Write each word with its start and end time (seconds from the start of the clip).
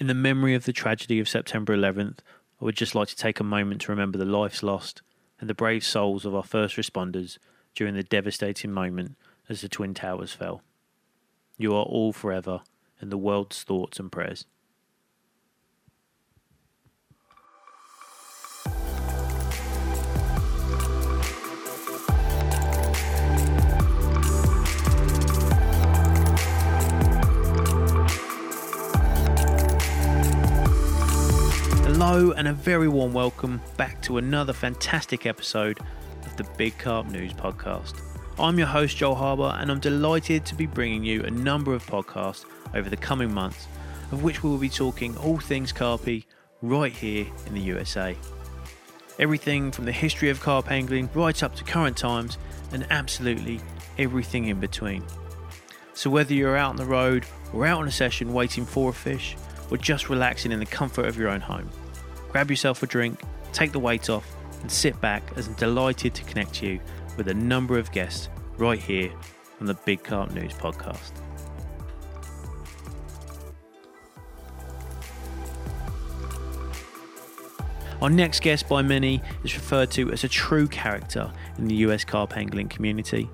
In 0.00 0.08
the 0.08 0.14
memory 0.14 0.56
of 0.56 0.64
the 0.64 0.72
tragedy 0.72 1.20
of 1.20 1.28
September 1.28 1.76
11th, 1.76 2.18
I 2.60 2.64
would 2.64 2.76
just 2.76 2.96
like 2.96 3.06
to 3.08 3.16
take 3.16 3.38
a 3.38 3.44
moment 3.44 3.82
to 3.82 3.92
remember 3.92 4.18
the 4.18 4.24
lives 4.24 4.60
lost 4.60 5.02
and 5.38 5.48
the 5.48 5.54
brave 5.54 5.84
souls 5.84 6.24
of 6.24 6.34
our 6.34 6.42
first 6.42 6.76
responders 6.76 7.38
during 7.76 7.94
the 7.94 8.02
devastating 8.02 8.72
moment 8.72 9.16
as 9.48 9.60
the 9.60 9.68
Twin 9.68 9.94
Towers 9.94 10.32
fell. 10.32 10.62
You 11.56 11.76
are 11.76 11.84
all 11.84 12.12
forever 12.12 12.62
in 13.00 13.10
the 13.10 13.18
world's 13.18 13.62
thoughts 13.62 14.00
and 14.00 14.10
prayers. 14.10 14.46
And 32.14 32.46
a 32.46 32.52
very 32.52 32.86
warm 32.86 33.12
welcome 33.12 33.60
back 33.76 34.00
to 34.02 34.18
another 34.18 34.52
fantastic 34.52 35.26
episode 35.26 35.80
of 36.24 36.36
the 36.36 36.44
Big 36.56 36.78
Carp 36.78 37.06
News 37.06 37.32
Podcast. 37.32 38.00
I'm 38.38 38.56
your 38.56 38.68
host, 38.68 38.96
Joel 38.96 39.16
Harbour, 39.16 39.52
and 39.58 39.68
I'm 39.68 39.80
delighted 39.80 40.46
to 40.46 40.54
be 40.54 40.66
bringing 40.66 41.02
you 41.02 41.24
a 41.24 41.30
number 41.30 41.74
of 41.74 41.84
podcasts 41.84 42.44
over 42.72 42.88
the 42.88 42.96
coming 42.96 43.34
months, 43.34 43.66
of 44.12 44.22
which 44.22 44.44
we 44.44 44.48
will 44.48 44.58
be 44.58 44.68
talking 44.68 45.16
all 45.16 45.40
things 45.40 45.72
carpy 45.72 46.24
right 46.62 46.92
here 46.92 47.26
in 47.48 47.54
the 47.54 47.60
USA. 47.62 48.16
Everything 49.18 49.72
from 49.72 49.84
the 49.84 49.90
history 49.90 50.30
of 50.30 50.40
carp 50.40 50.70
angling 50.70 51.10
right 51.14 51.42
up 51.42 51.56
to 51.56 51.64
current 51.64 51.96
times, 51.96 52.38
and 52.70 52.86
absolutely 52.90 53.60
everything 53.98 54.46
in 54.46 54.60
between. 54.60 55.02
So, 55.94 56.10
whether 56.10 56.32
you're 56.32 56.56
out 56.56 56.70
on 56.70 56.76
the 56.76 56.84
road 56.84 57.26
or 57.52 57.66
out 57.66 57.80
on 57.80 57.88
a 57.88 57.92
session 57.92 58.32
waiting 58.32 58.64
for 58.64 58.90
a 58.90 58.94
fish, 58.94 59.36
or 59.68 59.78
just 59.78 60.08
relaxing 60.08 60.52
in 60.52 60.60
the 60.60 60.66
comfort 60.66 61.06
of 61.06 61.18
your 61.18 61.28
own 61.28 61.40
home, 61.40 61.68
grab 62.34 62.50
yourself 62.50 62.82
a 62.82 62.86
drink, 62.88 63.22
take 63.52 63.70
the 63.70 63.78
weight 63.78 64.10
off, 64.10 64.26
and 64.60 64.68
sit 64.68 65.00
back 65.00 65.22
as 65.36 65.46
I'm 65.46 65.54
delighted 65.54 66.14
to 66.14 66.24
connect 66.24 66.64
you 66.64 66.80
with 67.16 67.28
a 67.28 67.34
number 67.34 67.78
of 67.78 67.92
guests 67.92 68.28
right 68.58 68.80
here 68.80 69.12
on 69.60 69.66
the 69.66 69.74
Big 69.74 70.02
Carp 70.02 70.32
News 70.32 70.52
podcast. 70.52 71.12
Our 78.02 78.10
next 78.10 78.42
guest 78.42 78.68
by 78.68 78.82
many 78.82 79.22
is 79.44 79.54
referred 79.54 79.92
to 79.92 80.10
as 80.10 80.24
a 80.24 80.28
true 80.28 80.66
character 80.66 81.32
in 81.56 81.68
the 81.68 81.76
US 81.86 82.02
carp 82.02 82.36
angling 82.36 82.68
community. 82.68 83.30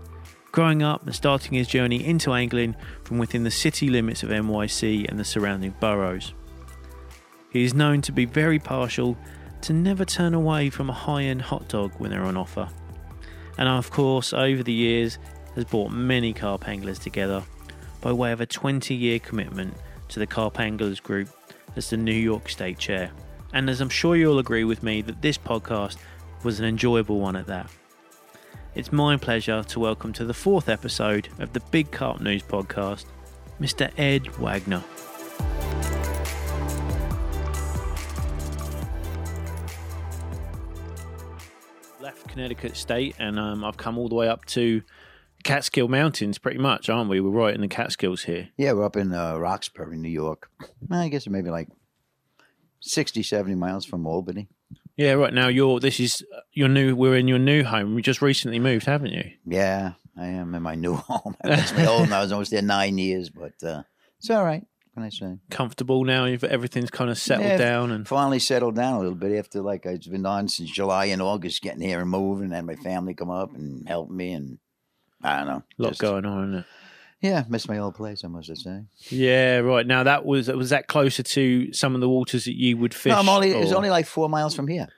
Growing 0.53 0.83
up 0.83 1.07
and 1.07 1.15
starting 1.15 1.55
his 1.55 1.69
journey 1.69 2.05
into 2.05 2.35
angling 2.35 2.77
from 3.05 3.17
within 3.17 3.45
the 3.45 3.51
city 3.51 3.89
limits 3.89 4.23
of 4.23 4.29
NYC 4.29 5.09
and 5.09 5.19
the 5.19 5.25
surrounding 5.25 5.75
boroughs. 5.81 6.35
He 7.51 7.65
is 7.65 7.75
known 7.75 8.01
to 8.03 8.13
be 8.13 8.25
very 8.25 8.59
partial 8.59 9.17
to 9.63 9.73
never 9.73 10.05
turn 10.05 10.35
away 10.35 10.71
from 10.71 10.89
a 10.89 10.95
high 10.95 11.25
end 11.25 11.43
hot 11.43 11.69
dog 11.69 11.93
when 11.99 12.11
they're 12.11 12.23
on 12.23 12.37
offer. 12.37 12.69
And 13.59 13.69
of 13.69 13.91
course, 13.91 14.33
over 14.33 14.63
the 14.63 14.73
years, 14.73 15.19
has 15.57 15.65
brought 15.65 15.91
many 15.91 16.33
carp 16.33 16.69
anglers 16.69 16.99
together 16.99 17.43
by 18.01 18.13
way 18.13 18.33
of 18.33 18.41
a 18.41 18.47
20 18.47 18.95
year 18.95 19.19
commitment 19.19 19.75
to 20.09 20.21
the 20.21 20.27
Carp 20.27 20.61
Anglers 20.61 21.01
Group 21.01 21.29
as 21.77 21.91
the 21.91 21.97
New 21.97 22.13
York 22.13 22.49
State 22.49 22.79
Chair. 22.79 23.11
And 23.53 23.69
as 23.69 23.81
I'm 23.81 23.89
sure 23.89 24.17
you'll 24.17 24.39
agree 24.39 24.65
with 24.65 24.83
me, 24.83 25.03
that 25.03 25.21
this 25.21 25.37
podcast 25.37 25.97
was 26.45 26.61
an 26.61 26.67
enjoyable 26.67 27.21
one 27.21 27.37
at 27.37 27.47
that. 27.49 27.69
It's 28.77 28.93
my 28.93 29.17
pleasure 29.17 29.65
to 29.65 29.81
welcome 29.81 30.13
to 30.15 30.25
the 30.25 30.35
fourth 30.35 30.69
episode 30.69 31.29
of 31.41 31.53
the 31.53 31.61
Big 31.73 31.91
Carp 31.91 32.21
News 32.21 32.43
podcast, 32.43 33.07
Mr. 33.61 33.91
Ed 33.99 34.29
Wagner. 34.39 34.85
Connecticut 42.29 42.77
State, 42.77 43.17
and 43.19 43.39
um, 43.39 43.65
I've 43.65 43.77
come 43.77 43.99
all 43.99 44.09
the 44.09 44.15
way 44.15 44.29
up 44.29 44.45
to 44.47 44.83
Catskill 45.45 45.89
Mountains, 45.89 46.39
pretty 46.39 46.59
much, 46.59 46.89
aren't 46.89 47.11
we? 47.11 47.21
We're 47.21 47.31
right 47.31 47.55
in 47.55 47.61
the 47.61 47.69
Catskills 47.69 48.25
here. 48.25 48.51
Yeah, 48.57 48.73
we're 48.73 48.85
up 48.85 48.97
in 48.97 49.13
uh, 49.13 49.37
Roxbury, 49.37 49.97
New 49.97 50.11
York. 50.11 50.51
I 50.91 51.09
guess 51.09 51.27
maybe 51.27 51.51
like 51.51 51.69
60, 52.81 53.23
70 53.23 53.55
miles 53.55 53.85
from 53.85 54.07
Albany. 54.07 54.49
Yeah, 54.97 55.13
right 55.13 55.33
now 55.33 55.49
you're. 55.49 55.81
This 55.81 55.99
is 55.99 56.23
your 56.53 56.69
new. 56.69 56.95
We're 56.95 57.17
in 57.17 57.27
your 57.27 57.39
new 57.39 57.65
home. 57.65 57.97
You 57.97 58.03
just 58.03 58.21
recently 58.21 58.59
moved, 58.59 58.85
haven't 58.85 59.13
you? 59.13 59.31
Yeah, 59.47 59.93
I 60.17 60.27
am 60.27 60.55
in 60.55 60.63
my 60.63 60.75
new 60.75 60.95
home. 60.97 61.37
That's 61.43 61.73
my 61.73 61.87
old. 61.87 62.13
I 62.13 62.21
was 62.21 62.33
almost 62.33 62.51
there 62.51 62.61
nine 62.61 62.99
years, 62.99 63.31
but 63.31 63.55
uh, 63.65 63.85
it's 64.19 64.29
all 64.29 64.45
right. 64.45 64.65
What 64.93 65.03
can 65.03 65.03
I 65.05 65.09
say? 65.11 65.39
Comfortable 65.51 66.05
now. 66.05 66.25
You've 66.25 66.43
everything's 66.45 66.91
kind 66.91 67.11
of 67.11 67.19
settled 67.19 67.47
Yeah, 67.49 67.57
down, 67.57 67.93
and 67.93 68.07
Finally 68.09 68.41
settled 68.41 68.75
down 68.75 68.95
a 68.95 68.99
little 68.99 69.15
bit 69.15 69.39
after 69.39 69.61
like 69.61 69.87
I've 69.87 70.03
been 70.03 70.27
on 70.27 70.49
since 70.49 70.71
July 70.71 71.07
and 71.07 71.23
August, 71.23 71.63
getting 71.63 71.81
here 71.81 72.01
and 72.01 72.11
moving, 72.11 72.53
and 72.53 72.67
my 72.67 72.75
family 72.77 73.15
come 73.15 73.31
up 73.31 73.55
and 73.55 73.87
help 73.89 74.11
me, 74.11 74.33
and 74.33 74.59
I 75.23 75.39
don't 75.39 75.47
know, 75.49 75.63
a 75.79 75.83
lot 75.83 75.89
just- 75.91 76.01
going 76.01 76.25
on. 76.25 76.49
Isn't 76.51 76.59
it? 76.61 76.67
Yeah, 77.23 77.45
miss 77.51 77.69
my 77.69 77.77
old 77.77 77.97
place. 77.97 78.25
I 78.25 78.29
must 78.29 78.57
say. 78.57 78.81
Yeah, 79.11 79.59
right. 79.59 79.87
Now 79.87 80.05
that 80.05 80.25
was 80.25 80.49
was 80.49 80.71
that 80.71 80.89
closer 80.89 81.23
to 81.23 81.71
some 81.75 81.95
of 81.95 82.01
the 82.01 82.09
waters 82.09 82.47
that 82.47 82.57
you 82.57 82.79
would 82.79 82.95
fish? 82.95 83.11
No, 83.13 83.19
I'm 83.19 83.29
only. 83.29 83.51
It's 83.51 83.73
or- 83.73 83.77
only 83.77 83.91
like 83.91 84.07
four 84.07 84.29
miles 84.31 84.55
from 84.55 84.67
here. 84.69 84.89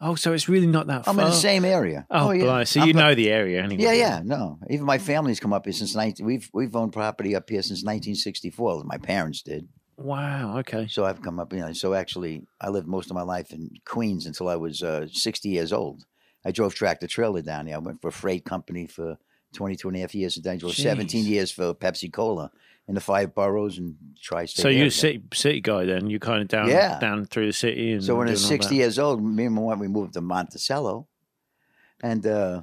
Oh, 0.00 0.14
so 0.14 0.32
it's 0.34 0.48
really 0.48 0.66
not 0.66 0.86
that 0.88 1.04
far. 1.04 1.14
I'm 1.14 1.20
in 1.20 1.26
the 1.26 1.32
same 1.32 1.64
area. 1.64 2.06
Oh, 2.10 2.30
yeah. 2.30 2.44
blimey. 2.44 2.64
so 2.66 2.80
I'm 2.82 2.88
you 2.88 2.94
know 2.94 3.14
the 3.14 3.30
area 3.30 3.62
anyway. 3.62 3.82
Yeah, 3.82 3.92
yeah, 3.92 4.20
no. 4.22 4.58
Even 4.68 4.84
my 4.84 4.98
family's 4.98 5.40
come 5.40 5.54
up 5.54 5.64
here 5.64 5.72
since 5.72 5.94
19. 5.94 6.24
We've 6.26 6.50
we've 6.52 6.76
owned 6.76 6.92
property 6.92 7.34
up 7.34 7.48
here 7.48 7.62
since 7.62 7.82
1964. 7.82 8.84
My 8.84 8.98
parents 8.98 9.42
did. 9.42 9.68
Wow. 9.96 10.58
Okay. 10.58 10.86
So 10.88 11.06
I've 11.06 11.22
come 11.22 11.40
up, 11.40 11.52
you 11.52 11.60
know. 11.60 11.72
So 11.72 11.94
actually, 11.94 12.46
I 12.60 12.68
lived 12.68 12.86
most 12.86 13.10
of 13.10 13.14
my 13.14 13.22
life 13.22 13.52
in 13.52 13.70
Queens 13.86 14.26
until 14.26 14.48
I 14.48 14.56
was 14.56 14.82
uh, 14.82 15.06
60 15.10 15.48
years 15.48 15.72
old. 15.72 16.04
I 16.44 16.52
drove 16.52 16.74
tractor 16.74 17.06
trailer 17.06 17.40
down 17.40 17.66
here. 17.66 17.76
I 17.76 17.78
went 17.78 18.02
for 18.02 18.08
a 18.08 18.12
freight 18.12 18.44
company 18.44 18.86
for 18.86 19.16
22 19.54 19.88
and 19.88 19.96
a 19.96 20.00
half 20.00 20.14
years, 20.14 20.36
and 20.36 20.44
then 20.44 20.54
I 20.54 20.58
drove 20.58 20.74
17 20.74 21.24
years 21.24 21.50
for 21.50 21.74
Pepsi 21.74 22.12
Cola 22.12 22.50
in 22.88 22.94
the 22.94 23.00
five 23.00 23.34
boroughs 23.34 23.78
and 23.78 23.96
tri-state. 24.22 24.62
So 24.62 24.68
you're 24.68 24.86
a 24.86 24.90
city 24.90 25.22
city 25.34 25.60
guy 25.60 25.84
then. 25.86 26.08
You're 26.08 26.20
kind 26.20 26.40
of 26.42 26.48
down 26.48 26.68
Yeah. 26.68 26.98
down 27.00 27.24
through 27.26 27.46
the 27.46 27.52
city. 27.52 27.92
And 27.92 28.04
So 28.04 28.14
when 28.16 28.28
I 28.28 28.32
was 28.32 28.44
60 28.46 28.74
years 28.76 28.98
old, 28.98 29.22
me 29.22 29.46
and 29.46 29.54
my 29.54 29.62
wife 29.62 29.78
we 29.78 29.88
moved 29.88 30.14
to 30.14 30.20
Monticello, 30.20 31.06
and 32.02 32.24
uh, 32.26 32.62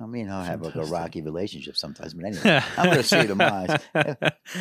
I 0.00 0.06
mean 0.06 0.30
I 0.30 0.44
have 0.46 0.62
like 0.62 0.76
a 0.76 0.84
rocky 0.84 1.20
relationship 1.22 1.76
sometimes. 1.76 2.14
But 2.14 2.24
anyway, 2.26 2.62
I'm 2.78 2.86
going 2.86 2.96
to 2.98 3.02
see 3.02 3.20
you 3.20 3.26
tomorrow. 3.26 3.76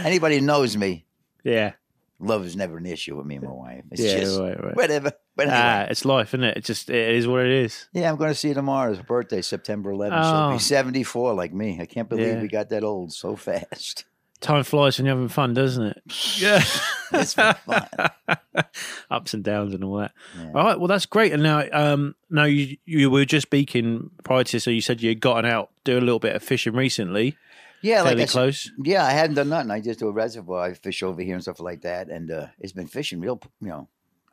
Anybody 0.03 0.41
knows 0.41 0.75
me, 0.75 1.05
yeah. 1.43 1.73
love 2.19 2.45
is 2.45 2.55
never 2.55 2.77
an 2.77 2.85
issue 2.87 3.15
with 3.15 3.25
me 3.25 3.35
and 3.35 3.45
my 3.45 3.51
wife. 3.51 3.83
It's 3.91 4.01
yeah. 4.01 4.19
just 4.19 4.39
right. 4.39 4.61
Right. 4.61 4.75
whatever. 4.75 5.11
But 5.35 5.47
anyway, 5.47 5.59
Ah, 5.61 5.81
it's 5.83 6.03
life, 6.03 6.29
isn't 6.33 6.43
it? 6.43 6.57
It 6.57 6.63
just 6.65 6.89
it 6.89 7.15
is 7.15 7.27
what 7.27 7.41
it 7.45 7.51
is. 7.51 7.87
yeah, 7.93 8.09
I'm 8.09 8.17
going 8.17 8.31
to 8.31 8.35
see 8.35 8.47
you 8.49 8.53
tomorrow. 8.55 8.89
It's 8.91 8.97
her 8.99 9.05
birthday, 9.05 9.41
September 9.41 9.91
11th. 9.93 10.23
She'll 10.23 10.49
Oh. 10.49 10.53
be 10.53 10.59
74 10.59 11.35
like 11.35 11.53
me. 11.53 11.77
I 11.79 11.85
can't 11.85 12.09
believe 12.09 12.27
Yeah. 12.27 12.41
we 12.41 12.47
got 12.49 12.69
that 12.69 12.83
old 12.83 13.13
so 13.13 13.35
fast. 13.35 14.05
Time 14.39 14.63
flies 14.63 14.97
when 14.97 15.05
you're 15.07 15.15
having 15.15 15.29
fun, 15.29 15.53
doesn't 15.53 15.83
it? 15.83 16.01
Yeah. 16.37 16.63
It's 17.13 17.35
fun. 17.35 17.55
Ups 19.09 19.33
and 19.33 19.41
downs 19.41 19.73
and 19.73 19.81
all 19.81 19.95
that. 19.95 20.11
Yeah. 20.37 20.47
All 20.53 20.63
right. 20.65 20.77
Well, 20.77 20.89
that's 20.89 21.05
great. 21.05 21.31
And 21.31 21.41
now, 21.41 21.63
um, 21.71 22.15
now 22.29 22.43
you 22.43 22.75
you 22.83 23.09
were 23.09 23.23
just 23.23 23.47
speaking 23.47 24.09
prior 24.25 24.43
to, 24.43 24.59
so 24.59 24.69
you 24.71 24.81
said 24.81 25.01
you 25.01 25.07
had 25.07 25.21
gotten 25.21 25.49
out 25.49 25.69
doing 25.85 25.99
a 25.99 26.05
little 26.05 26.19
bit 26.19 26.35
of 26.35 26.43
fishing 26.43 26.73
recently. 26.73 27.37
Yeah, 27.81 28.01
like 28.01 28.09
fairly 28.09 28.23
I 28.23 28.25
said- 28.25 28.31
close. 28.33 28.71
Yeah, 28.83 29.05
I 29.05 29.11
hadn't 29.11 29.35
done 29.35 29.47
nothing. 29.47 29.71
I 29.71 29.79
just 29.79 29.99
do 29.99 30.09
a 30.09 30.11
reservoir. 30.11 30.63
I 30.63 30.73
fish 30.73 31.01
over 31.01 31.21
here 31.21 31.35
and 31.35 31.41
stuff 31.43 31.61
like 31.61 31.81
that. 31.83 32.09
And 32.09 32.29
uh, 32.29 32.47
it's 32.59 32.73
been 32.73 32.87
fishing 32.87 33.21
real, 33.21 33.39
you 33.61 33.69
know, 33.69 33.87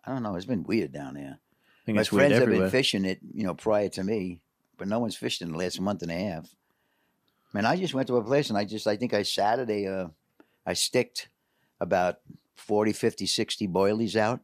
I 0.04 0.10
don't 0.10 0.24
know. 0.24 0.34
It's 0.34 0.44
been 0.46 0.64
weird 0.64 0.90
down 0.92 1.14
there. 1.14 1.38
I 1.38 1.84
think 1.86 1.96
My 1.96 2.02
friends 2.02 2.36
have 2.38 2.48
been 2.48 2.70
fishing 2.70 3.04
it, 3.04 3.20
you 3.32 3.44
know, 3.44 3.54
prior 3.54 3.88
to 3.90 4.02
me, 4.02 4.40
but 4.78 4.88
no 4.88 4.98
one's 4.98 5.14
fished 5.16 5.42
in 5.42 5.52
the 5.52 5.58
last 5.58 5.80
month 5.80 6.02
and 6.02 6.10
a 6.10 6.14
half. 6.18 6.48
Man, 7.54 7.64
I 7.64 7.76
just 7.76 7.94
went 7.94 8.08
to 8.08 8.16
a 8.16 8.24
place 8.24 8.48
and 8.50 8.58
I 8.58 8.64
just, 8.64 8.86
I 8.88 8.96
think 8.96 9.14
I 9.14 9.22
Saturday, 9.22 9.86
uh, 9.86 10.08
I 10.66 10.72
sticked 10.74 11.28
about 11.80 12.16
40, 12.56 12.92
50, 12.92 13.26
60 13.26 13.68
boilies 13.68 14.16
out. 14.16 14.40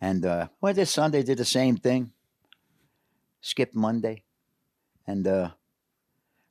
And 0.00 0.24
uh, 0.24 0.46
went 0.60 0.76
this 0.76 0.90
Sunday, 0.92 1.22
did 1.24 1.38
the 1.38 1.44
same 1.44 1.76
thing. 1.76 2.12
Skipped 3.40 3.74
Monday. 3.74 4.22
And 5.06 5.26
uh, 5.26 5.50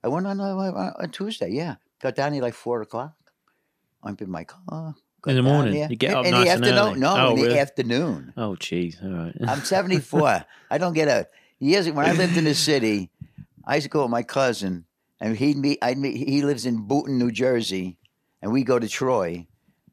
I 0.04 0.10
went 0.10 0.28
on, 0.28 0.40
uh, 0.42 0.94
on 1.00 1.10
Tuesday, 1.10 1.50
yeah. 1.52 1.76
Got 2.02 2.16
down 2.16 2.34
here 2.34 2.42
like 2.42 2.54
4 2.54 2.82
o'clock. 2.82 3.14
I'm 4.04 4.18
in 4.20 4.30
my 4.30 4.44
car. 4.44 4.96
In 5.28 5.36
the 5.36 5.42
morning? 5.44 5.74
here. 5.76 5.88
You 5.90 5.96
get 5.96 6.12
in, 6.12 6.18
up 6.18 6.26
in 6.26 6.32
nice 6.32 6.46
the 6.48 6.52
and 6.52 6.64
afternoon. 6.66 6.90
early? 6.90 7.00
No, 7.00 7.16
Oh, 7.18 7.30
in 7.32 7.36
the 7.38 7.44
really? 7.44 7.60
afternoon. 7.60 8.34
oh, 8.36 8.56
jeez. 8.60 9.02
All 9.04 9.26
right. 9.26 9.36
I'm 9.48 9.60
74. 9.64 10.46
I 10.70 10.78
don't 10.78 10.94
get 10.94 11.08
a 11.08 11.28
years 11.60 11.90
when 11.90 12.06
I 12.06 12.12
lived 12.12 12.36
in 12.36 12.44
the 12.44 12.56
city. 12.70 13.10
I 13.66 13.76
used 13.76 13.86
to 13.86 13.90
go 13.90 14.02
with 14.02 14.12
my 14.12 14.24
cousin, 14.24 14.86
and 15.22 15.38
he'd 15.38 15.56
meet. 15.58 15.78
I'd 15.82 15.98
meet. 15.98 16.18
He 16.28 16.42
lives 16.42 16.66
in 16.66 16.86
Boonton, 16.88 17.18
New 17.18 17.32
Jersey, 17.32 17.98
and 18.42 18.52
we 18.52 18.64
go 18.66 18.78
to 18.80 18.90
Troy. 18.90 19.48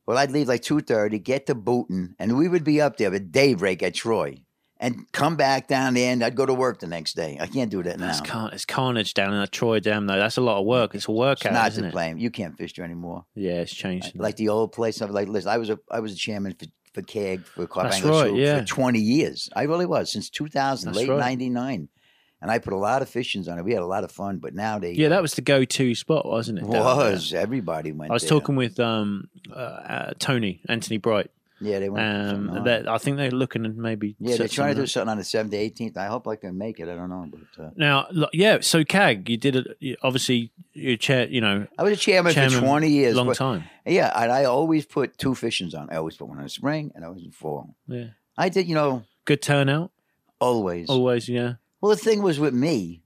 Well, 0.07 0.19
I'd 0.19 0.33
leave 0.33 0.49
like 0.49 0.63
two 0.63 0.81
thirty, 0.81 1.19
get 1.21 1.47
to 1.47 1.55
Boonton, 1.55 2.15
and 2.19 2.37
we 2.37 2.49
would 2.49 2.65
be 2.65 2.81
up 2.81 2.97
there 2.97 3.15
at 3.15 3.31
daybreak 3.31 3.83
at 3.83 3.95
Troy, 3.95 4.43
and 4.81 5.05
come 5.13 5.37
back 5.37 5.69
down 5.69 5.95
there, 5.95 6.11
and 6.13 6.25
I'd 6.25 6.35
go 6.35 6.47
to 6.47 6.55
work 6.55 6.81
the 6.81 6.87
next 6.87 7.15
day. 7.15 7.37
I 7.39 7.47
can't 7.47 7.71
do 7.71 7.83
that 7.83 7.99
now. 8.01 8.07
That's 8.07 8.23
car- 8.23 8.51
it's 8.53 8.65
carnage 8.65 9.13
down 9.13 9.35
in 9.35 9.41
the 9.41 9.47
Troy 9.47 9.81
Dam 9.81 10.07
though. 10.07 10.17
That's 10.19 10.39
a 10.39 10.41
lot 10.41 10.59
of 10.61 10.65
work. 10.67 10.95
It's 10.95 11.07
a 11.07 11.13
It's 11.13 11.19
workout, 11.19 11.53
not 11.53 11.69
isn't 11.69 11.83
to 11.83 11.89
it? 11.91 11.93
blame. 11.93 12.17
You 12.17 12.31
can't 12.31 12.57
fish 12.57 12.73
there 12.75 12.87
anymore. 12.87 13.27
Yeah, 13.35 13.61
it's 13.61 13.75
changed. 13.75 14.19
Like 14.19 14.37
the 14.37 14.49
old 14.49 14.73
place. 14.73 15.03
I 15.03 15.05
was 15.05 15.15
like, 15.15 15.29
listen, 15.29 15.51
I 15.51 15.59
was 15.59 15.69
a 15.69 15.79
I 15.91 16.01
was 16.01 16.13
a 16.13 16.17
chairman 16.17 16.55
for 16.59 16.67
for 16.95 17.03
CAG 17.03 17.45
for 17.45 17.67
Carp 17.67 17.91
That's 17.91 17.97
Anglers 18.03 18.23
right, 18.23 18.31
for- 18.31 18.37
yeah. 18.37 18.61
for 18.61 18.65
twenty 18.67 19.01
years. 19.01 19.51
I 19.55 19.65
really 19.65 19.85
was 19.85 20.11
since 20.11 20.31
two 20.31 20.49
thousand, 20.49 20.87
That's 20.89 20.97
late 21.01 21.11
right. 21.11 21.19
ninety 21.21 21.51
nine, 21.51 21.91
and 22.41 22.51
I 22.51 22.59
put 22.59 22.73
a 22.73 22.77
lot 22.77 23.03
of 23.03 23.09
fishings 23.09 23.49
on 23.49 23.59
it. 23.59 23.65
We 23.65 23.73
had 23.73 23.83
a 23.83 23.87
lot 23.87 24.05
of 24.05 24.13
fun, 24.13 24.39
but 24.39 24.55
now 24.55 24.79
they 24.79 24.93
yeah, 24.93 25.09
that 25.09 25.23
was 25.23 25.35
the 25.35 25.43
go-to 25.43 25.95
spot, 25.95 26.27
wasn't 26.27 26.59
it? 26.59 26.63
down 26.63 26.73
there? 26.73 27.13
was 27.13 27.35
everybody 27.35 27.93
went. 27.93 28.11
I 28.11 28.15
was 28.15 28.23
there. 28.23 28.31
talking 28.31 28.57
with 28.57 28.79
um, 28.81 29.29
uh, 29.51 29.59
uh, 29.59 30.13
Tony 30.19 30.61
Anthony 30.69 30.99
Bright. 30.99 31.31
Yeah, 31.61 31.81
they 31.81 31.89
went. 31.89 32.07
Um, 32.07 32.65
that 32.65 32.89
I 32.89 32.99
think 32.99 33.17
they're 33.17 33.33
looking 33.33 33.67
at 33.67 33.75
maybe. 33.75 34.15
yeah, 34.21 34.37
they're 34.37 34.47
trying 34.47 34.77
to 34.77 34.83
do 34.83 34.87
something 34.87 35.09
on 35.09 35.19
the 35.19 35.25
seventh, 35.25 35.55
eighteenth. 35.55 35.97
I 35.97 36.07
hope 36.07 36.29
I 36.29 36.37
can 36.37 36.57
make 36.57 36.79
it. 36.79 36.89
I 36.89 36.95
don't 36.95 37.09
know, 37.09 37.29
but 37.29 37.65
uh. 37.65 37.71
Now, 37.75 38.07
look, 38.13 38.31
yeah. 38.33 38.59
So 38.61 38.85
CAG, 38.85 39.29
you 39.29 39.37
did 39.37 39.57
it. 39.57 39.99
Obviously, 40.03 40.53
your 40.73 40.97
chair. 40.97 41.27
You 41.27 41.41
know, 41.41 41.67
I 41.77 41.83
was 41.83 41.95
a 41.95 41.97
chairman, 41.97 42.33
Chairman, 42.33 42.61
for 42.61 42.65
twenty 42.65 42.91
years. 42.91 43.17
long 43.17 43.27
but- 43.27 43.37
time. 43.37 43.65
Yeah, 43.85 44.13
and 44.15 44.31
I 44.31 44.45
always 44.45 44.87
put 44.87 45.19
two 45.19 45.35
fishings 45.35 45.75
on. 45.75 45.89
I 45.91 45.97
always 45.97 46.17
put 46.17 46.29
one 46.29 46.37
in 46.39 46.45
the 46.45 46.51
spring 46.51 46.93
and 46.95 47.05
I 47.05 47.09
always 47.09 47.25
in 47.25 47.33
fall. 47.33 47.75
Yeah, 47.89 48.09
I 48.37 48.51
did, 48.51 48.69
you 48.69 48.75
know, 48.77 49.03
good 49.25 49.43
turnout. 49.43 49.91
always. 50.39 50.89
Always, 50.89 51.29
yeah, 51.29 51.55
Well, 51.81 51.91
the 51.91 51.97
thing 51.97 52.23
was 52.23 52.41
with 52.41 52.55
me, 52.55 53.03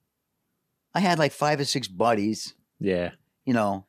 I 0.95 1.01
had 1.01 1.19
like 1.19 1.33
five 1.33 1.61
or 1.61 1.65
six 1.65 1.89
buddies. 1.89 2.55
yeah, 2.79 3.11
You 3.45 3.55
know, 3.55 3.87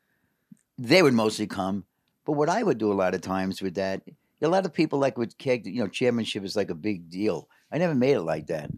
they 0.78 1.02
would 1.02 1.14
mostly 1.14 1.48
come. 1.48 1.86
But 2.26 2.34
what 2.34 2.50
I 2.50 2.64
would 2.64 2.78
do 2.78 2.92
a 2.92 2.94
lot 2.94 3.14
of 3.14 3.22
times 3.22 3.62
with 3.62 3.76
that, 3.76 4.02
a 4.42 4.48
lot 4.48 4.66
of 4.66 4.74
people 4.74 5.00
like 5.00 5.18
with 5.18 5.38
CAG, 5.38 5.66
you 5.66 5.82
know, 5.82 5.88
chairmanship 5.88 6.44
is 6.44 6.56
like 6.56 6.70
a 6.70 6.76
big 6.76 7.10
deal. 7.10 7.50
I 7.72 7.78
never 7.78 7.96
made 7.96 8.14
it 8.14 8.22
like 8.22 8.48
that. 8.48 8.70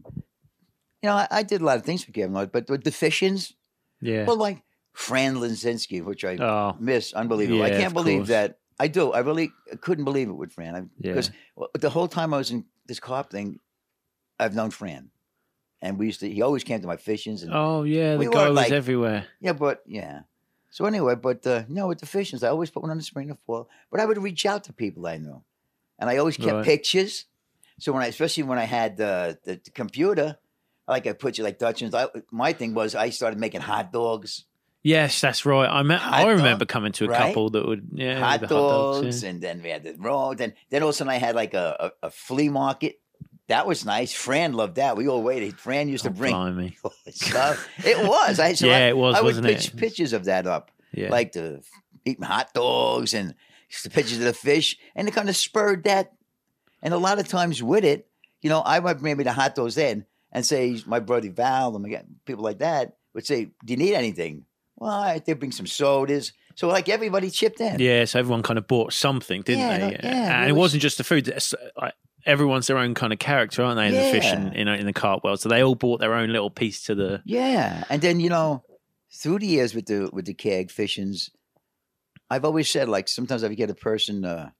You 1.02 1.10
know, 1.10 1.14
I, 1.14 1.28
I 1.30 1.42
did 1.42 1.60
a 1.60 1.64
lot 1.64 1.76
of 1.76 1.84
things 1.84 2.04
for 2.04 2.12
Kevin 2.12 2.32
Lloyd, 2.32 2.52
but 2.52 2.68
with 2.68 2.84
the 2.84 2.90
fishings, 2.90 3.52
yeah. 4.00 4.24
well, 4.24 4.36
like 4.36 4.62
Fran 4.92 5.36
Linsinski, 5.36 6.02
which 6.02 6.24
I 6.24 6.36
oh, 6.36 6.76
miss, 6.80 7.12
unbelievable. 7.12 7.62
I 7.62 7.70
can't 7.70 7.94
believe 7.94 8.20
course. 8.20 8.28
that. 8.28 8.58
I 8.78 8.88
do. 8.88 9.12
I 9.12 9.20
really 9.20 9.52
couldn't 9.80 10.04
believe 10.04 10.28
it 10.28 10.32
with 10.34 10.52
Fran. 10.52 10.90
Yeah. 10.98 11.12
Because 11.12 11.30
well, 11.54 11.70
the 11.74 11.90
whole 11.90 12.08
time 12.08 12.34
I 12.34 12.38
was 12.38 12.50
in 12.50 12.64
this 12.86 13.00
carp 13.00 13.30
thing, 13.30 13.58
I've 14.38 14.54
known 14.54 14.70
Fran, 14.70 15.10
and 15.86 15.98
we 15.98 16.06
used 16.06 16.20
to. 16.20 16.28
He 16.30 16.42
always 16.42 16.64
came 16.64 16.80
to 16.80 16.86
my 16.86 16.96
fishings, 16.96 17.42
and 17.42 17.52
oh, 17.54 17.82
yeah. 17.84 18.12
The 18.12 18.18
We 18.18 18.26
guy 18.28 18.48
was 18.48 18.56
like- 18.56 18.72
everywhere. 18.72 19.26
yeah, 19.40 19.52
but 19.52 19.82
yeah. 19.86 20.20
So 20.70 20.84
anyway, 20.84 21.14
but 21.14 21.46
uh, 21.46 21.62
no, 21.68 21.86
with 21.88 22.00
the 22.00 22.06
fishings, 22.06 22.42
I 22.42 22.48
always 22.48 22.70
put 22.70 22.82
one 22.82 22.90
on 22.90 22.98
the 22.98 23.02
spring 23.02 23.30
and 23.30 23.38
fall. 23.46 23.68
But 23.90 24.00
I 24.00 24.04
would 24.04 24.18
reach 24.18 24.44
out 24.44 24.64
to 24.64 24.72
people 24.72 25.06
I 25.06 25.16
knew, 25.18 25.42
and 25.98 26.10
I 26.10 26.18
always 26.18 26.36
kept 26.36 26.52
Right. 26.52 26.64
pictures. 26.64 27.24
So 27.78 27.92
when 27.92 28.02
I, 28.02 28.06
especially 28.08 28.42
when 28.44 28.58
I 28.58 28.64
had 28.64 29.00
uh, 29.00 29.34
the, 29.44 29.60
the 29.64 29.70
computer, 29.70 30.36
like 30.88 31.06
I 31.06 31.12
put 31.14 31.38
you 31.38 31.44
like 31.44 31.58
Dutchman's. 31.58 31.94
I, 31.94 32.08
my 32.30 32.52
thing 32.52 32.74
was 32.74 32.94
I 32.94 33.10
started 33.10 33.38
making 33.40 33.62
hot 33.62 33.92
dogs, 33.92 34.44
Yes, 34.82 35.20
that's 35.20 35.44
right. 35.44 35.68
I 35.68 35.82
met, 35.82 35.98
Hot 36.00 36.14
I 36.14 36.22
dog, 36.24 36.36
remember 36.36 36.64
coming 36.64 36.92
to 36.92 37.06
a 37.06 37.08
right? 37.08 37.18
couple 37.18 37.50
that 37.50 37.66
would 37.66 37.88
yeah 37.94 38.20
hot, 38.20 38.40
dogs, 38.42 38.48
the 38.48 38.54
dogs, 38.54 39.22
yeah. 39.24 39.30
and 39.30 39.40
then 39.42 39.60
we 39.62 39.70
had 39.70 39.82
the 39.82 39.94
road. 39.98 40.38
Then 40.38 40.52
then 40.70 40.82
all 40.82 40.90
of 40.90 40.94
a 40.94 40.96
sudden 40.96 41.10
I 41.12 41.16
had 41.16 41.34
like 41.34 41.54
a, 41.54 41.90
a, 42.02 42.06
a 42.06 42.10
flea 42.10 42.48
market. 42.50 43.00
That 43.48 43.66
was 43.66 43.84
nice. 43.84 44.12
Fran 44.12 44.54
loved 44.54 44.74
that. 44.76 44.96
We 44.96 45.08
all 45.08 45.22
waited. 45.22 45.58
Fran 45.58 45.88
used 45.88 46.04
to 46.04 46.10
Oh, 46.10 46.12
bring 46.12 46.74
stuff. 47.10 47.68
It 47.84 47.96
was. 48.06 48.40
I, 48.40 48.54
so 48.54 48.66
Yeah, 48.68 48.76
I, 48.76 48.80
it 48.88 48.96
was, 48.96 49.14
I 49.16 49.20
would 49.20 49.42
pitch 49.42 49.68
it? 49.68 49.76
pictures 49.76 50.12
of 50.12 50.24
that 50.24 50.46
up. 50.46 50.70
Yeah, 50.92 51.10
like 51.10 51.32
the 51.32 51.62
eating 52.04 52.24
hot 52.24 52.52
dogs 52.54 53.12
and 53.14 53.34
the 53.84 53.90
pictures 53.90 54.18
of 54.18 54.24
the 54.24 54.32
fish, 54.32 54.76
and 54.94 55.06
it 55.08 55.14
kind 55.14 55.28
of 55.28 55.36
spurred 55.36 55.84
that. 55.84 56.12
And 56.82 56.92
a 56.94 56.98
lot 56.98 57.18
of 57.18 57.28
times 57.28 57.62
with 57.62 57.84
it, 57.84 58.08
you 58.42 58.48
know, 58.50 58.62
I 58.64 58.80
might 58.80 58.98
bring 58.98 59.16
me 59.16 59.24
the 59.24 59.32
hot 59.32 59.54
dogs 59.54 59.76
in 59.78 60.06
and 60.32 60.44
say 60.46 60.80
my 60.86 60.98
brother 61.00 61.30
Val 61.30 61.74
and 61.76 62.18
people 62.24 62.44
like 62.44 62.58
that 62.58 62.96
would 63.14 63.26
say, 63.26 63.46
"Do 63.64 63.72
you 63.72 63.76
need 63.76 63.94
anything?" 63.94 64.44
Well, 64.76 64.90
I 64.90 65.18
they 65.20 65.32
bring 65.34 65.52
some 65.52 65.66
sodas. 65.66 66.32
So 66.54 66.68
like 66.68 66.88
everybody 66.88 67.30
chipped 67.30 67.60
in. 67.60 67.78
yeah. 67.80 68.06
So 68.06 68.18
everyone 68.18 68.42
kind 68.42 68.58
of 68.58 68.66
bought 68.66 68.92
something, 68.92 69.42
didn't 69.42 69.60
Yeah, 69.60 69.78
they? 69.78 69.84
no- 69.90 69.96
yeah, 70.02 70.40
and 70.40 70.48
it 70.50 70.52
was- 70.54 70.58
wasn't 70.60 70.82
just 70.82 70.98
the 70.98 71.04
food. 71.04 71.32
Everyone's 72.26 72.66
their 72.66 72.78
own 72.78 72.94
kind 72.94 73.12
of 73.12 73.18
character, 73.18 73.62
aren't 73.62 73.76
they? 73.76 73.86
In 73.88 73.94
the 73.94 74.02
fish 74.02 74.32
and 74.32 74.52
Yeah. 74.54 74.64
know 74.64 74.74
in 74.74 74.84
the 74.86 74.92
carp 74.92 75.22
world, 75.24 75.40
so 75.40 75.48
they 75.48 75.62
all 75.62 75.74
bought 75.76 76.00
their 76.00 76.12
own 76.14 76.30
little 76.30 76.50
piece 76.50 76.82
to 76.84 76.94
the. 76.94 77.22
Yeah, 77.24 77.84
and 77.88 78.02
then 78.02 78.18
you 78.20 78.28
know, 78.28 78.64
through 79.14 79.38
the 79.38 79.46
years 79.46 79.74
with 79.74 79.86
the 79.86 80.10
with 80.12 80.26
the 80.26 80.34
CAG 80.34 80.70
fishings, 80.70 81.30
I've 82.28 82.44
always 82.44 82.68
said 82.70 82.88
like 82.88 83.08
sometimes 83.08 83.44
I 83.44 83.54
get 83.54 83.70
a 83.70 83.74
person. 83.74 84.24
uh 84.24 84.50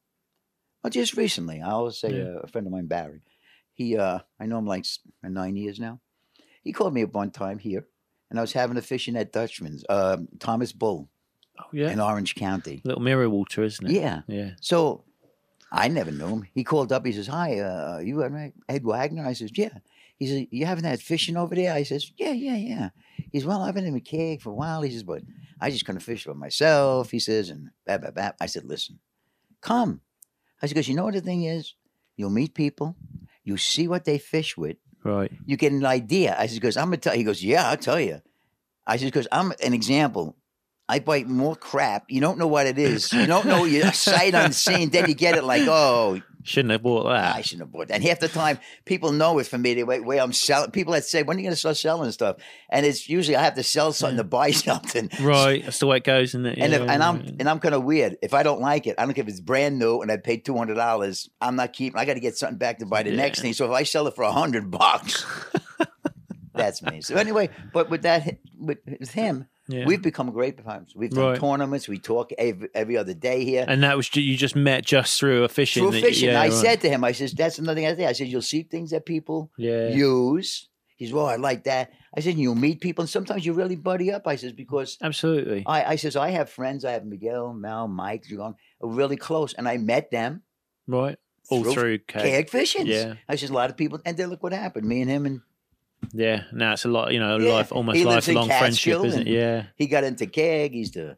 Well, 0.82 0.90
just 0.90 1.16
recently, 1.16 1.60
I 1.60 1.70
always 1.70 1.98
say 1.98 2.12
Yeah. 2.16 2.24
uh, 2.36 2.40
a 2.44 2.46
friend 2.46 2.66
of 2.66 2.72
mine, 2.72 2.86
Barry. 2.86 3.22
He, 3.74 3.96
uh 3.98 4.20
I 4.40 4.46
know 4.46 4.58
him 4.58 4.66
like 4.66 4.86
nine 5.22 5.56
years 5.56 5.78
now. 5.80 6.00
He 6.62 6.72
called 6.72 6.94
me 6.94 7.02
up 7.02 7.14
one 7.14 7.30
time 7.30 7.58
here, 7.58 7.86
and 8.30 8.38
I 8.38 8.42
was 8.42 8.52
having 8.52 8.76
a 8.76 8.82
fishing 8.82 9.16
at 9.16 9.32
Dutchman's, 9.32 9.84
uh, 9.88 10.18
Thomas 10.38 10.72
Bull 10.72 11.08
Oh 11.58 11.64
yeah, 11.72 11.90
in 11.90 12.00
Orange 12.00 12.34
County. 12.34 12.80
little 12.84 13.02
mirror 13.02 13.28
water, 13.30 13.62
isn't 13.64 13.86
it? 13.86 13.92
Yeah. 13.92 14.22
yeah. 14.28 14.50
So 14.60 15.04
I 15.72 15.88
never 15.88 16.10
knew 16.12 16.26
him. 16.28 16.48
He 16.54 16.64
called 16.64 16.92
up. 16.92 17.04
He 17.04 17.12
says, 17.12 17.26
"Hi, 17.26 17.58
uh, 17.58 17.98
you 17.98 18.22
Ed 18.68 18.84
Wagner?" 18.84 19.26
I 19.26 19.32
says, 19.32 19.50
"Yeah." 19.54 19.70
He 20.18 20.26
says, 20.26 20.46
"You 20.50 20.64
having 20.64 20.84
that 20.84 21.00
fishing 21.00 21.36
over 21.36 21.54
there?" 21.54 21.72
I 21.72 21.82
says, 21.82 22.10
"Yeah, 22.16 22.32
yeah, 22.32 22.56
yeah." 22.56 22.88
He 23.32 23.40
says, 23.40 23.46
"Well, 23.46 23.62
I've 23.62 23.74
been 23.74 23.84
in 23.84 23.94
the 23.94 24.00
CAG 24.00 24.40
for 24.40 24.50
a 24.50 24.54
while." 24.54 24.82
He 24.82 24.90
says, 24.92 25.02
"But 25.02 25.22
I 25.60 25.70
just 25.70 25.84
couldn't 25.84 26.00
fish 26.00 26.24
by 26.24 26.32
myself." 26.34 27.10
He 27.10 27.18
says, 27.18 27.50
and 27.50 27.70
bap, 27.84 28.02
bap, 28.02 28.14
bap. 28.14 28.36
I 28.40 28.46
said, 28.46 28.64
"Listen, 28.64 29.00
come." 29.60 30.00
I 30.62 30.66
said, 30.66 30.74
"Because 30.74 30.88
you 30.88 30.94
know 30.94 31.04
what 31.04 31.14
the 31.14 31.20
thing 31.20 31.42
is, 31.44 31.74
you'll 32.16 32.30
meet 32.30 32.54
people, 32.54 32.96
you 33.44 33.56
see 33.56 33.88
what 33.88 34.04
they 34.04 34.18
fish 34.18 34.56
with, 34.56 34.76
Right. 35.04 35.30
you 35.44 35.56
get 35.56 35.72
an 35.72 35.84
idea." 35.84 36.34
I 36.38 36.46
said, 36.46 36.54
"Because 36.60 36.76
I'm 36.76 36.86
gonna 36.86 36.98
tell." 36.98 37.14
He 37.14 37.24
goes, 37.24 37.42
"Yeah, 37.42 37.68
I'll 37.68 37.76
tell 37.76 38.00
you." 38.00 38.22
I 38.86 38.96
said, 38.96 39.06
"Because 39.06 39.28
I'm 39.32 39.52
an 39.62 39.74
example." 39.74 40.36
I 40.88 41.00
bite 41.00 41.26
more 41.26 41.56
crap. 41.56 42.04
You 42.08 42.20
don't 42.20 42.38
know 42.38 42.46
what 42.46 42.66
it 42.66 42.78
is. 42.78 43.12
You 43.12 43.26
don't 43.26 43.46
know 43.46 43.64
your 43.64 43.92
sight 43.92 44.34
unseen. 44.34 44.90
Then 44.90 45.08
you 45.08 45.14
get 45.14 45.36
it 45.36 45.44
like, 45.44 45.66
oh, 45.66 46.20
Shouldn't 46.46 46.70
have 46.70 46.82
bought 46.82 47.08
that. 47.08 47.34
I 47.34 47.40
shouldn't 47.40 47.66
have 47.66 47.72
bought 47.72 47.88
that. 47.88 47.94
And 47.94 48.04
half 48.04 48.20
the 48.20 48.28
time, 48.28 48.60
people 48.84 49.10
know 49.10 49.40
it 49.40 49.48
from 49.48 49.62
me 49.62 49.74
the 49.74 49.82
way, 49.82 49.98
way 49.98 50.20
I'm 50.20 50.32
selling. 50.32 50.70
People 50.70 50.92
that 50.92 51.04
say, 51.04 51.24
when 51.24 51.36
are 51.36 51.40
you 51.40 51.44
going 51.44 51.54
to 51.54 51.56
start 51.56 51.76
selling 51.76 52.12
stuff? 52.12 52.36
And 52.70 52.86
it's 52.86 53.08
usually 53.08 53.34
I 53.34 53.42
have 53.42 53.56
to 53.56 53.64
sell 53.64 53.92
something 53.92 54.18
to 54.18 54.24
buy 54.24 54.50
something. 54.52 55.10
Right, 55.20 55.64
that's 55.64 55.80
the 55.80 55.88
way 55.88 55.96
it 55.96 56.04
goes, 56.04 56.30
isn't 56.30 56.46
it? 56.46 56.58
And, 56.58 56.72
if, 56.72 56.82
Yeah, 56.82 56.92
and 56.92 57.02
I'm 57.02 57.16
and 57.40 57.48
I'm 57.48 57.58
kind 57.58 57.74
of 57.74 57.82
weird. 57.82 58.16
If 58.22 58.32
I 58.32 58.44
don't 58.44 58.60
like 58.60 58.86
it, 58.86 58.94
I 58.96 59.04
don't 59.04 59.14
care 59.14 59.22
if 59.22 59.28
it's 59.28 59.40
brand 59.40 59.80
new 59.80 60.02
and 60.02 60.12
I 60.12 60.18
paid 60.18 60.44
two 60.44 60.56
hundred 60.56 60.74
dollars. 60.74 61.28
I'm 61.40 61.56
not 61.56 61.72
keeping. 61.72 61.98
I 61.98 62.04
got 62.04 62.14
to 62.14 62.20
get 62.20 62.38
something 62.38 62.58
back 62.58 62.78
to 62.78 62.86
buy 62.86 63.02
the 63.02 63.10
next 63.10 63.40
thing. 63.40 63.52
So 63.52 63.64
if 63.64 63.72
I 63.72 63.82
sell 63.82 64.06
it 64.06 64.14
for 64.14 64.22
a 64.22 64.32
hundred 64.32 64.70
bucks, 64.70 65.26
that's 66.54 66.80
me. 66.80 67.00
So 67.00 67.16
anyway, 67.16 67.50
but 67.72 67.90
with 67.90 68.02
that, 68.02 68.38
with, 68.56 68.78
with 68.86 69.10
him, 69.10 69.46
Yeah. 69.68 69.84
we've 69.86 70.02
become 70.02 70.30
great 70.30 70.62
friends. 70.62 70.94
We've 70.94 71.10
done 71.10 71.30
Right. 71.30 71.40
tournaments. 71.40 71.88
We 71.88 71.98
talk 71.98 72.30
every, 72.38 72.68
every 72.74 72.96
other 72.96 73.14
day 73.14 73.44
here. 73.44 73.64
and 73.66 73.82
that 73.82 73.96
was 73.96 74.14
you 74.14 74.36
just 74.36 74.54
met 74.54 74.84
just 74.84 75.18
through 75.18 75.44
a 75.44 75.48
fishing. 75.48 75.90
Through 75.90 76.00
fishing, 76.00 76.30
yeah, 76.30 76.40
I 76.40 76.48
right. 76.48 76.52
said 76.52 76.80
to 76.82 76.88
him, 76.88 77.02
I 77.02 77.12
said, 77.12 77.30
that's 77.36 77.58
another 77.58 77.74
thing 77.74 77.86
I 77.86 77.96
say. 77.96 78.06
I 78.06 78.12
said, 78.12 78.28
you'll 78.28 78.42
see 78.42 78.62
things 78.62 78.90
that 78.90 79.04
people 79.04 79.50
yeah, 79.58 79.88
use. 79.88 80.68
He's, 80.96 81.12
well, 81.12 81.26
oh, 81.26 81.28
I 81.28 81.36
like 81.36 81.64
that. 81.64 81.90
I 82.16 82.20
said, 82.20 82.36
you'll 82.38 82.54
meet 82.54 82.80
people, 82.80 83.02
and 83.02 83.10
sometimes 83.10 83.44
you 83.44 83.52
really 83.52 83.76
buddy 83.76 84.10
up. 84.10 84.26
I 84.26 84.36
says, 84.36 84.52
because 84.52 84.96
absolutely. 85.02 85.62
I, 85.66 85.84
I 85.92 85.96
says, 85.96 86.16
I 86.16 86.30
have 86.30 86.48
friends. 86.48 86.86
I 86.86 86.92
have 86.92 87.04
Miguel, 87.04 87.52
Mel, 87.52 87.86
Mike, 87.86 88.24
John, 88.24 88.54
really 88.80 89.16
close, 89.18 89.52
and 89.52 89.68
I 89.68 89.76
met 89.76 90.10
them 90.10 90.42
right, 90.86 91.18
all 91.50 91.64
through 91.64 91.74
through 91.74 91.98
CAG. 91.98 92.22
CAG 92.22 92.50
fishing. 92.50 92.86
Yeah. 92.86 93.14
I 93.28 93.36
says, 93.36 93.50
a 93.50 93.52
lot 93.52 93.68
of 93.68 93.76
people, 93.76 94.00
and 94.06 94.16
then 94.16 94.30
look 94.30 94.42
what 94.42 94.54
happened. 94.54 94.88
Me 94.88 95.02
and 95.02 95.10
him, 95.10 95.26
and 95.26 95.42
Yeah, 96.12 96.44
now 96.52 96.72
it's 96.72 96.84
a 96.84 96.88
lot, 96.88 97.12
you 97.12 97.18
know, 97.20 97.38
Yeah, 97.38 97.52
life 97.52 97.72
almost 97.72 98.02
lifelong 98.04 98.48
friendship, 98.48 99.04
isn't 99.04 99.26
it? 99.26 99.32
Yeah. 99.32 99.64
he 99.76 99.86
got 99.86 100.04
into 100.04 100.26
CAG. 100.26 100.72
He's 100.72 100.90
the, 100.92 101.16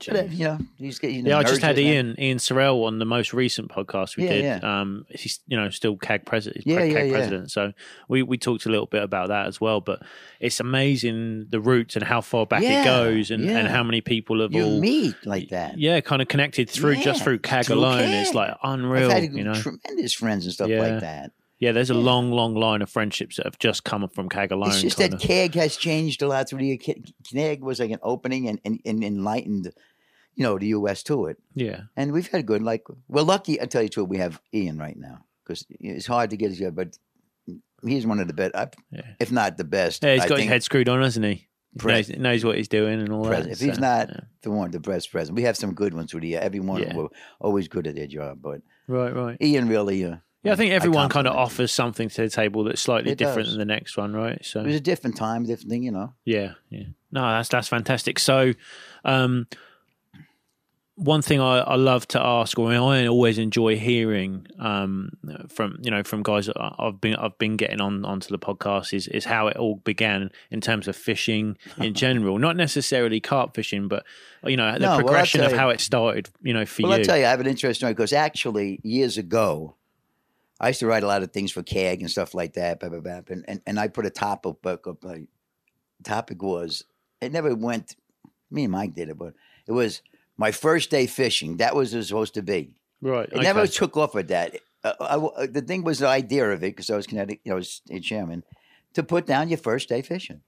Jeez. 0.00 0.32
you 0.36 0.44
know, 0.44 0.58
he's 0.76 1.00
you 1.04 1.22
know, 1.22 1.30
Yeah, 1.30 1.38
I 1.38 1.44
just 1.44 1.62
had 1.62 1.76
with 1.76 1.84
that. 1.84 1.90
Ian 1.92 2.16
Ian 2.18 2.38
Sorrell 2.38 2.84
on 2.84 2.98
the 2.98 3.04
most 3.04 3.32
recent 3.32 3.68
podcast 3.70 4.16
we 4.16 4.24
Yeah, 4.24 4.30
did. 4.30 4.44
yeah. 4.44 4.80
Um, 4.80 5.06
he's 5.08 5.38
you 5.46 5.56
know 5.56 5.70
still 5.70 5.96
CAG 5.96 6.26
president, 6.26 6.66
Yeah, 6.66 6.78
CAG 6.78 6.92
yeah, 6.92 7.02
yeah. 7.04 7.12
president. 7.12 7.50
So 7.52 7.72
we 8.08 8.22
we 8.24 8.36
talked 8.36 8.66
a 8.66 8.70
little 8.70 8.86
bit 8.86 9.04
about 9.04 9.28
that 9.28 9.46
as 9.46 9.60
well. 9.60 9.80
But 9.80 10.02
it's 10.40 10.58
amazing 10.58 11.46
the 11.50 11.60
roots 11.60 11.94
and 11.94 12.04
how 12.04 12.20
far 12.22 12.44
back 12.44 12.62
Yeah, 12.64 12.82
it 12.82 12.84
goes, 12.84 13.30
and, 13.30 13.48
and 13.48 13.68
how 13.68 13.84
many 13.84 14.00
people 14.00 14.40
have 14.40 14.52
You 14.52 14.64
all 14.64 14.80
meet 14.80 15.14
like 15.24 15.50
that. 15.50 15.78
yeah 15.78 16.00
kind 16.00 16.20
of 16.20 16.26
connected 16.28 16.68
through 16.68 16.96
just 16.96 17.22
through 17.22 17.38
CAG 17.38 17.66
through 17.66 17.76
alone. 17.76 18.00
CAG. 18.00 18.26
It's 18.26 18.34
like 18.34 18.56
unreal, 18.64 19.12
I've 19.12 19.22
had 19.22 19.32
you 19.32 19.44
know. 19.44 19.54
tremendous 19.54 20.12
friends 20.12 20.44
and 20.44 20.52
stuff 20.52 20.68
Yeah. 20.68 20.80
like 20.80 21.00
that. 21.00 21.30
Yeah, 21.58 21.72
there's 21.72 21.90
a 21.90 21.94
yeah. 21.94 22.00
long, 22.00 22.30
long 22.32 22.54
line 22.54 22.82
of 22.82 22.90
friendships 22.90 23.36
that 23.36 23.46
have 23.46 23.58
just 23.58 23.84
come 23.84 24.06
from 24.08 24.28
CAG 24.28 24.52
alone. 24.52 24.70
It's 24.70 24.82
just 24.82 24.98
that 24.98 25.14
of. 25.14 25.20
CAG 25.20 25.54
has 25.54 25.76
changed 25.76 26.20
a 26.22 26.26
lot 26.28 26.48
through 26.48 26.58
the 26.58 26.76
CAG 27.32 27.62
was 27.62 27.80
like 27.80 27.90
an 27.90 28.00
opening 28.02 28.48
and, 28.48 28.60
and, 28.64 28.80
and 28.84 29.04
enlightened, 29.04 29.72
you 30.34 30.42
know, 30.42 30.58
the 30.58 30.66
U.S. 30.68 31.02
to 31.04 31.26
it. 31.26 31.38
yeah, 31.54 31.82
And 31.96 32.12
we've 32.12 32.26
had 32.28 32.44
good, 32.44 32.62
like, 32.62 32.82
we're 33.08 33.22
lucky, 33.22 33.60
I 33.60 33.66
tell 33.66 33.82
you 33.82 33.88
truth, 33.88 34.08
we 34.08 34.18
have 34.18 34.40
Ian 34.52 34.78
right 34.78 34.96
now 34.96 35.24
because 35.44 35.64
it's 35.70 36.06
hard 36.06 36.30
to 36.30 36.36
get 36.36 36.50
his 36.50 36.58
job, 36.58 36.74
but 36.74 36.98
he's 37.86 38.06
one 38.06 38.18
of 38.18 38.26
the 38.26 38.34
best, 38.34 38.54
I- 38.56 38.68
yeah. 38.90 39.02
if 39.20 39.30
not 39.30 39.56
the 39.56 39.64
best. 39.64 40.02
Yeah, 40.02 40.14
he's 40.14 40.24
I 40.24 40.28
got 40.28 40.38
his 40.40 40.48
head 40.48 40.62
screwed 40.62 40.88
on, 40.88 41.02
hasn't 41.02 41.24
he? 41.24 41.48
Pres- 41.78 42.08
knows, 42.08 42.18
knows 42.18 42.44
what 42.44 42.56
he's 42.56 42.68
doing 42.68 43.00
and 43.00 43.12
all 43.12 43.24
that. 43.24 43.46
if 43.46 43.58
he's 43.60 43.80
not 43.80 44.08
yeah. 44.08 44.20
the 44.42 44.50
one, 44.50 44.70
the 44.70 44.78
best 44.80 45.10
president. 45.10 45.36
We 45.36 45.42
have 45.42 45.56
some 45.56 45.74
good 45.74 45.92
ones 45.92 46.10
through 46.10 46.20
the 46.20 46.28
year. 46.28 46.40
Everyone 46.40 46.82
Yeah. 46.82 46.96
were 46.96 47.08
always 47.40 47.66
good 47.68 47.86
at 47.86 47.96
their 47.96 48.06
job, 48.06 48.38
but 48.40 48.60
right, 48.86 49.14
right. 49.14 49.36
Ian 49.40 49.68
really, 49.68 50.04
uh, 50.04 50.16
Yeah, 50.44 50.52
I 50.52 50.56
think 50.56 50.72
everyone 50.72 51.08
kind 51.08 51.26
of 51.26 51.34
offers 51.34 51.72
something 51.72 52.08
to 52.10 52.22
the 52.22 52.28
table 52.28 52.64
that's 52.64 52.80
slightly 52.82 53.12
It 53.12 53.18
different 53.18 53.46
does. 53.46 53.56
than 53.56 53.66
the 53.66 53.74
next 53.74 53.96
one, 53.96 54.12
right? 54.14 54.44
So 54.44 54.60
It 54.60 54.66
was 54.66 54.76
a 54.76 54.80
different 54.80 55.16
time, 55.16 55.44
different 55.46 55.70
thing, 55.70 55.82
you 55.82 55.90
know. 55.90 56.12
Yeah, 56.24 56.52
yeah. 56.70 56.84
No, 57.10 57.22
that's 57.22 57.48
that's 57.48 57.68
fantastic. 57.68 58.18
So, 58.18 58.52
um, 59.04 59.46
one 60.96 61.22
thing 61.22 61.40
I, 61.40 61.58
I 61.58 61.74
love 61.74 62.06
to 62.08 62.20
ask, 62.24 62.56
or 62.56 62.70
I 62.72 63.06
always 63.06 63.36
enjoy 63.38 63.76
hearing 63.76 64.46
um, 64.60 65.10
from 65.48 65.78
you 65.82 65.90
know 65.90 66.04
from 66.04 66.22
guys 66.22 66.46
that 66.46 66.56
I- 66.60 66.74
I've 66.78 67.00
been 67.00 67.16
I've 67.16 67.36
been 67.38 67.56
getting 67.56 67.80
on 67.80 68.04
onto 68.04 68.28
the 68.28 68.38
podcast 68.38 68.94
is 68.94 69.08
is 69.08 69.24
how 69.24 69.48
it 69.48 69.56
all 69.56 69.76
began 69.84 70.30
in 70.52 70.60
terms 70.60 70.86
of 70.86 70.94
fishing 70.94 71.56
in 71.78 71.94
general, 72.04 72.38
not 72.38 72.56
necessarily 72.56 73.18
carp 73.20 73.56
fishing, 73.56 73.88
but 73.88 74.04
you 74.46 74.56
know 74.56 74.72
the 74.74 74.78
No, 74.78 74.88
well, 74.90 74.98
progression 75.00 75.38
tell 75.40 75.46
of 75.46 75.52
you- 75.52 75.58
how 75.58 75.70
it 75.70 75.80
started. 75.80 76.28
You 76.42 76.52
know, 76.54 76.64
for 76.64 76.82
Well, 76.82 76.92
you. 76.92 76.98
I'll 76.98 77.04
tell 77.04 77.18
you, 77.18 77.24
I 77.26 77.30
have 77.30 77.40
an 77.40 77.48
interesting 77.48 77.80
story 77.86 77.94
because 77.94 78.12
actually, 78.12 78.78
years 78.84 79.18
ago, 79.18 79.74
I 80.64 80.68
used 80.68 80.80
to 80.80 80.86
write 80.86 81.02
a 81.02 81.06
lot 81.06 81.22
of 81.22 81.30
things 81.30 81.52
for 81.52 81.62
CAG 81.62 82.00
and 82.00 82.10
stuff 82.10 82.32
like 82.32 82.54
that. 82.54 82.80
Blah, 82.80 82.88
blah, 82.88 83.00
blah, 83.00 83.20
and, 83.28 83.44
and, 83.46 83.60
and 83.66 83.78
I 83.78 83.88
put 83.88 84.06
a 84.06 84.10
topic 84.10 84.62
book 84.62 84.86
up. 84.86 85.04
Like, 85.04 85.26
topic 86.02 86.42
was, 86.42 86.84
it 87.20 87.32
never 87.32 87.54
went, 87.54 87.96
me 88.50 88.64
and 88.64 88.72
Mike 88.72 88.94
did 88.94 89.10
it, 89.10 89.18
but 89.18 89.34
it 89.66 89.72
was 89.72 90.00
my 90.38 90.52
first 90.52 90.90
day 90.90 91.06
fishing. 91.06 91.58
That 91.58 91.76
was 91.76 91.92
it 91.92 91.98
was 91.98 92.08
supposed 92.08 92.34
to 92.34 92.42
be. 92.42 92.74
right. 93.02 93.28
It 93.30 93.42
never 93.42 93.66
took 93.66 93.96
off 93.98 94.14
with 94.14 94.28
that. 94.28 94.56
Uh, 94.82 94.94
I, 95.00 95.16
uh, 95.16 95.46
the 95.50 95.60
thing 95.60 95.84
was 95.84 95.98
the 95.98 96.08
idea 96.08 96.50
of 96.50 96.62
it, 96.62 96.72
because 96.72 96.88
I 96.88 96.96
was 96.96 97.06
Connecticut, 97.06 97.40
you 97.44 97.50
know, 97.50 97.56
I 97.56 97.58
was 97.58 97.82
a 97.90 98.00
chairman, 98.00 98.42
to 98.94 99.02
put 99.02 99.26
down 99.26 99.50
your 99.50 99.58
first 99.58 99.90
day 99.90 100.00
fishing. 100.00 100.40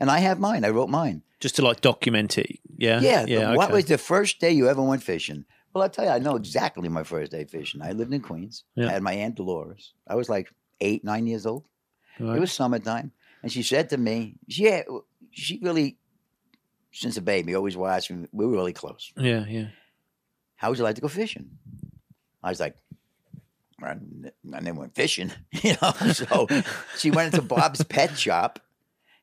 And 0.00 0.10
I 0.10 0.18
have 0.18 0.40
mine. 0.40 0.64
I 0.64 0.70
wrote 0.70 0.90
mine. 0.90 1.22
just 1.40 1.56
to 1.56 1.62
like 1.62 1.80
document 1.80 2.38
it. 2.38 2.58
Yeah. 2.76 3.00
Yeah. 3.00 3.26
Yeah. 3.26 3.54
What 3.54 3.66
okay. 3.66 3.74
was 3.74 3.84
the 3.86 3.98
first 3.98 4.40
day 4.40 4.50
you 4.50 4.68
ever 4.68 4.82
went 4.82 5.02
fishing? 5.02 5.44
Well, 5.76 5.82
I'll 5.82 5.90
tell 5.90 6.06
you, 6.06 6.10
I 6.10 6.20
know 6.20 6.36
exactly 6.36 6.88
my 6.88 7.02
first 7.02 7.32
day 7.32 7.44
fishing. 7.44 7.82
I 7.82 7.92
lived 7.92 8.10
in 8.14 8.22
Queens. 8.22 8.64
Yeah. 8.76 8.88
I 8.88 8.92
had 8.92 9.02
my 9.02 9.12
Aunt 9.12 9.34
Dolores. 9.34 9.92
I 10.08 10.14
was 10.14 10.30
like 10.30 10.50
eight, 10.80 11.04
nine 11.04 11.26
years 11.26 11.44
old. 11.44 11.64
Right. 12.18 12.38
It 12.38 12.40
was 12.40 12.50
summertime. 12.50 13.12
And 13.42 13.52
she 13.52 13.62
said 13.62 13.90
to 13.90 13.98
me, 13.98 14.38
yeah, 14.46 14.84
she 15.32 15.60
really, 15.62 15.98
since 16.92 17.18
a 17.18 17.20
baby, 17.20 17.54
always 17.54 17.76
watched 17.76 18.10
me. 18.10 18.26
We 18.32 18.46
were 18.46 18.52
really 18.52 18.72
close. 18.72 19.12
yeah. 19.18 19.44
Yeah. 19.46 19.66
How 20.54 20.70
would 20.70 20.78
you 20.78 20.84
like 20.84 20.94
to 20.94 21.02
go 21.02 21.08
fishing? 21.08 21.50
I 22.42 22.48
was 22.48 22.58
like, 22.58 22.76
I, 23.82 23.96
I 24.54 24.60
never 24.60 24.80
went 24.80 24.94
fishing, 24.94 25.30
you 25.62 25.74
know. 25.82 25.92
So 26.14 26.46
she 26.96 27.10
went 27.10 27.34
into 27.34 27.46
Bob's 27.46 27.84
pet 27.84 28.16
shop 28.18 28.60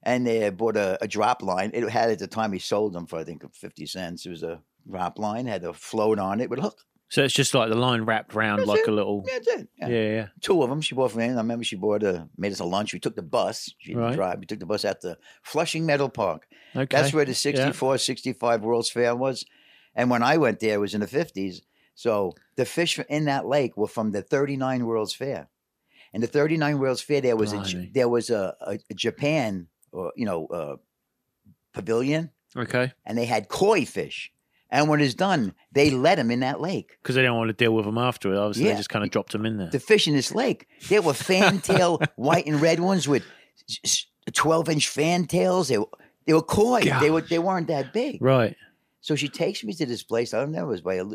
and 0.04 0.28
they 0.28 0.52
bought 0.52 0.78
a, 0.78 1.00
a 1.02 1.08
drop 1.08 1.42
line. 1.42 1.72
It 1.74 1.90
had 1.90 2.12
at 2.12 2.20
the 2.20 2.28
time 2.28 2.54
he 2.54 2.60
sold 2.60 2.94
them 2.94 3.08
for 3.08 3.18
I 3.18 3.24
think 3.24 3.44
fifty 3.56 3.88
cents. 3.88 4.28
It 4.28 4.30
was 4.30 4.44
a 4.44 4.62
drop 4.90 5.20
line, 5.20 5.46
had 5.46 5.64
a 5.64 5.74
float 5.74 6.20
on 6.20 6.42
it 6.42 6.50
with 6.50 6.60
a 6.60 6.64
hook. 6.64 6.80
So 7.10 7.24
it's 7.24 7.34
just 7.34 7.54
like 7.54 7.70
the 7.70 7.76
line 7.76 8.04
wrapped 8.04 8.34
round 8.34 8.60
That's 8.60 8.68
like 8.70 8.80
it. 8.82 8.88
a 8.88 8.92
little. 8.92 9.24
That's 9.32 9.48
it. 9.48 9.68
Yeah. 9.78 9.88
Yeah. 9.88 10.28
Two 10.42 10.64
of 10.64 10.70
them 10.70 10.82
she 10.82 10.96
bought 10.96 11.12
for 11.12 11.20
me. 11.20 11.26
I 11.26 11.28
remember 11.36 11.64
she 11.64 11.76
bought 11.76 12.02
a 12.02 12.28
made 12.38 12.52
us 12.52 12.60
a 12.60 12.66
lunch. 12.66 12.92
We 12.92 13.00
took 13.00 13.16
the 13.16 13.22
bus. 13.22 13.72
She 13.78 13.90
didn't 13.92 14.02
Right. 14.04 14.16
drive. 14.16 14.40
We 14.40 14.48
took 14.48 14.60
the 14.60 14.66
bus 14.66 14.84
out 14.84 15.02
to 15.02 15.18
Flushing 15.44 15.86
Meadow 15.86 16.08
Park. 16.08 16.48
Okay. 16.76 16.88
That's 16.90 17.14
where 17.14 17.24
the 17.26 17.36
64, 17.36 18.00
65 18.00 18.64
World's 18.64 18.90
Fair 18.90 19.16
was. 19.16 19.46
And 19.94 20.10
when 20.10 20.24
I 20.24 20.38
went 20.38 20.60
there, 20.60 20.74
it 20.74 20.80
was 20.80 20.96
in 20.96 21.02
the 21.02 21.08
50s. 21.08 21.62
So 21.94 22.34
the 22.56 22.66
fish 22.66 22.98
in 23.08 23.26
that 23.26 23.46
lake 23.46 23.78
were 23.78 23.88
from 23.88 24.10
the 24.10 24.24
39 24.24 24.88
World's 24.88 25.14
Fair. 25.14 25.50
And 26.16 26.24
the 26.24 26.28
39 26.28 26.80
World's 26.80 27.02
Fair, 27.02 27.22
there 27.22 27.36
was 27.36 27.54
a, 27.54 27.62
there 27.94 28.10
was 28.10 28.32
a, 28.32 28.56
a, 28.62 28.80
a 28.90 28.94
Japan, 28.96 29.68
or, 29.92 30.14
you 30.16 30.26
know, 30.26 30.48
uh, 30.48 30.76
pavilion, 31.74 32.32
okay. 32.58 32.92
and 33.06 33.18
they 33.18 33.26
had 33.26 33.48
koi 33.50 33.86
fish. 33.86 34.32
And 34.74 34.90
when 34.90 35.00
it's 35.02 35.14
done, 35.14 35.54
they 35.72 35.92
let 35.92 36.18
him 36.20 36.32
in 36.32 36.40
that 36.42 36.60
lake. 36.60 36.98
Because 37.02 37.14
they 37.16 37.22
don't 37.22 37.38
want 37.38 37.48
to 37.50 37.54
deal 37.54 37.74
with 37.74 37.86
them 37.86 37.98
afterward. 37.98 38.38
Obviously, 38.40 38.66
Yeah. 38.66 38.72
they 38.72 38.78
just 38.80 38.90
kind 38.90 39.06
of 39.06 39.12
dropped 39.12 39.34
him 39.34 39.46
in 39.46 39.58
there. 39.58 39.70
The 39.70 39.80
fish 39.80 40.08
in 40.08 40.16
this 40.16 40.34
lake, 40.34 40.68
there 40.90 41.02
were 41.04 41.14
fantail 41.32 42.02
white 42.16 42.48
and 42.48 42.60
red 42.60 42.80
ones 42.80 43.08
with 43.08 43.24
12 44.34 44.70
inch 44.70 44.88
fantails. 44.90 45.68
They 45.68 45.78
were, 45.78 45.88
they 46.26 46.34
were 46.34 46.42
koi. 46.42 46.82
They, 47.00 47.10
were, 47.12 47.22
they 47.22 47.40
weren't 47.40 47.68
that 47.68 47.94
big. 47.94 48.22
right. 48.22 48.56
So 49.02 49.16
she 49.16 49.28
takes 49.28 49.64
me 49.66 49.74
to 49.74 49.86
this 49.86 50.02
place. 50.02 50.34
I 50.34 50.40
don't 50.40 50.54
know. 50.54 50.64
It 50.64 50.68
was 50.70 50.82
by 50.82 50.96
a, 50.96 51.06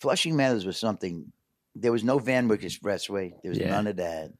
Flushing 0.00 0.34
Meadows 0.34 0.64
was 0.64 0.78
something. 0.78 1.30
There 1.74 1.92
was 1.92 2.02
no 2.02 2.18
Van 2.18 2.48
Wyck 2.48 2.62
Expressway. 2.62 3.32
There 3.42 3.50
was 3.50 3.58
Yeah. 3.58 3.68
none 3.70 3.86
of 3.86 3.96
that. 3.96 4.32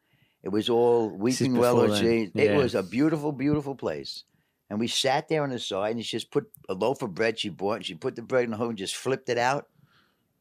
It 0.43 0.49
was 0.49 0.71
all 0.71 1.11
Weeping 1.11 1.53
before 1.55 1.89
then. 1.89 2.05
It 2.05 2.31
Yeah. 2.35 2.57
was 2.57 2.75
a 2.75 2.83
beautiful, 2.83 3.31
beautiful 3.33 3.75
place. 3.75 4.25
And 4.71 4.79
we 4.79 4.87
sat 4.87 5.29
there 5.29 5.43
on 5.43 5.51
the 5.51 5.59
side, 5.59 5.97
and 5.97 6.05
she 6.05 6.17
just 6.19 6.31
put 6.31 6.51
a 6.69 6.75
loaf 6.75 7.01
of 7.03 7.15
bread 7.15 7.39
she 7.39 7.49
bought, 7.49 7.77
and 7.77 7.87
she 7.87 7.95
put 7.95 8.17
the 8.17 8.23
bread 8.23 8.45
in 8.45 8.51
the 8.51 8.57
hole 8.57 8.69
and 8.69 8.77
just 8.79 8.97
flipped 8.97 9.29
it 9.31 9.39
out. 9.39 9.67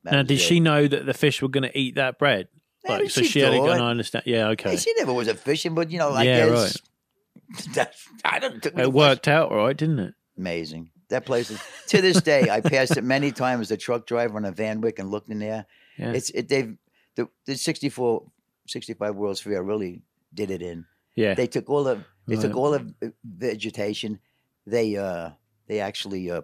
That 0.03 0.11
Now, 0.11 0.21
did 0.23 0.35
it. 0.35 0.37
she 0.39 0.59
know 0.59 0.87
that 0.87 1.05
the 1.05 1.13
fish 1.13 1.41
were 1.41 1.47
going 1.47 1.63
to 1.63 1.77
eat 1.77 1.95
that 1.95 2.19
bread? 2.19 2.49
Like, 2.87 3.03
but 3.03 3.11
so 3.11 3.21
she 3.21 3.27
she 3.27 3.39
had 3.39 3.53
going 3.53 3.77
to 3.79 3.83
understand. 3.83 4.23
Yeah. 4.25 4.49
Okay. 4.49 4.71
Hey, 4.71 4.77
she 4.77 4.93
never 4.97 5.13
was 5.13 5.27
a 5.27 5.35
fishing, 5.35 5.75
but 5.75 5.91
you 5.91 5.97
know, 5.97 6.11
I 6.11 6.23
Yeah, 6.23 6.45
guess 6.47 6.77
that's 7.73 8.07
I 8.23 8.39
don't. 8.39 8.65
It 8.65 8.91
worked 8.93 9.27
out 9.27 9.51
right, 9.51 9.75
didn't 9.75 9.99
it? 9.99 10.13
Amazing. 10.37 10.91
That 11.09 11.25
place 11.25 11.49
is 11.49 11.61
to 11.87 12.01
this 12.01 12.21
day. 12.21 12.49
I 12.49 12.59
passed 12.61 12.97
it 12.97 13.03
many 13.03 13.31
times 13.31 13.67
as 13.67 13.71
a 13.71 13.77
truck 13.77 14.05
driver 14.05 14.35
on 14.37 14.45
a 14.45 14.51
Van 14.51 14.81
Wyck 14.81 14.99
and 14.99 15.09
looked 15.09 15.29
in 15.29 15.39
there. 15.39 15.65
Yeah. 15.97 16.11
It's 16.11 16.29
it. 16.31 16.47
They've 16.49 16.77
the 17.15 17.29
the 17.45 17.55
64, 17.55 18.23
65 18.67 19.15
World's 19.15 19.39
Fair 19.41 19.63
really 19.63 20.01
did 20.33 20.51
it 20.51 20.61
in. 20.61 20.85
yeah. 21.15 21.33
They 21.33 21.47
took 21.47 21.69
all 21.69 21.83
the 21.85 22.03
they 22.27 22.35
Right. 22.35 22.41
took 22.41 22.55
all 22.55 22.71
the 22.71 23.13
vegetation. 23.23 24.19
They 24.65 24.97
uh 24.97 25.31
they 25.67 25.79
actually 25.79 26.29
uh 26.31 26.41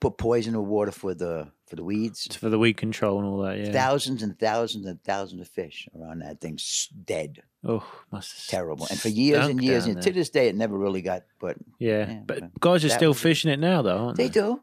put 0.00 0.18
poison 0.18 0.50
in 0.50 0.54
the 0.54 0.62
water 0.62 0.90
for 0.90 1.14
the 1.14 1.48
for 1.66 1.76
the 1.76 1.84
weeds. 1.84 2.26
It's 2.26 2.36
for 2.36 2.48
the 2.50 2.58
weed 2.58 2.76
control 2.76 3.18
and 3.18 3.26
all 3.26 3.38
that. 3.42 3.58
Yeah. 3.58 3.72
Thousands 3.72 4.22
and 4.22 4.38
thousands 4.38 4.86
and 4.86 5.02
thousands 5.04 5.40
of 5.40 5.48
fish 5.48 5.88
around 5.98 6.18
that 6.20 6.40
thing 6.40 6.54
s- 6.58 6.88
dead, 7.04 7.42
oh, 7.64 7.86
must 8.10 8.50
terrible. 8.50 8.86
And 8.90 9.00
for 9.00 9.08
years 9.08 9.46
and 9.46 9.62
years, 9.62 9.86
and 9.86 9.96
there. 9.96 10.02
to 10.02 10.12
this 10.12 10.28
day, 10.30 10.48
it 10.48 10.56
never 10.56 10.76
really 10.76 11.02
got. 11.02 11.22
But 11.40 11.56
Yeah. 11.78 12.08
Yeah, 12.10 12.20
but 12.26 12.40
but 12.40 12.60
guys 12.60 12.84
are 12.84 12.88
still 12.90 13.10
was 13.10 13.18
it. 13.18 13.22
fishing 13.22 13.50
it 13.50 13.58
now, 13.60 13.80
though, 13.82 13.96
aren't 14.06 14.16
they? 14.18 14.24
they 14.28 14.32
do. 14.40 14.60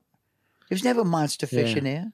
There's 0.70 0.84
never 0.84 1.04
monster 1.04 1.48
fish 1.48 1.72
Yeah. 1.72 1.78
in 1.78 1.84
there. 1.86 2.12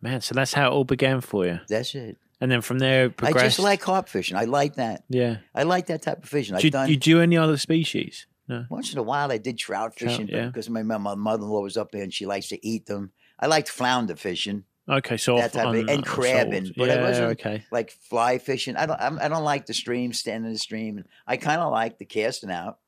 Man, 0.00 0.20
so 0.20 0.34
that's 0.34 0.52
how 0.54 0.68
it 0.68 0.72
all 0.74 0.84
began 0.84 1.20
for 1.20 1.44
you. 1.46 1.58
That's 1.68 1.94
it. 1.94 2.16
And 2.40 2.50
then 2.50 2.60
from 2.60 2.78
there, 2.78 3.14
I 3.22 3.32
just 3.32 3.58
like 3.58 3.80
carp 3.80 4.08
fishing. 4.08 4.36
I 4.36 4.44
like 4.44 4.74
that. 4.74 5.04
Yeah. 5.08 5.38
I 5.54 5.62
like 5.62 5.86
that 5.86 6.02
type 6.02 6.22
of 6.22 6.28
fishing. 6.28 6.54
I've 6.54 6.64
you, 6.64 6.70
done 6.70 6.88
you 6.88 6.96
do 6.96 7.20
any 7.20 7.36
other 7.36 7.56
species? 7.56 8.26
No. 8.48 8.64
once 8.70 8.92
in 8.92 8.98
a 8.98 9.02
while. 9.02 9.32
I 9.32 9.38
did 9.38 9.58
trout 9.58 9.98
fishing 9.98 10.28
yeah. 10.28 10.46
because 10.46 10.70
my 10.70 10.82
my 10.82 10.98
mother-in-law 10.98 11.62
was 11.62 11.76
up 11.76 11.90
there 11.90 12.02
and 12.02 12.12
she 12.14 12.26
likes 12.26 12.48
to 12.48 12.66
eat 12.66 12.86
them. 12.86 13.10
I 13.40 13.46
liked 13.46 13.68
flounder 13.68 14.16
fishing, 14.16 14.64
Okay, 14.88 15.16
so 15.16 15.36
That 15.36 15.52
type 15.52 15.66
of- 15.66 15.74
on, 15.74 15.90
and 15.90 16.06
crabbing, 16.06 16.72
but 16.76 16.88
I 16.90 16.94
yeah, 16.94 17.02
wasn't- 17.02 17.30
okay. 17.40 17.64
like 17.72 17.90
fly 17.90 18.38
fishing. 18.38 18.76
I 18.76 18.86
don't. 18.86 19.00
I'm, 19.00 19.18
I 19.18 19.28
don't 19.28 19.42
like 19.42 19.66
the 19.66 19.74
stream, 19.74 20.12
standing 20.12 20.46
in 20.46 20.52
the 20.52 20.58
stream. 20.58 20.98
And 20.98 21.06
I 21.26 21.38
kind 21.38 21.60
of 21.60 21.72
like 21.72 21.98
the 21.98 22.04
casting 22.04 22.52
out. 22.52 22.78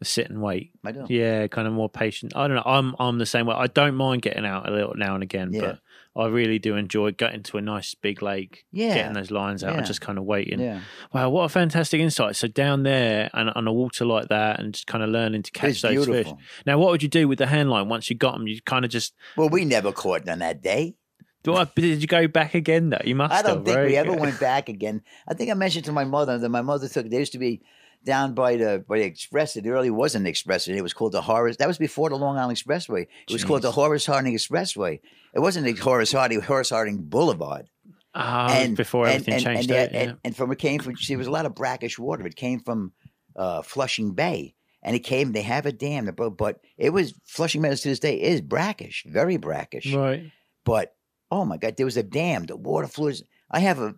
The 0.00 0.04
sit 0.04 0.28
and 0.30 0.42
wait. 0.42 0.72
I 0.84 0.90
do. 0.90 1.06
Yeah, 1.08 1.46
kind 1.46 1.68
of 1.68 1.74
more 1.74 1.88
patient. 1.88 2.34
I 2.34 2.48
don't 2.48 2.56
know. 2.56 2.64
I'm 2.66 2.96
I'm 2.98 3.18
the 3.18 3.26
same 3.26 3.46
way. 3.46 3.54
I 3.54 3.68
don't 3.68 3.94
mind 3.94 4.22
getting 4.22 4.44
out 4.44 4.68
a 4.68 4.72
little 4.72 4.94
now 4.96 5.14
and 5.14 5.22
again, 5.22 5.52
Yeah. 5.52 5.60
but 5.60 5.78
I 6.14 6.26
really 6.26 6.58
do 6.58 6.76
enjoy 6.76 7.12
getting 7.12 7.42
to 7.44 7.56
a 7.56 7.62
nice 7.62 7.94
big 7.94 8.20
lake, 8.20 8.64
Yeah. 8.70 8.94
getting 8.94 9.14
those 9.14 9.30
lines 9.30 9.64
out, 9.64 9.72
Yeah. 9.72 9.78
and 9.78 9.86
just 9.86 10.02
kind 10.02 10.18
of 10.18 10.24
waiting. 10.24 10.60
Yeah. 10.60 10.80
Wow, 11.14 11.30
what 11.30 11.44
a 11.44 11.48
fantastic 11.48 12.00
insight! 12.00 12.36
So 12.36 12.48
down 12.48 12.82
there 12.82 13.30
and 13.32 13.48
on 13.50 13.66
a 13.66 13.72
water 13.72 14.04
like 14.04 14.28
that, 14.28 14.60
and 14.60 14.74
just 14.74 14.86
kind 14.86 15.02
of 15.02 15.08
learning 15.10 15.42
to 15.44 15.50
catch 15.52 15.70
It's 15.70 15.82
those 15.82 16.06
beautiful. 16.06 16.36
fish. 16.36 16.44
Now, 16.66 16.78
what 16.78 16.90
would 16.90 17.02
you 17.02 17.08
do 17.08 17.28
with 17.28 17.38
the 17.38 17.46
hand 17.46 17.70
line 17.70 17.88
once 17.88 18.10
you 18.10 18.16
got 18.16 18.32
them? 18.34 18.46
You 18.46 18.60
kind 18.62 18.84
of 18.84 18.90
just. 18.90 19.14
Well, 19.36 19.48
we 19.48 19.64
never 19.64 19.90
caught 19.92 20.28
on 20.28 20.40
that 20.40 20.62
day. 20.62 20.96
Do 21.44 21.54
I, 21.54 21.64
did 21.74 22.00
you 22.02 22.06
go 22.06 22.28
back 22.28 22.54
again? 22.54 22.90
Though 22.90 22.98
you 23.04 23.14
must. 23.14 23.32
I 23.34 23.42
don't 23.42 23.56
have, 23.56 23.64
think 23.64 23.76
right? 23.78 23.86
we 23.86 23.96
ever 23.96 24.12
went 24.24 24.38
back 24.38 24.68
again. 24.68 25.00
I 25.26 25.34
think 25.34 25.50
I 25.50 25.54
mentioned 25.54 25.86
to 25.86 25.92
my 25.92 26.04
mother 26.04 26.38
that 26.38 26.48
my 26.50 26.62
mother 26.62 26.88
took. 26.88 27.08
There 27.08 27.18
used 27.20 27.32
to 27.32 27.38
be 27.38 27.62
down 28.04 28.34
by 28.34 28.56
the 28.56 28.84
by 28.86 28.98
the 28.98 29.04
express. 29.04 29.56
It 29.56 29.64
really 29.64 29.90
wasn't 29.90 30.22
an 30.22 30.26
express. 30.28 30.68
It 30.68 30.80
was 30.82 30.92
called 30.92 31.12
the 31.12 31.22
Horace. 31.22 31.56
That 31.56 31.68
was 31.68 31.78
before 31.78 32.10
the 32.10 32.16
Long 32.16 32.36
Island 32.36 32.58
Expressway. 32.58 33.06
It 33.28 33.32
was 33.32 33.44
called 33.44 33.62
the 33.62 33.70
Jeez. 33.70 33.74
Horace 33.74 34.06
Harding 34.06 34.34
Expressway. 34.34 35.00
It 35.34 35.40
wasn't 35.40 35.66
the 35.66 35.72
Horace 35.74 36.12
Harding 36.12 36.40
Horace 36.40 36.70
Harding 36.70 36.98
Boulevard. 36.98 37.68
Ah, 38.14 38.66
before 38.76 39.06
everything 39.06 39.40
changed. 39.40 39.70
and, 39.70 39.78
out, 39.78 39.84
and, 39.86 39.94
yeah. 39.94 40.00
and, 40.00 40.18
and 40.24 40.36
from 40.36 40.52
it 40.52 40.58
came 40.58 40.80
from 40.80 40.96
see, 40.96 41.14
there 41.14 41.18
was 41.18 41.26
a 41.26 41.30
lot 41.30 41.46
of 41.46 41.54
brackish 41.54 41.98
water. 41.98 42.26
It 42.26 42.36
came 42.36 42.60
from 42.60 42.92
uh, 43.34 43.62
Flushing 43.62 44.12
Bay, 44.12 44.54
and 44.82 44.94
it 44.94 45.00
came. 45.00 45.32
They 45.32 45.40
have 45.42 45.64
a 45.64 45.72
dam, 45.72 46.04
but 46.14 46.30
but 46.36 46.60
it 46.76 46.90
was 46.90 47.14
Flushing 47.24 47.62
Meadows 47.62 47.80
to 47.82 47.88
this 47.88 48.00
day 48.00 48.20
is 48.20 48.42
brackish, 48.42 49.04
very 49.06 49.38
brackish. 49.38 49.94
right. 49.94 50.30
But 50.64 50.94
oh 51.30 51.46
my 51.46 51.56
God, 51.56 51.76
there 51.78 51.86
was 51.86 51.96
a 51.96 52.02
dam. 52.02 52.44
The 52.44 52.56
water 52.56 52.86
flows. 52.86 53.22
I 53.50 53.60
have 53.60 53.78
a. 53.80 53.94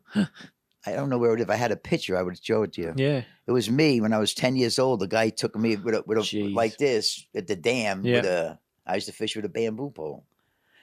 I 0.86 0.92
don't 0.92 1.08
know 1.08 1.18
where 1.18 1.32
it 1.34 1.40
is. 1.40 1.44
If 1.44 1.50
I 1.50 1.56
had 1.56 1.72
a 1.72 1.76
picture, 1.76 2.16
I 2.16 2.22
would 2.22 2.38
show 2.44 2.62
it 2.62 2.74
to 2.74 2.82
you. 2.82 2.92
Yeah. 2.96 3.22
It 3.46 3.52
was 3.52 3.68
me 3.70 4.00
when 4.00 4.12
I 4.12 4.18
was 4.18 4.32
ten 4.34 4.54
years 4.54 4.78
old. 4.78 5.00
The 5.00 5.08
guy 5.08 5.30
took 5.30 5.56
me 5.56 5.74
with 5.76 5.94
a, 5.96 6.04
with 6.06 6.18
a 6.18 6.48
like 6.54 6.76
this 6.76 7.26
at 7.34 7.48
the 7.48 7.56
dam 7.56 8.02
with 8.02 8.24
Yeah. 8.24 8.52
a. 8.52 8.58
I 8.86 8.94
used 8.96 9.06
to 9.06 9.12
fish 9.12 9.34
with 9.34 9.44
a 9.46 9.48
bamboo 9.48 9.90
pole. 9.90 10.24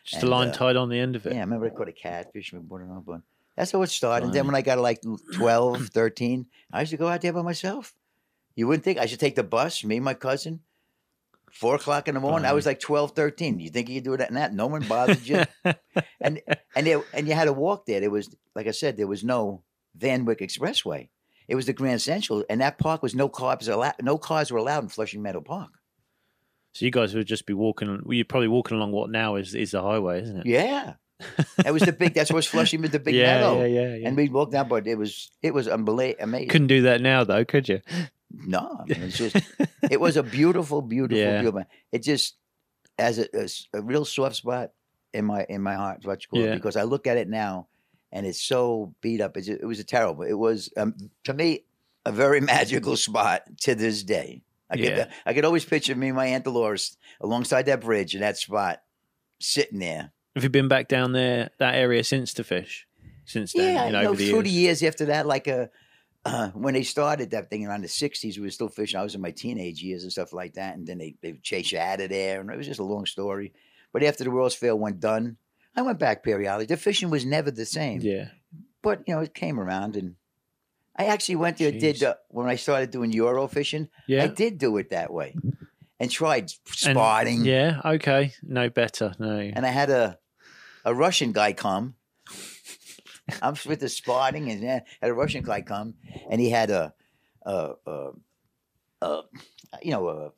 Just 0.04 0.24
a 0.24 0.28
line 0.28 0.50
uh, 0.50 0.54
tied 0.54 0.76
on 0.76 0.90
the 0.90 1.00
end 1.00 1.16
of 1.16 1.26
it. 1.26 1.34
Yeah, 1.34 1.40
I 1.40 1.42
remember 1.42 1.68
I 1.68 1.70
caught 1.70 1.88
a 1.88 1.94
catfish 1.94 2.54
and 2.54 2.64
it 2.64 2.92
up. 2.92 3.06
But 3.06 3.22
that's 3.56 3.72
how 3.72 3.82
it 3.82 3.90
started. 3.90 4.26
And 4.26 4.34
then 4.34 4.46
when 4.46 4.56
I 4.56 4.62
got 4.62 4.80
like 4.80 5.02
12, 5.34 5.88
13, 5.88 6.46
I 6.74 6.80
used 6.80 6.92
to 6.92 6.98
go 6.98 7.08
out 7.08 7.22
there 7.22 7.34
by 7.34 7.42
myself. 7.42 7.94
You 8.56 8.68
wouldn't 8.68 8.84
think 8.84 8.98
I 8.98 9.06
should 9.06 9.20
take 9.20 9.36
the 9.36 9.44
bus, 9.44 9.84
me 9.84 9.98
and 9.98 10.06
my 10.06 10.14
cousin, 10.14 10.62
four 11.52 11.76
o'clock 11.76 12.08
in 12.08 12.16
the 12.16 12.20
morning. 12.20 12.46
I 12.46 12.54
was 12.54 12.66
like 12.66 12.80
12, 12.80 13.12
13. 13.12 13.60
You 13.60 13.70
think 13.70 13.90
you 13.90 13.96
could 13.96 14.04
do 14.04 14.18
that 14.18 14.30
and 14.30 14.38
that? 14.38 14.54
No 14.54 14.68
one 14.68 14.88
bothered 14.88 15.26
you. 15.26 15.44
and 16.22 16.42
and 16.76 16.88
there, 16.88 17.02
and 17.14 17.28
you 17.28 17.34
had 17.34 17.46
to 17.46 17.54
walk 17.54 17.86
there. 17.86 18.00
There 18.00 18.12
was, 18.12 18.36
like 18.56 18.68
I 18.68 18.72
said, 18.72 18.98
there 18.98 19.08
was 19.08 19.24
no 19.24 19.64
Van 19.96 20.26
Wyck 20.26 20.40
Expressway. 20.40 21.10
It 21.48 21.56
was 21.56 21.66
the 21.66 21.74
Grand 21.74 22.02
Central, 22.02 22.46
and 22.50 22.62
that 22.62 22.78
park 22.78 23.04
was 23.04 23.16
no 23.16 23.30
cars 23.30 23.68
allowed. 23.68 23.96
No 24.02 24.18
cars 24.18 24.52
were 24.52 24.60
allowed 24.60 24.84
in 24.84 24.90
Flushing 24.90 25.22
Meadow 25.22 25.42
Park. 25.42 25.72
So 26.74 26.86
you 26.86 26.92
guys 26.92 27.14
would 27.14 27.28
just 27.28 27.46
be 27.46 27.54
walking. 27.54 28.02
You're 28.08 28.26
probably 28.26 28.48
walking 28.48 28.78
along 28.78 28.92
what 28.92 29.10
now 29.10 29.36
is 29.36 29.54
is 29.56 29.72
the 29.72 29.82
highway, 29.82 30.22
isn't 30.24 30.38
it? 30.40 30.46
Yeah, 30.46 30.94
that 31.58 31.74
was 31.74 31.84
the 31.84 31.92
big. 31.92 32.14
That's 32.14 32.32
what's 32.32 32.48
Flushing 32.48 32.82
with 32.82 32.92
the 32.94 33.00
big 33.00 33.16
yeah, 33.16 33.36
meadow. 33.36 33.60
yeah, 33.60 33.66
yeah, 33.66 33.96
yeah. 33.96 34.08
And 34.08 34.16
we 34.18 34.30
walked 34.30 34.54
down, 34.54 34.68
but 34.70 34.88
it 34.88 34.96
was 34.98 35.30
it 35.42 35.54
was 35.54 35.68
unbelievable, 35.68 36.24
amazing. 36.24 36.50
Couldn't 36.50 36.68
do 36.68 36.82
that 36.84 37.02
now, 37.02 37.24
though, 37.24 37.44
could 37.46 37.68
you? 37.68 37.82
No, 38.34 38.78
I 38.80 38.86
mean, 38.86 39.04
it's 39.04 39.18
just 39.18 39.36
it 39.92 40.00
was 40.00 40.16
a 40.16 40.24
beautiful, 40.24 40.82
beautiful, 40.82 41.18
Yeah. 41.18 41.42
beautiful. 41.42 41.66
It 41.92 42.04
just 42.04 42.36
as 42.98 43.20
a 43.74 43.82
real 43.82 44.06
soft 44.06 44.38
spot 44.38 44.72
in 45.14 45.26
my 45.26 45.46
in 45.50 45.62
my 45.62 45.74
heart, 45.76 46.00
what 46.06 46.24
you 46.24 46.28
call 46.30 46.40
Yeah. 46.40 46.54
it, 46.54 46.56
because 46.56 46.78
I 46.78 46.84
look 46.84 47.06
at 47.08 47.18
it 47.18 47.28
now, 47.28 47.68
and 48.14 48.26
it's 48.26 48.42
so 48.42 48.96
beat 49.02 49.20
up. 49.20 49.36
It's, 49.36 49.50
it 49.50 49.66
was 49.66 49.80
a 49.80 49.84
terrible. 49.84 50.24
It 50.24 50.38
was 50.40 50.72
um, 50.78 50.96
to 51.26 51.34
me 51.34 51.66
a 52.06 52.14
very 52.14 52.40
magical 52.54 52.96
spot 52.96 53.42
to 53.64 53.76
this 53.76 54.04
day. 54.04 54.44
I 54.72 54.76
Yeah. 54.76 54.96
could 55.04 55.08
I 55.26 55.34
could 55.34 55.46
always 55.46 55.66
picture 55.66 55.96
me 55.96 56.08
and 56.08 56.16
my 56.16 56.28
aunt 56.28 56.44
Dolores 56.46 56.98
alongside 57.20 57.64
that 57.68 57.82
bridge 57.82 58.16
in 58.16 58.22
that 58.22 58.38
spot, 58.38 58.82
sitting 59.40 59.80
there. 59.80 60.12
Have 60.36 60.44
you 60.44 60.50
been 60.50 60.68
back 60.70 60.88
down 60.88 61.12
there 61.12 61.50
that 61.60 61.76
area 61.76 62.04
since 62.04 62.34
to 62.36 62.44
fish? 62.44 62.88
Since 63.26 63.54
then, 63.54 63.74
Yeah, 63.76 63.86
you 63.88 63.92
know, 63.92 64.02
over 64.10 64.16
the 64.16 64.30
through 64.30 64.40
years. 64.40 64.44
the 64.44 64.50
years 64.50 64.84
after 64.84 65.06
that, 65.06 65.26
like 65.28 65.48
uh, 65.48 65.68
uh, 66.26 66.50
when 66.52 66.74
they 66.74 66.84
started 66.84 67.32
that 67.32 67.50
thing 67.50 67.66
around 67.66 67.82
the 67.82 67.88
'60s, 67.88 68.38
we 68.38 68.44
were 68.44 68.50
still 68.50 68.70
fishing. 68.70 69.00
I 69.00 69.04
was 69.04 69.16
in 69.16 69.22
my 69.22 69.32
teenage 69.32 69.82
years 69.82 70.04
and 70.04 70.12
stuff 70.12 70.32
like 70.34 70.54
that, 70.54 70.76
and 70.76 70.88
then 70.88 70.98
they 70.98 71.16
they 71.22 71.34
would 71.34 71.44
chase 71.44 71.72
you 71.72 71.80
out 71.80 72.00
of 72.02 72.10
there, 72.10 72.40
and 72.40 72.50
it 72.50 72.58
was 72.58 72.68
just 72.68 72.80
a 72.80 72.84
long 72.84 73.06
story. 73.06 73.54
But 73.94 74.04
after 74.04 74.24
the 74.24 74.32
World's 74.32 74.56
Fair 74.56 74.76
went 74.76 75.00
done, 75.02 75.38
I 75.76 75.82
went 75.82 76.00
back 76.00 76.24
periodically. 76.24 76.66
The 76.74 76.78
fishing 76.78 77.10
was 77.10 77.26
never 77.26 77.52
the 77.52 77.66
same, 77.66 78.00
Yeah, 78.02 78.30
but 78.82 79.04
you 79.08 79.14
know, 79.16 79.22
it 79.22 79.34
came 79.34 79.60
around, 79.60 79.96
and 79.98 80.16
I 80.96 81.06
actually 81.06 81.38
went 81.38 81.58
there. 81.58 81.72
Did 81.72 82.04
uh, 82.04 82.16
when 82.30 82.48
I 82.48 82.56
started 82.58 82.92
doing 82.92 83.12
Euro 83.14 83.48
fishing, 83.48 83.90
yeah, 84.08 84.24
I 84.24 84.28
did 84.28 84.58
do 84.58 84.78
it 84.78 84.90
that 84.90 85.12
way, 85.12 85.36
and 86.00 86.12
tried 86.12 86.44
And- 86.44 86.52
spotting. 86.96 87.46
yeah. 87.46 87.80
Okay, 87.86 88.34
no 88.44 88.70
better. 88.70 89.14
No, 89.20 89.40
and 89.40 89.66
I 89.66 89.70
had 89.70 89.90
a 89.90 90.20
a 90.86 90.94
Russian 90.94 91.32
guy 91.32 91.54
come. 91.54 91.96
I'm 93.42 93.56
with 93.66 93.80
the 93.80 93.88
spotting, 93.90 94.52
and 94.52 94.64
had 94.64 94.84
a 95.02 95.14
Russian 95.14 95.44
guy 95.44 95.62
come, 95.62 95.94
and 96.30 96.42
he 96.42 96.50
had 96.50 96.70
a, 96.70 96.94
a, 97.46 97.72
a, 97.86 98.10
a 99.02 99.22
you 99.82 99.92
know, 99.92 100.08
a, 100.10 100.32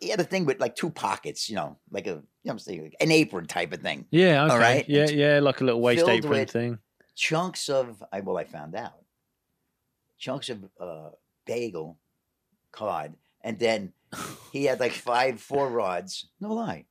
he 0.00 0.08
had 0.08 0.18
a 0.20 0.24
thing 0.24 0.44
with 0.44 0.58
like 0.60 0.74
two 0.74 0.90
pockets, 0.90 1.48
you 1.48 1.54
know, 1.56 1.76
like 1.90 2.06
a, 2.06 2.10
you 2.10 2.22
know, 2.46 2.52
I'm 2.52 2.58
saying, 2.58 2.92
an 3.00 3.12
apron 3.12 3.46
type 3.46 3.72
of 3.72 3.80
thing. 3.80 4.06
yeah, 4.10 4.44
okay, 4.46 4.58
right, 4.58 4.88
yeah, 4.88 5.08
yeah, 5.08 5.38
like 5.40 5.60
a 5.60 5.64
little 5.64 5.80
waist 5.80 6.04
filled 6.04 6.24
apron 6.24 6.46
thing. 6.46 6.78
Chunks 7.18 7.68
of, 7.68 8.00
I 8.12 8.20
well, 8.20 8.38
I 8.38 8.44
found 8.44 8.76
out, 8.76 9.02
chunks 10.18 10.48
of 10.48 10.64
uh, 10.80 11.10
bagel 11.46 11.98
cod, 12.70 13.14
and 13.42 13.58
then 13.58 13.92
he 14.52 14.66
had 14.66 14.78
like 14.78 14.92
five, 14.92 15.40
four 15.40 15.68
rods, 15.68 16.28
no 16.40 16.52
lie, 16.52 16.84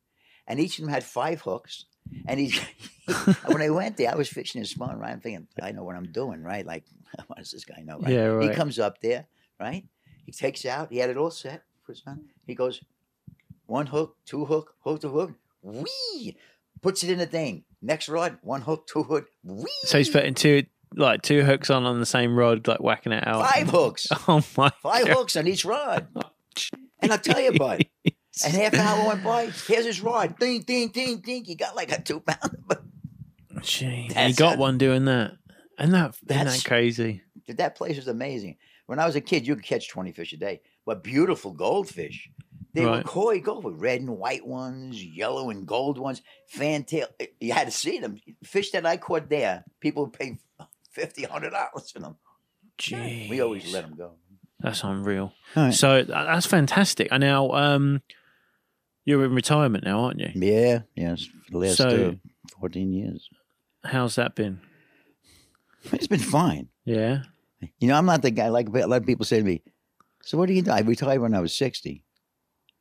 and 0.45 0.59
each 0.59 0.77
of 0.77 0.83
them 0.83 0.93
had 0.93 1.05
five 1.05 1.39
hooks. 1.39 1.85
And 2.27 2.41
he's 2.41 2.59
when 3.45 3.61
I 3.61 3.69
went 3.69 3.95
there, 3.95 4.11
I 4.11 4.15
was 4.15 4.27
fishing 4.27 4.59
his 4.59 4.71
spawn, 4.71 4.99
right? 4.99 5.11
I'm 5.11 5.21
thinking, 5.21 5.47
I 5.61 5.71
know 5.71 5.85
what 5.85 5.95
I'm 5.95 6.11
doing, 6.11 6.43
right? 6.43 6.65
Like, 6.65 6.83
what 7.27 7.39
does 7.39 7.51
this 7.51 7.63
guy 7.63 7.81
know? 7.85 7.97
Right? 7.99 8.11
Yeah, 8.13 8.41
He 8.41 8.49
comes 8.49 8.79
up 8.79 8.99
there, 8.99 9.27
right? 9.61 9.85
He 10.25 10.33
takes 10.33 10.65
out, 10.65 10.91
he 10.91 10.97
had 10.97 11.09
it 11.09 11.15
all 11.15 11.31
set 11.31 11.63
for 11.83 11.93
his 11.93 12.03
son. 12.03 12.25
He 12.45 12.53
goes, 12.53 12.81
one 13.65 13.87
hook, 13.87 14.17
two 14.25 14.43
hook, 14.43 14.75
hook 14.81 14.99
to 15.01 15.09
hook, 15.09 15.31
wee, 15.61 16.35
puts 16.81 17.01
it 17.05 17.11
in 17.11 17.17
the 17.17 17.25
thing. 17.25 17.63
Next 17.81 18.09
rod, 18.09 18.37
one 18.41 18.61
hook, 18.61 18.87
two 18.87 19.03
hook, 19.03 19.27
wee. 19.43 19.65
So 19.83 19.97
he's 19.97 20.09
putting 20.09 20.33
two 20.33 20.63
like 20.95 21.21
two 21.21 21.43
hooks 21.43 21.69
on 21.69 21.85
on 21.85 21.99
the 21.99 22.05
same 22.05 22.35
rod, 22.35 22.67
like 22.67 22.79
whacking 22.81 23.11
it 23.11 23.27
out. 23.27 23.49
five 23.49 23.69
hooks, 23.69 24.07
Oh 24.27 24.41
my! 24.57 24.71
five 24.81 25.05
God. 25.05 25.15
hooks 25.17 25.35
on 25.35 25.47
each 25.47 25.65
rod. 25.65 26.07
Oh, 26.59 26.79
and 27.03 27.11
I'll 27.11 27.19
tell 27.19 27.39
you, 27.39 27.51
bud, 27.51 27.85
and 28.43 28.53
half 28.55 28.73
an 28.73 28.79
hour 28.79 29.07
went 29.09 29.23
by. 29.23 29.51
Here's 29.67 29.85
his 29.85 30.01
rod. 30.01 30.39
Ding, 30.39 30.63
ding, 30.63 30.87
ding, 30.87 31.19
ding. 31.21 31.45
He 31.45 31.53
got 31.53 31.75
like 31.75 31.91
a 31.91 32.01
two 32.01 32.19
pounder. 32.21 32.81
Gee, 33.61 34.09
you 34.17 34.33
got 34.33 34.55
a- 34.55 34.59
one 34.59 34.79
doing 34.79 35.05
that, 35.05 35.33
and 35.77 35.93
that 35.93 36.15
isn't 36.27 36.45
that 36.47 36.63
crazy? 36.65 37.21
That 37.47 37.75
place 37.75 37.95
was 37.97 38.07
amazing. 38.07 38.57
When 38.87 38.97
I 38.97 39.05
was 39.05 39.15
a 39.15 39.21
kid, 39.21 39.45
you 39.45 39.55
could 39.55 39.63
catch 39.65 39.87
20 39.89 40.11
fish 40.13 40.33
a 40.33 40.37
day, 40.37 40.61
but 40.83 41.03
beautiful 41.03 41.51
goldfish. 41.51 42.27
They 42.77 42.85
were 42.85 42.91
Right. 42.91 43.05
koi 43.05 43.39
gold 43.39 43.63
with 43.63 43.81
red 43.81 44.01
and 44.01 44.17
white 44.19 44.45
ones, 44.45 45.03
yellow 45.03 45.49
and 45.49 45.65
gold 45.65 45.97
ones, 45.97 46.21
fantail. 46.47 47.07
You 47.39 47.51
had 47.53 47.65
to 47.65 47.71
see 47.71 47.97
them. 47.97 48.19
Fish 48.43 48.69
that 48.71 48.85
I 48.85 48.97
caught 48.97 49.29
there, 49.29 49.65
people 49.79 50.07
pay 50.09 50.37
50 50.91 51.23
$100 51.25 51.91
for 51.91 51.99
them. 51.99 52.17
Gee, 52.77 53.25
We 53.31 53.41
always 53.41 53.73
let 53.73 53.83
them 53.83 53.95
go. 53.97 54.11
That's 54.59 54.83
unreal. 54.83 55.33
Right. 55.55 55.73
So 55.73 56.03
that's 56.03 56.45
fantastic. 56.45 57.07
And 57.11 57.21
now, 57.21 57.49
um, 57.53 58.03
you're 59.05 59.25
in 59.25 59.33
retirement 59.33 59.83
now, 59.83 60.01
aren't 60.01 60.19
you? 60.19 60.29
Yeah, 60.35 60.81
yes, 60.95 61.25
for 61.25 61.51
the 61.53 61.57
last 61.57 61.77
So- 61.77 62.09
uh, 62.09 62.29
14 62.59 62.93
years. 62.93 63.27
How's 63.85 64.15
that 64.15 64.35
been? 64.35 64.61
It's 65.93 66.07
been 66.07 66.19
fine. 66.19 66.67
Yeah. 66.85 67.23
You 67.79 67.87
know, 67.87 67.95
I'm 67.95 68.05
not 68.05 68.21
the 68.21 68.29
guy, 68.31 68.49
like 68.49 68.67
a 68.67 68.71
lot 68.85 69.01
of 69.01 69.07
people 69.07 69.25
say 69.25 69.37
to 69.39 69.43
me, 69.43 69.63
so 70.21 70.37
what 70.37 70.47
do 70.47 70.53
you 70.53 70.61
do? 70.61 70.69
I 70.71 70.81
retired 70.81 71.21
when 71.21 71.33
I 71.33 71.39
was 71.39 71.53
60, 71.55 72.03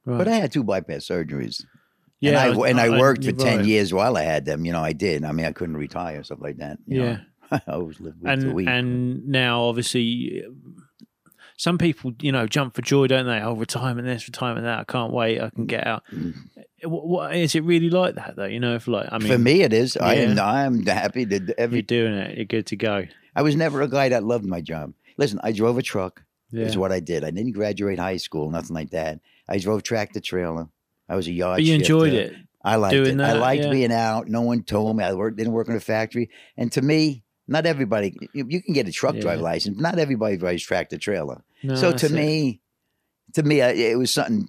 Right. 0.06 0.18
but 0.18 0.28
I 0.28 0.36
had 0.36 0.52
two 0.52 0.64
bypass 0.64 1.04
surgeries. 1.06 1.64
yeah, 2.20 2.30
and 2.30 2.38
I, 2.38 2.56
was- 2.56 2.70
and 2.70 2.80
I 2.80 2.88
worked 2.98 3.24
for 3.24 3.32
10 3.32 3.56
right. 3.58 3.66
years 3.66 3.92
while 3.92 4.16
I 4.16 4.22
had 4.22 4.44
them. 4.46 4.64
You 4.64 4.72
know, 4.72 4.80
I 4.82 4.92
did. 4.92 5.24
I 5.24 5.32
mean, 5.32 5.44
I 5.46 5.52
couldn't 5.52 5.76
retire, 5.76 6.22
stuff 6.24 6.38
like 6.40 6.56
that. 6.58 6.78
you 6.86 7.00
know. 7.02 7.18
Yeah. 7.50 7.58
I 7.66 7.72
always 7.72 8.00
lived 8.00 8.16
week 8.22 8.24
to 8.24 8.30
and 8.32 8.54
week. 8.54 8.66
and 8.68 9.26
now 9.28 9.62
obviously 9.64 10.42
some 11.56 11.78
people 11.78 12.12
you 12.20 12.32
know 12.32 12.46
jump 12.46 12.74
for 12.74 12.82
joy 12.82 13.06
don't 13.06 13.26
they 13.26 13.40
oh 13.40 13.54
retirement 13.54 14.06
this 14.06 14.26
retirement 14.26 14.64
that 14.64 14.80
i 14.80 14.84
can't 14.84 15.12
wait 15.12 15.40
i 15.40 15.48
can 15.50 15.64
get 15.66 15.86
out 15.86 16.02
Mm. 16.12 16.34
what, 16.84 17.06
what 17.06 17.36
is 17.36 17.54
it 17.54 17.62
really 17.64 17.88
like 17.88 18.16
that 18.16 18.34
though 18.36 18.44
you 18.46 18.58
know 18.60 18.74
if 18.74 18.86
like 18.88 19.08
i 19.12 19.18
mean 19.18 19.28
for 19.30 19.38
me, 19.38 19.62
it 19.62 19.72
is. 19.72 19.96
I 19.96 20.14
am. 20.16 20.36
yeah. 20.36 20.44
I'm 20.44 20.84
happy 20.84 21.24
that 21.24 21.42
you're 21.46 21.54
every. 21.56 21.82
doing 21.82 22.14
it 22.14 22.36
you're 22.36 22.44
good 22.46 22.66
to 22.66 22.76
go 22.76 23.04
I 23.34 23.42
was 23.42 23.54
never 23.54 23.80
a 23.82 23.88
guy 23.88 24.08
that 24.08 24.24
loved 24.24 24.44
my 24.46 24.60
job. 24.62 24.94
Listen, 25.18 25.38
I 25.42 25.52
drove 25.52 25.76
a 25.78 25.82
truck. 25.82 26.22
yeah 26.52 26.64
Is 26.64 26.76
what 26.76 26.90
I 26.90 27.00
did. 27.00 27.22
I 27.22 27.30
didn't 27.30 27.52
graduate 27.52 27.98
high 27.98 28.16
school, 28.16 28.50
nothing 28.50 28.74
like 28.74 28.90
that. 28.90 29.20
I 29.48 29.58
drove 29.58 29.82
tractor 29.82 30.20
trailer. 30.20 30.68
I 31.08 31.16
was 31.16 31.26
a 31.28 31.32
yard. 31.32 31.58
but 31.58 31.64
you 31.64 31.74
enjoyed 31.74 32.12
it 32.12 32.34
I 32.66 32.76
liked 32.76 32.92
doing 32.92 33.20
it. 33.20 33.22
I 33.22 33.34
liked 33.34 33.62
yeah. 33.62 33.70
being 33.70 33.92
out. 33.92 34.26
No 34.26 34.40
one 34.42 34.64
told 34.64 34.96
me. 34.96 35.04
I 35.04 35.12
worked, 35.14 35.36
didn't 35.36 35.52
work 35.52 35.68
in 35.68 35.76
a 35.76 35.80
factory. 35.80 36.30
And 36.56 36.72
to 36.72 36.82
me, 36.82 37.22
not 37.46 37.64
everybody. 37.64 38.16
You, 38.34 38.44
you 38.48 38.60
can 38.60 38.74
get 38.74 38.88
a 38.88 38.92
truck 38.92 39.14
Yeah. 39.14 39.20
driver 39.20 39.42
license. 39.42 39.76
But 39.76 39.82
not 39.82 39.98
everybody 40.00 40.36
drives 40.36 40.64
tractor 40.64 40.98
trailer. 40.98 41.42
No, 41.62 41.76
so 41.76 41.92
to 41.92 42.08
me, 42.08 42.60
to 43.34 43.44
me, 43.44 43.62
I, 43.62 43.70
it 43.70 43.96
was 43.96 44.10
something. 44.10 44.48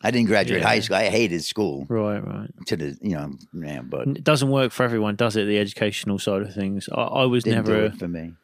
I 0.00 0.12
didn't 0.12 0.28
graduate 0.28 0.60
Yeah. 0.60 0.68
high 0.68 0.78
school. 0.78 0.96
I 0.98 1.08
hated 1.08 1.42
school. 1.42 1.84
right 1.88 2.24
right 2.24 2.50
To 2.66 2.76
the 2.76 2.96
you 3.02 3.16
know, 3.16 3.34
man, 3.52 3.88
but 3.90 4.06
it 4.06 4.22
doesn't 4.22 4.50
work 4.50 4.70
for 4.70 4.84
everyone 4.84 5.16
does 5.16 5.34
it 5.34 5.46
the 5.46 5.58
educational 5.58 6.20
side 6.20 6.42
of 6.42 6.54
things 6.54 6.88
i, 6.94 7.00
I 7.02 7.24
was 7.24 7.44
never 7.44 7.90
for 7.90 8.06
me. 8.06 8.34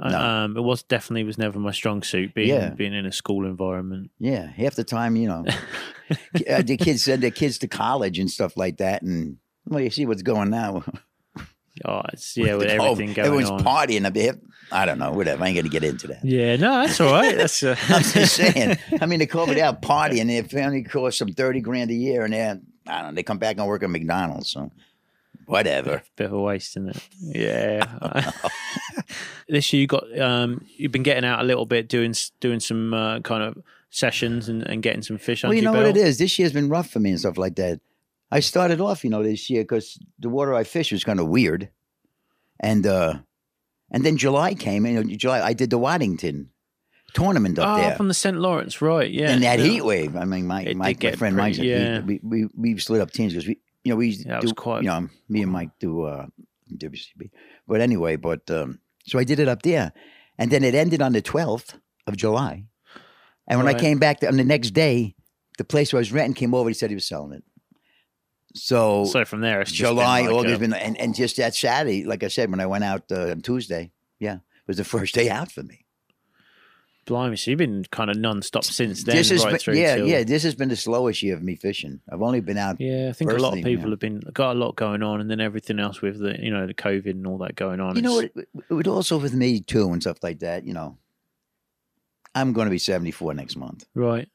Uh, 0.00 0.10
no. 0.10 0.18
um 0.20 0.56
it 0.56 0.60
was 0.62 0.82
definitely 0.82 1.24
was 1.24 1.38
never 1.38 1.58
my 1.58 1.72
strong 1.72 2.02
suit 2.02 2.34
being 2.34 2.48
Yeah. 2.48 2.70
being 2.70 2.94
in 2.94 3.06
a 3.06 3.12
school 3.12 3.46
environment 3.46 4.10
Yeah, 4.18 4.46
half 4.46 4.74
the 4.74 4.84
time, 4.84 5.16
you 5.16 5.28
know, 5.28 5.44
uh, 6.50 6.62
the 6.62 6.76
kids 6.76 7.02
send 7.04 7.22
their 7.22 7.30
kids 7.30 7.58
to 7.58 7.68
college 7.68 8.18
and 8.18 8.30
stuff 8.30 8.56
like 8.56 8.76
that, 8.78 9.02
and 9.02 9.38
well, 9.66 9.80
you 9.80 9.90
see 9.90 10.06
what's 10.06 10.22
going 10.22 10.50
now. 10.50 10.84
oh 11.84 12.02
it's 12.12 12.36
yeah 12.36 12.54
with 12.56 12.68
Oh, 12.70 12.74
everything 12.92 13.12
going 13.14 13.26
everyone's 13.26 13.50
on 13.50 13.64
partying 13.64 14.06
up 14.06 14.14
there. 14.14 14.34
I 14.70 14.84
don't 14.84 14.98
know, 14.98 15.12
whatever. 15.12 15.42
I 15.44 15.48
ain't 15.48 15.56
gonna 15.56 15.68
get 15.70 15.82
into 15.84 16.08
that. 16.08 16.24
yeah 16.24 16.56
no 16.56 16.86
that's 16.86 17.00
all 17.00 17.12
right 17.12 17.36
that's 17.36 17.62
uh, 17.62 17.74
I'm 17.88 18.02
just 18.02 18.34
saying. 18.36 18.76
I 19.00 19.06
mean, 19.06 19.18
they 19.18 19.26
come 19.26 19.40
over 19.42 19.54
there 19.54 19.72
partying. 19.72 20.26
Their 20.26 20.44
family 20.44 20.82
costs 20.82 21.18
them 21.20 21.32
thirty 21.32 21.60
grand 21.60 21.90
a 21.90 21.94
year, 21.94 22.24
and 22.24 22.32
then 22.34 22.66
I 22.86 23.00
don't 23.02 23.10
know. 23.10 23.14
They 23.14 23.22
come 23.22 23.38
back 23.38 23.56
and 23.58 23.66
work 23.66 23.82
at 23.82 23.90
McDonald's. 23.90 24.50
So 24.50 24.70
whatever. 25.48 26.02
bit 26.16 26.26
of 26.26 26.32
a 26.32 26.40
waste, 26.40 26.76
isn't 26.76 26.90
it? 26.90 27.08
Yeah. 27.20 28.30
this 29.48 29.72
year 29.72 29.80
you 29.80 29.86
got 29.86 30.18
um, 30.18 30.64
you've 30.76 30.92
been 30.92 31.02
getting 31.02 31.24
out 31.24 31.40
a 31.40 31.44
little 31.44 31.66
bit, 31.66 31.88
doing 31.88 32.14
doing 32.40 32.60
some 32.60 32.94
uh, 32.94 33.20
kind 33.20 33.42
of 33.42 33.58
sessions 33.90 34.48
and, 34.48 34.62
and 34.62 34.82
getting 34.82 35.02
some 35.02 35.18
fish 35.18 35.44
on. 35.44 35.48
Well, 35.48 35.56
you 35.56 35.62
know 35.62 35.72
your 35.72 35.82
what 35.82 35.90
it 35.90 35.96
is. 35.96 36.18
This 36.18 36.38
year's 36.38 36.52
been 36.52 36.68
rough 36.68 36.90
for 36.90 37.00
me 37.00 37.10
and 37.10 37.18
stuff 37.18 37.38
like 37.38 37.56
that. 37.56 37.80
I 38.30 38.40
started 38.40 38.80
off, 38.80 39.04
you 39.04 39.10
know, 39.10 39.22
this 39.22 39.48
year 39.48 39.62
because 39.62 39.98
the 40.18 40.28
water 40.28 40.54
I 40.54 40.64
fished 40.64 40.92
was 40.92 41.04
kind 41.04 41.20
of 41.20 41.28
weird, 41.28 41.70
and 42.60 42.86
uh 42.86 43.14
and 43.90 44.04
then 44.04 44.16
July 44.16 44.54
came, 44.54 44.84
and 44.84 45.18
July 45.18 45.40
I 45.40 45.54
did 45.54 45.70
the 45.70 45.78
Waddington 45.78 46.50
tournament 47.14 47.58
up 47.58 47.76
there. 47.76 47.84
Oh, 47.84 47.88
there. 47.88 47.96
from 47.96 48.08
the 48.08 48.14
St. 48.14 48.36
Lawrence, 48.36 48.82
right? 48.82 49.10
Yeah. 49.10 49.30
and 49.30 49.42
that 49.42 49.58
yeah. 49.58 49.64
heat 49.64 49.84
wave. 49.84 50.14
I 50.14 50.24
mean, 50.24 50.46
my 50.46 50.62
It 50.62 50.76
my, 50.76 50.94
my 51.02 51.12
friend 51.12 51.36
pretty- 51.36 51.36
Mike 51.36 51.56
yeah. 51.58 52.00
we, 52.00 52.20
we 52.22 52.48
we 52.56 52.78
split 52.78 53.00
up 53.00 53.10
teams 53.10 53.32
because 53.32 53.48
we 53.48 53.58
you 53.88 53.94
know 53.94 53.96
we 53.96 54.08
Yeah, 54.10 54.38
it 54.38 54.42
do 54.46 54.52
quite- 54.54 54.82
you 54.84 54.88
know 54.90 55.08
me 55.28 55.42
and 55.42 55.50
Mike 55.52 55.70
do 55.80 56.02
uh 56.02 56.26
WCB, 56.70 57.30
but 57.66 57.80
anyway, 57.80 58.16
but 58.16 58.50
um 58.50 58.78
so 59.06 59.18
I 59.18 59.24
did 59.24 59.38
it 59.40 59.48
up 59.48 59.62
there, 59.62 59.92
and 60.38 60.50
then 60.50 60.62
it 60.64 60.74
ended 60.74 61.00
on 61.02 61.12
the 61.12 61.22
twelfth 61.22 61.78
of 62.06 62.16
July, 62.16 62.64
and 63.48 63.58
when 63.58 63.66
I 63.68 63.74
came 63.80 63.98
back 63.98 64.22
on 64.22 64.36
the 64.36 64.44
next 64.44 64.70
day, 64.72 65.14
the 65.56 65.64
place 65.64 65.92
where 65.92 65.98
I 66.00 66.04
was 66.06 66.12
renting 66.12 66.34
came 66.34 66.54
over. 66.54 66.68
and 66.68 66.74
He 66.74 66.78
said 66.78 66.90
he 66.90 66.94
was 66.96 67.06
selling 67.08 67.32
it. 67.38 67.44
So, 68.54 69.04
So 69.04 69.24
from 69.24 69.40
there, 69.40 69.60
it's 69.60 69.70
just 69.70 69.82
been 69.82 69.96
July, 69.96 70.20
like, 70.22 70.30
August, 70.32 70.54
uh, 70.56 70.58
been, 70.58 70.72
and, 70.74 70.96
and 71.00 71.14
just 71.14 71.36
that 71.36 71.54
Saturday, 71.54 72.04
like 72.04 72.22
I 72.24 72.28
said, 72.28 72.50
when 72.50 72.60
I 72.60 72.66
went 72.66 72.82
out 72.84 73.04
uh, 73.12 73.30
on 73.30 73.42
Tuesday, 73.42 73.92
yeah, 74.18 74.36
it 74.36 74.66
was 74.66 74.78
the 74.78 74.84
first 74.96 75.14
day 75.14 75.28
out 75.30 75.52
for 75.52 75.62
me. 75.62 75.84
Blimey. 77.08 77.36
So 77.36 77.50
you've 77.50 77.58
been 77.58 77.84
kind 77.90 78.10
of 78.10 78.16
non-stop 78.16 78.64
since 78.64 79.02
then, 79.02 79.16
this 79.16 79.30
has 79.30 79.44
right 79.44 79.52
been, 79.52 79.58
through 79.58 79.74
yeah, 79.74 79.96
till- 79.96 80.06
yeah. 80.06 80.22
This 80.22 80.44
has 80.44 80.54
been 80.54 80.68
the 80.68 80.76
slowest 80.76 81.22
year 81.22 81.34
of 81.34 81.42
me 81.42 81.56
fishing. 81.56 82.00
I've 82.10 82.22
only 82.22 82.40
been 82.40 82.58
out. 82.58 82.80
Yeah, 82.80 83.08
I 83.08 83.12
think 83.12 83.32
a 83.32 83.36
lot 83.36 83.58
of 83.58 83.64
people 83.64 83.84
yeah. 83.84 83.90
have 83.90 83.98
been 83.98 84.20
got 84.32 84.56
a 84.56 84.58
lot 84.58 84.76
going 84.76 85.02
on, 85.02 85.20
and 85.20 85.30
then 85.30 85.40
everything 85.40 85.80
else 85.80 86.00
with 86.00 86.20
the 86.20 86.36
you 86.40 86.50
know 86.50 86.66
the 86.66 86.74
COVID 86.74 87.10
and 87.10 87.26
all 87.26 87.38
that 87.38 87.56
going 87.56 87.80
on. 87.80 87.96
You 87.96 88.02
know 88.02 88.14
what? 88.14 88.24
It, 88.36 88.48
it 88.70 88.74
would 88.74 88.86
also 88.86 89.18
with 89.18 89.34
me 89.34 89.60
too 89.60 89.90
and 89.92 90.00
stuff 90.00 90.18
like 90.22 90.38
that. 90.40 90.64
You 90.64 90.74
know, 90.74 90.98
I'm 92.34 92.52
going 92.52 92.66
to 92.66 92.70
be 92.70 92.78
74 92.78 93.34
next 93.34 93.56
month. 93.56 93.84
Right. 93.94 94.28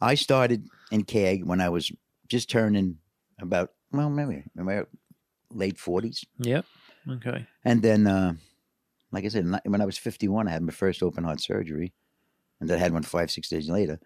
I 0.00 0.14
started 0.14 0.68
in 0.90 1.04
CAG 1.04 1.44
when 1.44 1.60
I 1.60 1.68
was 1.68 1.90
just 2.28 2.50
turning 2.50 2.98
about 3.40 3.70
well, 3.92 4.10
maybe 4.10 4.44
in 4.56 4.64
my 4.64 4.82
late 5.50 5.76
40s, 5.76 6.24
Yep. 6.38 6.64
Okay. 7.10 7.46
and 7.64 7.82
then, 7.82 8.06
uh, 8.06 8.34
like 9.12 9.24
I 9.24 9.28
said, 9.28 9.46
when 9.64 9.80
I 9.80 9.84
was 9.84 9.98
51, 9.98 10.48
I 10.48 10.50
had 10.52 10.62
my 10.62 10.72
first 10.72 11.02
open 11.02 11.24
heart 11.24 11.40
surgery, 11.40 11.92
and 12.60 12.68
then 12.68 12.78
I 12.78 12.80
had 12.80 12.92
one 12.92 13.02
five 13.02 13.30
six 13.30 13.48
days 13.48 13.68
later. 13.68 14.00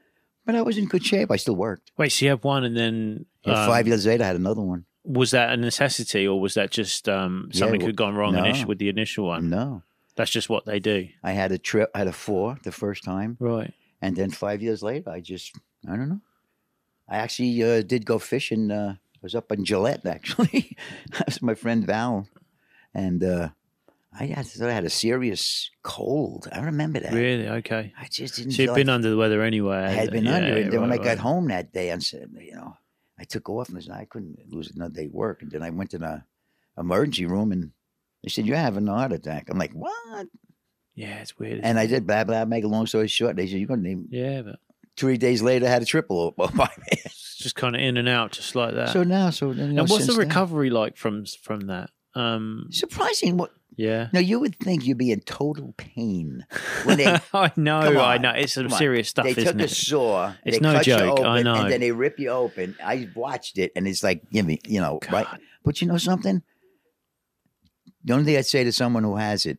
But 0.45 0.55
I 0.55 0.63
was 0.63 0.79
in 0.79 0.87
good 0.87 1.05
shape. 1.05 1.31
I 1.31 1.37
still 1.37 1.57
worked. 1.57 1.91
Wait. 1.97 2.11
So 2.13 2.25
you 2.25 2.31
have 2.31 2.45
one, 2.45 2.65
and 2.65 2.77
then 2.77 3.27
Yeah, 3.45 3.63
um, 3.63 3.69
five 3.69 3.87
years 3.89 4.07
later, 4.07 4.25
I 4.25 4.29
had 4.29 4.37
another 4.37 4.63
one. 4.63 4.85
was 5.05 5.31
that 5.33 5.53
a 5.53 5.57
necessity, 5.57 6.27
or 6.27 6.41
was 6.41 6.55
that 6.55 6.71
just 6.71 7.09
um, 7.09 7.49
Yeah, 7.53 7.59
something 7.61 7.81
well, 7.81 7.87
had 7.89 7.97
gone 7.97 8.15
wrong 8.15 8.35
no. 8.35 8.43
initi- 8.43 8.67
with 8.67 8.79
the 8.79 8.89
initial 8.89 9.27
one? 9.27 9.49
No, 9.51 9.83
That's 10.17 10.31
just 10.31 10.49
what 10.49 10.65
they 10.67 10.79
do. 10.81 11.09
I 11.23 11.33
had 11.33 11.51
a 11.53 11.59
trip. 11.59 11.91
I 11.95 11.99
had 11.99 12.09
a 12.09 12.13
four 12.13 12.59
the 12.63 12.73
first 12.73 13.03
time, 13.05 13.37
Right. 13.41 13.73
and 14.01 14.15
then 14.17 14.31
five 14.31 14.63
years 14.63 14.83
later, 14.83 15.11
I 15.11 15.21
just 15.21 15.55
I 15.89 15.97
don't 15.97 16.09
know. 16.09 16.21
I 17.09 17.17
actually 17.19 17.63
uh, 17.63 17.83
did 17.83 18.05
go 18.07 18.19
fishing. 18.19 18.71
Uh, 18.71 18.95
I 18.99 19.19
was 19.23 19.35
up 19.35 19.51
in 19.53 19.65
Gillette 19.65 20.07
actually. 20.17 20.77
I 21.13 21.23
was 21.27 21.43
my 21.43 21.55
friend 21.55 21.85
Val, 21.87 22.29
and 22.95 23.23
uh, 23.25 23.49
I 24.19 24.27
had 24.27 24.47
I 24.63 24.71
had 24.73 24.85
a 24.85 24.91
serious 24.91 25.71
cold. 25.83 26.49
I 26.53 26.61
remember 26.61 27.01
that. 27.01 27.13
Really? 27.13 27.49
Okay. 27.49 27.93
I 28.01 28.07
just 28.11 28.37
didn't. 28.37 28.53
So 28.53 28.63
you've 28.63 28.75
been 28.75 28.89
under 28.89 29.11
the 29.11 29.17
weather 29.17 29.43
anyway. 29.43 29.77
I 29.79 29.89
had 29.91 30.11
been 30.11 30.25
Yeah, 30.25 30.35
under 30.37 30.57
it. 30.57 30.71
Then 30.71 30.81
when 30.81 30.91
I 30.91 30.97
right, 30.97 31.03
got 31.05 31.09
right. 31.11 31.19
home 31.19 31.49
that 31.49 31.73
day, 31.73 31.93
I 31.93 31.99
said, 31.99 32.29
you 32.41 32.55
know, 32.55 32.77
I 33.19 33.25
took 33.25 33.49
off 33.49 33.69
and 33.69 33.79
I 33.79 33.81
said, 33.81 33.95
I 33.95 34.05
couldn't 34.07 34.39
lose 34.49 34.71
another 34.75 34.95
day 34.95 35.09
work. 35.11 35.43
And 35.43 35.51
then 35.51 35.63
I 35.63 35.71
went 35.71 35.91
to 35.91 35.99
the 35.99 36.23
emergency 36.79 37.27
room 37.27 37.53
and 37.53 37.73
they 38.23 38.29
said, 38.31 38.47
You're 38.47 38.57
having 38.57 38.89
a 38.89 38.93
heart 38.95 39.13
attack. 39.13 39.49
I'm 39.51 39.59
like, 39.59 39.73
What? 39.73 40.27
Yeah, 40.95 41.17
it's 41.21 41.39
weird. 41.39 41.61
And 41.63 41.77
isn't 41.77 41.79
I 41.79 41.87
did 41.87 42.07
blah 42.07 42.25
blah. 42.25 42.45
Make 42.47 42.65
a 42.65 42.69
long 42.69 42.87
story 42.87 43.09
short, 43.09 43.37
they 43.37 43.47
said, 43.47 43.59
You're 43.59 43.69
gonna 43.69 43.83
need 43.83 44.07
Yeah, 44.11 44.43
but 44.43 44.57
three 44.97 45.19
days 45.19 45.43
later 45.43 45.67
I 45.67 45.71
had 45.71 45.83
a 45.83 45.87
triple 45.87 46.33
by 46.33 46.47
me. 46.91 46.99
just 47.39 47.55
kind 47.55 47.77
of 47.77 47.83
in 47.83 47.97
and 47.99 48.09
out, 48.09 48.33
just 48.33 48.55
like 48.55 48.75
that. 48.75 48.91
So 48.91 49.03
now, 49.03 49.31
so 49.31 49.51
you 49.51 49.57
know, 49.57 49.65
and 49.65 49.79
what's 49.91 49.99
the 49.99 50.13
since 50.13 50.17
then- 50.19 50.29
recovery 50.29 50.71
like 50.71 50.97
from 50.97 51.25
from 51.43 51.67
that? 51.67 51.91
Um, 52.15 52.69
Surprising. 52.71 53.37
What? 53.37 53.53
Yeah. 53.77 54.09
No, 54.13 54.21
you 54.21 54.41
would 54.41 54.57
think 54.59 54.85
you'd 54.87 54.99
be 54.99 55.13
in 55.13 55.21
total 55.21 55.75
pain 55.77 56.47
when 56.85 56.99
they 56.99 57.07
I 57.35 57.53
know, 57.57 57.81
I 57.81 58.19
know. 58.19 58.31
It's 58.31 58.55
some 58.55 58.71
serious 58.71 59.09
stuff, 59.09 59.27
they 59.27 59.35
took 59.35 59.45
isn't 59.45 59.61
a 59.61 59.65
it? 59.65 59.71
saw. 59.71 60.33
It's 60.45 60.61
no 60.61 60.81
joke, 60.83 61.21
I 61.21 61.43
know. 61.43 61.55
And 61.55 61.71
then 61.71 61.81
they 61.81 61.93
rip 61.93 62.19
you 62.19 62.31
open. 62.31 62.77
I 62.83 63.09
watched 63.15 63.59
it, 63.59 63.73
and 63.77 63.87
it's 63.87 64.03
like, 64.03 64.29
give 64.31 64.47
me, 64.47 64.59
you 64.67 64.81
know, 64.81 65.01
right? 65.13 65.27
But 65.65 65.81
you 65.81 65.89
know 65.89 65.99
something? 65.99 66.43
The 68.05 68.13
only 68.13 68.25
thing 68.25 68.37
I'd 68.37 68.47
say 68.47 68.65
to 68.65 68.73
someone 68.73 69.03
who 69.03 69.17
has 69.17 69.47
it, 69.47 69.59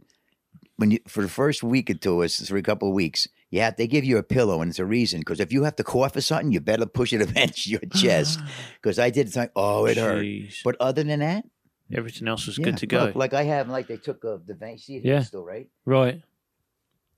when 0.77 0.91
you 0.91 0.99
for 1.07 1.21
the 1.21 1.29
first 1.29 1.63
week 1.63 1.89
or 1.89 1.95
two, 1.95 2.21
or 2.21 2.27
for 2.29 2.57
a 2.57 2.61
couple 2.63 2.87
of 2.87 2.93
weeks, 2.93 3.27
yeah, 3.49 3.71
they 3.71 3.87
give 3.87 4.05
you 4.05 4.17
a 4.17 4.23
pillow, 4.23 4.61
and 4.61 4.69
it's 4.69 4.79
a 4.79 4.85
reason. 4.85 5.19
Because 5.19 5.39
if 5.39 5.51
you 5.51 5.63
have 5.63 5.75
to 5.77 5.83
cough 5.83 6.15
or 6.15 6.21
something, 6.21 6.51
you 6.51 6.59
better 6.61 6.85
push 6.85 7.13
it 7.13 7.21
against 7.29 7.67
your 7.67 7.81
chest. 7.93 8.39
Because 8.81 8.99
I 8.99 9.09
did 9.09 9.31
something. 9.31 9.51
oh, 9.55 9.85
it 9.85 9.97
hurt. 9.97 10.25
But 10.63 10.77
other 10.79 11.03
than 11.03 11.19
that, 11.19 11.45
Everything 11.93 12.27
else 12.27 12.45
was 12.47 12.57
yeah, 12.57 12.65
good 12.65 12.77
to 12.77 12.87
go. 12.87 13.05
look, 13.05 13.15
like 13.15 13.33
I 13.33 13.43
have, 13.43 13.69
like 13.69 13.87
they 13.87 13.97
took 13.97 14.23
uh, 14.25 14.37
the 14.45 14.53
vein. 14.53 14.77
See 14.77 14.97
it 14.97 15.05
Yeah. 15.05 15.21
still, 15.23 15.43
right? 15.45 15.69
right. 15.85 16.21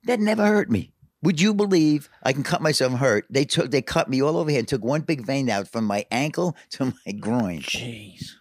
That 0.06 0.20
never 0.20 0.46
hurt 0.46 0.70
me. 0.70 0.94
Would 1.22 1.42
you 1.42 1.54
believe 1.54 2.08
I 2.24 2.32
can 2.32 2.44
cut 2.44 2.62
myself 2.62 2.94
hurt? 2.94 3.26
They 3.30 3.44
took, 3.46 3.72
they 3.72 3.82
cut 3.82 4.10
me 4.10 4.22
all 4.22 4.38
over 4.38 4.50
here 4.50 4.60
and 4.60 4.68
took 4.68 4.84
one 4.84 5.02
big 5.02 5.26
vein 5.26 5.50
out 5.50 5.68
from 5.68 5.84
my 5.86 6.06
ankle 6.12 6.56
to 6.72 6.94
my 7.06 7.12
groin. 7.14 7.62
Jeez. 7.62 8.32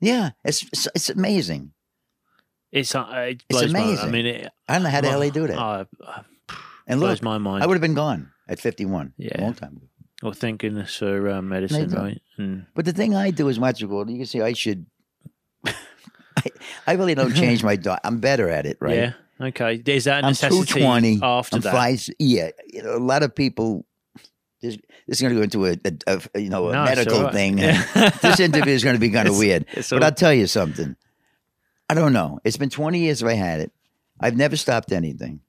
Yeah, 0.00 0.30
it's 0.44 0.62
it's, 0.62 0.88
it's 0.94 1.10
amazing. 1.10 1.72
It's 2.70 2.94
uh, 2.94 3.04
it 3.30 3.42
blows 3.48 3.72
my. 3.72 3.96
I 4.00 4.08
mean, 4.10 4.26
it, 4.26 4.48
I 4.68 4.74
don't 4.74 4.84
know 4.84 4.90
how 4.90 5.00
the 5.00 5.08
hell 5.10 5.20
they 5.20 5.30
do 5.30 5.46
that. 5.48 5.58
Uh, 5.58 5.84
uh, 6.06 6.22
and 6.86 7.00
blows 7.00 7.16
look, 7.18 7.22
my 7.24 7.38
mind. 7.38 7.64
I 7.64 7.66
would 7.66 7.74
have 7.74 7.82
been 7.82 7.94
gone 7.94 8.30
at 8.48 8.60
51 8.60 9.14
a 9.18 9.22
Yeah. 9.22 9.40
long 9.42 9.54
time 9.54 9.76
ago. 9.76 9.86
Well, 10.22 10.32
thank 10.32 10.60
goodness 10.60 10.96
for 10.96 11.28
uh, 11.28 11.42
medicine, 11.42 11.90
do. 11.90 11.96
right? 11.96 12.22
And 12.36 12.66
But 12.74 12.84
the 12.84 12.92
thing 12.92 13.14
I 13.14 13.30
do 13.30 13.48
is 13.48 13.58
magical. 13.58 14.08
You 14.08 14.18
can 14.18 14.26
see 14.26 14.40
I 14.40 14.52
should. 14.52 14.86
I, 16.36 16.42
I 16.86 16.92
really 16.94 17.14
don't 17.14 17.34
change 17.34 17.62
my 17.64 17.76
diet. 17.76 18.00
I'm 18.04 18.18
better 18.20 18.48
at 18.48 18.64
it, 18.66 18.76
right? 18.80 18.94
yeah, 18.96 19.12
okay. 19.40 19.82
Is 19.86 20.04
that 20.04 20.22
a 20.22 20.26
I'm 20.26 20.30
necessity 20.30 20.64
220. 20.80 21.20
after 21.22 21.56
I'm 21.56 21.62
that? 21.62 21.72
five. 21.72 22.08
Yeah, 22.18 22.50
you 22.72 22.82
know, 22.82 22.94
a 22.96 22.98
lot 22.98 23.22
of 23.22 23.34
people. 23.34 23.84
This, 24.60 24.76
this 25.06 25.18
is 25.18 25.20
going 25.22 25.34
to 25.34 25.38
go 25.38 25.42
into 25.44 25.66
a, 25.66 25.76
a, 26.08 26.20
a 26.34 26.40
you 26.40 26.48
know 26.50 26.68
a 26.68 26.72
No, 26.72 26.84
medical 26.84 27.28
thing. 27.30 27.58
Yeah. 27.58 28.10
this 28.22 28.40
interview 28.40 28.72
is 28.72 28.82
going 28.82 28.96
to 28.96 29.00
be 29.00 29.10
kind 29.10 29.28
of 29.28 29.38
weird. 29.38 29.66
it's 29.72 29.90
but 29.90 29.98
all- 29.98 30.04
I'll 30.04 30.12
tell 30.14 30.34
you 30.34 30.46
something. 30.48 30.96
I 31.90 31.94
don't 31.94 32.12
know. 32.12 32.38
It's 32.44 32.56
been 32.56 32.68
20 32.70 32.98
years 32.98 33.22
if 33.22 33.28
I 33.28 33.32
had 33.34 33.60
it. 33.60 33.72
I've 34.20 34.36
never 34.36 34.56
stopped 34.56 34.92
anything. 34.92 35.40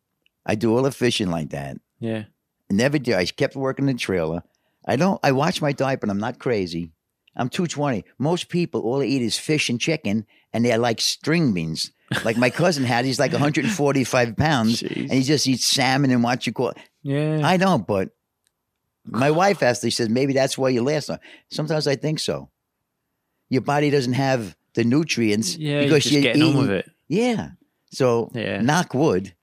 I 0.46 0.56
do 0.56 0.76
all 0.76 0.84
the 0.84 0.92
fishing 0.92 1.30
like 1.32 1.50
that. 1.50 1.78
Yeah, 2.00 2.26
Never 2.70 2.98
did. 3.00 3.16
I 3.16 3.26
kept 3.26 3.56
working 3.56 3.88
the 3.88 3.94
trailer. 3.96 4.44
I 4.86 4.96
don't. 4.96 5.20
I 5.24 5.32
watch 5.34 5.62
my 5.62 5.72
diet, 5.74 6.00
but 6.02 6.10
I'm 6.10 6.20
not 6.20 6.40
crazy. 6.40 6.92
I'm 7.40 7.50
220. 7.50 8.04
Most 8.20 8.50
people 8.50 8.82
all 8.82 9.00
they 9.00 9.08
eat 9.08 9.22
is 9.24 9.38
fish 9.38 9.70
and 9.70 9.80
chicken, 9.82 10.26
and 10.54 10.64
they're 10.64 10.78
like 10.78 11.02
string 11.02 11.54
beans. 11.54 11.92
Like 12.24 12.38
my 12.38 12.50
cousin 12.52 12.84
had. 12.84 13.06
He's 13.06 13.20
like 13.20 13.32
145 13.34 14.36
pounds, 14.36 14.82
Jeez. 14.84 15.02
and 15.04 15.14
he 15.14 15.24
just 15.24 15.48
eats 15.48 15.66
salmon 15.66 16.12
and 16.12 16.24
what 16.24 16.46
you 16.46 16.54
call. 16.54 16.74
yeah. 17.02 17.42
I 17.44 17.58
don't, 17.58 17.88
but 17.88 18.10
my 19.06 19.32
wife 19.32 19.64
actually 19.64 19.92
says 19.92 20.10
maybe 20.10 20.34
that's 20.34 20.58
why 20.58 20.70
you 20.70 20.84
last 20.84 21.10
long. 21.10 21.20
Sometimes 21.50 21.88
I 21.88 21.96
think 21.96 22.20
so. 22.20 22.50
Your 23.50 23.62
body 23.62 23.90
doesn't 23.90 24.14
have 24.14 24.56
the 24.76 24.84
nutrients 24.84 25.56
yeah, 25.58 25.76
you're 25.80 25.84
because 25.84 26.04
just 26.04 26.14
you're 26.14 26.22
getting 26.22 26.44
eating. 26.44 26.56
on 26.56 26.62
with 26.68 26.72
it. 26.72 26.92
Yeah. 27.08 27.52
So 27.92 28.30
Yeah. 28.36 28.62
knock 28.62 28.94
wood. 28.94 29.34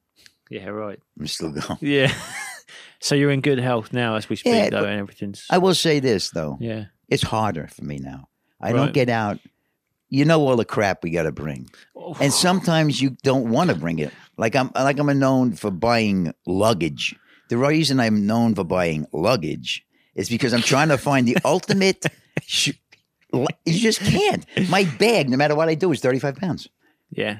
Yeah, 0.50 0.66
right. 0.68 1.00
I'm 1.18 1.26
still 1.26 1.50
going. 1.52 1.78
Yeah. 1.80 2.12
so 3.00 3.14
you're 3.16 3.32
in 3.32 3.40
good 3.40 3.58
health 3.58 3.92
now 3.92 4.14
as 4.14 4.28
we 4.28 4.36
speak, 4.36 4.54
Yeah, 4.54 4.70
though, 4.70 4.84
and 4.84 5.00
everything's. 5.00 5.46
I 5.50 5.58
will 5.58 5.74
say 5.74 5.98
this 5.98 6.30
though. 6.30 6.58
yeah. 6.60 6.84
It's 7.08 7.22
harder 7.22 7.68
for 7.68 7.84
me 7.84 7.98
now. 7.98 8.28
I 8.60 8.72
Right. 8.72 8.76
don't 8.78 8.94
get 8.94 9.08
out. 9.08 9.38
You 10.08 10.24
know 10.24 10.40
all 10.46 10.56
the 10.56 10.64
crap 10.64 11.02
we 11.02 11.10
got 11.10 11.24
to 11.24 11.32
bring, 11.32 11.68
and 12.20 12.32
sometimes 12.32 13.00
you 13.02 13.10
don't 13.24 13.50
want 13.50 13.70
to 13.70 13.76
bring 13.76 13.98
it. 13.98 14.12
Like 14.38 14.54
I'm, 14.54 14.70
like 14.74 14.98
I'm 15.00 15.18
known 15.18 15.52
for 15.54 15.70
buying 15.72 16.32
luggage. 16.46 17.16
The 17.48 17.56
reason 17.56 17.98
I'm 17.98 18.24
known 18.26 18.54
for 18.54 18.62
buying 18.64 19.06
luggage 19.12 19.84
is 20.14 20.28
because 20.28 20.54
I'm 20.54 20.62
trying 20.62 20.88
to 20.88 20.98
find 20.98 21.26
the 21.26 21.36
ultimate. 21.44 22.06
Sh- 22.42 22.70
you 23.32 23.46
just 23.66 24.00
can't. 24.00 24.46
My 24.70 24.84
bag, 24.98 25.28
no 25.28 25.36
matter 25.36 25.54
what 25.56 25.68
I 25.68 25.74
do, 25.74 25.90
is 25.92 26.00
35 26.00 26.36
pounds. 26.36 26.68
Yeah. 27.10 27.38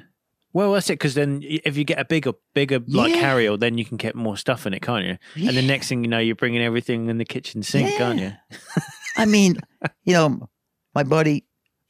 Well, 0.57 0.73
that's 0.73 0.89
it. 0.89 0.95
Because 0.95 1.15
then, 1.15 1.41
if 1.45 1.77
you 1.77 1.85
get 1.85 1.99
a 1.99 2.05
bigger, 2.07 2.33
bigger 2.55 2.81
like 2.87 3.13
Yeah. 3.15 3.21
carry-on, 3.21 3.61
then 3.61 3.77
you 3.79 3.85
can 3.85 3.97
get 3.99 4.15
more 4.15 4.37
stuff 4.39 4.67
in 4.67 4.73
it, 4.73 4.81
can't 4.83 5.05
you? 5.05 5.49
And 5.49 5.57
the 5.57 5.63
next 5.63 5.89
thing 5.89 6.03
you 6.03 6.09
know, 6.09 6.19
you're 6.19 6.35
bringing 6.35 6.63
everything 6.63 7.09
in 7.11 7.19
the 7.19 7.25
kitchen 7.27 7.63
sink, 7.63 8.01
aren't 8.01 8.21
you? 8.21 8.33
I 9.17 9.25
mean, 9.27 9.57
you 10.05 10.15
know, 10.15 10.49
my 10.95 11.03
buddy 11.03 11.45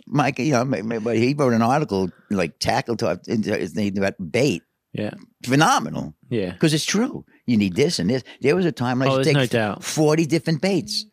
Mike, 0.09 0.38
you 0.38 0.52
know, 0.52 0.64
my, 0.64 0.83
my 0.83 0.98
buddy, 0.98 1.18
he 1.20 1.35
wrote 1.35 1.52
an 1.52 1.62
article 1.62 2.09
like 2.31 2.59
tackle 2.61 2.96
talk 2.96 3.20
uh, 3.29 3.35
name 3.74 3.96
about 3.98 4.14
bait. 4.31 4.62
Yeah. 4.92 5.14
Phenomenal. 5.44 6.14
Yeah. 6.31 6.52
because 6.52 6.72
it's 6.74 6.85
true. 6.85 7.24
You 7.46 7.57
need 7.57 7.74
this 7.76 7.98
and 7.98 8.09
this. 8.11 8.22
There 8.40 8.57
was 8.57 8.64
a 8.66 8.72
time 8.72 8.98
when 9.00 9.09
I 9.09 9.12
Oh, 9.12 9.16
used 9.18 9.29
to 9.29 9.35
take 9.35 9.40
no 9.42 9.46
doubt. 9.46 9.85
forty 9.85 10.26
different 10.26 10.61
baits. 10.62 11.07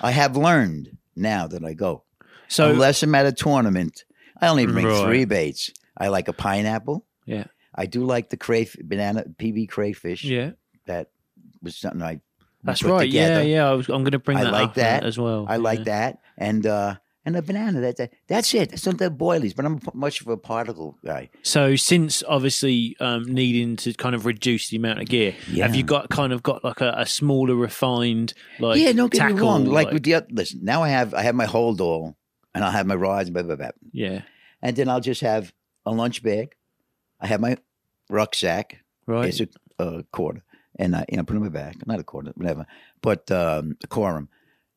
I 0.00 0.10
have 0.10 0.36
learned 0.36 0.96
now 1.16 1.46
that 1.48 1.64
I 1.64 1.74
go. 1.74 2.04
So 2.48 2.70
Unless 2.70 3.02
I'm 3.02 3.14
at 3.14 3.26
a 3.26 3.32
tournament, 3.32 4.04
I 4.40 4.48
only 4.48 4.66
bring 4.66 4.86
Right. 4.86 5.04
three 5.04 5.24
baits. 5.24 5.70
I 6.00 6.08
like 6.08 6.26
a 6.28 6.32
pineapple. 6.32 7.06
Yeah. 7.26 7.44
I 7.74 7.86
do 7.86 8.04
like 8.04 8.30
the 8.30 8.36
crayf 8.36 8.76
banana 8.82 9.24
PB 9.38 9.68
crayfish. 9.68 10.24
yeah, 10.24 10.52
That 10.86 11.10
was 11.62 11.76
something 11.76 12.02
I 12.02 12.20
that's 12.64 12.82
right. 12.82 13.02
together. 13.06 13.42
Yeah, 13.42 13.54
yeah. 13.64 13.70
I 13.70 13.74
was, 13.74 13.88
I'm 13.88 14.02
going 14.02 14.12
to 14.12 14.18
bring 14.18 14.38
I 14.38 14.44
that 14.44 14.52
like 14.52 14.68
up 14.70 14.74
that. 14.74 15.04
as 15.04 15.16
well. 15.18 15.46
I 15.48 15.56
like 15.58 15.84
that. 15.84 16.18
And 16.36 16.66
uh 16.66 16.96
and 17.26 17.36
a 17.36 17.42
banana. 17.42 17.80
That, 17.82 17.96
that 17.98 18.12
that's 18.28 18.52
it. 18.54 18.70
That's 18.70 18.86
not 18.86 18.96
the 18.98 19.10
boilies, 19.10 19.54
but 19.54 19.64
I'm 19.66 19.78
much 19.94 20.20
of 20.22 20.26
a 20.28 20.36
particle 20.38 20.98
guy. 21.04 21.28
So 21.42 21.76
since 21.76 22.22
obviously 22.26 22.96
um, 22.98 23.24
needing 23.24 23.76
to 23.76 23.92
kind 23.92 24.14
of 24.14 24.24
reduce 24.24 24.70
the 24.70 24.78
amount 24.78 25.00
of 25.00 25.06
gear, 25.06 25.34
Yeah. 25.50 25.66
have 25.66 25.74
you 25.76 25.82
got 25.84 26.08
kind 26.08 26.32
of 26.32 26.42
got 26.42 26.64
like 26.64 26.80
a, 26.80 26.94
a 26.96 27.06
smaller, 27.06 27.54
refined 27.54 28.32
like 28.58 28.80
yeah, 28.80 28.92
don't 28.92 29.12
get 29.12 29.18
tackle? 29.18 29.36
me 29.36 29.42
wrong. 29.42 29.64
Like, 29.66 29.90
with 29.92 30.02
the 30.02 30.14
oth- 30.16 30.30
listen, 30.30 30.60
now 30.64 30.82
I 30.82 30.88
have 30.88 31.12
I 31.14 31.22
have 31.22 31.34
my 31.34 31.44
hold 31.46 31.80
all, 31.82 32.16
and 32.54 32.64
I'll 32.64 32.70
have 32.72 32.86
my 32.86 32.94
rods, 32.96 33.28
blah 33.30 33.42
blah 33.42 33.56
blah. 33.56 33.70
yeah, 33.92 34.22
and 34.62 34.74
then 34.74 34.88
I'll 34.88 35.00
just 35.00 35.20
have 35.20 35.52
a 35.90 35.92
lunch 35.92 36.22
bag. 36.22 36.54
I 37.20 37.26
have 37.26 37.40
my 37.40 37.56
rucksack. 38.08 38.78
right. 39.06 39.28
It's 39.28 39.40
a, 39.40 39.48
a 39.82 40.02
quarter, 40.04 40.42
and 40.78 40.96
I 40.96 41.04
you 41.08 41.16
know 41.16 41.24
put 41.24 41.34
it 41.34 41.38
in 41.38 41.42
my 41.42 41.48
bag. 41.50 41.86
Not 41.86 42.00
a 42.00 42.04
quarter, 42.04 42.32
whatever. 42.34 42.66
But 43.02 43.30
um, 43.30 43.76
a 43.82 43.86
Korum. 43.86 44.28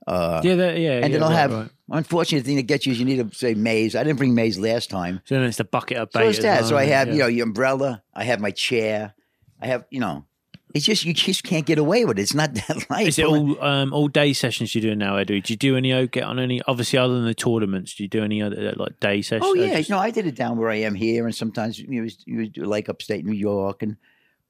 Uh, 0.06 0.42
yeah, 0.44 0.56
that, 0.56 0.78
yeah. 0.78 1.00
and 1.02 1.14
yeah, 1.14 1.24
I'll 1.24 1.30
right, 1.30 1.38
have. 1.38 1.54
Right. 1.54 1.70
Unfortunate 1.92 2.44
thing 2.44 2.58
that 2.58 2.64
gets 2.64 2.86
you 2.86 2.92
is 2.92 3.00
you 3.00 3.06
need 3.06 3.30
to 3.30 3.36
say 3.36 3.54
maize. 3.54 3.96
I 3.96 4.04
didn't 4.04 4.18
bring 4.18 4.36
maize 4.36 4.60
last 4.60 4.90
time. 4.90 5.22
So 5.26 5.36
then 5.36 5.46
it's 5.46 5.58
the 5.58 5.64
bucket 5.64 5.98
of 5.98 6.12
bait. 6.12 6.20
So 6.20 6.30
it's 6.30 6.40
that. 6.40 6.66
So 6.66 6.78
I 6.78 6.86
have 6.86 7.08
yeah. 7.08 7.14
you 7.14 7.20
know 7.20 7.28
your 7.28 7.46
umbrella. 7.46 8.04
I 8.14 8.24
have 8.26 8.40
my 8.40 8.52
chair. 8.52 9.14
I 9.62 9.68
have 9.68 9.86
you 9.90 10.00
know. 10.00 10.26
It's 10.74 10.86
just 10.86 11.06
you 11.06 11.14
just 11.14 11.44
can't 11.44 11.66
get 11.68 11.78
away 11.78 12.04
with 12.04 12.18
it. 12.18 12.24
It's 12.24 12.34
not 12.34 12.54
that 12.68 12.90
light. 12.90 13.08
Is 13.08 13.20
it 13.20 13.26
all 13.26 13.62
um, 13.64 13.94
all 13.94 14.08
day 14.08 14.34
sessions 14.34 14.74
you're 14.74 14.82
doing 14.82 14.98
now, 14.98 15.14
Edu? 15.16 15.44
Do 15.44 15.54
you 15.54 15.58
do 15.58 15.78
any 15.78 15.94
o- 15.94 16.08
get 16.08 16.24
on 16.24 16.40
any? 16.40 16.62
Obviously, 16.68 16.98
other 16.98 17.14
than 17.14 17.26
the 17.26 17.36
tournaments, 17.36 17.94
do 17.94 18.04
you 18.04 18.10
do 18.10 18.24
any 18.24 18.42
other 18.42 18.70
uh, 18.70 18.74
like 18.76 19.00
day 19.00 19.22
sessions? 19.22 19.46
Oh 19.46 19.54
yeah, 19.54 19.78
Just- 19.78 19.90
no, 19.92 20.00
I 20.00 20.10
did 20.10 20.26
it 20.26 20.36
down 20.36 20.58
where 20.58 20.70
I 20.70 20.78
am 20.78 20.96
here, 20.96 21.26
and 21.26 21.36
sometimes 21.36 21.78
you 21.78 22.02
know, 22.02 22.10
you 22.26 22.50
do 22.50 22.64
like 22.64 22.90
upstate 22.90 23.24
New 23.24 23.34
York, 23.38 23.84
and 23.84 23.98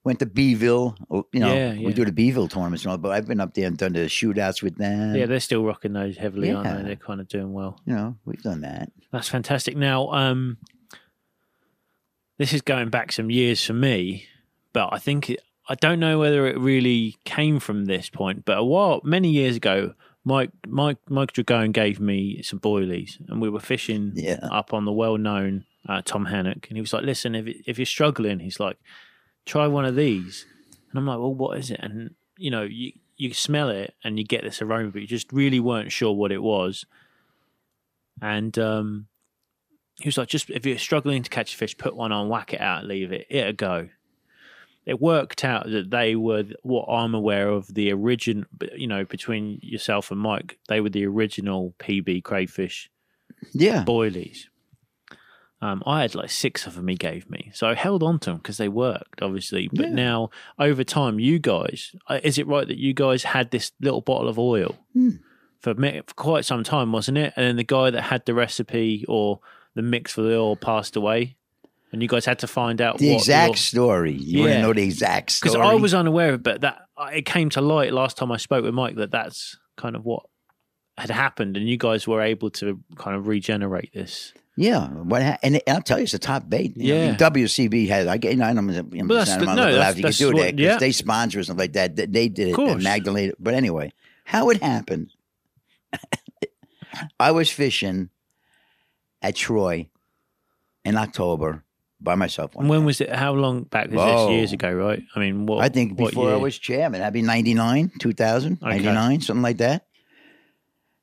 went 0.06 0.20
to 0.20 0.26
Beeville. 0.26 0.96
oh, 1.12 1.28
You 1.34 1.42
know, 1.42 1.54
Yeah, 1.54 1.74
yeah. 1.74 1.88
we 1.88 1.94
do 1.94 2.06
the 2.06 2.12
Beeville 2.14 2.48
tournaments 2.50 2.84
and 2.86 2.92
all. 2.92 2.98
But 2.98 3.12
I've 3.12 3.28
been 3.28 3.40
up 3.42 3.54
there 3.54 3.68
and 3.68 3.78
done 3.78 3.92
the 3.94 4.06
shootouts 4.06 4.62
with 4.64 4.78
them. 4.78 5.16
yeah, 5.16 5.26
they're 5.26 5.40
still 5.42 5.64
rocking 5.66 5.92
those 5.94 6.16
heavily, 6.16 6.52
aren't 6.52 6.78
they? 6.78 6.84
They're 6.84 6.96
kind 6.96 7.20
of 7.20 7.28
doing 7.28 7.52
well. 7.52 7.82
you 7.86 7.94
know, 7.96 8.16
we've 8.26 8.42
done 8.42 8.62
that. 8.62 8.92
That's 9.12 9.28
fantastic. 9.30 9.76
Now, 9.76 10.08
um, 10.12 10.58
this 12.38 12.54
is 12.54 12.62
going 12.62 12.90
back 12.90 13.12
some 13.12 13.30
years 13.30 13.64
for 13.66 13.74
me, 13.74 14.26
but 14.74 14.90
I 14.92 15.00
think 15.00 15.30
it, 15.30 15.42
I 15.70 15.76
don't 15.76 16.00
know 16.00 16.20
whether 16.20 16.46
it 16.48 16.58
really 16.60 17.16
came 17.26 17.60
from 17.60 17.86
this 17.86 18.10
point. 18.10 18.44
But 18.46 18.58
a 18.58 18.64
while, 18.64 19.00
many 19.04 19.30
years 19.30 19.56
ago, 19.56 19.94
Mike 20.26 20.52
Mike 20.68 20.98
Mike 21.10 21.32
Dragon 21.34 21.72
gave 21.72 22.00
me 22.00 22.42
some 22.44 22.60
boilies, 22.60 23.18
and 23.30 23.42
we 23.42 23.50
were 23.50 23.60
fishing 23.60 24.12
Yeah. 24.16 24.40
up 24.52 24.74
on 24.74 24.86
the 24.86 24.92
well-known 24.92 25.66
uh, 25.88 26.02
Tomhannock, 26.02 26.68
and 26.68 26.78
he 26.78 26.82
was 26.82 26.94
like, 26.94 27.04
"Listen, 27.04 27.36
if 27.36 27.48
if 27.68 27.78
you're 27.78 27.86
struggling, 27.86 28.40
he's 28.40 28.60
like, 28.60 28.78
try 29.46 29.68
one 29.68 29.86
of 29.86 29.96
these." 29.96 30.46
And 30.92 31.00
I'm 31.00 31.06
like, 31.08 31.20
"Well, 31.20 31.34
what 31.34 31.58
is 31.58 31.72
it?" 31.72 31.80
And 31.82 32.16
you 32.38 32.52
know, 32.52 32.64
you 32.64 32.94
you 33.18 33.34
smell 33.34 33.70
it 33.70 33.94
and 34.04 34.18
you 34.18 34.26
get 34.26 34.44
this 34.44 34.62
aroma, 34.62 34.90
but 34.92 35.02
you 35.02 35.08
just 35.08 35.32
really 35.32 35.60
weren't 35.60 35.92
sure 35.92 36.14
what 36.14 36.32
it 36.32 36.42
was. 36.42 36.86
And 38.22 38.58
um, 38.60 39.08
he 40.02 40.08
was 40.08 40.18
like, 40.18 40.28
"Just 40.30 40.50
if 40.50 40.66
you're 40.66 40.78
struggling 40.78 41.24
to 41.24 41.30
catch 41.30 41.54
a 41.54 41.58
fish, 41.58 41.78
put 41.78 41.96
one 41.96 42.12
on, 42.12 42.30
whack 42.30 42.54
it 42.54 42.62
out, 42.62 42.86
leave 42.86 43.12
it, 43.12 43.28
it'll 43.30 43.54
go." 43.54 43.90
It 44.86 45.00
worked 45.02 45.46
out 45.46 45.70
that 45.70 45.90
they 45.92 46.16
were 46.16 46.44
what 46.62 46.86
I'm 46.88 47.14
aware 47.14 47.50
of 47.50 47.74
the 47.74 47.92
original, 47.94 48.46
you 48.76 48.88
know, 48.88 49.06
between 49.06 49.60
yourself 49.62 50.12
and 50.12 50.20
Mike, 50.20 50.58
they 50.68 50.82
were 50.82 50.90
the 50.90 51.06
original 51.06 51.74
PB 51.80 52.24
crayfish 52.24 52.90
Yeah, 53.54 53.84
boilies. 53.86 54.48
Um, 55.62 55.82
I 55.86 56.02
had 56.02 56.14
like 56.14 56.30
six 56.30 56.68
of 56.68 56.76
them 56.76 56.90
he 56.90 56.96
gave 56.96 57.30
me, 57.30 57.50
so 57.54 57.68
I 57.70 57.74
held 57.74 58.04
on 58.04 58.20
to 58.20 58.32
them 58.32 58.38
because 58.40 58.58
they 58.58 58.68
worked, 58.68 59.22
obviously. 59.22 59.70
But 59.72 59.88
Yeah. 59.90 59.96
now, 59.96 60.30
over 60.60 60.84
time, 60.84 61.22
you 61.22 61.40
guys, 61.40 61.96
uh, 62.10 62.20
is 62.22 62.38
it 62.38 62.48
right 62.48 62.68
that 62.68 62.78
you 62.78 62.94
guys 62.94 63.24
had 63.24 63.52
this 63.52 63.72
little 63.80 64.02
bottle 64.02 64.28
of 64.28 64.38
oil 64.38 64.76
Hmm. 64.92 65.12
for, 65.62 65.74
for 65.74 66.14
quite 66.18 66.44
some 66.44 66.66
time, 66.66 66.92
wasn't 66.92 67.18
it? 67.18 67.32
And 67.38 67.46
then 67.46 67.56
the 67.56 67.64
guy 67.64 67.90
that 67.92 68.02
had 68.02 68.26
the 68.26 68.34
recipe 68.34 69.06
or 69.08 69.40
the 69.74 69.82
mix 69.82 70.12
for 70.12 70.22
the 70.24 70.36
oil 70.36 70.58
passed 70.58 70.98
away, 70.98 71.38
and 71.94 72.02
you 72.02 72.08
guys 72.10 72.26
had 72.26 72.40
to 72.40 72.48
find 72.48 72.82
out 72.82 72.98
the 72.98 73.14
exact 73.16 73.50
your- 73.52 73.56
story. 73.56 74.12
You 74.14 74.40
want 74.42 74.52
Yeah. 74.52 74.58
to 74.58 74.62
know 74.64 74.74
the 74.74 74.84
exact 74.84 75.32
story? 75.32 75.54
because 75.54 75.70
I 75.72 75.76
was 75.76 75.94
unaware 75.94 76.30
of 76.30 76.36
it, 76.36 76.44
but 76.44 76.62
that 76.62 76.82
it 77.14 77.26
came 77.26 77.50
to 77.52 77.62
light 77.62 77.94
last 77.94 78.18
time 78.18 78.32
I 78.32 78.38
spoke 78.38 78.64
with 78.66 78.74
Mike 78.74 78.96
that 78.96 79.12
that's 79.12 79.58
kind 79.78 79.96
of 79.96 80.04
what 80.04 80.24
had 80.98 81.10
happened, 81.10 81.56
and 81.58 81.68
you 81.70 81.78
guys 81.78 82.08
were 82.08 82.22
able 82.22 82.50
to 82.52 82.80
kind 82.98 83.16
of 83.16 83.28
regenerate 83.28 83.92
this. 83.94 84.34
Yeah, 84.56 84.88
what 84.90 85.24
ha- 85.24 85.38
and 85.42 85.60
I'll 85.68 85.82
tell 85.82 85.98
you, 85.98 86.04
it's 86.04 86.14
a 86.14 86.20
top 86.20 86.48
bait. 86.48 86.78
You 86.78 86.94
know, 86.94 87.04
Yeah. 87.06 87.16
WCB 87.16 87.88
has. 87.88 88.06
I 88.06 88.18
get. 88.18 88.34
You 88.34 88.38
know, 88.38 88.46
I'm, 88.46 88.58
I'm, 88.70 89.08
But 89.08 89.26
that's 89.26 89.36
the- 89.36 89.46
no, 89.46 89.54
allowed 89.54 89.72
that's- 89.72 89.96
to 89.96 90.02
that's 90.04 90.18
do 90.20 90.28
what- 90.28 90.36
that 90.38 90.52
'cause 90.52 90.60
yeah. 90.60 90.78
they 90.78 90.92
sponsor 90.92 91.40
or 91.40 91.44
something 91.44 91.64
like 91.64 91.74
that. 91.74 91.96
They- 91.96 92.06
They 92.06 92.30
did 92.30 92.50
it. 92.50 92.54
course. 92.54 92.74
and 92.74 92.84
Magdalena. 92.84 93.34
But 93.40 93.56
anyway, 93.56 93.94
how 94.26 94.50
it 94.52 94.62
happened? 94.62 95.10
I 97.20 97.32
was 97.32 97.50
fishing 97.50 98.10
at 99.24 99.36
Troy 99.36 99.88
in 100.86 100.98
October 100.98 101.64
by 102.04 102.16
myself. 102.16 102.56
One 102.56 102.68
when 102.68 102.86
was 102.86 103.02
it? 103.02 103.10
How 103.14 103.34
long 103.34 103.64
back 103.64 103.88
was 103.88 103.96
Whoa. 103.98 104.28
this? 104.28 104.36
Years 104.36 104.54
ago, 104.54 104.72
right? 104.74 105.02
I 105.16 105.20
mean, 105.20 105.46
what? 105.46 105.64
I 105.64 105.70
think 105.70 106.00
what 106.00 106.12
before 106.12 106.32
I 106.32 106.36
was 106.36 106.58
chairman, 106.60 107.00
that'd 107.00 107.14
be 107.14 107.22
99, 107.22 107.92
2000, 108.00 108.54
Okay. 108.62 108.70
99, 108.70 109.22
something 109.22 109.42
like 109.42 109.58
that. 109.58 109.86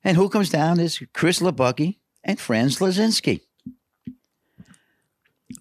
And 0.05 0.17
who 0.17 0.29
comes 0.29 0.51
down 0.51 0.81
is 0.81 1.03
Chris 1.13 1.41
Labucky 1.41 1.99
and 2.25 2.39
Franz 2.39 2.79
Lazinski. 2.79 3.41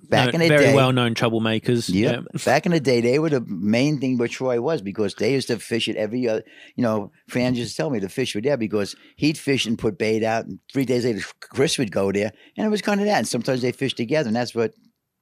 Back 0.07 0.27
No, 0.27 0.31
in 0.33 0.39
the 0.41 0.47
very 0.47 0.65
day, 0.65 0.75
well-known 0.75 1.13
troublemakers. 1.15 1.89
Yep. 1.91 2.25
Back 2.45 2.65
in 2.65 2.71
the 2.71 2.79
day, 2.79 3.01
they 3.01 3.19
were 3.19 3.29
the 3.29 3.41
main 3.41 3.99
thing 3.99 4.17
where 4.17 4.27
Troy 4.27 4.59
was 4.61 4.81
because 4.81 5.15
they 5.15 5.33
used 5.33 5.47
to 5.47 5.57
fish 5.59 5.87
it 5.87 5.95
every 5.95 6.27
other. 6.27 6.43
You 6.75 6.83
know, 6.83 7.11
Fran 7.27 7.55
used 7.55 7.71
to 7.71 7.77
tell 7.77 7.89
me 7.89 7.99
the 7.99 8.09
fish 8.09 8.33
were 8.35 8.41
there 8.41 8.57
because 8.57 8.95
he'd 9.17 9.37
fish 9.37 9.65
and 9.65 9.77
put 9.77 9.97
bait 9.97 10.23
out, 10.23 10.45
and 10.45 10.59
three 10.71 10.85
days 10.85 11.05
later, 11.05 11.21
Chris 11.39 11.77
would 11.77 11.91
go 11.91 12.11
there, 12.11 12.31
and 12.57 12.65
it 12.65 12.69
was 12.69 12.81
kind 12.81 12.99
of 12.99 13.07
that. 13.07 13.17
And 13.19 13.27
sometimes 13.27 13.61
they 13.61 13.71
fished 13.71 13.97
together, 13.97 14.27
and 14.27 14.35
that's 14.35 14.53
what 14.55 14.73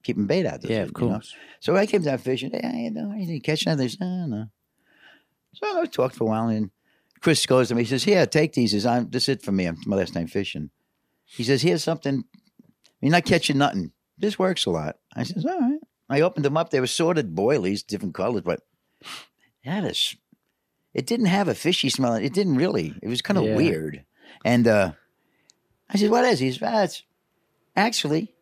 keeping 0.07 0.25
bait 0.25 0.45
out. 0.45 0.61
does 0.61 0.69
Yeah, 0.71 0.83
of 0.83 0.91
you 0.97 1.07
know? 1.07 1.13
course. 1.15 1.35
So 1.59 1.75
I 1.75 1.85
came 1.85 2.01
down 2.01 2.17
fishing. 2.17 2.51
Hey, 2.51 2.83
you 2.85 2.91
know, 2.91 3.13
you 3.15 3.41
catch 3.41 3.65
nothing? 3.65 3.79
They 3.79 3.87
said, 3.89 3.99
"Oh, 4.01 4.25
no. 4.27 4.45
So 5.53 5.81
I 5.81 5.85
talked 5.85 6.15
for 6.15 6.23
a 6.23 6.27
while, 6.27 6.47
and 6.47 6.71
Chris 7.21 7.45
goes 7.45 7.67
to 7.69 7.75
me. 7.75 7.83
He 7.83 7.89
says, 7.89 8.03
"Here, 8.03 8.25
take 8.25 8.53
these. 8.53 8.71
He 8.71 8.77
says, 8.79 8.85
I'm, 8.85 9.09
this 9.09 9.23
is 9.23 9.29
it 9.35 9.41
for 9.43 9.51
me. 9.51 9.65
I'm 9.65 9.77
my 9.85 9.95
last 9.97 10.13
time 10.13 10.27
fishing." 10.27 10.69
He 11.25 11.43
says, 11.43 11.61
"Here's 11.61 11.83
something. 11.83 12.23
You're 13.01 13.11
not 13.11 13.25
catching 13.25 13.57
nothing. 13.57 13.91
This 14.17 14.39
works 14.39 14.65
a 14.65 14.71
lot." 14.71 14.95
I 15.15 15.23
says, 15.23 15.45
"All 15.45 15.59
right." 15.59 15.79
I 16.09 16.21
opened 16.21 16.45
them 16.45 16.55
up. 16.57 16.69
They 16.69 16.79
were 16.79 16.87
sorted 16.87 17.35
boilies, 17.35 17.83
different 17.85 18.15
colors, 18.15 18.43
but 18.45 18.61
that 19.65 19.83
is. 19.83 20.15
It 20.93 21.05
didn't 21.05 21.25
have 21.27 21.47
a 21.49 21.53
fishy 21.55 21.89
smell. 21.89 22.13
It 22.13 22.33
didn't 22.33 22.55
really. 22.55 22.95
It 23.03 23.09
was 23.09 23.21
kind 23.21 23.37
of 23.37 23.43
Yeah. 23.43 23.55
weird. 23.55 24.05
And 24.45 24.67
uh, 24.67 24.93
I 25.89 25.97
said, 25.97 26.09
"What 26.11 26.23
is?" 26.25 26.39
He 26.39 26.51
says, 26.51 26.61
"Ah, 26.63 26.83
it's 26.83 27.03
actually." 27.75 28.33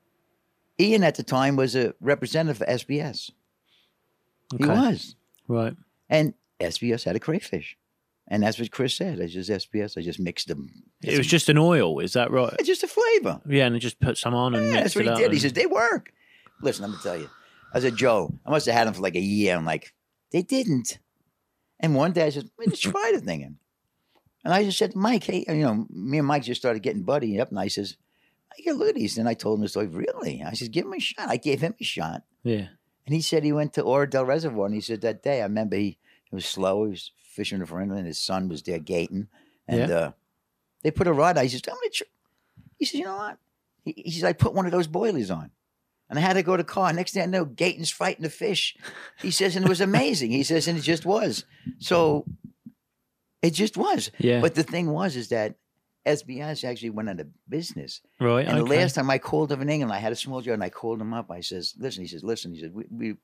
Ian 0.80 1.04
at 1.04 1.16
the 1.16 1.24
time 1.24 1.56
was 1.56 1.76
a 1.76 1.94
representative 2.02 2.58
for 2.58 2.66
SBS. 2.66 3.32
He 4.58 4.66
was. 4.66 5.16
Right. 5.48 5.76
And 6.10 6.34
SBS 6.60 7.04
had 7.04 7.16
a 7.16 7.20
crayfish. 7.20 7.78
And 8.28 8.42
that's 8.42 8.58
what 8.60 8.72
Chris 8.72 8.96
said. 8.96 9.22
I 9.22 9.28
just 9.28 9.50
SBS. 9.50 9.98
I 9.98 10.02
just 10.02 10.20
mixed 10.20 10.48
them. 10.48 10.70
It 11.04 11.18
was 11.18 11.28
just 11.28 11.48
an 11.50 11.58
oil. 11.58 12.00
Is 12.00 12.14
that 12.14 12.32
right? 12.32 12.54
It's 12.58 12.68
just 12.68 12.84
a 12.84 12.88
flavor. 12.88 13.40
Yeah, 13.48 13.66
and 13.66 13.76
then 13.76 13.80
just 13.80 14.00
put 14.00 14.18
some 14.18 14.34
on 14.34 14.56
and 14.56 14.68
Yeah, 14.68 14.82
that's 14.82 14.96
what 14.96 15.06
it 15.06 15.12
he 15.12 15.16
did. 15.16 15.32
He 15.32 15.36
and- 15.36 15.42
says, 15.42 15.54
they 15.54 15.68
work. 15.68 16.12
Listen, 16.62 16.86
I'm 16.86 16.92
going 16.92 17.02
to 17.02 17.08
tell 17.08 17.18
you. 17.18 17.30
I 17.74 17.80
said, 17.80 17.96
Joe, 17.98 18.34
I 18.46 18.50
must 18.50 18.66
have 18.66 18.76
had 18.76 18.88
them 18.88 18.94
for 18.94 19.02
like 19.02 19.16
a 19.16 19.20
year. 19.20 19.56
I'm 19.56 19.66
like, 19.66 19.94
they 20.32 20.42
didn't. 20.42 20.98
And 21.80 21.94
one 21.94 22.14
day 22.14 22.26
I 22.26 22.30
said, 22.30 22.50
let 22.58 22.68
me 22.68 22.72
just 22.72 22.84
try 22.84 23.12
the 23.14 23.20
thing. 23.22 23.44
And 24.44 24.54
I 24.54 24.64
just 24.64 24.78
said, 24.78 24.96
Mike, 24.96 25.26
hey, 25.26 25.44
you 25.48 25.56
know, 25.64 25.86
me 25.90 26.18
and 26.18 26.28
Mike 26.28 26.44
just 26.44 26.62
started 26.62 26.82
getting 26.82 27.04
buddy 27.04 27.40
up. 27.40 27.50
And 27.50 27.60
I 27.60 27.68
says, 27.68 27.98
Get 28.64 28.76
look 28.78 28.90
at 28.90 28.96
these. 28.96 29.18
And 29.18 29.28
I 29.30 29.34
told 29.34 29.60
him 29.60 29.64
the 29.64 29.70
story. 29.70 29.88
Really? 29.88 30.44
I 30.44 30.54
said, 30.54 30.72
give 30.72 30.86
him 30.86 30.94
a 30.94 31.00
shot. 31.00 31.30
I 31.30 31.38
gave 31.38 31.62
him 31.62 31.76
a 31.80 31.84
shot. 31.84 32.24
yeah. 32.44 32.68
And 33.08 33.14
he 33.14 33.22
said 33.22 33.44
he 33.44 33.54
went 33.54 33.74
to 33.74 33.84
Oradell 33.84 34.26
Reservoir, 34.26 34.66
and 34.66 34.74
he 34.74 34.82
said 34.82 35.02
that 35.02 35.22
day, 35.22 35.42
I 35.42 35.44
remember 35.44 35.76
he 35.76 36.00
it 36.32 36.34
was 36.36 36.46
slow. 36.48 36.86
He 36.86 36.90
was 36.92 37.12
fishing 37.22 37.64
for 37.66 37.80
inland. 37.80 38.08
His 38.08 38.18
son 38.20 38.50
was 38.50 38.64
there 38.64 38.80
gating, 38.80 39.28
and 39.68 39.92
uh, 39.92 40.12
they 40.82 40.90
put 40.90 41.06
a 41.06 41.14
rod. 41.14 41.38
on. 41.38 41.44
He 41.44 41.50
says, 41.50 41.62
"I'm 41.68 41.76
gonna." 41.76 41.90
Tr-. 41.94 42.04
He 42.80 42.86
says, 42.86 43.00
"You 43.00 43.06
know 43.06 43.16
what?" 43.18 43.38
He, 43.84 43.94
he 44.06 44.10
says, 44.12 44.24
"I 44.24 44.34
put 44.34 44.56
one 44.56 44.66
of 44.66 44.72
those 44.72 44.88
boilies 44.88 45.30
on." 45.30 45.52
And 46.10 46.18
I 46.18 46.22
had 46.24 46.34
to 46.34 46.42
go 46.42 46.58
to 46.58 46.64
car. 46.64 46.92
Next 46.94 47.14
thing 47.14 47.22
I 47.22 47.28
know, 47.28 47.46
Gaten's 47.46 47.92
fighting 47.92 48.24
the 48.24 48.30
fish. 48.32 48.76
He 49.22 49.30
says, 49.32 49.56
and 49.56 49.66
it 49.66 49.70
was 49.70 49.82
amazing. 49.82 50.32
He 50.32 50.44
says, 50.44 50.68
and 50.68 50.78
it 50.78 50.82
just 50.82 51.04
was. 51.06 51.46
So 51.80 52.26
it 53.42 53.54
just 53.54 53.76
was. 53.78 54.12
Yeah. 54.20 54.40
But 54.42 54.56
the 54.56 54.64
thing 54.64 54.90
was, 54.92 55.16
is 55.16 55.30
that 55.30 55.56
SBS 56.06 56.64
actually 56.64 56.92
went 56.92 57.10
out 57.10 57.20
of 57.20 57.28
business. 57.50 58.02
right. 58.20 58.46
And 58.46 58.60
okay. 58.60 58.70
the 58.70 58.80
last 58.80 58.94
time 58.96 59.10
I 59.10 59.18
called 59.18 59.52
him 59.52 59.62
in 59.62 59.70
England, 59.70 59.92
I 59.92 59.98
had 59.98 60.12
a 60.12 60.16
small 60.16 60.42
jar 60.42 60.54
and 60.54 60.64
I 60.64 60.70
called 60.70 61.02
him 61.02 61.14
up. 61.14 61.32
I 61.32 61.42
says, 61.42 61.74
listen, 61.78 62.04
he 62.04 62.08
says, 62.08 62.24
listen, 62.24 62.54
he 62.54 62.62
says, 62.62 62.72
we, 62.72 62.86
we, 62.92 63.16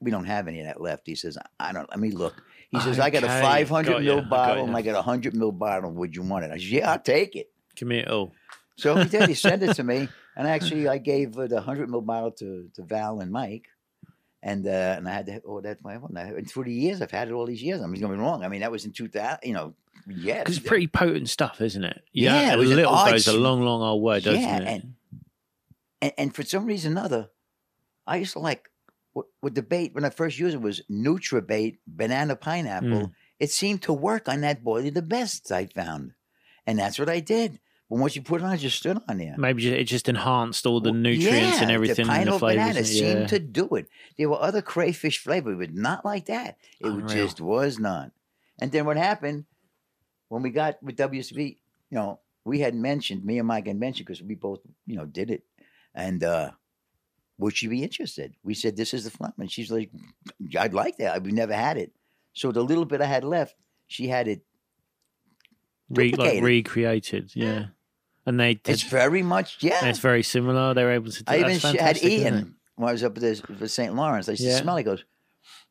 we 0.00 0.10
don't 0.10 0.24
have 0.24 0.48
any 0.48 0.60
of 0.60 0.66
that 0.66 0.80
left. 0.80 1.02
He 1.06 1.14
says, 1.14 1.36
I 1.58 1.72
don't, 1.72 1.88
let 1.90 2.00
me 2.00 2.10
look. 2.10 2.42
He 2.70 2.80
says, 2.80 2.98
I 2.98 3.10
got 3.10 3.24
a 3.24 3.28
500 3.28 3.90
got 3.90 4.02
mil 4.02 4.18
I 4.18 4.20
got 4.20 4.30
bottle 4.30 4.62
ya. 4.62 4.68
and 4.68 4.76
I 4.76 4.82
got 4.82 4.92
a 4.92 4.94
100 4.94 5.34
mil 5.36 5.52
bottle. 5.52 5.90
Would 5.92 6.16
you 6.16 6.22
want 6.22 6.44
it? 6.44 6.50
I 6.50 6.54
said, 6.54 6.62
yeah, 6.68 6.90
I'll 6.90 7.00
take 7.00 7.36
it. 7.36 7.50
Give 7.74 7.88
me 7.88 8.04
all. 8.04 8.32
So 8.76 8.96
he 8.96 9.08
did. 9.08 9.28
He 9.28 9.34
sent 9.34 9.62
it 9.62 9.74
to 9.74 9.84
me. 9.84 10.08
And 10.36 10.48
actually, 10.48 10.88
I 10.88 10.96
gave 10.96 11.36
uh, 11.36 11.48
the 11.48 11.56
100 11.56 11.90
mil 11.90 12.00
bottle 12.00 12.30
to, 12.30 12.70
to 12.74 12.82
Val 12.84 13.20
and 13.20 13.30
Mike. 13.30 13.66
And 14.42 14.66
uh, 14.66 14.94
and 14.96 15.06
I 15.06 15.12
had 15.12 15.26
to, 15.26 15.42
oh, 15.44 15.60
that's 15.60 15.82
my 15.82 15.98
one. 15.98 16.16
And 16.16 16.48
through 16.48 16.64
the 16.64 16.72
years, 16.72 17.02
I've 17.02 17.10
had 17.10 17.28
it 17.28 17.32
all 17.32 17.44
these 17.44 17.62
years. 17.62 17.82
I 17.82 17.86
mean, 17.86 18.00
don't 18.00 18.10
get 18.10 18.18
me 18.18 18.24
wrong. 18.24 18.42
I 18.42 18.48
mean, 18.48 18.60
that 18.60 18.70
was 18.70 18.86
in 18.86 18.92
2000, 18.92 19.40
you 19.42 19.52
know, 19.52 19.74
yeah. 20.06 20.38
Because 20.40 20.56
it's 20.58 20.66
pretty 20.66 20.86
potent 20.86 21.28
stuff, 21.28 21.60
isn't 21.60 21.84
it? 21.84 22.02
Yeah, 22.12 22.50
a 22.50 22.54
it 22.54 22.58
was 22.58 22.70
an 22.70 22.76
little 22.76 22.92
goes 22.92 23.26
a 23.28 23.32
long, 23.32 23.62
long 23.62 23.82
old 23.82 24.02
way, 24.02 24.20
doesn't 24.20 24.40
Yeah, 24.40 24.58
it? 24.58 24.66
and- 24.68 24.94
and, 26.02 26.12
and 26.16 26.34
for 26.34 26.42
some 26.42 26.64
reason 26.66 26.96
or 26.96 27.02
other, 27.02 27.30
I 28.06 28.16
used 28.16 28.32
to 28.32 28.38
like 28.38 28.70
what, 29.12 29.26
what 29.40 29.54
the 29.54 29.62
bait 29.62 29.94
when 29.94 30.04
I 30.04 30.10
first 30.10 30.38
used 30.38 30.54
it 30.54 30.62
was 30.62 30.80
Nutra 30.90 31.46
bait, 31.46 31.78
banana 31.86 32.36
pineapple. 32.36 32.88
Mm. 32.88 33.12
It 33.38 33.50
seemed 33.50 33.82
to 33.82 33.92
work 33.92 34.28
on 34.28 34.40
that 34.42 34.64
boilie 34.64 34.92
the 34.94 35.02
best 35.02 35.50
I 35.52 35.66
found, 35.66 36.12
and 36.66 36.78
that's 36.78 36.98
what 36.98 37.08
I 37.08 37.20
did. 37.20 37.58
But 37.90 37.98
once 37.98 38.14
you 38.14 38.22
put 38.22 38.40
it 38.40 38.44
on, 38.44 38.54
it 38.54 38.58
just 38.58 38.76
stood 38.78 38.98
on 39.08 39.18
there. 39.18 39.34
Maybe 39.36 39.68
it 39.68 39.84
just 39.84 40.08
enhanced 40.08 40.64
all 40.64 40.80
the 40.80 40.92
Well, 40.92 41.00
nutrients 41.00 41.56
yeah, 41.56 41.62
and 41.62 41.70
everything 41.72 42.06
The 42.06 42.12
and 42.12 42.28
the 42.28 42.30
pineapple 42.30 42.38
flavors. 42.38 42.64
banana 42.64 42.84
seemed 42.84 43.20
yeah. 43.22 43.26
to 43.26 43.38
do 43.40 43.68
it. 43.74 43.88
There 44.16 44.28
were 44.30 44.40
other 44.40 44.62
crayfish 44.62 45.18
flavor, 45.18 45.54
but 45.56 45.74
not 45.74 46.04
like 46.04 46.26
that. 46.26 46.56
It 46.78 46.86
Unreal. 46.86 47.08
just 47.08 47.40
was 47.40 47.78
not. 47.80 48.12
And 48.60 48.70
then 48.70 48.84
what 48.86 48.96
happened? 48.96 49.44
When 50.30 50.42
we 50.42 50.50
got 50.50 50.82
with 50.82 50.96
WCB, 50.96 51.58
you 51.90 51.98
know, 51.98 52.20
we 52.44 52.60
had 52.60 52.74
mentioned 52.74 53.24
me 53.24 53.38
and 53.38 53.46
Mike 53.46 53.66
had 53.66 53.78
mentioned 53.78 54.06
because 54.06 54.22
we 54.22 54.34
both, 54.34 54.60
you 54.86 54.96
know, 54.96 55.04
did 55.04 55.30
it, 55.30 55.42
and 55.94 56.24
uh 56.24 56.52
would 57.38 57.56
she 57.56 57.66
be 57.68 57.82
interested? 57.82 58.34
We 58.42 58.54
said 58.54 58.76
this 58.76 58.92
is 58.94 59.04
the 59.04 59.10
flum, 59.10 59.32
and 59.38 59.50
she's 59.50 59.70
like, 59.70 59.90
I'd 60.58 60.74
like 60.74 60.96
that. 60.98 61.22
We 61.22 61.32
never 61.32 61.54
had 61.54 61.76
it, 61.76 61.92
so 62.32 62.52
the 62.52 62.62
little 62.62 62.84
bit 62.86 63.00
I 63.02 63.06
had 63.06 63.24
left, 63.24 63.56
she 63.86 64.08
had 64.08 64.28
it. 64.28 64.42
Re- 65.90 66.12
like 66.12 66.42
recreated, 66.42 67.32
yeah. 67.34 67.66
And 68.26 68.38
they 68.38 68.54
did, 68.54 68.72
It's 68.72 68.82
very 68.84 69.22
much 69.22 69.58
yeah. 69.60 69.84
it's 69.86 69.98
very 69.98 70.22
similar. 70.22 70.72
They 70.74 70.84
were 70.84 70.92
able 70.92 71.10
to 71.10 71.24
do 71.24 71.32
I 71.32 71.38
even 71.50 71.76
had. 71.76 72.02
Ian 72.04 72.54
when 72.76 72.88
I 72.88 72.92
was 72.92 73.02
up 73.02 73.16
at 73.16 73.20
this 73.22 73.40
for 73.40 73.66
St. 73.66 73.94
Lawrence. 73.94 74.28
I 74.28 74.32
used 74.32 74.42
Yeah. 74.44 74.52
to 74.58 74.62
smell. 74.62 74.76
He 74.76 74.84
goes, 74.84 75.04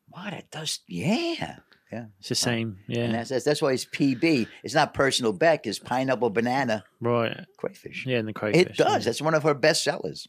"What 0.08 0.32
it 0.34 0.50
does? 0.50 0.80
Yeah, 0.86 1.60
yeah." 1.92 2.06
It's 2.18 2.28
the 2.28 2.34
same, 2.34 2.78
And 2.88 2.96
yeah. 2.96 3.12
that's, 3.12 3.30
that's 3.30 3.44
that's 3.44 3.62
why 3.62 3.72
it's 3.72 3.84
PB. 3.86 4.46
It's 4.62 4.74
not 4.74 4.94
personal 4.94 5.32
Beck. 5.32 5.66
It's 5.66 5.78
pineapple 5.78 6.30
banana 6.30 6.84
Right. 7.00 7.44
crayfish. 7.56 8.04
Yeah, 8.06 8.18
and 8.18 8.28
the 8.28 8.32
crayfish. 8.32 8.62
it 8.62 8.76
does. 8.76 9.04
yeah. 9.04 9.08
That's 9.10 9.22
one 9.22 9.34
of 9.34 9.42
her 9.42 9.54
best 9.54 9.84
sellers. 9.84 10.28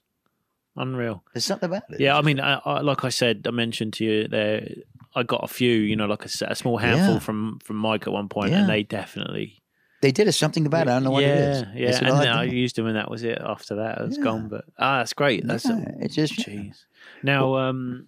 Unreal. 0.77 1.23
There's 1.33 1.43
something 1.45 1.67
about 1.67 1.83
it. 1.89 1.99
Yeah, 1.99 2.17
I 2.17 2.21
mean, 2.21 2.39
I, 2.39 2.55
I, 2.63 2.79
like 2.79 3.03
I 3.03 3.09
said, 3.09 3.45
I 3.45 3.51
mentioned 3.51 3.93
to 3.95 4.05
you 4.05 4.27
there, 4.29 4.67
I 5.13 5.23
got 5.23 5.43
a 5.43 5.47
few, 5.47 5.69
you 5.69 5.97
know, 5.97 6.05
like 6.05 6.23
a 6.23 6.29
small 6.55 6.77
handful 6.77 7.15
Yeah. 7.15 7.19
from 7.19 7.59
from 7.59 7.75
Mike 7.75 8.07
at 8.07 8.13
one 8.13 8.29
point, 8.29 8.51
Yeah. 8.51 8.61
and 8.61 8.69
they 8.69 8.83
definitely. 8.83 9.57
they 10.01 10.11
did 10.13 10.31
something 10.33 10.65
about 10.65 10.87
it. 10.87 10.91
I 10.91 10.93
don't 10.95 11.03
know 11.03 11.11
what 11.11 11.23
yeah, 11.23 11.27
it 11.27 11.39
is. 11.39 11.63
Yeah, 11.75 11.91
what 11.91 12.03
and 12.03 12.07
I 12.13 12.19
then 12.23 12.33
I 12.37 12.43
used 12.45 12.75
them, 12.77 12.87
and 12.87 12.95
that 12.95 13.11
was 13.11 13.23
it. 13.23 13.37
After 13.39 13.75
that, 13.75 13.97
it 13.99 14.07
was 14.07 14.17
Yeah. 14.17 14.23
gone. 14.23 14.47
But 14.47 14.63
ah, 14.79 14.99
that's 14.99 15.13
great. 15.13 15.45
That's 15.45 15.65
Yeah, 15.65 15.83
it's 15.99 16.15
just 16.15 16.33
jeez. 16.39 16.85
Now, 17.21 17.55
um, 17.57 18.07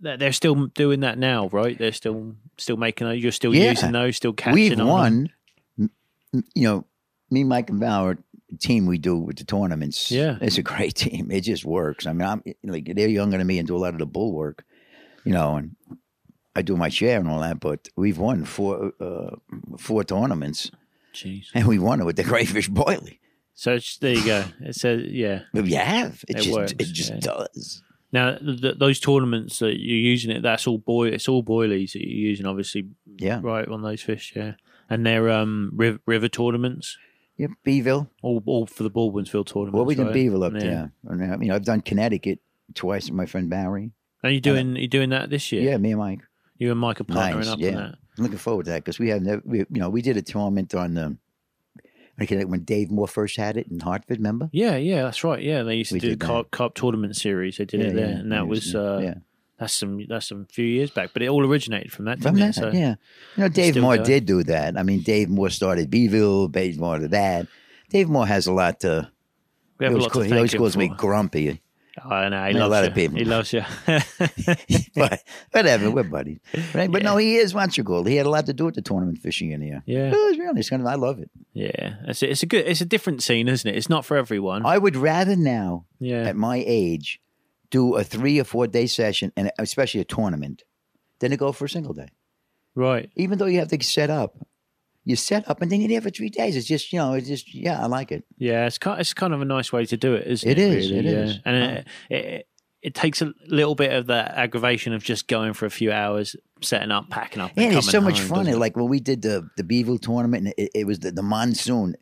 they're 0.00 0.32
still 0.32 0.66
doing 0.68 1.00
that 1.00 1.18
now, 1.18 1.48
right? 1.48 1.76
They're 1.78 1.92
still 1.92 2.36
still 2.56 2.76
making 2.76 3.06
those. 3.08 3.22
You're 3.22 3.32
still 3.32 3.54
Yeah. 3.54 3.70
using 3.70 3.92
those, 3.92 4.16
still 4.16 4.32
catching. 4.32 4.54
we've 4.54 4.72
on 4.72 4.78
them? 4.78 4.86
won. 4.88 5.30
m- 5.78 5.90
m- 6.34 6.44
You 6.54 6.62
know, 6.68 6.84
me, 7.30 7.44
Mike, 7.44 7.70
and 7.70 7.80
Val, 7.80 8.02
our 8.02 8.18
team 8.58 8.86
we 8.86 8.96
do 8.98 9.16
with 9.16 9.36
the 9.36 9.44
tournaments. 9.44 10.10
Yeah. 10.10 10.38
it's 10.40 10.58
a 10.58 10.62
great 10.62 10.94
team. 11.04 11.30
It 11.30 11.42
just 11.42 11.64
works. 11.64 12.06
I 12.06 12.12
mean, 12.12 12.26
I'm 12.28 12.42
like 12.64 12.90
they're 12.94 13.08
younger 13.08 13.38
than 13.38 13.46
me 13.46 13.58
and 13.58 13.66
do 13.68 13.76
a 13.76 13.78
lot 13.78 13.92
of 13.94 13.98
the 13.98 14.06
bull 14.06 14.32
work, 14.32 14.64
you 15.24 15.32
know, 15.32 15.56
and 15.56 15.76
I 16.56 16.62
do 16.62 16.76
my 16.76 16.88
share 16.88 17.20
and 17.20 17.28
all 17.28 17.40
that. 17.40 17.60
But 17.60 17.88
we've 17.96 18.18
won 18.18 18.44
four 18.44 18.92
uh, 19.00 19.36
four 19.78 20.04
tournaments, 20.04 20.70
Jeez. 21.14 21.46
and 21.54 21.66
we 21.66 21.78
won 21.78 22.00
it 22.00 22.04
with 22.04 22.16
the 22.16 22.24
crayfish 22.24 22.70
boilie. 22.70 23.18
So 23.54 23.74
it's, 23.74 23.96
there 23.98 24.14
you 24.14 24.24
go. 24.24 24.44
It 24.60 24.76
says, 24.76 25.02
yeah. 25.10 25.40
But 25.52 25.64
we 25.64 25.72
have. 25.72 26.24
It, 26.28 26.36
It 26.36 26.42
just 26.42 26.50
works, 26.56 26.72
it 26.72 26.78
just 26.92 27.10
yeah. 27.10 27.18
does. 27.20 27.82
Now 28.12 28.36
th- 28.38 28.60
th- 28.60 28.78
those 28.78 29.00
tournaments 29.00 29.58
that 29.58 29.78
you're 29.80 29.96
using 29.98 30.30
it, 30.30 30.42
that's 30.42 30.66
all 30.66 30.78
boy. 30.78 31.08
It's 31.08 31.28
all 31.28 31.42
boilies 31.42 31.92
that 31.92 32.00
you're 32.06 32.28
using, 32.30 32.46
obviously, 32.46 32.88
Yeah. 33.18 33.40
right 33.42 33.68
on 33.68 33.82
those 33.82 34.00
fish. 34.02 34.32
Yeah, 34.34 34.54
and 34.88 35.04
they're 35.04 35.28
um 35.30 35.70
river, 35.74 35.98
river 36.06 36.28
tournaments, 36.28 36.96
Yeah, 37.36 37.48
Beeville. 37.64 38.08
all 38.22 38.42
all 38.46 38.66
for 38.66 38.82
the 38.82 38.90
Baldwinsville 38.90 39.44
tournament. 39.46 39.74
Well, 39.74 39.84
we 39.84 39.94
did 39.94 40.12
Beeville 40.12 40.44
up 40.44 40.52
there. 40.54 40.92
And, 41.06 41.22
I 41.32 41.36
mean, 41.36 41.50
I've 41.50 41.64
done 41.64 41.80
Connecticut 41.82 42.38
twice 42.74 43.04
with 43.06 43.14
my 43.14 43.26
friend 43.26 43.50
Barry. 43.50 43.92
Are 44.24 44.30
you 44.30 44.40
doing 44.40 44.76
you 44.76 44.88
doing 44.88 45.10
that 45.10 45.28
this 45.30 45.52
year? 45.52 45.62
Yeah, 45.62 45.76
me 45.76 45.90
and 45.92 45.98
Mike. 46.00 46.20
You 46.56 46.70
and 46.72 46.80
Mike 46.80 47.00
are 47.00 47.04
partnering 47.04 47.36
Nice, 47.36 47.48
up 47.48 47.58
yeah. 47.60 47.68
on 47.68 47.74
that. 47.76 47.94
I'm 48.16 48.24
looking 48.24 48.38
forward 48.38 48.64
to 48.64 48.70
that 48.72 48.82
because 48.84 48.98
we 48.98 49.10
have 49.10 49.22
never, 49.22 49.40
we, 49.44 49.58
you 49.58 49.66
know, 49.70 49.88
we 49.90 50.02
did 50.02 50.16
a 50.16 50.22
tournament 50.22 50.74
on 50.74 50.94
the, 50.94 51.16
okay, 52.20 52.36
like 52.38 52.48
when 52.48 52.64
Dave 52.64 52.90
Moore 52.90 53.08
first 53.08 53.36
had 53.36 53.56
it 53.56 53.68
in 53.68 53.80
Hartford, 53.80 54.18
remember? 54.18 54.48
Yeah, 54.52 54.76
yeah, 54.76 55.02
that's 55.02 55.22
right. 55.24 55.42
Yeah, 55.42 55.62
they 55.62 55.76
used 55.76 55.90
to 55.90 55.94
We 55.96 56.00
do 56.00 56.16
carp, 56.16 56.50
carp 56.50 56.74
tournament 56.74 57.16
series. 57.16 57.56
They 57.58 57.64
did 57.64 57.80
Yeah, 57.80 57.86
it 57.88 57.94
there, 57.94 58.08
yeah, 58.10 58.16
and 58.18 58.32
that 58.32 58.46
was 58.48 58.74
uh, 58.74 59.00
yeah. 59.02 59.14
that's 59.58 59.72
some 59.74 60.04
that's 60.08 60.28
some 60.28 60.46
few 60.46 60.64
years 60.66 60.90
back. 60.90 61.10
But 61.12 61.22
it 61.22 61.28
all 61.28 61.44
originated 61.44 61.92
from 61.92 62.06
that, 62.06 62.20
From 62.20 62.36
that. 62.36 62.54
So 62.54 62.70
yeah. 62.70 62.96
You 63.36 63.42
know, 63.44 63.48
Dave 63.48 63.76
Moore 63.76 63.96
going. 63.96 64.06
did 64.06 64.26
do 64.26 64.42
that. 64.44 64.76
I 64.76 64.82
mean, 64.82 65.02
Dave 65.02 65.28
Moore 65.28 65.50
started 65.50 65.90
Beeville, 65.90 66.48
Dave 66.48 66.78
Moore 66.78 66.98
did 66.98 67.10
that. 67.12 67.46
Dave 67.90 68.08
Moore 68.08 68.26
has 68.26 68.46
a 68.46 68.52
lot 68.52 68.80
to. 68.80 69.10
we 69.78 69.86
have 69.86 69.94
a 69.94 69.98
lot 69.98 70.10
call- 70.10 70.22
to 70.22 70.28
he 70.28 70.34
always 70.34 70.54
calls 70.54 70.76
me 70.76 70.88
grumpy, 70.88 71.60
Oh, 72.04 72.10
I 72.10 72.28
know 72.28 72.46
he 72.46 72.52
know 72.54 72.66
a 72.66 72.68
loves 72.68 72.70
lot 72.70 72.80
you. 72.82 72.88
of 72.88 72.94
people. 72.94 73.18
He 73.18 73.24
loves 73.24 73.52
you. 73.52 73.62
but 74.94 75.22
whatever, 75.52 75.90
we're 75.90 76.02
buddies. 76.04 76.38
Right? 76.74 76.90
But 76.90 77.02
no, 77.02 77.16
he 77.16 77.36
is 77.36 77.52
call. 77.84 78.04
He 78.04 78.16
had 78.16 78.26
a 78.26 78.30
lot 78.30 78.46
to 78.46 78.52
do 78.52 78.66
with 78.66 78.74
the 78.74 78.82
tournament 78.82 79.18
fishing 79.18 79.52
in 79.52 79.60
here. 79.60 79.82
yeah, 79.86 80.08
It 80.08 80.12
was 80.12 80.38
really, 80.38 80.60
it's 80.60 80.70
kind 80.70 80.82
of, 80.82 80.88
I 80.88 80.94
love 80.94 81.18
it. 81.18 81.30
yeah. 81.52 81.96
It's 82.06 82.22
a, 82.22 82.30
it's 82.30 82.42
a 82.42 82.46
good. 82.46 82.66
It's 82.66 82.80
a 82.80 82.84
different 82.86 83.22
scene, 83.22 83.48
isn't 83.48 83.68
it? 83.68 83.76
It's 83.76 83.88
not 83.88 84.04
for 84.04 84.16
everyone. 84.16 84.64
I 84.66 84.78
would 84.78 84.96
rather 84.96 85.36
now 85.36 85.86
yeah, 85.98 86.24
at 86.24 86.36
my 86.36 86.62
age 86.66 87.20
do 87.70 87.96
a 87.96 88.04
three 88.04 88.38
or 88.40 88.44
four 88.44 88.66
day 88.66 88.86
session 88.86 89.32
and 89.36 89.50
especially 89.58 90.00
a 90.00 90.04
tournament 90.04 90.62
than 91.20 91.30
to 91.30 91.36
go 91.36 91.52
for 91.52 91.64
a 91.66 91.68
single 91.68 91.92
day. 91.94 92.08
right. 92.74 93.10
Even 93.16 93.38
though 93.38 93.46
you 93.46 93.58
have 93.58 93.68
to 93.68 93.82
set 93.84 94.08
up, 94.10 94.36
you 95.08 95.16
set 95.16 95.48
up 95.48 95.62
and 95.62 95.72
then 95.72 95.80
you're 95.80 95.88
there 95.88 96.02
for 96.02 96.10
three 96.10 96.28
days. 96.28 96.54
It's 96.54 96.66
just 96.66 96.92
you 96.92 96.98
know, 96.98 97.14
it's 97.14 97.26
just 97.28 97.54
yeah, 97.54 97.80
I 97.82 97.86
like 97.86 98.12
it. 98.12 98.24
Yeah, 98.36 98.66
it's 98.66 98.76
kind. 98.76 99.00
It's 99.00 99.14
kind 99.14 99.32
of 99.32 99.40
a 99.40 99.44
nice 99.46 99.72
way 99.72 99.86
to 99.86 99.96
do 99.96 100.12
it, 100.12 100.26
isn't 100.26 100.50
it? 100.50 100.58
It 100.58 100.62
is, 100.62 100.90
really? 100.90 100.98
it 100.98 101.04
yeah. 101.06 101.18
is. 101.18 101.38
and 101.46 101.56
it, 101.56 101.62
uh-huh. 101.62 101.82
it 102.10 102.48
it 102.82 102.94
takes 102.94 103.22
a 103.22 103.32
little 103.46 103.74
bit 103.74 103.90
of 103.94 104.08
that 104.08 104.32
aggravation 104.32 104.92
of 104.92 105.02
just 105.02 105.26
going 105.26 105.54
for 105.54 105.64
a 105.64 105.70
few 105.70 105.90
hours, 105.90 106.36
setting 106.60 106.90
up, 106.90 107.08
packing 107.08 107.40
up. 107.40 107.52
and 107.56 107.72
Yeah, 107.72 107.78
it's 107.78 107.90
so 107.90 108.02
much 108.02 108.18
home, 108.20 108.28
fun. 108.28 108.48
it? 108.48 108.58
Like 108.58 108.76
when 108.76 108.88
we 108.88 109.00
did 109.00 109.22
the 109.22 109.48
the 109.56 109.64
Beeville 109.64 109.96
tournament, 109.98 110.44
and 110.44 110.54
it, 110.58 110.70
it 110.74 110.86
was 110.86 110.98
the, 110.98 111.10
the 111.10 111.22
monsoon. 111.22 111.96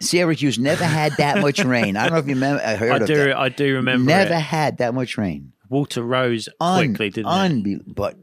Syracuse 0.00 0.60
never 0.60 0.84
had 0.84 1.14
that 1.18 1.40
much 1.40 1.58
rain. 1.64 1.96
I 1.96 2.04
don't 2.04 2.12
know 2.12 2.18
if 2.20 2.28
you 2.28 2.34
remember. 2.34 2.62
I 2.62 2.74
uh, 2.74 2.76
heard 2.76 2.92
I 2.92 2.96
of 2.98 3.06
do. 3.08 3.14
that. 3.16 3.36
I 3.36 3.48
do 3.48 3.74
remember. 3.74 4.04
never 4.06 4.34
it. 4.34 4.40
had 4.40 4.78
that 4.78 4.94
much 4.94 5.18
rain. 5.18 5.54
Water 5.68 6.04
rose 6.04 6.48
Un- 6.60 6.94
quickly, 6.94 7.10
didn't 7.10 7.32
it? 7.32 7.64
unbe- 7.64 7.94
But 7.96 8.16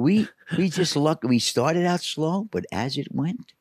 we 0.00 0.28
we 0.58 0.70
just 0.70 0.96
luck. 0.96 1.22
We 1.22 1.38
started 1.38 1.86
out 1.86 2.00
slow, 2.00 2.48
but 2.50 2.64
as 2.72 2.96
it 2.96 3.08
went, 3.12 3.52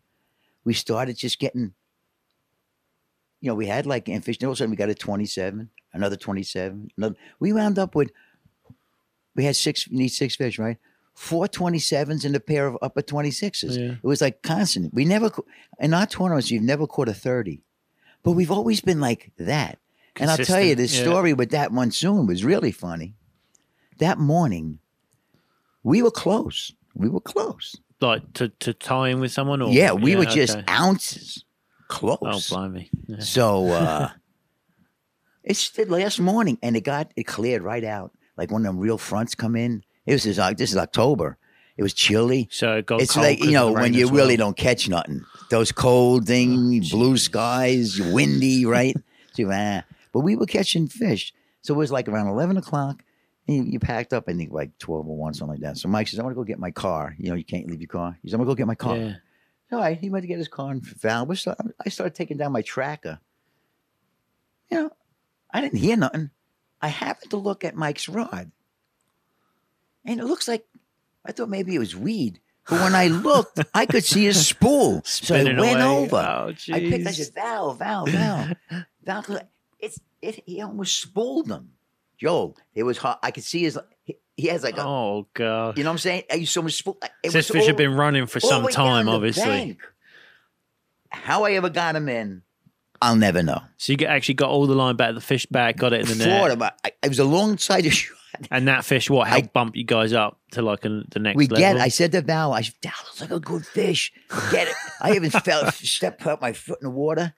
we 0.64 0.74
started 0.74 1.18
just 1.18 1.40
getting. 1.40 1.74
You 3.42 3.50
know, 3.50 3.56
we 3.56 3.68
had 3.68 3.86
like 3.86 4.06
fish. 4.24 4.38
All 4.44 4.50
of 4.50 4.54
a 4.54 4.56
sudden, 4.58 4.72
we 4.72 4.78
got 4.78 4.90
a 4.90 4.96
twenty-seven, 4.96 5.70
another 5.94 6.16
twenty-seven, 6.16 6.92
another. 6.98 7.16
We 7.40 7.54
wound 7.54 7.78
up 7.78 7.96
with. 7.96 8.12
We 9.36 9.46
had 9.46 9.56
six. 9.56 9.90
Need 9.92 10.10
six 10.10 10.36
fish, 10.36 10.58
right? 10.58 10.78
Four 11.14 11.48
27s 11.48 12.24
and 12.24 12.34
a 12.34 12.40
pair 12.40 12.66
of 12.66 12.78
upper 12.82 13.02
26s. 13.02 13.78
Yeah. 13.78 13.92
It 14.02 14.04
was 14.04 14.22
like 14.22 14.42
constant. 14.42 14.94
We 14.94 15.04
never, 15.04 15.30
in 15.78 15.94
our 15.94 16.06
tournaments, 16.06 16.50
you've 16.50 16.64
never 16.64 16.88
caught 16.88 17.10
a 17.10 17.14
30. 17.14 17.62
But 18.24 18.34
we've 18.34 18.52
always 18.52 18.80
been 18.80 19.02
like 19.02 19.34
that. 19.38 19.80
And 20.16 20.32
I'll 20.32 20.38
tell 20.38 20.62
you, 20.62 20.76
the 20.76 20.86
yeah. 20.86 21.02
story 21.02 21.34
with 21.34 21.50
that 21.50 21.74
monsoon 21.74 22.26
was 22.26 22.46
really 22.46 22.72
funny. 22.72 23.16
That 23.98 24.18
morning, 24.18 24.80
we 25.90 26.04
were 26.04 26.12
close. 26.12 26.72
We 26.94 27.10
were 27.10 27.20
close. 27.20 27.76
Like 28.00 28.34
to, 28.34 28.50
to 28.50 28.74
tie 28.74 29.10
in 29.10 29.20
with 29.20 29.32
someone, 29.32 29.62
or 29.62 29.72
yeah, 29.72 29.92
we 29.92 30.16
were 30.16 30.26
just 30.26 30.58
okay. 30.58 30.66
ounces 30.70 31.44
close. 31.88 32.20
Oh, 32.22 32.40
blimey! 32.56 32.90
Yeah. 33.08 33.20
So 33.20 33.68
uh, 33.68 34.10
it's 35.44 35.72
the 35.72 35.86
last 35.86 36.20
morning, 36.20 36.60
and 36.62 36.78
it 36.78 36.82
got 36.82 37.12
it 37.18 37.24
cleared 37.24 37.64
right 37.64 37.84
out. 37.84 38.12
Like 38.38 38.52
when 38.52 38.64
them 38.64 38.78
real 38.78 38.98
fronts 38.98 39.36
come 39.36 39.56
in. 39.56 39.84
It 40.06 40.14
was 40.14 40.24
this, 40.24 40.38
this 40.58 40.72
is 40.72 40.78
October. 40.78 41.38
It 41.76 41.84
was 41.84 41.94
chilly. 41.94 42.48
So 42.52 42.78
it 42.78 42.86
it's 42.92 43.18
like 43.18 43.44
you 43.44 43.52
know 43.52 43.72
when 43.72 43.94
you 43.94 44.06
as 44.06 44.12
really 44.12 44.38
don't 44.38 44.56
catch 44.56 44.88
nothing. 44.88 45.26
Those 45.50 45.72
cold 45.72 46.26
thing, 46.28 46.82
blue 46.92 47.18
skies, 47.18 48.00
windy, 48.00 48.66
right? 48.66 48.96
so, 49.34 49.50
ah. 49.52 49.84
But 50.14 50.22
we 50.22 50.36
were 50.36 50.46
catching 50.46 50.88
fish, 50.88 51.34
so 51.62 51.74
it 51.74 51.78
was 51.78 51.92
like 51.92 52.08
around 52.08 52.28
eleven 52.28 52.58
o'clock. 52.58 53.04
You, 53.50 53.64
you 53.64 53.80
packed 53.80 54.14
up, 54.14 54.26
I 54.28 54.34
think 54.34 54.52
like 54.52 54.78
twelve 54.78 55.08
or 55.08 55.18
one, 55.18 55.34
something 55.34 55.54
like 55.56 55.62
that. 55.62 55.78
So 55.78 55.88
Mike 55.90 56.08
says, 56.08 56.20
"I 56.20 56.24
want 56.24 56.34
to 56.34 56.40
go 56.40 56.44
get 56.44 56.60
my 56.60 56.72
car." 56.72 57.16
You 57.18 57.30
know, 57.30 57.36
you 57.36 57.44
can't 57.44 57.68
leave 57.68 57.82
your 57.82 57.88
car. 57.88 58.18
He 58.22 58.30
says, 58.30 58.34
"I'm 58.36 58.40
gonna 58.40 58.52
go 58.52 58.56
get 58.56 58.68
my 58.68 58.76
car." 58.76 58.98
Yeah. 58.98 59.14
All 59.72 59.80
right, 59.80 59.98
he 60.00 60.10
went 60.10 60.24
to 60.24 60.28
get 60.28 60.38
his 60.40 60.48
car 60.48 60.72
and 60.72 60.86
start- 61.38 61.58
I 61.86 61.90
started 61.90 62.16
taking 62.16 62.38
down 62.38 62.52
my 62.52 62.62
tracker. 62.64 63.20
You 64.72 64.78
know, 64.84 64.92
I 65.54 65.62
didn't 65.62 65.80
hear 65.80 65.96
nothing. 65.98 66.32
I 66.82 66.88
happened 66.90 67.32
to 67.32 67.38
look 67.38 67.64
at 67.64 67.76
Mike's 67.76 68.08
rod, 68.10 68.52
and 70.06 70.20
it 70.20 70.26
looks 70.26 70.48
like 70.48 70.66
I 71.26 71.32
thought 71.32 71.50
maybe 71.50 71.76
it 71.76 71.80
was 71.80 71.96
weed. 71.96 72.40
But 72.70 72.82
when 72.82 72.94
I 72.96 73.08
looked, 73.08 73.60
I 73.74 73.86
could 73.88 74.04
see 74.06 74.28
a 74.28 74.34
spool. 74.34 75.02
so 75.06 75.36
I 75.36 75.44
went 75.44 75.58
away. 75.60 75.82
over. 75.84 76.16
Oh, 76.18 76.54
I 76.72 76.80
picked. 76.80 77.08
I 77.08 77.12
said, 77.12 77.34
"Val, 77.34 77.74
Val, 77.74 78.06
Val, 78.06 78.54
Val." 79.04 79.26
It's 79.80 80.00
it. 80.22 80.44
He 80.46 80.62
almost 80.62 81.02
spooled 81.02 81.48
them. 81.48 81.72
Joel, 82.20 82.58
it 82.76 82.84
was 82.84 82.98
hot. 82.98 83.20
I 83.24 83.32
could 83.32 83.44
see 83.44 83.62
his. 83.64 83.80
He, 84.36 84.48
has 84.48 84.64
like 84.64 84.78
a. 84.78 84.84
Oh 84.86 85.28
god! 85.34 85.78
You 85.78 85.84
know 85.84 85.90
what 85.90 85.94
I'm 85.96 85.98
saying? 86.00 86.24
I 86.32 86.36
used 86.36 86.52
so 86.54 86.62
much 86.62 86.74
spool. 86.74 86.98
This 87.24 87.50
fish 87.50 87.66
had 87.66 87.78
been 87.78 87.94
running 87.96 88.26
for 88.26 88.40
some 88.40 88.68
time, 88.68 89.08
obviously. 89.10 89.78
How 91.10 91.44
I 91.46 91.54
ever 91.54 91.70
got 91.70 91.96
him 91.96 92.08
in, 92.08 92.44
I'll 93.02 93.16
never 93.16 93.42
know. 93.42 93.62
So 93.78 93.94
you 93.94 94.06
actually 94.06 94.36
got 94.36 94.50
all 94.50 94.68
the 94.68 94.76
line 94.76 94.96
back, 94.96 95.16
the 95.16 95.22
fish 95.22 95.46
back, 95.46 95.78
got 95.78 95.94
it 95.94 96.02
in 96.10 96.18
the 96.18 96.26
net, 96.26 96.60
but 96.60 96.80
I, 96.86 96.92
it 97.02 97.10
was 97.10 97.20
a 97.20 97.24
long 97.24 97.58
sighted 97.58 97.94
shot. 97.96 98.18
and 98.52 98.68
that 98.68 98.86
fish 98.86 99.10
what 99.10 99.28
helped 99.28 99.54
bump 99.54 99.76
you 99.76 99.84
guys 99.86 100.14
up 100.14 100.40
to 100.52 100.62
like 100.62 100.86
a, 100.86 101.04
the 101.10 101.20
next 101.20 101.38
We 101.38 101.48
level. 101.48 101.58
get. 101.58 101.76
It. 101.78 101.82
I 101.82 101.88
said 101.88 102.12
to 102.12 102.22
Val, 102.22 102.54
I 102.54 102.62
said, 102.62 102.76
Val, 102.84 102.94
it's 103.12 103.22
like 103.22 103.32
a 103.32 103.40
good 103.40 103.66
fish. 103.66 104.14
Get 104.52 104.68
it. 104.68 104.76
I 105.02 105.16
even 105.16 105.30
felt 105.32 105.74
step 105.74 106.20
put 106.20 106.42
my 106.42 106.54
foot 106.54 106.80
in 106.82 106.86
the 106.86 106.92
water. 106.92 107.34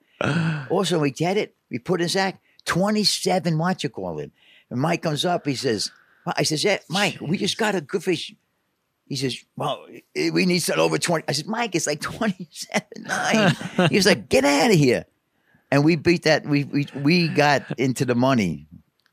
Also, 0.70 1.00
we 1.00 1.12
get 1.12 1.38
it. 1.38 1.56
We 1.70 1.80
put 1.80 2.02
in 2.02 2.08
Zach 2.08 2.42
twenty 2.66 3.04
seven. 3.04 3.58
What 3.58 3.84
you 3.84 3.90
call 3.90 4.20
it? 4.20 4.32
And 4.72 4.80
Mike 4.82 5.04
comes 5.04 5.26
up. 5.26 5.46
He 5.46 5.54
says, 5.56 5.92
I 6.26 6.44
says, 6.44 6.64
yeah, 6.64 6.80
Mike, 6.90 7.20
we 7.22 7.38
just 7.38 7.58
got 7.58 7.76
a 7.76 7.82
good 7.82 8.04
fish. 8.04 8.34
He 9.08 9.18
says, 9.18 9.44
"Well, 9.58 9.86
eh, 10.16 10.30
we 10.32 10.46
need 10.46 10.60
something 10.60 10.82
over 10.82 10.98
20." 10.98 11.26
I 11.28 11.34
said, 11.34 11.46
"Mike, 11.46 11.76
it's 11.76 11.86
like 11.86 12.00
27 12.18 12.82
nine." 13.00 13.56
he 13.90 13.98
was 13.98 14.06
like, 14.06 14.30
"Get 14.30 14.46
out 14.46 14.72
of 14.72 14.78
here!" 14.78 15.06
And 15.70 15.84
we 15.84 15.98
beat 15.98 16.24
that. 16.24 16.46
We 16.46 16.64
we 16.64 16.88
we 16.96 17.28
got 17.28 17.78
into 17.78 18.06
the 18.06 18.16
money. 18.16 18.68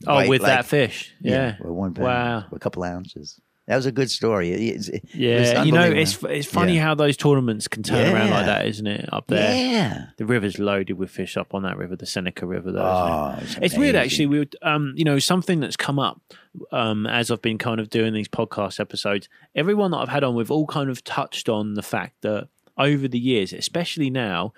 Oh, 0.07 0.15
Right, 0.15 0.29
with 0.29 0.43
like- 0.43 0.51
that 0.53 0.67
fish. 0.67 1.13
Yeah. 1.21 1.57
with 1.59 1.71
one 1.73 1.95
pound, 1.95 2.05
Wow. 2.07 2.45
a 2.53 2.59
couple 2.61 2.85
ounces. 2.85 3.41
That 3.69 3.77
was 3.77 3.85
a 3.87 3.93
good 3.93 4.11
story. 4.11 4.51
It- 4.51 4.89
it 4.89 5.05
Yeah, 5.15 5.63
you 5.63 5.73
know, 5.73 5.83
it's 5.83 6.21
it's 6.25 6.47
funny 6.49 6.77
Yeah. 6.77 6.83
how 6.85 6.95
those 6.95 7.17
tournaments 7.19 7.69
can 7.69 7.83
turn 7.83 8.15
around 8.15 8.31
like 8.31 8.47
that, 8.47 8.67
isn't 8.67 8.87
it? 8.87 9.09
Up 9.13 9.27
there, 9.29 9.55
Yeah. 9.55 10.07
the 10.17 10.25
river's 10.25 10.59
loaded 10.59 10.95
with 10.95 11.11
fish 11.11 11.37
up 11.37 11.53
on 11.55 11.63
that 11.65 11.77
river, 11.77 11.95
the 11.95 12.07
Seneca 12.07 12.47
River. 12.47 12.73
Though, 12.73 12.81
it? 12.81 12.85
Oh, 12.85 13.39
it's, 13.43 13.57
It's 13.61 13.77
weird, 13.77 13.95
actually. 13.95 14.25
We, 14.27 14.39
would, 14.39 14.57
um, 14.63 14.95
you 14.97 15.05
know, 15.05 15.19
something 15.19 15.61
that's 15.61 15.77
come 15.77 15.99
up 15.99 16.21
um, 16.73 17.07
as 17.07 17.31
I've 17.31 17.43
been 17.43 17.59
kind 17.59 17.79
of 17.79 17.91
doing 17.91 18.15
these 18.15 18.27
podcast 18.29 18.81
episodes. 18.81 19.29
Everyone 19.55 19.91
that 19.91 19.99
I've 19.99 20.09
had 20.09 20.25
on, 20.25 20.35
we've 20.35 20.51
all 20.51 20.67
kind 20.67 20.89
of 20.91 21.05
touched 21.05 21.49
on 21.51 21.75
the 21.75 21.83
fact 21.83 22.23
that 22.23 22.49
over 22.79 23.07
the 23.07 23.19
years, 23.19 23.53
especially 23.53 24.09
now, 24.09 24.55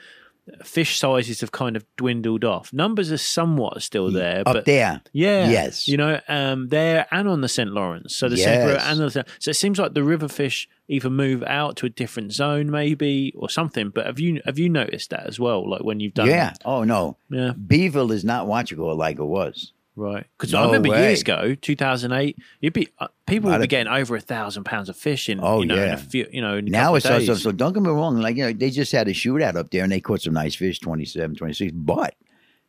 fish 0.64 0.98
sizes 0.98 1.40
have 1.40 1.52
kind 1.52 1.76
of 1.76 1.84
dwindled 1.96 2.44
off. 2.44 2.72
Numbers 2.72 3.12
are 3.12 3.18
somewhat 3.18 3.82
still 3.82 4.10
there, 4.10 4.40
Up 4.40 4.54
but 4.54 4.64
there. 4.64 5.00
yeah, 5.12 5.48
Yes. 5.50 5.86
you 5.88 5.96
know, 5.96 6.20
um, 6.28 6.68
there 6.68 7.06
and 7.10 7.28
on 7.28 7.40
the 7.40 7.48
St. 7.48 7.70
Lawrence. 7.70 8.16
So 8.16 8.28
the 8.28 8.36
St. 8.36 8.64
River 8.66 8.78
and 8.80 9.00
the 9.00 9.10
so 9.38 9.50
it 9.50 9.54
seems 9.54 9.78
like 9.78 9.94
the 9.94 10.02
river 10.04 10.28
fish 10.28 10.68
either 10.88 11.08
move 11.10 11.42
out 11.44 11.76
to 11.76 11.86
a 11.86 11.88
different 11.90 12.32
zone, 12.32 12.70
maybe, 12.70 13.32
or 13.36 13.48
something. 13.48 13.90
But 13.90 14.06
have 14.06 14.18
you 14.18 14.40
have 14.44 14.58
you 14.58 14.68
noticed 14.68 15.10
that 15.10 15.26
as 15.26 15.38
well? 15.38 15.68
Like 15.68 15.82
when 15.84 16.00
you've 16.00 16.14
done, 16.14 16.26
Yeah. 16.28 16.52
Oh 16.64 16.82
no. 16.84 17.16
yeah, 17.30 17.52
Beeville 17.52 18.10
is 18.12 18.24
not 18.24 18.46
Watchable 18.46 18.96
like 18.96 19.18
it 19.18 19.24
was. 19.24 19.72
Right. 19.96 20.26
Because 20.36 20.54
I 20.54 20.64
remember 20.66 20.90
way. 20.90 21.08
years 21.08 21.20
ago, 21.22 21.54
two 21.54 21.76
thousand 21.76 22.12
eight, 22.12 22.36
you'd 22.60 22.72
be 22.72 22.88
uh, 22.98 23.08
people 23.26 23.50
would 23.50 23.60
be 23.60 23.66
getting 23.66 23.92
over 23.92 24.16
a 24.16 24.20
thousand 24.20 24.64
pounds 24.64 24.88
of 24.88 24.96
fish 24.96 25.28
in, 25.28 25.40
Oh, 25.42 25.60
you 25.60 25.66
know, 25.66 25.74
in 25.76 25.80
yeah. 25.88 25.94
a 25.94 25.96
few, 25.98 26.26
you 26.32 26.40
know, 26.40 26.60
Now 26.60 26.94
it's 26.94 27.06
also 27.06 27.34
so 27.34 27.52
don't 27.52 27.72
get 27.72 27.82
me 27.82 27.90
wrong, 27.90 28.18
like 28.20 28.36
you 28.36 28.44
know, 28.44 28.52
they 28.52 28.70
just 28.70 28.92
had 28.92 29.08
a 29.08 29.12
shootout 29.12 29.56
up 29.56 29.70
there 29.70 29.82
and 29.82 29.92
they 29.92 30.00
caught 30.00 30.22
some 30.22 30.34
nice 30.34 30.54
fish, 30.54 30.78
27, 30.80 31.36
26, 31.36 31.72
but 31.74 32.14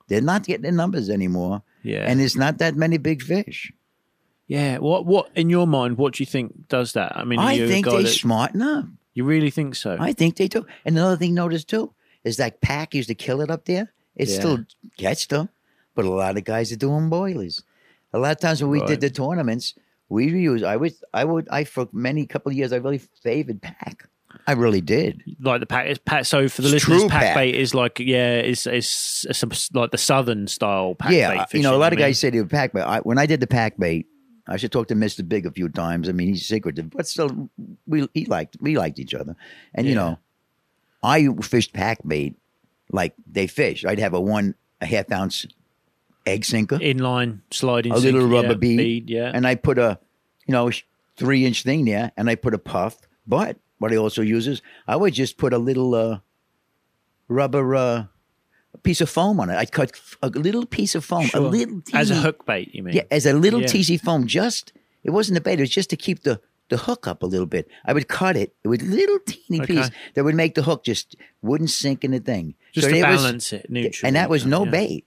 they're 0.08 0.22
not 0.22 0.44
getting 0.44 0.64
the 0.64 0.72
numbers 0.72 1.10
anymore. 1.10 1.62
yeah, 1.84 2.06
And 2.10 2.20
it's 2.22 2.36
not 2.36 2.58
that 2.58 2.76
many 2.76 2.98
big 2.98 3.22
fish. 3.22 3.72
yeah. 4.48 4.78
What 4.80 5.06
what 5.06 5.30
in 5.36 5.50
your 5.50 5.68
mind? 5.68 5.98
What 5.98 6.14
do 6.16 6.22
you 6.24 6.26
think 6.28 6.68
does 6.68 6.94
that? 6.94 7.16
I 7.16 7.24
mean, 7.24 7.40
I 7.40 7.54
you 7.54 7.68
think 7.68 7.86
they 7.86 8.04
that- 8.04 8.10
smart 8.10 8.54
enough. 8.54 8.86
you 9.14 9.24
really 9.24 9.50
think 9.52 9.76
so? 9.76 9.96
I 10.00 10.14
think 10.14 10.36
they 10.36 10.48
do. 10.48 10.66
And 10.86 10.98
another 10.98 11.18
thing 11.18 11.34
notice 11.34 11.64
too 11.64 11.94
is 12.24 12.38
that 12.38 12.62
pack 12.62 12.94
used 12.94 13.08
to 13.10 13.16
kill 13.16 13.42
it 13.42 13.50
up 13.50 13.66
there. 13.66 13.92
It 14.16 14.28
Yeah. 14.30 14.36
still 14.40 14.58
gets 14.98 15.26
them, 15.28 15.50
but 15.96 16.06
a 16.06 16.10
lot 16.10 16.38
of 16.38 16.44
guys 16.44 16.72
are 16.72 16.76
doing 16.78 17.10
boilies. 17.10 17.64
A 18.14 18.20
lot 18.20 18.32
of 18.32 18.40
times 18.40 18.62
when 18.62 18.72
we 18.72 18.80
Right. 18.80 18.88
did 18.90 19.02
the 19.02 19.10
tournaments, 19.10 19.74
we 20.10 20.28
use. 20.28 20.64
I 20.64 20.76
would. 20.76 20.94
I 21.14 21.24
would. 21.24 21.48
I 21.50 21.64
for 21.64 21.88
many 21.94 22.26
couple 22.26 22.52
of 22.52 22.58
years, 22.58 22.74
I 22.74 22.78
really 22.78 22.98
favored 23.24 23.62
pack. 23.62 24.08
I 24.48 24.54
really 24.54 24.82
did. 24.82 25.24
like 25.42 25.60
the 25.60 25.66
pack, 25.66 26.04
pack. 26.06 26.26
So 26.26 26.48
for 26.50 26.62
the 26.62 26.74
It's 26.76 26.88
listeners, 26.88 27.10
pack, 27.12 27.22
pack. 27.22 27.36
bait 27.36 27.56
is 27.56 27.74
like 27.74 28.00
yeah, 28.00 28.36
it's 28.36 28.66
it's, 28.66 29.26
it's 29.30 29.74
like 29.74 29.92
the 29.92 29.98
southern 29.98 30.48
style 30.48 30.96
pack 30.96 31.12
yeah, 31.12 31.30
bait. 31.36 31.50
Fishing, 31.50 31.62
you 31.62 31.64
know, 31.70 31.76
a 31.76 31.78
lot 31.78 31.86
I 31.86 31.88
of 31.88 31.92
mean. 32.00 32.08
guys 32.08 32.20
say 32.20 32.30
they 32.30 32.40
were 32.42 32.48
pack 32.48 32.74
bait. 32.74 32.82
I, 32.82 33.00
when 33.00 33.18
I 33.18 33.26
did 33.26 33.40
the 33.42 33.48
pack 33.48 33.78
bait, 33.78 34.08
I 34.48 34.58
should 34.58 34.72
talk 34.72 34.88
to 34.88 34.96
Mister 34.96 35.22
Big 35.24 35.46
a 35.46 35.52
few 35.52 35.70
times. 35.70 36.08
I 36.10 36.14
mean, 36.14 36.30
he's 36.30 36.46
secretive, 36.48 36.90
but 36.92 37.08
still, 37.08 37.50
we 37.88 38.08
he 38.14 38.26
liked 38.26 38.58
we 38.62 38.78
liked 38.78 39.00
each 39.00 39.14
other, 39.14 39.36
and 39.76 39.86
you 39.88 39.96
know, 39.96 40.18
I 41.04 41.28
fished 41.42 41.74
pack 41.74 42.00
bait 42.08 42.38
like 42.92 43.14
they 43.30 43.48
fish. 43.48 43.86
I'd 43.86 44.00
have 44.00 44.14
a 44.14 44.22
one 44.22 44.56
a 44.82 44.86
half 44.86 45.12
ounce 45.12 45.46
egg 46.26 46.46
sinker, 46.46 46.78
inline 46.80 47.42
sliding, 47.52 47.92
a 47.92 47.98
little 47.98 48.22
sink, 48.22 48.34
rubber 48.34 48.48
yeah, 48.50 48.54
bead, 48.56 49.10
yeah. 49.10 49.32
and 49.34 49.46
I 49.48 49.56
put 49.56 49.78
a 49.78 50.00
you 50.48 50.52
know 50.54 50.70
three 51.18 51.46
inch 51.46 51.64
thing 51.64 51.86
there, 51.86 52.12
and 52.18 52.30
I 52.30 52.36
put 52.36 52.54
a 52.54 52.58
puff. 52.60 52.98
But 53.28 53.58
what 53.80 53.92
I 53.92 53.96
also 53.98 54.22
use 54.22 54.48
is 54.48 54.62
I 54.88 54.96
would 54.96 55.14
just 55.14 55.38
put 55.38 55.54
a 55.54 55.58
little 55.58 55.94
uh, 55.96 56.20
rubber. 57.28 57.76
Uh, 57.76 58.04
piece 58.84 59.02
of 59.02 59.10
foam 59.10 59.40
on 59.40 59.50
it. 59.50 59.56
I'd 59.58 59.72
cut 59.72 59.92
a 60.24 60.30
little 60.30 60.66
piece 60.66 60.96
of 60.96 61.04
foam, 61.06 61.26
a 61.26 61.28
Sure. 61.28 61.42
little 61.42 61.82
as 61.94 62.10
a 62.10 62.16
hook 62.16 62.46
bait. 62.46 62.74
You 62.74 62.84
mean? 62.84 62.96
yeah, 62.96 63.04
as 63.12 63.26
a 63.26 63.34
little 63.34 63.62
Yeah. 63.62 63.68
teasy 63.68 64.00
foam. 64.00 64.26
Just 64.28 64.72
it 65.04 65.12
wasn't 65.12 65.38
a 65.38 65.42
bait. 65.42 65.60
It 65.60 65.64
was 65.64 65.70
just 65.70 65.90
to 65.92 65.98
keep 65.98 66.24
the 66.24 66.40
the 66.70 66.78
hook 66.78 67.06
up 67.06 67.22
a 67.22 67.26
little 67.26 67.46
bit. 67.46 67.68
I 67.86 67.92
would 67.92 68.08
cut 68.08 68.38
it 68.38 68.56
with 68.64 68.82
little 68.82 69.20
teeny 69.28 69.62
Okay. 69.62 69.76
piece 69.76 69.90
that 70.14 70.24
would 70.24 70.36
make 70.36 70.56
the 70.56 70.64
hook 70.64 70.86
just 70.86 71.18
wouldn't 71.42 71.70
sink 71.70 72.06
in 72.06 72.12
the 72.12 72.20
thing. 72.22 72.56
just 72.72 72.88
So 72.88 72.92
to 72.94 72.98
it 72.98 73.06
was- 73.08 73.22
balance 73.22 73.52
it, 73.54 73.70
neutral. 73.70 74.08
and 74.08 74.16
that 74.16 74.30
was 74.30 74.46
no 74.46 74.64
yeah. 74.64 74.72
bait. 74.72 75.06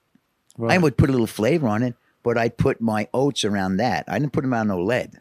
I 0.62 0.78
would 0.78 0.96
put 0.96 1.08
a 1.08 1.12
little 1.12 1.26
flavor 1.26 1.66
on 1.68 1.82
it, 1.82 1.94
but 2.22 2.38
I'd 2.38 2.56
put 2.56 2.80
my 2.80 3.08
oats 3.12 3.44
around 3.44 3.76
that. 3.78 4.04
I 4.08 4.18
didn't 4.18 4.32
put 4.32 4.42
them 4.42 4.54
on 4.54 4.68
no 4.68 4.80
lead. 4.82 5.20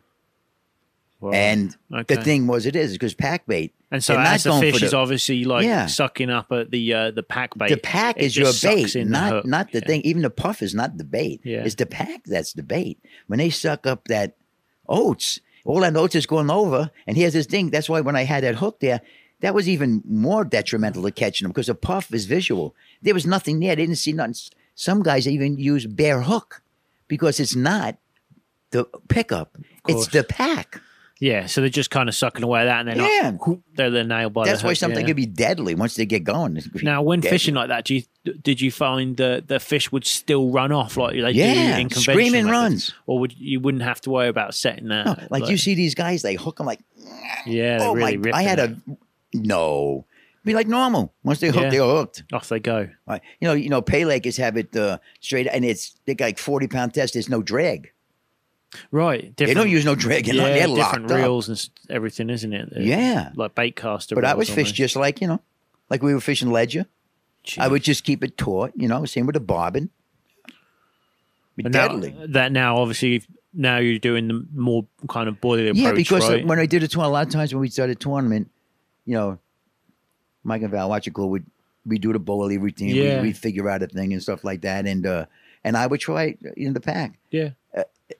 Right. 1.22 1.36
And 1.36 1.76
Okay. 1.92 2.16
the 2.16 2.22
thing 2.22 2.48
was, 2.48 2.66
it 2.66 2.76
is 2.76 2.92
because 2.94 3.14
pack 3.14 3.46
bait. 3.48 3.74
And 3.92 4.04
so 4.04 4.18
as 4.20 4.44
the 4.44 4.52
fish 4.60 4.82
is 4.84 4.94
obviously 4.94 5.46
like 5.46 5.64
Yeah. 5.66 5.86
sucking 5.86 6.30
up 6.30 6.52
at 6.52 6.72
the 6.72 6.94
uh, 6.94 7.12
the 7.12 7.24
pack 7.24 7.56
bait. 7.58 7.70
the 7.70 7.78
pack 7.78 8.18
it 8.18 8.24
is 8.26 8.36
your 8.36 8.52
bait, 8.62 8.96
in 8.96 9.06
the 9.10 9.12
not 9.12 9.46
not 9.46 9.72
the 9.72 9.80
Yeah. 9.80 9.86
thing. 9.88 10.02
Even 10.02 10.22
the 10.24 10.30
puff 10.30 10.62
is 10.62 10.76
not 10.76 10.98
the 10.98 11.04
bait. 11.04 11.40
Yeah. 11.44 11.64
It's 11.64 11.76
the 11.76 11.86
pack 11.86 12.24
that's 12.26 12.54
the 12.54 12.64
bait. 12.64 13.00
When 13.28 13.40
they 13.40 13.50
suck 13.52 13.88
up 13.88 14.08
that 14.10 14.36
oats, 14.90 15.40
all 15.64 15.80
that 15.82 15.96
oats 15.96 16.16
is 16.16 16.26
going 16.26 16.50
over. 16.50 16.92
And 17.08 17.16
here's 17.16 17.34
this 17.34 17.46
thing. 17.46 17.70
That's 17.70 17.88
why 17.88 18.02
when 18.02 18.16
I 18.18 18.24
had 18.24 18.44
that 18.44 18.56
hook 18.56 18.80
there, 18.82 19.00
that 19.40 19.54
was 19.56 19.70
even 19.70 20.02
more 20.06 20.44
detrimental 20.44 21.04
to 21.04 21.12
catching 21.12 21.46
them 21.46 21.52
because 21.52 21.68
the 21.68 21.76
puff 21.76 22.14
is 22.14 22.26
visual. 22.26 22.76
There 23.02 23.14
was 23.14 23.26
nothing 23.26 23.60
there. 23.60 23.76
They 23.76 23.84
didn't 23.84 23.98
see 24.00 24.12
nothing. 24.14 24.36
Some 24.76 25.04
guys 25.04 25.28
even 25.28 25.58
use 25.58 25.86
bare 25.86 26.22
hook 26.22 26.62
because 27.08 27.40
it's 27.40 27.56
not 27.56 27.98
the 28.72 28.86
pickup. 29.08 29.58
It's 29.88 30.08
the 30.08 30.24
pack. 30.24 30.82
Yeah, 31.20 31.46
so 31.46 31.62
they're 31.62 31.70
just 31.70 31.90
kind 31.92 32.10
of 32.10 32.16
sucking 32.16 32.44
away 32.44 32.62
at 32.62 32.66
that, 32.66 32.80
and 32.82 32.90
then 32.90 32.98
Yeah. 32.98 33.32
like, 33.40 33.60
they're 33.76 33.90
they're 33.92 34.04
nailed 34.04 34.34
by 34.34 34.46
That's 34.46 34.62
the 34.62 34.68
why 34.68 34.74
something 34.74 35.02
yeah. 35.02 35.08
could 35.08 35.16
be 35.16 35.26
deadly 35.26 35.74
once 35.74 35.96
they 35.96 36.06
get 36.06 36.26
going. 36.26 36.58
It 36.58 36.64
could 36.64 36.74
be 36.74 36.84
Now, 36.84 37.02
when 37.02 37.22
deadly. 37.22 37.36
fishing 37.38 37.54
like 37.54 37.70
that, 37.70 37.86
do 37.86 37.96
you 37.96 38.04
did 38.42 38.60
you 38.60 38.72
find 38.72 39.16
that 39.18 39.48
the 39.48 39.60
fish 39.62 39.90
would 39.92 40.06
still 40.06 40.50
run 40.50 40.74
off 40.74 40.98
like 40.98 41.14
they 41.14 41.32
Yeah, 41.32 41.54
do 41.54 41.60
in 41.82 41.90
conventional 41.90 42.02
screaming 42.02 42.46
methods? 42.46 42.52
runs. 42.52 42.94
or 43.06 43.20
would 43.20 43.38
you 43.38 43.60
wouldn't 43.62 43.84
have 43.84 44.02
to 44.02 44.10
worry 44.10 44.28
about 44.28 44.54
setting 44.54 44.90
that? 44.90 45.06
No, 45.06 45.16
like, 45.30 45.48
you 45.50 45.56
see 45.58 45.76
these 45.76 45.96
guys, 45.96 46.24
they 46.24 46.34
hook 46.36 46.58
them 46.58 46.66
like 46.66 46.82
yeah, 47.46 47.78
oh 47.82 47.94
really 47.96 48.18
my! 48.18 48.32
I 48.34 48.42
had 48.44 48.60
a 48.60 48.76
no. 49.34 50.06
Be 50.46 50.54
like 50.54 50.68
normal. 50.68 51.14
Once 51.24 51.40
they 51.40 51.48
hook, 51.48 51.64
Yeah. 51.64 51.70
they're 51.70 51.82
hooked. 51.84 52.24
off 52.34 52.50
they 52.50 52.60
go. 52.60 52.90
Right. 53.08 53.22
You 53.40 53.48
know, 53.48 53.54
you 53.54 53.70
know, 53.70 53.82
Pay 53.82 54.04
Lakers 54.06 54.36
have 54.38 54.58
it 54.58 54.76
uh, 54.76 54.98
straight, 55.22 55.48
and 55.48 55.64
it's 55.64 55.96
they 56.06 56.16
got 56.16 56.26
like 56.26 56.38
forty 56.38 56.68
pound 56.68 56.94
test. 56.94 57.14
There's 57.14 57.30
no 57.30 57.42
drag. 57.42 57.92
Right, 58.92 59.22
They 59.38 59.46
different, 59.46 59.58
don't 59.58 59.70
use 59.70 59.86
no 59.86 59.94
drag. 59.94 60.26
Yeah, 60.28 60.34
they're 60.34 60.66
different 60.68 60.78
locked 61.04 61.12
up. 61.12 61.18
reels 61.18 61.48
and 61.48 61.56
s- 61.58 61.70
everything, 61.92 62.32
isn't 62.32 62.52
it? 62.54 62.70
They're 62.72 62.82
Yeah. 62.82 63.30
like 63.36 63.54
bait 63.54 63.76
caster. 63.76 64.16
But 64.16 64.26
I 64.26 64.34
was 64.34 64.50
almost. 64.50 64.74
just 64.74 64.96
like 64.96 65.22
you 65.22 65.28
know, 65.28 65.42
like 65.92 66.02
we 66.02 66.14
were 66.14 66.20
fishing 66.20 66.52
ledger. 66.52 66.88
I 67.60 67.68
would 67.68 67.84
just 67.84 68.04
keep 68.04 68.24
it 68.24 68.36
taut. 68.38 68.72
You 68.76 68.88
know, 68.88 69.06
same 69.06 69.26
with 69.28 69.36
the 69.36 69.40
bobbin. 69.42 69.92
Be 71.56 71.64
But 71.64 71.72
now, 71.72 71.88
deadly. 71.90 72.16
that 72.30 72.52
now 72.52 72.78
obviously 72.78 73.24
now 73.54 73.78
you're 73.78 74.00
doing 74.00 74.28
the 74.28 74.46
more 74.56 74.88
kind 75.08 75.30
of 75.30 75.40
boiling 75.40 75.68
approach, 75.68 75.78
Yeah, 75.84 75.92
because 75.92 76.28
right? 76.28 76.46
when 76.46 76.58
I 76.60 76.66
did 76.66 76.82
a 76.82 76.88
tournament, 76.88 77.10
a 77.12 77.14
lot 77.14 77.28
of 77.28 77.32
times 77.34 77.54
when 77.54 77.62
we 77.62 77.70
started 77.70 78.00
tournament, 78.00 78.50
you 79.06 79.14
know, 79.14 79.38
Mike 80.44 80.62
and 80.62 80.72
Val 80.72 80.90
watch 80.90 81.08
it 81.08 81.14
go. 81.14 81.28
We 81.28 81.42
we 81.86 82.00
do 82.00 82.14
the 82.14 82.20
bowling 82.20 82.62
routine. 82.62 82.96
Yeah. 82.96 83.22
We 83.22 83.28
we 83.30 83.34
figure 83.34 83.70
out 83.70 83.84
a 83.84 83.88
thing 83.88 84.14
and 84.14 84.22
stuff 84.22 84.44
like 84.44 84.62
that, 84.62 84.86
and 84.86 85.06
uh, 85.06 85.26
and 85.64 85.76
I 85.78 85.88
would 85.88 86.00
try 86.00 86.36
in 86.56 86.74
the 86.74 86.80
pack. 86.82 87.20
yeah, 87.32 87.52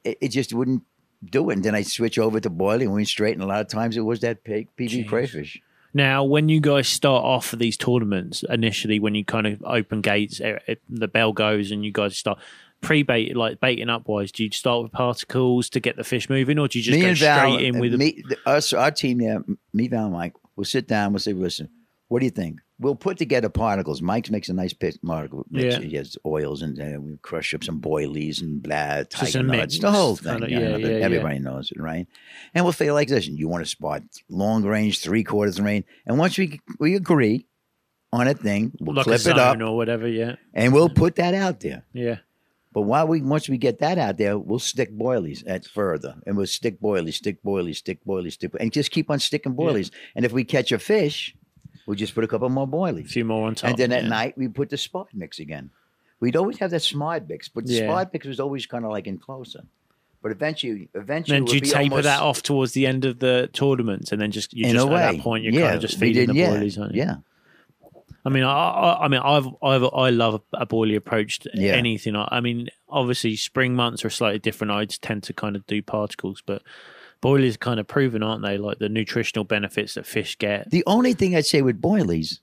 It, 0.04 0.18
it 0.22 0.28
just 0.30 0.54
wouldn't 0.54 0.84
do 1.30 1.50
it. 1.50 1.54
And 1.54 1.64
then 1.64 1.76
I 1.76 1.84
switch 1.84 2.20
over 2.20 2.40
to 2.40 2.50
boiling, 2.50 2.90
We 2.90 2.96
went 2.96 3.08
straight, 3.08 3.34
and 3.34 3.44
a 3.44 3.48
lot 3.48 3.62
of 3.62 3.68
times 3.68 3.96
it 3.98 4.02
was 4.02 4.20
that 4.22 4.44
pig, 4.44 4.68
PB 4.78 4.90
Jeez. 4.90 5.08
crayfish. 5.08 5.62
Now, 5.94 6.24
when 6.24 6.50
you 6.50 6.60
guys 6.60 6.88
start 6.88 7.24
off 7.24 7.46
for 7.46 7.56
these 7.56 7.78
tournaments, 7.78 8.44
initially 8.50 9.00
when 9.00 9.14
you 9.14 9.24
kind 9.24 9.46
of 9.46 9.62
open 9.64 10.02
gates, 10.02 10.42
eh, 10.42 10.58
eh, 10.68 10.76
the 10.90 11.08
bell 11.08 11.34
goes, 11.34 11.70
and 11.72 11.86
you 11.86 11.92
guys 11.92 12.18
start 12.18 12.40
pre-bait, 12.82 13.38
like 13.38 13.60
baiting 13.60 13.90
up 13.90 14.08
wise. 14.08 14.32
Do 14.32 14.44
you 14.44 14.50
start 14.52 14.82
with 14.84 14.92
particles 14.92 15.70
to 15.70 15.80
get 15.80 15.96
the 15.96 16.04
fish 16.04 16.30
moving, 16.30 16.58
or 16.60 16.68
do 16.68 16.80
you 16.80 16.84
just 16.84 16.96
me 16.96 17.02
go 17.02 17.10
and 17.10 17.18
Val, 17.18 17.52
straight 17.52 17.66
in 17.68 17.80
with 17.80 17.92
the 17.92 17.98
me, 18.00 18.24
us, 18.46 18.74
our 18.74 18.90
team 18.92 19.20
there, 19.20 19.44
me, 19.72 19.88
Val, 19.88 20.06
and 20.06 20.14
Mike, 20.14 20.34
we'll 20.56 20.66
sit 20.66 20.88
down. 20.88 21.14
We'll 21.14 21.20
say, 21.20 21.34
listen, 21.34 21.70
what 22.14 22.20
do 22.20 22.26
you 22.26 22.32
think? 22.32 22.60
We'll 22.78 22.94
put 22.94 23.18
together 23.18 23.50
particles. 23.50 24.00
Mike 24.00 24.30
makes 24.30 24.48
a 24.48 24.54
nice 24.54 24.72
particle. 24.72 25.48
Yeah. 25.50 25.80
He 25.80 25.96
has 25.96 26.16
oils 26.24 26.62
and 26.62 26.80
uh, 26.80 27.02
we 27.02 27.18
crush 27.24 27.56
up 27.56 27.64
some 27.64 27.82
boilies 27.82 28.40
and 28.40 28.62
blah, 28.62 29.02
tiger 29.10 29.42
nuts, 29.42 29.80
the 29.80 29.90
whole 29.90 30.16
thing. 30.16 30.44
You 30.44 30.60
know, 30.60 30.78
yeah, 30.78 30.78
yeah, 30.78 30.88
yeah. 30.90 31.06
everybody 31.06 31.40
knows 31.40 31.72
it, 31.72 31.82
right? 31.82 32.06
And 32.54 32.66
we'll 32.66 32.72
say 32.72 32.92
like 32.92 33.08
this. 33.08 33.26
You 33.26 33.48
want 33.48 33.64
to 33.66 33.70
spot 33.70 34.04
long 34.30 34.64
range, 34.64 35.00
three 35.00 35.24
quarters 35.24 35.60
range. 35.60 35.86
And 36.06 36.20
once 36.20 36.38
we 36.38 36.62
we 36.78 36.94
agree 36.94 37.48
on 38.12 38.28
a 38.28 38.36
thing, 38.36 38.74
we'll 38.80 38.96
like 38.96 39.06
clip 39.06 39.26
it 39.26 39.40
up 39.40 39.60
or 39.60 39.76
whatever? 39.76 40.08
Yeah, 40.08 40.36
and 40.54 40.72
we'll 40.72 40.90
put 40.90 41.16
that 41.16 41.34
out 41.34 41.62
there. 41.62 41.84
yeah. 41.94 42.18
But 42.74 42.84
while 42.84 43.08
we 43.08 43.24
once 43.24 43.50
we 43.50 43.58
get 43.58 43.80
that 43.80 43.98
out 43.98 44.20
there, 44.20 44.38
we'll 44.38 44.60
stick 44.60 44.92
boilies 44.96 45.44
at 45.48 45.66
further, 45.66 46.16
and 46.28 46.38
we'll 46.38 46.46
stick 46.46 46.80
boilies, 46.80 47.16
stick 47.16 47.42
boilies, 47.44 47.78
stick 47.78 48.06
boilies, 48.06 48.34
stick, 48.34 48.52
and 48.60 48.72
just 48.72 48.92
keep 48.92 49.10
on 49.10 49.18
sticking 49.18 49.56
boilies. 49.56 49.90
And 50.16 50.26
if 50.26 50.32
we 50.32 50.44
catch 50.44 50.72
a 50.72 50.78
fish, 50.78 51.36
we'll 51.86 51.96
just 51.96 52.16
put 52.16 52.24
a 52.24 52.28
couple 52.28 52.50
more 52.50 52.68
boilies. 52.68 53.06
A 53.06 53.10
few 53.10 53.26
more 53.26 53.48
on 53.48 53.56
top, 53.56 53.70
And 53.70 53.78
then 53.78 53.92
at 53.92 54.04
yeah. 54.04 54.10
night 54.10 54.38
we 54.38 54.48
put 54.48 54.70
the 54.70 54.78
smart 54.78 55.10
mix 55.14 55.40
again. 55.40 55.70
We'd 56.20 56.36
always 56.36 56.58
have 56.60 56.72
that 56.72 56.82
smart 56.82 57.28
mix, 57.28 57.50
but 57.50 57.66
the 57.66 57.74
Yeah. 57.74 57.86
smart 57.88 58.14
mix 58.14 58.26
was 58.26 58.40
always 58.40 58.66
kind 58.66 58.86
of 58.86 58.92
like 58.92 59.08
in 59.08 59.18
closer. 59.18 59.64
But 60.22 60.32
eventually, 60.32 60.88
eventually, 60.94 61.40
then 61.40 61.48
you 61.48 61.60
taper 61.60 62.02
that 62.02 62.22
off 62.22 62.42
towards 62.42 62.72
the 62.72 62.88
end 62.88 63.04
of 63.04 63.20
the 63.20 63.50
tournaments, 63.52 64.14
and 64.14 64.22
then 64.22 64.32
just 64.32 64.54
you 64.54 64.72
just 64.72 64.88
way. 64.88 65.04
at 65.04 65.16
that 65.16 65.22
point 65.22 65.44
you're 65.44 65.52
yeah, 65.52 65.64
kind 65.64 65.76
of 65.76 65.82
just 65.82 66.00
we 66.00 66.14
feeding 66.14 66.28
the 66.28 66.34
yeah, 66.34 66.50
boilies, 66.52 66.80
aren't 66.80 66.96
you? 66.96 67.02
Yeah, 67.02 67.16
I 68.26 68.30
mean, 68.30 68.44
I, 68.44 68.52
I, 68.54 69.04
I 69.04 69.08
mean, 69.10 69.20
I've, 69.20 69.48
I've, 69.62 69.84
I 69.94 70.10
love 70.12 70.42
a 70.54 70.66
boilie 70.66 70.96
approach 70.96 71.40
to 71.40 71.52
Yeah. 71.54 71.74
anything. 71.74 72.16
I 72.16 72.28
I 72.32 72.40
mean, 72.40 72.70
obviously, 72.88 73.36
spring 73.36 73.76
months 73.76 74.06
are 74.06 74.10
slightly 74.10 74.40
different. 74.40 74.72
I 74.72 74.86
just 74.86 75.02
tend 75.02 75.24
to 75.24 75.34
kind 75.34 75.58
of 75.58 75.68
do 75.68 75.82
particles, 75.82 76.42
but 76.46 76.62
boilies 77.24 77.58
kind 77.58 77.80
of 77.80 77.88
proven, 77.88 78.22
aren't 78.22 78.44
they? 78.44 78.58
Like 78.58 78.80
the 78.80 78.90
nutritional 78.90 79.46
benefits 79.46 79.94
that 79.96 80.06
fish 80.06 80.38
get. 80.38 80.70
The 80.70 80.84
only 80.86 81.14
thing 81.14 81.36
I'd 81.36 81.46
say 81.46 81.62
with 81.62 81.82
boilies, 81.82 82.40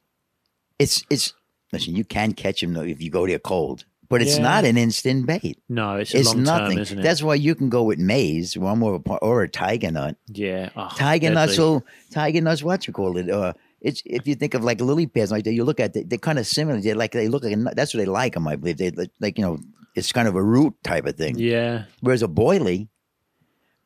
it's 0.79 1.05
it's 1.11 1.35
listen. 1.73 1.95
You 1.95 2.05
can 2.05 2.33
catch 2.33 2.61
them 2.61 2.77
if 2.77 3.01
you 3.03 3.11
go 3.11 3.27
there 3.27 3.39
cold, 3.39 3.85
but 4.09 4.23
it's 4.23 4.37
Yeah. 4.37 4.43
not 4.43 4.65
an 4.65 4.77
instant 4.77 5.27
bait. 5.27 5.59
No, 5.69 5.97
it's, 5.97 6.15
It's 6.15 6.35
nothing. 6.35 6.83
term, 6.85 6.99
it? 6.99 7.03
That's 7.03 7.23
why 7.23 7.35
you 7.35 7.55
can 7.55 7.69
go 7.69 7.83
with 7.83 7.99
maize, 7.99 8.57
one 8.57 8.79
more 8.79 9.01
or 9.23 9.43
a 9.43 9.49
tiger 9.49 9.91
nut. 9.91 10.17
yeah, 10.29 10.71
oh, 10.77 10.89
Tiger 10.97 11.31
nuts, 11.31 11.53
deadly. 11.57 11.81
so 11.81 11.85
tiger 12.11 12.41
nuts. 12.41 12.63
What 12.63 12.87
you 12.87 12.93
call 12.93 13.17
it? 13.19 13.29
Uh, 13.31 13.53
it's 13.81 14.03
if 14.05 14.27
you 14.27 14.35
think 14.35 14.55
of 14.55 14.65
like 14.65 14.81
lily 14.81 15.07
pads 15.07 15.31
like 15.31 15.45
that, 15.45 15.53
you 15.53 15.65
look 15.65 15.81
at 15.81 15.93
they, 15.95 16.03
they're 16.03 16.19
kind 16.19 16.39
of 16.39 16.47
similar. 16.47 16.81
They 16.81 16.95
like 16.95 17.13
they 17.13 17.29
look 17.29 17.45
like 17.45 17.53
a 17.53 17.57
nut. 17.57 17.77
That's 17.77 17.93
what 17.95 17.99
they 18.01 18.07
like 18.07 18.35
them. 18.35 18.49
I 18.49 18.57
believe 18.57 18.79
they 18.79 18.91
like- 18.91 19.13
like 19.21 19.39
you 19.39 19.45
know 19.45 19.59
it's 19.97 20.13
kind 20.13 20.29
of 20.29 20.37
a 20.37 20.43
root 20.43 20.75
type 20.85 21.05
of 21.07 21.17
thing. 21.17 21.37
Yeah, 21.39 21.85
Whereas 22.01 22.23
a 22.23 22.29
boilie, 22.29 22.89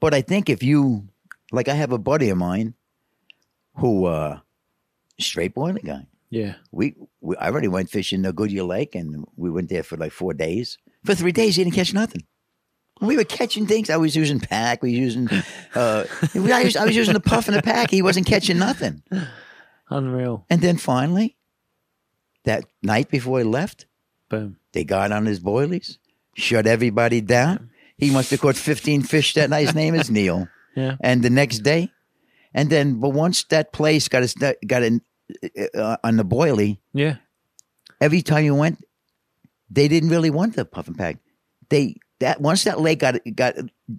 but 0.04 0.12
I 0.12 0.20
think 0.20 0.50
if 0.50 0.62
you 0.62 1.08
like, 1.50 1.66
I 1.66 1.72
have 1.72 1.90
a 1.90 1.96
buddy 1.96 2.28
of 2.28 2.36
mine 2.36 2.74
who 3.76 4.04
uh 4.04 4.40
straight 5.18 5.54
boilie 5.54 5.82
guy. 5.82 6.06
yeah. 6.28 6.56
We, 6.72 6.94
we 7.22 7.36
I 7.38 7.48
already 7.48 7.68
went 7.68 7.88
fishing 7.88 8.20
the 8.20 8.32
Goodyear 8.34 8.64
Lake, 8.64 8.94
and 8.94 9.24
we 9.36 9.48
went 9.48 9.70
there 9.70 9.82
for 9.82 9.96
like 9.96 10.12
four 10.12 10.34
days. 10.34 10.76
For 11.04 11.14
three 11.14 11.32
days, 11.32 11.56
he 11.56 11.64
didn't 11.64 11.74
catch 11.74 11.94
nothing. 11.94 12.24
We 13.00 13.16
were 13.16 13.24
catching 13.24 13.66
things. 13.66 13.88
I 13.88 13.96
was 13.96 14.14
using 14.14 14.40
pack. 14.40 14.82
We 14.82 14.90
were 14.92 15.04
using. 15.08 15.26
Uh, 15.74 16.04
I, 16.34 16.64
was, 16.64 16.76
I 16.76 16.84
was 16.84 16.94
using 16.94 17.14
the 17.14 17.20
puff 17.20 17.48
and 17.48 17.56
the 17.56 17.62
pack. 17.62 17.90
He 17.90 18.02
wasn't 18.02 18.26
catching 18.26 18.58
nothing. 18.58 19.02
Unreal. 19.88 20.44
And 20.50 20.60
then 20.60 20.76
finally, 20.76 21.36
that 22.44 22.64
night 22.82 23.08
before 23.08 23.38
he 23.38 23.44
left, 23.44 23.86
Boom. 24.28 24.58
they 24.72 24.84
got 24.84 25.12
on 25.12 25.24
his 25.24 25.40
boilies, 25.40 25.96
shut 26.36 26.66
everybody 26.66 27.22
down. 27.22 27.70
He 27.98 28.10
must 28.10 28.30
have 28.30 28.40
caught 28.40 28.56
15 28.56 29.02
fish 29.02 29.34
that 29.34 29.50
night. 29.50 29.66
His 29.66 29.74
name 29.74 29.94
is 29.94 30.10
Neil. 30.16 30.48
Yeah. 30.76 30.96
And 31.00 31.22
the 31.22 31.30
next 31.30 31.60
day, 31.60 31.90
and 32.52 32.68
then, 32.70 33.00
but 33.00 33.10
once 33.10 33.44
that 33.44 33.72
place 33.72 34.08
got 34.08 34.22
a, 34.24 34.56
got 34.66 34.82
in, 34.82 35.00
uh, 35.76 35.96
on 36.02 36.16
the 36.16 36.24
boilie, 36.24 36.78
Yeah. 36.92 37.16
every 38.00 38.22
time 38.22 38.44
you 38.44 38.54
went, 38.54 38.84
they 39.70 39.88
didn't 39.88 40.08
really 40.10 40.30
want 40.30 40.56
the 40.56 40.64
puff 40.64 40.88
and 40.88 40.96
pack. 40.98 41.18
They 41.68 41.96
that 42.20 42.40
once 42.40 42.64
that 42.64 42.80
lake 42.80 43.00
got 43.00 43.16
got 43.34 43.54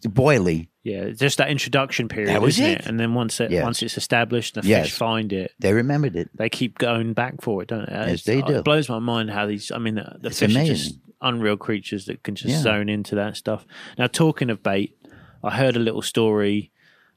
boily, 0.08 0.68
Yeah, 0.84 1.10
just 1.10 1.38
that 1.39 1.50
introduction 1.50 2.08
period, 2.08 2.30
That 2.30 2.41
was 2.41 2.56
isn't 2.60 2.66
it. 2.72 2.80
it? 2.82 2.86
And 2.86 3.00
then 3.00 3.14
once 3.14 3.39
it 3.41 3.52
Yes. 3.52 3.64
once 3.64 3.82
it's 3.82 3.98
established, 3.98 4.56
the 4.56 4.62
Yes. 4.64 4.86
fish 4.88 4.93
find 4.98 5.34
it. 5.34 5.52
they 5.60 5.74
remembered 5.74 6.16
it. 6.16 6.30
They 6.36 6.50
keep 6.50 6.78
going 6.78 7.14
back 7.14 7.41
for 7.41 7.62
it, 7.64 7.68
don't 7.70 7.88
they? 7.88 7.93
Yes, 7.93 8.06
It's- 8.06 8.24
they 8.24 8.41
do. 8.41 8.60
It 8.60 8.64
blows 8.66 8.88
my 8.88 9.00
mind 9.00 9.32
how 9.32 9.46
these. 9.48 9.72
I 9.72 9.80
mean, 9.80 9.96
the, 9.96 10.18
the 10.22 10.30
It's 10.30 10.39
fish 10.39 10.56
are 10.56 10.64
just 10.66 10.86
amazing. 10.91 11.02
Unreal 11.26 11.57
creatures 11.57 12.05
that 12.05 12.23
can 12.23 12.36
just 12.36 12.49
Yeah. 12.55 12.61
zone 12.61 12.88
into 12.89 13.15
that 13.15 13.36
stuff. 13.36 13.65
Now, 13.97 14.07
talking 14.07 14.49
of 14.49 14.63
bait, 14.63 14.95
I 15.43 15.51
heard 15.57 15.76
a 15.76 15.80
little 15.80 16.01
story 16.01 16.71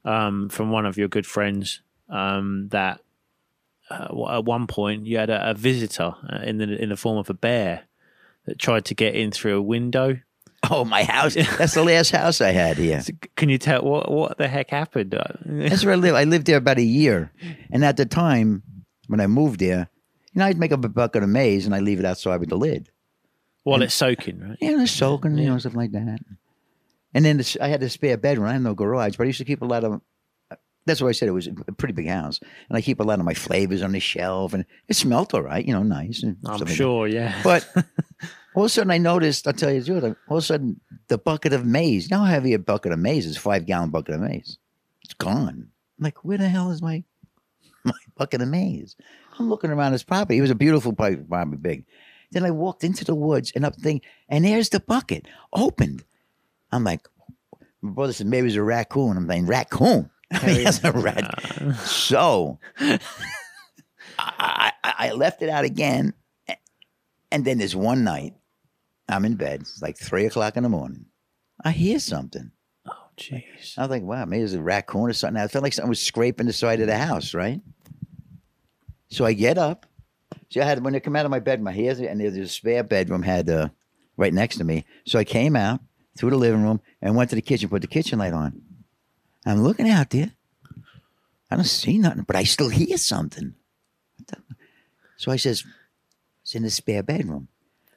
um, 0.05 0.49
from 0.49 0.71
one 0.71 0.85
of 0.85 0.97
your 0.97 1.07
good 1.07 1.25
friends 1.25 1.81
um, 2.09 2.67
that 2.69 2.99
uh, 3.89 4.35
at 4.37 4.45
one 4.45 4.67
point 4.67 5.05
you 5.05 5.17
had 5.17 5.29
a, 5.29 5.51
a 5.51 5.53
visitor 5.53 6.13
uh, 6.31 6.41
in 6.43 6.57
the 6.57 6.65
in 6.81 6.89
the 6.89 6.95
form 6.97 7.17
of 7.17 7.29
a 7.29 7.33
bear 7.33 7.83
that 8.45 8.59
tried 8.59 8.85
to 8.85 8.93
get 8.95 9.15
in 9.15 9.31
through 9.31 9.57
a 9.57 9.61
window. 9.61 10.17
Oh, 10.69 10.83
my 10.85 11.03
house! 11.03 11.35
That's 11.35 11.73
the 11.73 11.83
last 11.83 12.11
house 12.11 12.41
I 12.41 12.51
had 12.51 12.77
here. 12.77 13.01
So 13.05 13.13
can 13.35 13.49
you 13.49 13.57
tell 13.57 13.81
what 13.83 14.11
what 14.11 14.37
the 14.37 14.47
heck 14.47 14.69
happened? 14.71 15.11
That's 15.45 15.83
where 15.85 15.93
I 15.93 15.97
live. 15.97 16.15
I 16.15 16.25
lived 16.25 16.45
there 16.47 16.57
about 16.57 16.77
a 16.77 16.83
year, 16.83 17.31
and 17.71 17.83
at 17.85 17.97
the 17.97 18.05
time 18.05 18.61
when 19.07 19.19
I 19.21 19.27
moved 19.27 19.59
there, 19.61 19.89
you 20.33 20.39
know, 20.39 20.45
I'd 20.45 20.57
make 20.59 20.71
up 20.71 20.83
a 20.85 20.89
bucket 20.89 21.23
of 21.23 21.29
maize 21.29 21.65
and 21.65 21.73
I 21.73 21.79
leave 21.79 21.99
it 21.99 22.05
outside 22.05 22.39
with 22.41 22.49
the 22.49 22.57
lid. 22.57 22.89
While 23.69 23.81
it's 23.81 23.93
soaking, 23.93 24.39
right? 24.39 24.57
Yeah, 24.59 24.81
it's 24.81 24.91
soaking, 24.91 25.37
you 25.37 25.49
know, 25.49 25.57
stuff 25.57 25.75
like 25.75 25.91
that. 25.91 26.19
And 27.13 27.25
then 27.25 27.37
this, 27.37 27.57
I 27.59 27.67
had 27.67 27.81
a 27.81 27.89
spare 27.89 28.17
bedroom. 28.17 28.47
I 28.47 28.53
had 28.53 28.61
no 28.61 28.75
garage, 28.75 29.17
but 29.17 29.23
I 29.23 29.27
used 29.27 29.39
to 29.39 29.45
keep 29.45 29.61
a 29.61 29.65
lot 29.65 29.83
of. 29.83 30.01
That's 30.85 31.01
why 31.01 31.09
I 31.09 31.11
said 31.11 31.27
it 31.27 31.33
was 31.33 31.47
a 31.47 31.71
pretty 31.73 31.93
big 31.93 32.07
house, 32.07 32.39
and 32.67 32.77
I 32.77 32.81
keep 32.81 32.99
a 32.99 33.03
lot 33.03 33.19
of 33.19 33.25
my 33.25 33.33
flavors 33.33 33.83
on 33.83 33.91
the 33.91 33.99
shelf, 33.99 34.53
and 34.53 34.65
it 34.87 34.95
smelled 34.95 35.33
all 35.33 35.41
right, 35.41 35.63
you 35.63 35.73
know, 35.73 35.83
nice. 35.83 36.23
And 36.23 36.37
I'm 36.45 36.57
stuff 36.57 36.69
like 36.69 36.77
sure, 36.77 37.07
yeah. 37.07 37.39
But 37.43 37.67
all 38.55 38.63
of 38.63 38.67
a 38.67 38.69
sudden, 38.69 38.91
I 38.91 38.97
noticed. 38.97 39.45
I'll 39.45 39.53
tell 39.53 39.71
you 39.71 39.81
the 39.81 39.85
truth. 39.85 40.15
All 40.29 40.37
of 40.37 40.43
a 40.43 40.45
sudden, 40.45 40.79
the 41.07 41.17
bucket 41.17 41.53
of 41.53 41.65
maize. 41.65 42.09
You 42.09 42.17
know 42.17 42.23
how 42.23 42.31
heavy 42.31 42.53
a 42.53 42.59
bucket 42.59 42.91
of 42.91 42.99
maize 42.99 43.25
is? 43.25 43.37
Five 43.37 43.65
gallon 43.65 43.89
bucket 43.89 44.15
of 44.15 44.21
maize. 44.21 44.57
It's 45.03 45.13
gone. 45.13 45.69
I'm 45.99 46.03
like, 46.03 46.23
where 46.23 46.37
the 46.37 46.49
hell 46.49 46.71
is 46.71 46.81
my 46.81 47.03
my 47.83 47.93
bucket 48.15 48.41
of 48.41 48.47
maize? 48.47 48.95
I'm 49.37 49.49
looking 49.49 49.71
around 49.71 49.93
his 49.93 50.03
property. 50.03 50.37
It 50.37 50.41
was 50.41 50.51
a 50.51 50.55
beautiful 50.55 50.93
probably 50.93 51.57
big. 51.57 51.85
Then 52.31 52.45
I 52.45 52.51
walked 52.51 52.83
into 52.83 53.03
the 53.03 53.15
woods 53.15 53.51
and 53.55 53.65
up 53.65 53.75
thing, 53.75 54.01
and 54.27 54.45
there's 54.45 54.69
the 54.69 54.79
bucket 54.79 55.27
opened. 55.53 56.03
I'm 56.71 56.83
like, 56.83 57.07
my 57.81 57.91
brother 57.91 58.13
said 58.13 58.27
maybe 58.27 58.41
it 58.41 58.43
was 58.43 58.55
a 58.55 58.63
raccoon. 58.63 59.17
I'm 59.17 59.27
thinking 59.27 59.47
raccoon. 59.47 60.09
I 60.31 60.45
mean, 60.45 60.63
that's 60.63 60.83
a 60.83 60.91
rat. 60.91 61.43
So 61.85 62.59
I, 64.19 64.71
I, 64.83 64.93
I 64.97 65.11
left 65.13 65.41
it 65.41 65.49
out 65.49 65.65
again. 65.65 66.13
And 67.31 67.45
then 67.45 67.57
there's 67.57 67.75
one 67.75 68.03
night, 68.03 68.33
I'm 69.07 69.25
in 69.25 69.35
bed. 69.35 69.61
It's 69.61 69.81
like 69.81 69.97
three 69.97 70.25
o'clock 70.25 70.57
in 70.57 70.63
the 70.63 70.69
morning. 70.69 71.05
I 71.63 71.71
hear 71.71 71.99
something. 71.99 72.51
oh, 72.87 73.07
jeez. 73.17 73.77
I 73.77 73.81
was 73.81 73.89
like, 73.89 74.03
wow, 74.03 74.25
maybe 74.25 74.43
it's 74.43 74.53
a 74.53 74.61
raccoon 74.61 75.09
or 75.09 75.13
something. 75.13 75.41
I 75.41 75.47
felt 75.47 75.63
like 75.63 75.73
something 75.73 75.89
was 75.89 76.01
scraping 76.01 76.47
the 76.47 76.53
side 76.53 76.81
of 76.81 76.87
the 76.87 76.97
house, 76.97 77.33
right? 77.33 77.61
So 79.09 79.25
I 79.25 79.33
get 79.33 79.57
up. 79.57 79.85
See, 80.51 80.61
I 80.61 80.65
had 80.65 80.83
when 80.83 80.95
I 80.95 80.99
come 80.99 81.15
out 81.15 81.25
of 81.25 81.31
my 81.31 81.39
bed, 81.39 81.61
my 81.61 81.71
hair's 81.71 81.99
and 81.99 82.19
there's 82.19 82.37
a 82.37 82.47
spare 82.47 82.83
bedroom 82.83 83.21
had 83.21 83.49
uh, 83.49 83.69
right 84.17 84.33
next 84.33 84.57
to 84.57 84.63
me. 84.63 84.85
So 85.05 85.19
I 85.19 85.23
came 85.23 85.55
out 85.55 85.79
through 86.17 86.31
the 86.31 86.37
living 86.37 86.63
room 86.63 86.81
and 87.01 87.15
went 87.15 87.29
to 87.29 87.35
the 87.35 87.41
kitchen, 87.41 87.69
put 87.69 87.81
the 87.81 87.87
kitchen 87.87 88.19
light 88.19 88.33
on. 88.33 88.61
I'm 89.45 89.63
looking 89.63 89.89
out 89.89 90.09
there. 90.09 90.31
I 91.51 91.55
don't 91.55 91.65
see 91.65 91.97
nothing, 91.97 92.23
but 92.23 92.35
I 92.35 92.43
still 92.43 92.69
hear 92.69 92.97
something. 92.97 93.55
So 95.17 95.31
I 95.31 95.35
says, 95.35 95.63
it's 96.43 96.55
in 96.55 96.63
the 96.63 96.69
spare 96.69 97.03
bedroom. 97.03 97.47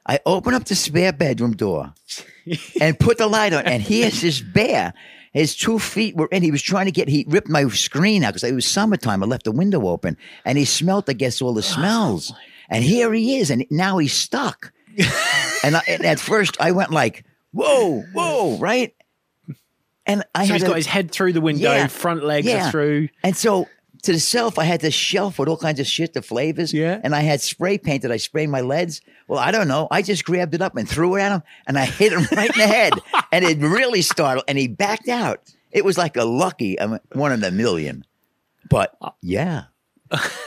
I 0.05 0.19
open 0.25 0.53
up 0.53 0.65
the 0.65 0.75
spare 0.75 1.13
bedroom 1.13 1.55
door 1.55 1.93
and 2.81 2.99
put 2.99 3.17
the 3.17 3.27
light 3.27 3.53
on, 3.53 3.65
and 3.65 3.81
here's 3.81 4.21
this 4.21 4.41
bear. 4.41 4.93
His 5.33 5.55
two 5.55 5.79
feet 5.79 6.15
were 6.15 6.27
in. 6.31 6.43
He 6.43 6.51
was 6.51 6.61
trying 6.61 6.85
to 6.85 6.91
get. 6.91 7.07
He 7.09 7.25
ripped 7.27 7.49
my 7.49 7.67
screen 7.69 8.23
out 8.23 8.29
because 8.33 8.43
it 8.47 8.53
was 8.53 8.65
summertime. 8.67 9.23
I 9.23 9.25
left 9.25 9.43
the 9.45 9.51
window 9.51 9.87
open, 9.87 10.15
and 10.45 10.57
he 10.57 10.65
smelt, 10.65 11.09
I 11.09 11.13
guess, 11.13 11.41
all 11.41 11.53
the 11.53 11.63
smells. 11.63 12.31
Oh, 12.33 12.39
and 12.69 12.83
here 12.83 13.11
he 13.13 13.37
is, 13.37 13.49
and 13.49 13.65
now 13.71 13.97
he's 13.97 14.13
stuck. 14.13 14.71
and, 15.63 15.75
I, 15.75 15.81
and 15.87 16.05
at 16.05 16.19
first, 16.19 16.55
I 16.59 16.71
went 16.71 16.91
like, 16.91 17.25
"Whoa, 17.51 18.01
whoa!" 18.13 18.57
Right? 18.59 18.93
And 20.05 20.23
I 20.35 20.43
So 20.45 20.47
had 20.47 20.53
he's 20.53 20.61
to- 20.63 20.67
got 20.67 20.75
his 20.77 20.85
head 20.85 21.11
through 21.11 21.33
the 21.33 21.41
window, 21.41 21.71
Yeah. 21.71 21.87
front 21.87 22.23
legs 22.23 22.45
Yeah. 22.47 22.67
are 22.67 22.71
through. 22.71 23.09
and 23.23 23.35
so 23.35 23.67
to 24.03 24.11
the 24.11 24.19
shelf. 24.19 24.59
I 24.59 24.65
had 24.65 24.81
this 24.81 24.93
shelf 24.93 25.39
with 25.39 25.49
all 25.49 25.57
kinds 25.57 25.79
of 25.79 25.87
shit, 25.87 26.13
the 26.13 26.21
flavors. 26.21 26.73
Yeah. 26.73 26.99
And 27.03 27.15
I 27.15 27.21
had 27.21 27.41
spray 27.41 27.77
paint 27.77 28.03
that 28.03 28.11
I 28.11 28.17
sprayed 28.17 28.49
my 28.49 28.61
leads. 28.61 29.01
Well, 29.27 29.39
I 29.39 29.51
don't 29.51 29.67
know. 29.67 29.87
I 29.89 30.01
just 30.01 30.25
grabbed 30.25 30.53
it 30.53 30.61
up 30.61 30.75
and 30.75 30.87
threw 30.87 31.15
it 31.15 31.21
at 31.21 31.31
him 31.31 31.43
and 31.65 31.77
I 31.77 31.85
hit 31.85 32.13
him 32.13 32.25
right 32.31 32.49
in 32.49 32.59
the 32.59 32.67
head. 32.67 32.93
And 33.31 33.43
it 33.43 33.57
really 33.57 34.03
startled 34.03 34.45
and 34.47 34.59
he 34.59 34.67
backed 34.67 35.09
out. 35.09 35.51
It 35.71 35.83
was 35.83 35.97
like 35.97 36.17
a 36.17 36.23
lucky 36.23 36.79
I 36.79 36.85
mean, 36.85 36.99
one 37.13 37.31
in 37.31 37.43
a 37.43 37.49
million. 37.49 38.05
But 38.69 38.95
yeah. 39.23 39.63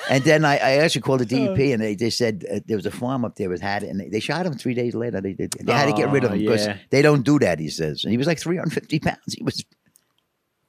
and 0.09 0.23
then 0.23 0.45
I, 0.45 0.53
I 0.53 0.71
actually 0.77 1.01
called 1.01 1.19
the 1.19 1.27
DEP 1.57 1.59
and 1.59 1.83
they, 1.83 1.97
they 1.97 2.11
said 2.11 2.45
uh, 2.49 2.61
there 2.65 2.77
was 2.77 2.87
a 2.87 2.93
farm 2.93 3.25
up 3.25 3.35
there 3.35 3.49
that 3.49 3.61
had 3.61 3.83
it 3.83 3.89
and 3.89 3.99
they, 3.99 4.09
they 4.09 4.21
shot 4.21 4.47
him 4.47 4.55
three 4.55 4.75
days 4.75 4.95
later. 4.95 5.21
They, 5.21 5.33
they, 5.33 5.49
they 5.49 5.73
had 5.73 5.87
to 5.87 5.95
get 5.95 6.13
rid 6.13 6.23
of 6.23 6.31
him 6.31 6.39
because 6.39 6.65
yeah. 6.65 6.77
they 6.91 7.03
don't 7.03 7.25
do 7.25 7.41
that, 7.41 7.59
he 7.59 7.71
says. 7.71 8.05
And 8.05 8.13
he 8.13 8.19
was 8.19 8.29
like 8.29 8.39
350 8.39 9.01
pounds. 9.01 9.35
He 9.37 9.43
was 9.43 9.65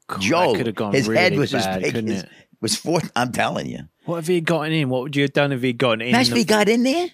God, 0.08 0.22
Joe. 0.22 0.52
that 0.52 0.58
could 0.58 0.66
have 0.68 0.76
gone 0.76 0.94
his 0.94 1.08
really 1.08 1.22
head 1.22 1.38
was 1.38 1.52
bad, 1.52 1.84
as 1.84 1.92
big 1.92 2.10
as? 2.10 2.26
Was 2.62 2.76
four. 2.76 3.00
I'm 3.16 3.32
telling 3.32 3.68
you. 3.68 3.88
What 4.06 4.18
if 4.20 4.28
he 4.28 4.36
had 4.36 4.46
gotten 4.46 4.72
in? 4.74 4.90
What 4.90 5.04
would 5.04 5.16
you 5.16 5.24
have 5.24 5.34
done 5.34 5.52
if 5.52 5.62
he'd 5.62 5.78
gotten 5.78 6.02
in? 6.02 6.10
Imagine 6.10 6.34
if 6.34 6.38
he 6.38 6.44
got 6.46 6.70
in 6.70 6.84
there. 6.84 7.10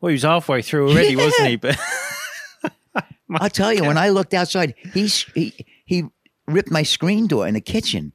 well, 0.00 0.08
he 0.10 0.14
was 0.14 0.22
halfway 0.22 0.62
through 0.62 0.90
already, 0.90 1.14
Yeah. 1.14 1.24
wasn't 1.24 1.48
he? 1.48 1.56
But 1.56 1.78
I'll 3.40 3.50
tell 3.50 3.72
you, 3.72 3.84
when 3.84 3.98
I 3.98 4.10
looked 4.10 4.34
outside, 4.34 4.74
he, 4.94 5.06
he 5.34 5.66
he 5.84 6.04
ripped 6.46 6.70
my 6.70 6.82
screen 6.84 7.26
door 7.26 7.46
in 7.48 7.54
the 7.54 7.60
kitchen. 7.60 8.12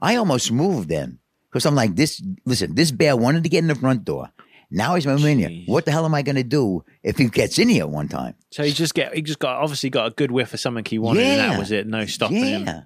I 0.00 0.16
almost 0.16 0.50
moved 0.50 0.88
then 0.88 1.18
because 1.50 1.64
I'm 1.66 1.74
like, 1.74 1.94
this. 1.96 2.22
Listen, 2.44 2.74
this 2.74 2.90
bear 2.90 3.16
wanted 3.16 3.44
to 3.44 3.48
get 3.48 3.58
in 3.58 3.68
the 3.68 3.74
front 3.74 4.04
door. 4.04 4.30
Now 4.70 4.96
he's 4.96 5.06
in 5.06 5.38
here. 5.38 5.62
What 5.66 5.86
the 5.86 5.92
hell 5.92 6.04
am 6.04 6.14
I 6.14 6.20
going 6.22 6.36
to 6.36 6.42
do 6.42 6.84
if 7.02 7.16
he 7.16 7.28
gets 7.28 7.58
in 7.58 7.68
here 7.70 7.86
one 7.86 8.08
time? 8.08 8.34
so 8.50 8.62
he 8.62 8.72
just 8.72 8.94
get 8.94 9.14
he 9.14 9.22
just 9.22 9.38
got 9.38 9.56
obviously 9.62 9.88
got 9.90 10.08
a 10.12 10.14
good 10.14 10.30
whiff 10.30 10.52
of 10.52 10.60
something 10.60 10.84
he 10.84 10.98
wanted, 10.98 11.22
and 11.24 11.52
that 11.52 11.58
was 11.58 11.70
it. 11.70 11.86
No 11.86 12.04
stopping 12.06 12.36
yeah. 12.44 12.58
him. 12.58 12.82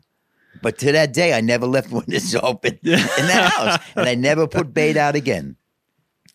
But 0.61 0.79
to 0.79 0.93
that 0.93 1.13
day, 1.13 1.33
I 1.33 1.41
never 1.41 1.67
left 1.67 1.91
windows 1.93 2.35
open 2.35 2.79
in 2.83 2.91
the 2.93 3.51
house, 3.51 3.81
and 3.97 4.09
I 4.09 4.15
never 4.15 4.47
put 4.47 4.75
bait 4.75 4.97
out 4.97 5.15
again. 5.15 5.57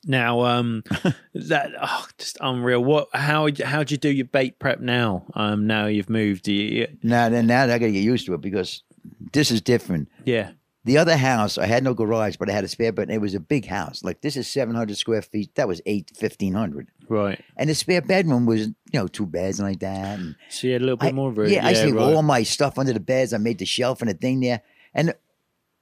Now, 0.06 0.42
um, 0.46 0.84
that 1.34 1.72
oh, 1.82 2.08
just 2.18 2.38
unreal. 2.42 2.84
What? 2.84 3.10
How? 3.14 3.50
How 3.64 3.84
do 3.84 3.94
you 3.94 3.98
do 3.98 4.10
your 4.10 4.26
bait 4.26 4.58
prep 4.60 4.80
now? 4.80 5.26
Um, 5.34 5.68
now 5.68 5.88
you've 5.88 6.10
moved. 6.10 6.44
Do 6.44 6.54
you, 6.54 6.88
Now, 7.04 7.30
then, 7.30 7.48
now 7.48 7.64
I 7.64 7.68
got 7.68 7.80
to 7.80 7.92
get 7.92 8.04
used 8.04 8.26
to 8.28 8.34
it 8.34 8.42
because 8.42 8.84
this 9.34 9.52
is 9.52 9.62
different. 9.62 10.10
yeah. 10.26 10.52
The 10.88 10.98
other 10.98 11.18
house, 11.18 11.58
I 11.58 11.68
had 11.68 11.84
no 11.84 11.94
garage, 11.94 12.38
but 12.38 12.50
I 12.50 12.54
had 12.54 12.64
a 12.64 12.68
spare 12.68 12.92
bedroom. 12.92 13.16
It 13.16 13.22
was 13.22 13.36
a 13.36 13.40
big 13.40 13.68
house. 13.68 14.04
Like 14.04 14.22
this 14.22 14.36
is 14.36 14.48
700 14.48 14.98
square 14.98 15.22
feet. 15.22 15.54
That 15.56 15.68
was 15.68 15.82
eight, 15.86 16.12
1500. 16.18 16.88
Right. 17.10 17.40
And 17.56 17.70
the 17.70 17.76
spare 17.76 18.02
bedroom 18.02 18.46
was, 18.46 18.68
you 18.68 18.74
know, 18.94 19.08
two 19.08 19.26
beds 19.28 19.60
and 19.60 19.68
like 19.68 19.80
that. 19.82 20.18
And 20.20 20.36
So 20.50 20.68
you 20.68 20.74
had 20.74 20.82
a 20.82 20.86
little 20.86 20.98
bit 20.98 21.08
I, 21.10 21.12
more 21.12 21.32
room. 21.32 21.50
yeah, 21.52 21.66
I 21.66 21.70
used 21.70 21.82
to 21.82 21.88
leave 21.88 21.96
right. 21.98 22.16
all 22.16 22.24
my 22.24 22.42
stuff 22.44 22.80
under 22.80 22.94
the 22.94 23.00
beds. 23.00 23.34
I 23.34 23.38
made 23.38 23.60
the 23.60 23.66
shelf 23.66 24.02
and 24.02 24.10
a 24.10 24.14
thing 24.14 24.40
there. 24.40 24.62
And 24.94 25.14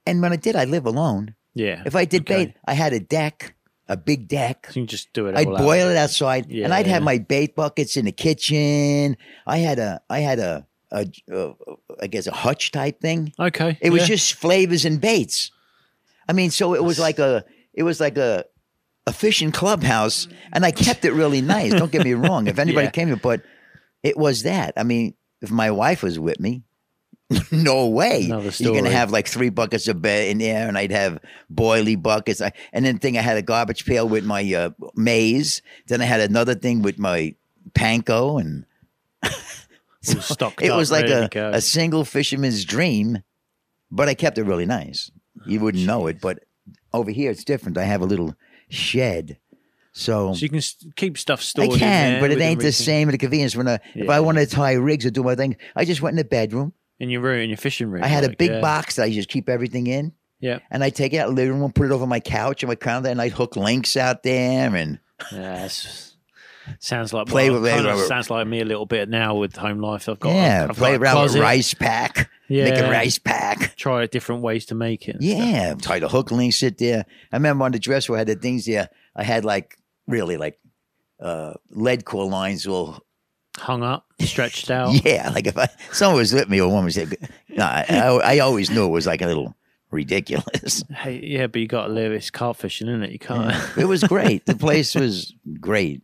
and 0.06 0.20
when 0.22 0.32
I 0.32 0.36
did, 0.36 0.54
I 0.56 0.64
live 0.66 0.86
alone. 0.86 1.34
yeah. 1.54 1.82
If 1.86 1.96
I 1.96 2.04
did 2.04 2.22
Okay. 2.22 2.46
bait, 2.46 2.54
I 2.66 2.74
had 2.74 2.92
a 2.92 3.00
deck, 3.00 3.54
a 3.88 3.96
big 3.96 4.28
deck. 4.28 4.66
So 4.70 4.80
you 4.80 4.82
can 4.86 4.88
just 4.88 5.12
do 5.12 5.26
it. 5.28 5.36
I'd 5.36 5.46
all 5.46 5.56
out. 5.56 5.62
boil 5.62 5.88
it 5.88 5.96
outside, 5.96 6.50
Yeah, 6.50 6.64
and 6.64 6.74
I'd 6.74 6.86
have 6.86 7.02
my 7.02 7.18
bait 7.18 7.54
buckets 7.56 7.96
in 7.96 8.04
the 8.04 8.12
kitchen. 8.12 9.16
I 9.46 9.58
had 9.58 9.78
a, 9.78 10.00
I 10.10 10.18
had 10.20 10.38
a, 10.38 10.66
a, 10.92 11.06
a 11.30 11.52
I 12.00 12.06
guess 12.06 12.26
a 12.26 12.32
hutch 12.32 12.70
type 12.72 13.00
thing. 13.00 13.32
Okay. 13.38 13.78
It 13.80 13.90
was 13.90 14.02
yeah. 14.02 14.08
just 14.16 14.34
flavors 14.34 14.84
and 14.84 15.00
baits. 15.00 15.50
I 16.28 16.32
mean, 16.32 16.50
so 16.50 16.74
it 16.74 16.82
was 16.82 16.98
like 16.98 17.18
a, 17.18 17.44
it 17.72 17.82
was 17.82 18.00
like 18.00 18.16
a, 18.18 18.44
a 19.06 19.12
fishing 19.12 19.52
clubhouse, 19.52 20.26
and 20.52 20.64
I 20.64 20.72
kept 20.72 21.04
it 21.04 21.12
really 21.12 21.40
nice. 21.40 21.72
Don't 21.72 21.92
get 21.92 22.04
me 22.04 22.14
wrong. 22.24 22.48
If 22.48 22.58
anybody 22.58 22.86
Yeah. 22.86 22.90
came 22.90 23.08
here, 23.08 23.16
but 23.16 23.42
it 24.02 24.16
was 24.16 24.42
that. 24.42 24.72
I 24.76 24.82
mean, 24.82 25.14
if 25.40 25.50
my 25.50 25.70
wife 25.70 26.02
was 26.02 26.18
with 26.18 26.40
me, 26.40 26.64
no 27.52 27.86
way. 27.88 28.20
You're 28.58 28.74
gonna 28.74 28.90
have 28.90 29.10
like 29.10 29.26
three 29.28 29.50
buckets 29.50 29.88
of 29.88 30.00
bed 30.00 30.28
in 30.28 30.38
there, 30.38 30.68
and 30.68 30.78
I'd 30.78 30.92
have 30.92 31.18
boily 31.52 32.00
buckets. 32.00 32.40
I, 32.40 32.52
and 32.72 32.84
then 32.84 32.98
thing 32.98 33.18
I 33.18 33.20
had 33.20 33.36
a 33.36 33.42
garbage 33.42 33.84
pail 33.84 34.08
with 34.08 34.24
my 34.24 34.42
uh, 34.54 34.70
maize. 34.94 35.62
Then 35.88 36.00
I 36.00 36.04
had 36.04 36.20
another 36.20 36.54
thing 36.54 36.82
with 36.82 36.98
my 36.98 37.34
panko, 37.72 38.40
and 38.40 38.64
All 40.14 40.20
stocked 40.22 40.62
it 40.62 40.70
up, 40.70 40.76
was 40.76 40.90
like 40.90 41.04
ready 41.04 41.14
a, 41.14 41.20
to 41.22 41.28
go. 41.28 41.50
a 41.52 41.60
single 41.60 42.04
fisherman's 42.04 42.64
dream, 42.64 43.22
but 43.90 44.08
I 44.08 44.14
kept 44.14 44.38
it 44.38 44.44
really 44.44 44.66
nice. 44.66 45.10
You 45.46 45.60
oh, 45.60 45.64
wouldn't 45.64 45.86
know 45.86 46.06
it, 46.06 46.20
but 46.20 46.40
over 46.92 47.10
here 47.10 47.30
it's 47.30 47.44
different. 47.44 47.78
I 47.78 47.84
have 47.84 48.00
a 48.00 48.06
little 48.06 48.34
shed. 48.68 49.38
So, 49.92 50.34
So 50.34 50.40
you 50.40 50.48
can 50.50 50.58
s- 50.58 50.84
keep 50.96 51.16
stuff 51.16 51.40
I 51.40 51.42
stored. 51.42 51.72
in 51.72 51.78
can, 51.78 52.12
there 52.12 52.20
but 52.20 52.30
it 52.30 52.34
within 52.34 52.48
ain't 52.50 52.58
the 52.60 52.66
reason. 52.66 52.84
same 52.84 53.08
at 53.08 53.12
the 53.12 53.18
convenience. 53.18 53.56
When 53.56 53.66
I, 53.68 53.74
if 53.74 53.80
Yeah. 54.06 54.12
I 54.12 54.20
wanted 54.20 54.48
to 54.48 54.54
tie 54.54 54.72
rigs 54.72 55.06
or 55.06 55.10
do 55.10 55.22
my 55.22 55.34
thing, 55.34 55.56
I 55.74 55.84
just 55.86 56.02
went 56.02 56.12
in 56.14 56.18
the 56.18 56.24
bedroom. 56.24 56.72
in 56.98 57.08
your 57.10 57.20
room, 57.22 57.40
in 57.40 57.48
your 57.50 57.56
fishing 57.56 57.90
room. 57.90 58.02
I 58.04 58.06
had 58.08 58.24
a 58.24 58.28
like, 58.28 58.38
big 58.38 58.50
yeah. 58.50 58.60
box 58.60 58.96
that 58.96 59.04
I 59.04 59.10
just 59.10 59.28
keep 59.30 59.48
everything 59.48 59.86
in. 59.86 60.12
Yeah. 60.40 60.58
And 60.70 60.84
I 60.84 60.90
take 60.90 61.14
it 61.14 61.18
out 61.18 61.30
of 61.30 61.36
the 61.36 61.42
living 61.42 61.60
room, 61.60 61.72
put 61.72 61.86
it 61.86 61.92
over 61.92 62.06
my 62.06 62.20
couch 62.20 62.62
and 62.62 62.68
my 62.68 62.74
counter, 62.74 63.08
and 63.08 63.22
I'd 63.22 63.32
hook 63.32 63.56
links 63.56 63.96
out 63.96 64.22
there 64.22 64.74
and 64.76 64.98
Yeah, 65.32 65.68
sounds 66.78 67.12
like 67.12 67.26
Play 67.26 67.50
well, 67.50 67.60
with- 67.60 67.72
kind 67.72 67.86
of 67.86 67.98
sounds 68.00 68.30
like 68.30 68.46
me 68.46 68.60
a 68.60 68.64
little 68.64 68.86
bit 68.86 69.08
now 69.08 69.34
with 69.34 69.56
home 69.56 69.80
life. 69.80 70.08
I've 70.08 70.20
got 70.20 70.34
yeah, 70.34 70.66
I've 70.68 70.76
play 70.76 70.92
got 70.92 71.02
around 71.02 71.22
with 71.24 71.36
rice 71.36 71.74
pack, 71.74 72.30
make 72.48 72.76
a 72.78 72.90
rice 72.90 73.18
pack. 73.18 73.76
Try 73.76 74.06
different 74.06 74.42
ways 74.42 74.66
to 74.66 74.74
make 74.74 75.08
it. 75.08 75.16
stuff. 75.16 75.22
Yeah, 75.22 75.74
try 75.74 75.98
to 76.00 76.08
hook 76.08 76.30
links, 76.30 76.56
sit 76.58 76.78
there. 76.78 77.04
I 77.32 77.36
remember 77.36 77.64
on 77.64 77.72
the 77.72 77.78
dresser 77.78 78.14
I 78.14 78.18
had 78.18 78.28
the 78.28 78.36
things 78.36 78.64
there. 78.66 78.88
I 79.14 79.22
had 79.24 79.44
like 79.44 79.76
really 80.06 80.36
like 80.36 80.58
uh 81.20 81.54
lead 81.70 82.04
core 82.04 82.28
lines 82.28 82.66
all 82.66 83.00
hung 83.58 83.82
up, 83.82 84.06
stretched 84.20 84.70
out. 84.70 84.92
yeah, 85.04 85.30
like 85.30 85.46
if 85.46 85.56
I 85.56 85.68
someone 85.92 86.18
was 86.18 86.32
with 86.32 86.48
me 86.48 86.60
or 86.60 86.68
woman 86.68 86.84
was 86.86 86.94
there, 86.96 87.06
no, 87.48 87.64
I, 87.64 87.84
I, 87.88 88.34
I 88.34 88.38
always 88.40 88.70
knew 88.70 88.84
it 88.84 88.90
was 88.90 89.06
like 89.06 89.22
a 89.22 89.26
little 89.26 89.54
ridiculous. 89.96 90.82
Hey, 90.96 91.20
yeah, 91.22 91.46
but 91.48 91.60
you 91.60 91.66
got 91.66 91.86
to 91.88 91.92
live. 91.92 92.12
It's 92.12 92.30
carp 92.30 92.56
fishing, 92.56 92.88
isn't 92.88 93.02
it? 93.02 93.10
You 93.10 93.18
can't. 93.18 93.54
it 93.76 93.84
was 93.86 94.02
great. 94.04 94.46
The 94.46 94.54
place 94.54 94.94
was 95.02 95.34
great. 95.60 96.02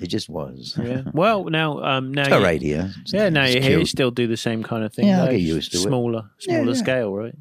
It 0.00 0.06
just 0.08 0.28
was. 0.28 0.78
yeah. 0.82 1.02
Well, 1.12 1.44
now, 1.44 1.82
um, 1.82 2.12
now, 2.12 2.22
It's 2.22 2.32
all 2.32 2.42
right 2.42 2.60
here. 2.62 2.90
It's- 3.02 3.12
Yeah, 3.12 3.28
now 3.30 3.44
you're 3.46 3.62
here. 3.62 3.78
You 3.78 3.84
still 3.86 4.10
do 4.12 4.26
the 4.28 4.36
same 4.36 4.62
kind 4.62 4.84
of 4.84 4.92
thing. 4.94 5.08
Yeah, 5.08 5.22
I'll 5.24 5.30
get 5.30 5.40
used 5.40 5.72
to 5.72 5.78
it. 5.78 5.82
smaller, 5.82 6.30
Yeah, 6.40 6.56
smaller 6.58 6.68
yeah. 6.72 6.74
scale, 6.82 7.12
right? 7.14 7.34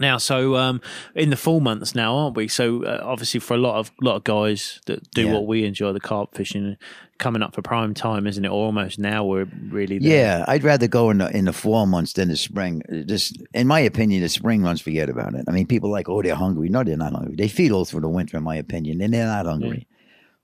Yeah. 0.00 0.10
Now, 0.10 0.18
so 0.18 0.56
um, 0.56 0.80
in 1.14 1.30
the 1.30 1.36
fall 1.36 1.60
months 1.60 1.94
now, 1.94 2.16
aren't 2.16 2.36
we? 2.36 2.48
So 2.48 2.84
uh, 2.84 3.00
obviously, 3.02 3.40
for 3.40 3.54
a 3.54 3.58
lot 3.58 3.76
of 3.76 3.92
lot 4.00 4.16
of 4.16 4.24
guys 4.24 4.80
that 4.86 5.10
do 5.10 5.26
Yeah. 5.26 5.34
what 5.34 5.46
we 5.46 5.64
enjoy, 5.64 5.92
the 5.92 6.00
carp 6.00 6.34
fishing, 6.34 6.76
coming 7.18 7.42
up 7.42 7.54
for 7.54 7.62
prime 7.62 7.94
time, 7.94 8.26
isn't 8.26 8.44
it? 8.44 8.48
Or 8.48 8.64
almost 8.64 8.98
now, 8.98 9.24
we're 9.24 9.46
really 9.68 9.98
there. 9.98 10.16
Yeah, 10.40 10.44
I'd 10.48 10.64
rather 10.64 10.88
go 10.88 11.10
in 11.10 11.18
the 11.18 11.36
in 11.36 11.44
the 11.44 11.52
fall 11.52 11.86
months 11.86 12.14
than 12.14 12.28
the 12.28 12.36
spring. 12.36 12.82
Just 13.06 13.36
in 13.54 13.66
my 13.66 13.80
opinion, 13.80 14.22
the 14.22 14.28
spring 14.28 14.62
months 14.62 14.82
forget 14.82 15.08
about 15.08 15.34
it. 15.34 15.44
I 15.46 15.52
mean, 15.52 15.66
people 15.66 15.90
like, 15.90 16.08
oh, 16.08 16.22
they're 16.22 16.34
hungry. 16.34 16.68
No, 16.68 16.82
they're 16.82 16.96
not 16.96 17.12
hungry. 17.12 17.36
They 17.36 17.48
feed 17.48 17.70
all 17.70 17.84
through 17.84 18.00
the 18.00 18.08
winter, 18.08 18.36
in 18.36 18.42
my 18.42 18.56
opinion, 18.56 19.00
and 19.00 19.12
they're 19.14 19.26
not 19.26 19.46
hungry. 19.46 19.86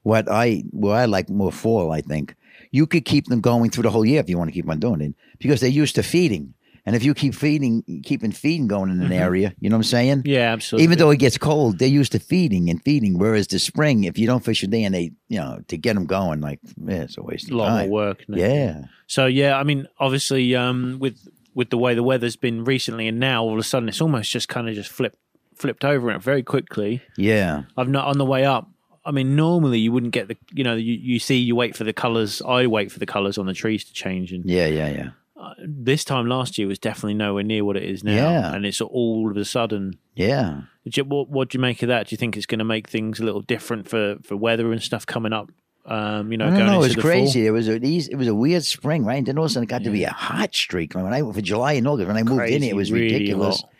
What 0.03 0.31
I 0.31 0.63
what 0.71 0.93
I 0.93 1.07
like 1.07 1.29
more 1.29 1.51
fall, 1.51 1.91
I 1.91 2.01
think, 2.01 2.37
you 2.71 2.87
could 2.87 3.05
keep 3.05 3.27
them 3.27 3.41
going 3.41 3.71
through 3.71 3.83
the 3.83 3.91
whole 3.91 4.05
year 4.07 4.21
if 4.21 4.29
you 4.29 4.39
want 4.39 4.49
to 4.49 4.55
keep 4.55 4.69
on 4.69 4.79
doing 4.79 5.01
it 5.01 5.15
because 5.39 5.61
they're 5.61 5.71
used 5.71 5.97
to 5.97 6.03
feeding. 6.03 6.55
And 6.87 6.95
if 6.95 7.03
you 7.03 7.15
keep 7.15 7.35
feeding, 7.35 7.83
keeping 8.05 8.31
feeding 8.31 8.69
going 8.69 8.91
in 8.91 9.03
an 9.03 9.13
area, 9.13 9.53
you 9.59 9.69
know 9.69 9.75
what 9.75 9.81
I'm 9.81 9.83
saying? 9.91 10.23
yeah, 10.25 10.53
absolutely. 10.53 10.85
Even 10.85 10.99
though 10.99 11.11
it 11.11 11.19
gets 11.19 11.37
cold, 11.37 11.81
they're 11.81 11.89
used 11.89 12.13
to 12.13 12.21
feeding 12.21 12.71
and 12.71 12.81
feeding. 12.85 13.19
Whereas 13.19 13.49
the 13.49 13.59
spring, 13.59 14.05
if 14.05 14.17
you 14.19 14.29
don't 14.29 14.45
fish 14.45 14.63
a 14.63 14.69
day 14.69 14.85
and 14.85 14.95
they, 14.95 15.11
you 15.29 15.41
know, 15.41 15.61
to 15.67 15.77
get 15.77 15.95
them 15.95 16.07
going, 16.07 16.41
like, 16.41 16.61
yeah, 16.83 17.03
it's 17.03 17.19
a 17.19 17.23
waste 17.23 17.51
a 17.51 17.55
of 17.55 17.59
lot 17.59 17.69
time. 17.69 17.89
more 17.89 18.07
work. 18.07 18.25
Yeah. 18.29 18.85
So 19.09 19.27
yeah, 19.27 19.59
I 19.59 19.65
mean, 19.65 19.89
obviously, 19.99 20.55
um, 20.55 20.99
with 21.01 21.19
with 21.55 21.71
the 21.71 21.79
way 21.79 21.95
the 21.95 22.05
weather's 22.05 22.37
been 22.37 22.65
recently, 22.65 23.09
and 23.09 23.19
now 23.19 23.43
all 23.43 23.55
of 23.55 23.59
a 23.59 23.65
sudden, 23.65 23.89
it's 23.89 24.01
almost 24.01 24.31
just 24.31 24.49
kind 24.49 24.69
of 24.69 24.75
just 24.77 24.91
flipped 24.91 25.19
flipped 25.57 25.85
over 25.85 26.11
it 26.13 26.23
very 26.23 26.43
quickly. 26.43 27.03
Yeah. 27.17 27.63
I've 27.77 27.89
not 27.89 28.07
on 28.07 28.19
the 28.19 28.25
way 28.25 28.45
up. 28.45 28.69
I 29.05 29.11
mean, 29.11 29.35
normally 29.37 29.79
you 29.79 29.91
wouldn't 29.93 30.13
get 30.13 30.29
the, 30.29 30.37
you 30.53 30.65
know, 30.65 30.75
you, 30.75 30.95
you 30.95 31.19
see, 31.19 31.37
you 31.39 31.55
wait 31.57 31.77
for 31.77 31.85
the 31.85 31.93
colors. 31.93 32.43
I 32.43 32.67
wait 32.67 32.91
for 32.93 32.99
the 32.99 33.07
colors 33.07 33.39
on 33.39 33.47
the 33.47 33.55
trees 33.55 33.85
to 33.85 33.93
change, 33.93 34.33
and 34.33 34.45
Yeah, 34.45 34.67
yeah, 34.67 34.89
yeah. 34.89 35.09
Uh, 35.39 35.55
this 35.59 36.05
time 36.05 36.27
last 36.27 36.57
year 36.59 36.67
was 36.67 36.79
definitely 36.79 37.15
nowhere 37.15 37.43
near 37.43 37.65
what 37.65 37.77
it 37.77 37.83
is 37.83 38.03
now. 38.03 38.15
Yeah. 38.15 38.55
And 38.55 38.65
it's 38.65 38.81
all 38.81 39.31
of 39.31 39.37
a 39.37 39.45
sudden. 39.45 39.99
Yeah. 40.15 40.63
You- 40.85 41.05
What, 41.05 41.29
what 41.29 41.49
do 41.51 41.59
you 41.59 41.61
make 41.61 41.83
of 41.83 41.89
that? 41.89 42.07
Do 42.09 42.15
you 42.15 42.17
think 42.17 42.37
it's 42.37 42.47
going 42.47 42.59
to 42.61 42.65
make 42.65 42.89
things 42.89 43.21
a 43.21 43.25
little 43.25 43.43
different 43.43 43.89
for, 43.89 44.17
for 44.23 44.37
weather 44.37 44.73
and 44.73 44.83
stuff 44.83 45.05
coming 45.07 45.33
up? 45.33 45.51
Um, 45.85 46.33
you 46.33 46.39
know, 46.39 46.47
I 46.47 46.51
don't 46.51 46.59
going 46.59 46.67
know. 46.73 46.83
It 46.83 46.87
into 46.87 46.97
was 46.97 47.05
crazy. 47.05 47.47
It 47.47 47.51
was 47.51 47.69
a 47.69 47.79
these- 47.79 48.09
it 48.09 48.17
was 48.17 48.27
a 48.29 48.35
weird 48.35 48.65
spring, 48.65 49.05
right? 49.05 49.19
And 49.19 49.27
then 49.27 49.39
all 49.39 49.45
of 49.45 49.51
a 49.51 49.55
sudden 49.55 49.65
it 49.65 49.71
got 49.71 49.85
to 49.85 49.91
be 49.91 50.03
a 50.05 50.11
hot 50.11 50.55
streak. 50.55 50.95
Like 50.95 51.05
when 51.05 51.13
I 51.15 51.21
for 51.33 51.41
July 51.41 51.75
and 51.75 51.87
August 51.87 52.09
when 52.09 52.17
I 52.17 52.23
fall. 52.25 52.37
moved 52.39 52.51
in, 52.51 52.63
it 52.65 52.75
was 52.75 52.91
really 52.91 53.13
ridiculous. 53.13 53.61
hot. 53.61 53.71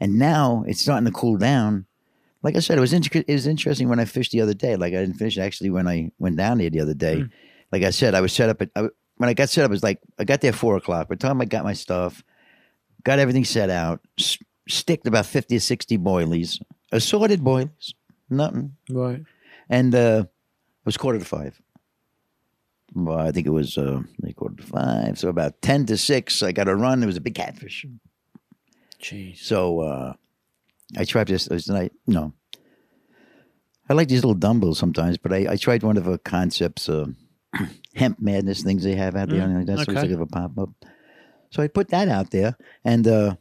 And 0.00 0.18
now 0.18 0.64
it's 0.68 0.80
starting 0.80 1.06
to 1.06 1.10
cool 1.12 1.38
down. 1.38 1.86
Like 2.42 2.54
I 2.54 2.60
said, 2.60 2.78
it 2.78 2.82
was 2.82 2.92
it 2.92 3.26
was 3.26 3.46
interesting 3.48 3.88
when 3.88 3.98
I 3.98 4.04
fished 4.04 4.30
the 4.30 4.42
other 4.42 4.54
day. 4.54 4.76
Like 4.76 4.92
I 4.94 4.98
didn't 5.00 5.14
fish 5.14 5.38
actually 5.38 5.70
when 5.70 5.88
I 5.88 6.12
went 6.20 6.36
down 6.36 6.58
there 6.58 6.70
the 6.70 6.80
other 6.80 6.94
day. 6.94 7.20
Hmm. 7.22 7.26
Like 7.72 7.82
I 7.82 7.90
said, 7.90 8.14
I 8.14 8.20
was 8.20 8.32
set 8.32 8.48
up 8.48 8.62
at 8.62 8.70
I, 8.76 8.88
when 9.16 9.28
I 9.28 9.34
got 9.34 9.48
set 9.48 9.64
up. 9.64 9.70
It 9.70 9.72
was 9.72 9.82
like 9.82 10.00
I 10.18 10.24
got 10.24 10.40
there 10.40 10.50
at 10.52 10.54
four 10.54 10.76
o'clock. 10.76 11.08
By 11.08 11.14
the 11.14 11.20
time 11.26 11.40
I 11.40 11.44
got 11.44 11.64
my 11.64 11.72
stuff, 11.72 12.22
got 13.04 13.18
everything 13.18 13.44
set 13.44 13.70
out, 13.70 14.00
s- 14.18 14.38
sticked 14.68 15.06
about 15.06 15.26
fifty 15.26 15.56
or 15.56 15.60
sixty 15.60 15.96
boilies, 15.98 16.60
assorted 16.92 17.40
boilies, 17.40 17.94
nothing. 18.30 18.76
Right. 18.90 19.22
And 19.68 19.94
uh, 19.94 20.24
it 20.26 20.86
was 20.86 20.96
quarter 20.96 21.18
to 21.18 21.24
five. 21.24 21.60
Well, 22.94 23.18
I 23.18 23.32
think 23.32 23.46
it 23.46 23.50
was 23.50 23.76
uh, 23.76 24.02
like 24.22 24.36
quarter 24.36 24.56
to 24.56 24.62
five. 24.62 25.18
So 25.18 25.28
about 25.28 25.60
10 25.60 25.86
to 25.86 25.98
6, 25.98 26.42
I 26.42 26.52
got 26.52 26.68
a 26.68 26.74
run. 26.74 27.02
It 27.02 27.06
was 27.06 27.16
a 27.16 27.20
big 27.20 27.34
catfish. 27.34 27.84
Jeez. 29.02 29.38
So 29.38 29.80
uh, 29.80 30.12
I 30.96 31.04
tried 31.04 31.26
this 31.26 31.46
this 31.46 31.68
night. 31.68 31.92
No. 32.06 32.32
I 33.88 33.92
like 33.92 34.08
these 34.08 34.22
little 34.24 34.34
dumbbells 34.34 34.78
sometimes, 34.78 35.18
but 35.18 35.32
I, 35.32 35.46
I 35.50 35.56
tried 35.56 35.82
one 35.82 35.96
of 35.96 36.04
the 36.04 36.18
concepts, 36.18 36.88
uh, 36.88 37.06
hemp 37.94 38.20
madness 38.20 38.62
things 38.62 38.82
they 38.84 38.94
have 38.94 39.16
out 39.16 39.28
there. 39.28 39.40
Mm, 39.46 39.56
like 39.58 39.66
that 39.66 39.76
so 39.76 39.82
it's 39.82 39.90
okay. 39.90 40.08
like 40.14 40.20
a 40.20 40.26
pop 40.26 40.58
up. 40.58 40.70
So 41.50 41.62
I 41.62 41.68
put 41.68 41.88
that 41.88 42.08
out 42.08 42.30
there, 42.30 42.56
and 42.84 43.06
uh, 43.06 43.36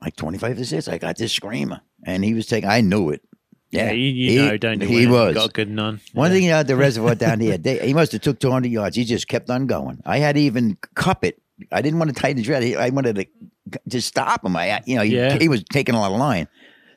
like 0.00 0.16
25 0.16 0.56
to 0.58 0.64
6, 0.64 0.88
I 0.88 0.98
got 0.98 1.16
this 1.16 1.32
screamer. 1.32 1.80
And 2.06 2.24
he 2.24 2.34
was 2.34 2.46
taking, 2.46 2.68
I 2.68 2.80
knew 2.82 3.10
it. 3.10 3.22
Yeah, 3.70 3.86
Yeah, 3.86 3.92
you, 3.92 4.06
you 4.10 4.30
he, 4.30 4.36
know, 4.46 4.56
don't 4.56 4.80
you? 4.82 4.86
He 4.88 5.06
was. 5.06 5.34
got 5.34 5.52
good 5.52 5.70
none. 5.70 6.00
One 6.12 6.30
yeah. 6.30 6.36
thing 6.38 6.50
out 6.50 6.66
the 6.66 6.76
reservoir 6.86 7.14
down 7.14 7.40
here, 7.40 7.58
they, 7.58 7.84
he 7.86 7.94
must 7.94 8.12
have 8.12 8.20
took 8.20 8.38
200 8.38 8.70
yards. 8.70 8.96
He 8.96 9.04
just 9.04 9.26
kept 9.28 9.50
on 9.50 9.66
going. 9.66 10.00
I 10.06 10.18
had 10.18 10.36
to 10.36 10.40
even 10.42 10.76
cup 10.94 11.24
it. 11.24 11.40
I 11.72 11.82
didn't 11.82 11.98
want 11.98 12.14
to 12.14 12.20
tighten 12.20 12.36
the 12.38 12.44
thread. 12.44 12.62
I 12.76 12.90
wanted 12.90 13.16
to 13.16 13.78
just 13.88 14.08
stop 14.08 14.44
him. 14.44 14.56
I, 14.56 14.82
you 14.86 14.96
know, 14.96 15.02
he, 15.02 15.16
Yeah. 15.16 15.38
he 15.38 15.48
was 15.48 15.64
taking 15.72 15.94
a 15.94 16.00
lot 16.00 16.12
of 16.12 16.18
line. 16.18 16.46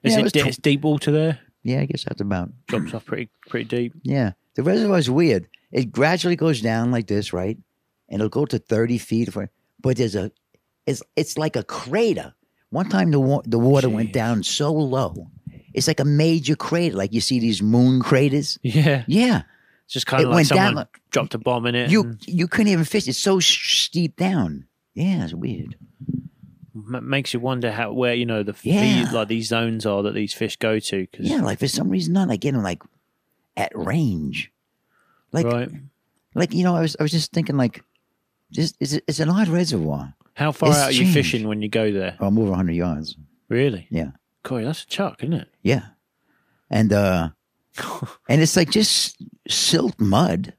Is 0.04 0.14
Yeah, 0.14 0.20
it 0.26 0.36
it, 0.36 0.44
tw- 0.44 0.48
it's 0.48 0.58
deep 0.58 0.82
water 0.82 1.12
there? 1.12 1.40
Yeah, 1.64 1.82
I 1.82 1.86
guess 1.86 2.04
that's 2.04 2.22
about. 2.22 2.50
Drops 2.68 2.94
off 2.94 3.06
pretty 3.06 3.30
pretty 3.50 3.66
deep. 3.66 3.94
Yeah, 4.04 4.34
the 4.58 4.64
reservoir 4.64 4.98
is 4.98 5.10
weird. 5.10 5.48
It 5.72 5.92
gradually 5.94 6.36
goes 6.36 6.60
down 6.62 6.92
like 6.92 7.08
this, 7.08 7.32
right? 7.32 7.58
And 8.10 8.20
it'll 8.22 8.30
go 8.30 8.46
to 8.46 8.58
30 8.60 8.98
feet. 8.98 9.32
For, 9.32 9.50
but 9.82 9.96
there's 9.98 10.16
a, 10.16 10.32
it's 10.86 11.02
it's 11.16 11.38
like 11.38 11.56
a 11.56 11.64
crater. 11.64 12.34
One 12.70 12.90
time 12.90 13.12
the 13.12 13.20
wa- 13.20 13.44
the 13.46 13.60
water 13.60 13.88
went 13.90 14.12
down 14.14 14.44
so 14.44 14.74
low, 14.74 15.30
it's 15.74 15.88
like 15.88 16.00
a 16.02 16.06
major 16.06 16.56
crater, 16.56 16.96
like 16.98 17.14
you 17.14 17.22
see 17.22 17.40
these 17.40 17.62
moon 17.62 18.02
craters. 18.02 18.58
Yeah, 18.64 19.04
Yeah, 19.08 19.44
it's 19.86 19.94
just 19.94 20.06
kind 20.08 20.22
It 20.22 20.26
of 20.26 20.30
like 20.32 20.36
went 20.38 20.48
someone 20.48 20.76
down- 20.76 20.88
dropped 21.12 21.34
a 21.34 21.38
bomb 21.38 21.66
in 21.68 21.76
it. 21.76 21.90
you 21.92 22.04
and- 22.04 22.20
you 22.28 22.48
couldn't 22.48 22.72
even 22.74 22.84
fish. 22.86 23.08
It's 23.08 23.18
so 23.18 23.40
sh- 23.40 23.84
steep 23.86 24.18
down. 24.18 24.66
Yeah, 24.96 25.24
it's 25.26 25.34
weird. 25.34 25.78
Makes 26.74 27.34
you 27.34 27.40
wonder 27.40 27.72
how 27.72 27.92
where 27.92 28.14
you 28.14 28.26
know 28.26 28.44
the 28.44 28.56
Yeah. 28.64 29.06
feed, 29.06 29.12
like 29.14 29.28
these 29.28 29.48
zones 29.50 29.86
are 29.86 30.04
that 30.04 30.14
these 30.14 30.34
fish 30.34 30.58
go 30.58 30.80
to. 30.80 31.08
Cause, 31.08 31.26
Yeah, 31.26 31.42
like 31.42 31.60
for 31.60 31.68
some 31.68 31.90
reason 31.90 32.14
not. 32.14 32.30
I 32.32 32.36
get 32.38 32.54
them 32.54 32.64
like 32.64 32.82
at 33.58 33.72
range. 33.76 34.52
Like 35.34 35.46
right. 35.46 35.70
like 36.36 36.54
you 36.54 36.64
know, 36.64 36.76
I 36.76 36.82
was 36.82 36.96
I 37.00 37.04
was 37.04 37.12
just 37.12 37.34
thinking 37.34 37.58
like 37.58 37.84
just 38.52 38.78
it's 38.80 38.94
it's 38.94 39.20
an 39.20 39.30
odd 39.30 39.50
reservoir. 39.50 40.14
How 40.36 40.52
far 40.52 40.70
it's 40.70 40.78
out 40.78 40.90
are 40.90 40.94
you 40.94 41.12
fishing 41.12 41.48
when 41.48 41.62
you 41.62 41.68
go 41.68 41.92
there? 41.92 42.16
I'm 42.20 42.38
over 42.40 42.54
hundred 42.54 42.76
yards. 42.76 43.18
Really? 43.50 43.88
Yeah. 43.90 44.12
Corey, 44.44 44.64
that's 44.64 44.84
a 44.84 44.88
chuck, 44.88 45.24
isn't 45.24 45.34
it? 45.34 45.50
Yeah. 45.64 45.88
And 46.70 46.94
uh 46.94 47.30
and 48.30 48.42
it's 48.42 48.56
like 48.56 48.70
just 48.70 49.18
silt 49.50 50.00
mud. 50.00 50.54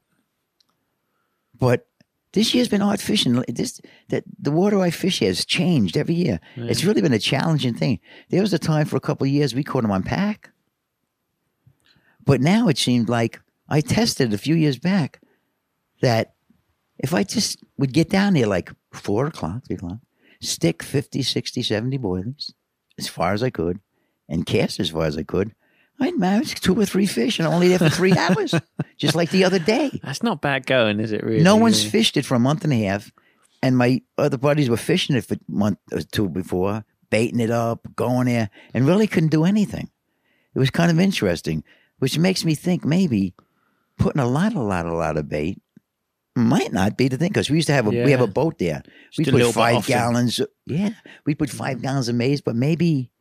But 1.57 1.87
this 2.33 2.53
year's 2.53 2.67
been 2.67 2.81
odd 2.81 2.99
fishing. 2.99 3.43
This 3.47 3.81
that 4.09 4.23
the 4.37 4.51
water 4.51 4.79
I 4.79 4.91
fish 4.91 5.19
here 5.19 5.29
has 5.29 5.45
changed 5.45 5.97
every 5.97 6.15
year. 6.15 6.39
It's 6.55 6.83
really 6.83 7.01
been 7.01 7.13
a 7.13 7.19
challenging 7.19 7.73
thing. 7.73 7.99
There 8.29 8.41
was 8.41 8.53
a 8.53 8.59
time 8.59 8.85
for 8.85 8.97
a 8.97 9.01
couple 9.01 9.25
of 9.25 9.31
years 9.31 9.55
we 9.55 9.63
caught 9.63 9.81
them 9.81 9.91
on 9.91 10.03
pack. 10.03 10.51
But 12.25 12.41
now 12.41 12.67
it 12.67 12.77
seemed 12.77 13.09
like 13.09 13.41
I 13.67 13.81
tested 13.81 14.33
a 14.33 14.37
few 14.37 14.55
years 14.55 14.77
back 14.77 15.21
that 16.01 16.33
if 16.97 17.13
I 17.13 17.23
just 17.23 17.63
would 17.77 17.93
get 17.93 18.09
down 18.09 18.33
there 18.33 18.47
like 18.47 18.71
four 18.93 19.27
o'clock, 19.27 19.65
three 19.65 19.75
o'clock, 19.77 19.99
stick 20.41 20.83
50, 20.83 21.21
60, 21.21 21.61
70 21.63 21.97
boilies 21.97 22.53
as 22.97 23.07
far 23.07 23.33
as 23.33 23.41
I 23.43 23.49
could, 23.49 23.79
and 24.27 24.45
cast 24.45 24.79
as 24.79 24.89
far 24.89 25.05
as 25.05 25.17
I 25.17 25.23
could, 25.23 25.53
I'd 26.01 26.17
manage 26.17 26.55
two 26.55 26.75
or 26.79 26.85
three 26.85 27.05
fish 27.05 27.39
and 27.39 27.47
only 27.47 27.67
there 27.69 27.79
for 27.79 27.89
three 27.89 28.13
hours, 28.17 28.53
just 28.97 29.15
like 29.15 29.31
the 29.31 29.43
other 29.43 29.59
day. 29.59 29.99
That's 30.03 30.23
not 30.23 30.41
bad 30.41 30.65
going, 30.65 30.99
is 30.99 31.11
it? 31.11 31.23
Really? 31.23 31.43
No 31.43 31.55
one's 31.55 31.83
Yeah. 31.83 31.89
fished 31.91 32.17
it 32.17 32.25
for 32.25 32.35
a 32.35 32.39
month 32.39 32.63
and 32.63 32.71
a 32.73 32.83
half, 32.85 33.11
and 33.63 33.77
my 33.77 34.01
other 34.17 34.37
buddies 34.37 34.69
were 34.69 34.77
fishing 34.77 35.15
it 35.15 35.25
for 35.25 35.35
a 35.35 35.39
month 35.47 35.79
or 35.91 36.01
two 36.01 36.29
before, 36.29 36.83
baiting 37.09 37.39
it 37.39 37.51
up, 37.51 37.87
going 37.95 38.27
there, 38.27 38.49
and 38.73 38.87
really 38.87 39.07
couldn't 39.07 39.29
do 39.31 39.43
anything. 39.45 39.89
It 40.55 40.59
was 40.59 40.69
kind 40.69 40.91
of 40.91 40.99
interesting, 40.99 41.63
which 41.99 42.17
makes 42.17 42.43
me 42.43 42.55
think 42.55 42.83
maybe 42.83 43.33
putting 43.97 44.21
a 44.21 44.27
lot, 44.27 44.53
a 44.53 44.61
lot, 44.61 44.85
a 44.85 44.93
lot 44.93 45.17
of 45.17 45.29
bait 45.29 45.61
might 46.35 46.71
not 46.71 46.97
be 46.97 47.07
the 47.07 47.17
thing 47.17 47.29
because 47.29 47.49
we 47.49 47.57
used 47.57 47.67
to 47.67 47.73
have 47.73 47.87
a 47.87 47.89
we 47.89 48.11
have 48.11 48.21
a 48.21 48.27
boat 48.27 48.57
there. 48.59 48.81
we 49.17 49.25
put 49.25 49.53
five 49.53 49.85
gallons. 49.85 50.39
Yeah, 50.65 50.91
we 51.25 51.35
put 51.35 51.49
five 51.49 51.77
mm-hmm. 51.77 51.83
gallons 51.83 52.09
of 52.09 52.15
maize, 52.15 52.41
but 52.41 52.55
maybe 52.55 53.11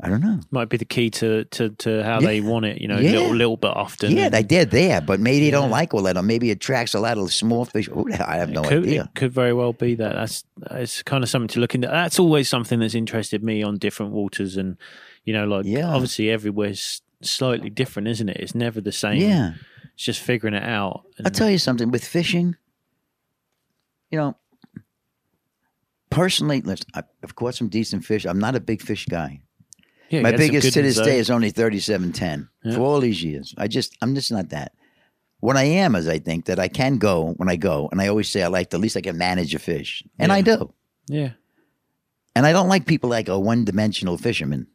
I 0.00 0.10
don't 0.10 0.20
know. 0.20 0.40
Might 0.50 0.68
be 0.68 0.76
the 0.76 0.84
key 0.84 1.10
to 1.10 1.44
to, 1.46 1.70
to 1.70 2.04
how 2.04 2.20
Yeah. 2.20 2.26
they 2.26 2.40
want 2.42 2.66
it. 2.66 2.80
You 2.80 2.88
know, 2.88 2.98
Yeah. 2.98 3.12
little 3.12 3.34
little 3.34 3.56
bit 3.56 3.70
often. 3.74 4.12
Yeah, 4.12 4.26
and 4.26 4.34
they 4.34 4.42
did 4.42 4.70
there, 4.70 5.00
but 5.00 5.20
maybe 5.20 5.46
they 5.46 5.50
don't 5.50 5.70
like 5.70 5.94
all 5.94 6.02
that, 6.02 6.16
or 6.16 6.22
maybe 6.22 6.50
it 6.50 6.56
attracts 6.56 6.94
a 6.94 7.00
lot 7.00 7.18
of 7.18 7.32
small 7.32 7.64
fish. 7.64 7.88
Oh, 7.92 8.06
I 8.12 8.36
have 8.36 8.50
no 8.50 8.62
could, 8.62 8.84
idea. 8.84 9.04
It 9.04 9.14
could 9.14 9.32
very 9.32 9.54
well 9.54 9.72
be 9.72 9.94
that. 9.94 10.14
That's 10.14 10.44
it's 10.72 11.02
kind 11.02 11.24
of 11.24 11.30
something 11.30 11.48
to 11.48 11.60
look 11.60 11.74
into. 11.74 11.88
That's 11.88 12.18
always 12.18 12.48
something 12.48 12.78
that's 12.78 12.94
interested 12.94 13.42
me 13.42 13.62
on 13.62 13.78
different 13.78 14.12
waters, 14.12 14.56
and 14.56 14.76
you 15.24 15.32
know, 15.32 15.46
like 15.46 15.64
Yeah. 15.64 15.88
obviously 15.88 16.30
everywhere's 16.30 17.00
slightly 17.22 17.70
different, 17.70 18.08
isn't 18.08 18.28
it? 18.28 18.36
It's 18.38 18.54
never 18.54 18.80
the 18.80 18.92
same. 18.92 19.20
Yeah. 19.20 19.54
it's 19.94 20.04
just 20.04 20.20
figuring 20.20 20.54
it 20.54 20.62
out. 20.62 21.04
I'll 21.24 21.30
tell 21.30 21.50
you 21.50 21.58
something 21.58 21.90
with 21.90 22.04
fishing. 22.04 22.56
You 24.10 24.18
know, 24.18 24.36
personally, 26.10 26.60
listen, 26.62 26.86
I've 26.94 27.34
caught 27.34 27.54
some 27.54 27.68
decent 27.68 28.04
fish. 28.04 28.24
I'm 28.24 28.38
not 28.38 28.54
a 28.54 28.60
big 28.60 28.82
fish 28.82 29.06
guy. 29.06 29.40
yeah, 30.10 30.20
My 30.22 30.32
biggest 30.32 30.72
to 30.74 30.82
this 30.82 31.00
day 31.00 31.18
is 31.18 31.30
only 31.30 31.50
3710 31.50 32.48
Yeah. 32.64 32.74
for 32.76 32.80
all 32.82 33.00
these 33.00 33.22
years. 33.22 33.54
I 33.58 33.66
just, 33.68 33.96
I'm 34.02 34.14
just 34.14 34.30
not 34.30 34.50
that. 34.50 34.72
What 35.40 35.56
I 35.56 35.64
am 35.64 35.94
is 35.94 36.08
I 36.08 36.18
think 36.18 36.46
that 36.46 36.58
I 36.58 36.68
can 36.68 36.98
go 36.98 37.34
when 37.36 37.48
I 37.48 37.56
go, 37.56 37.88
and 37.92 38.00
I 38.00 38.08
always 38.08 38.28
say 38.28 38.42
I 38.42 38.46
like 38.48 38.70
to, 38.70 38.76
at 38.76 38.80
least 38.80 38.96
I 38.96 39.00
can 39.02 39.18
manage 39.18 39.54
a 39.54 39.58
fish. 39.58 40.02
And 40.18 40.32
I 40.32 40.40
do. 40.40 40.72
Yeah, 41.08 41.32
And 42.34 42.46
I 42.46 42.52
don't 42.52 42.68
like 42.68 42.86
people 42.86 43.10
like 43.10 43.28
a 43.28 43.38
one 43.38 43.64
dimensional 43.64 44.18
fisherman. 44.18 44.66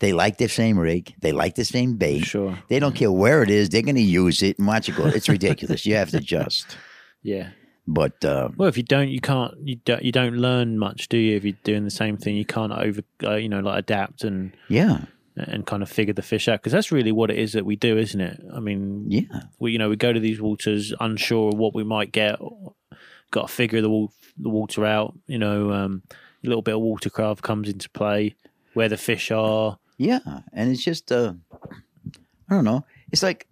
They 0.00 0.12
like 0.12 0.38
the 0.38 0.48
same 0.48 0.78
rig, 0.78 1.14
they 1.20 1.32
like 1.32 1.54
the 1.54 1.64
same 1.64 1.96
bait. 1.96 2.20
sure. 2.20 2.58
They 2.68 2.78
don't 2.78 2.94
care 2.94 3.12
where 3.12 3.42
it 3.42 3.50
is, 3.50 3.68
they're 3.68 3.82
going 3.82 3.94
to 3.94 4.02
use 4.02 4.42
it 4.42 4.58
and 4.58 4.66
watch 4.66 4.88
it 4.88 4.96
go. 4.96 5.06
It's 5.06 5.28
ridiculous. 5.28 5.86
you 5.86 5.94
have 5.94 6.10
to 6.10 6.16
adjust. 6.24 6.76
Yeah. 7.22 7.50
But 7.86 8.24
uh, 8.24 8.48
Well, 8.56 8.68
if 8.68 8.76
you 8.76 8.82
don't, 8.82 9.08
you 9.08 9.20
can't. 9.20 9.54
You 9.62 9.76
don't. 9.84 10.02
You 10.02 10.10
don't 10.10 10.36
learn 10.36 10.78
much, 10.78 11.08
do 11.08 11.18
you? 11.18 11.36
If 11.36 11.44
you're 11.44 11.56
doing 11.64 11.84
the 11.84 11.90
same 11.90 12.16
thing, 12.16 12.34
you 12.34 12.44
can't 12.44 12.72
over. 12.72 13.02
Uh, 13.22 13.34
you 13.34 13.48
know, 13.48 13.60
like 13.60 13.78
adapt 13.78 14.24
and 14.24 14.52
yeah, 14.68 15.04
and 15.36 15.66
kind 15.66 15.82
of 15.82 15.90
figure 15.90 16.14
the 16.14 16.22
fish 16.22 16.48
out 16.48 16.60
because 16.60 16.72
that's 16.72 16.90
really 16.90 17.12
what 17.12 17.30
it 17.30 17.38
is 17.38 17.52
that 17.52 17.66
we 17.66 17.76
do, 17.76 17.98
isn't 17.98 18.20
it? 18.20 18.40
I 18.54 18.60
mean, 18.60 19.04
yeah. 19.10 19.42
we 19.58 19.72
you 19.72 19.78
know 19.78 19.90
we 19.90 19.96
go 19.96 20.14
to 20.14 20.20
these 20.20 20.40
waters 20.40 20.94
unsure 20.98 21.50
of 21.50 21.58
what 21.58 21.74
we 21.74 21.84
might 21.84 22.10
get. 22.10 22.38
Got 23.30 23.48
to 23.48 23.52
figure 23.52 23.82
the 23.82 24.08
the 24.38 24.48
water 24.48 24.86
out. 24.86 25.14
You 25.26 25.38
know, 25.38 25.70
um, 25.72 26.02
a 26.10 26.46
little 26.46 26.62
bit 26.62 26.74
of 26.74 26.80
watercraft 26.80 27.42
comes 27.42 27.68
into 27.68 27.90
play. 27.90 28.34
Where 28.72 28.88
the 28.88 28.96
fish 28.96 29.30
are. 29.30 29.78
Yeah, 29.96 30.40
and 30.52 30.70
it's 30.70 30.82
just 30.82 31.10
uh 31.12 31.34
I 32.48 32.54
don't 32.54 32.64
know. 32.64 32.84
It's 33.12 33.22
like 33.22 33.46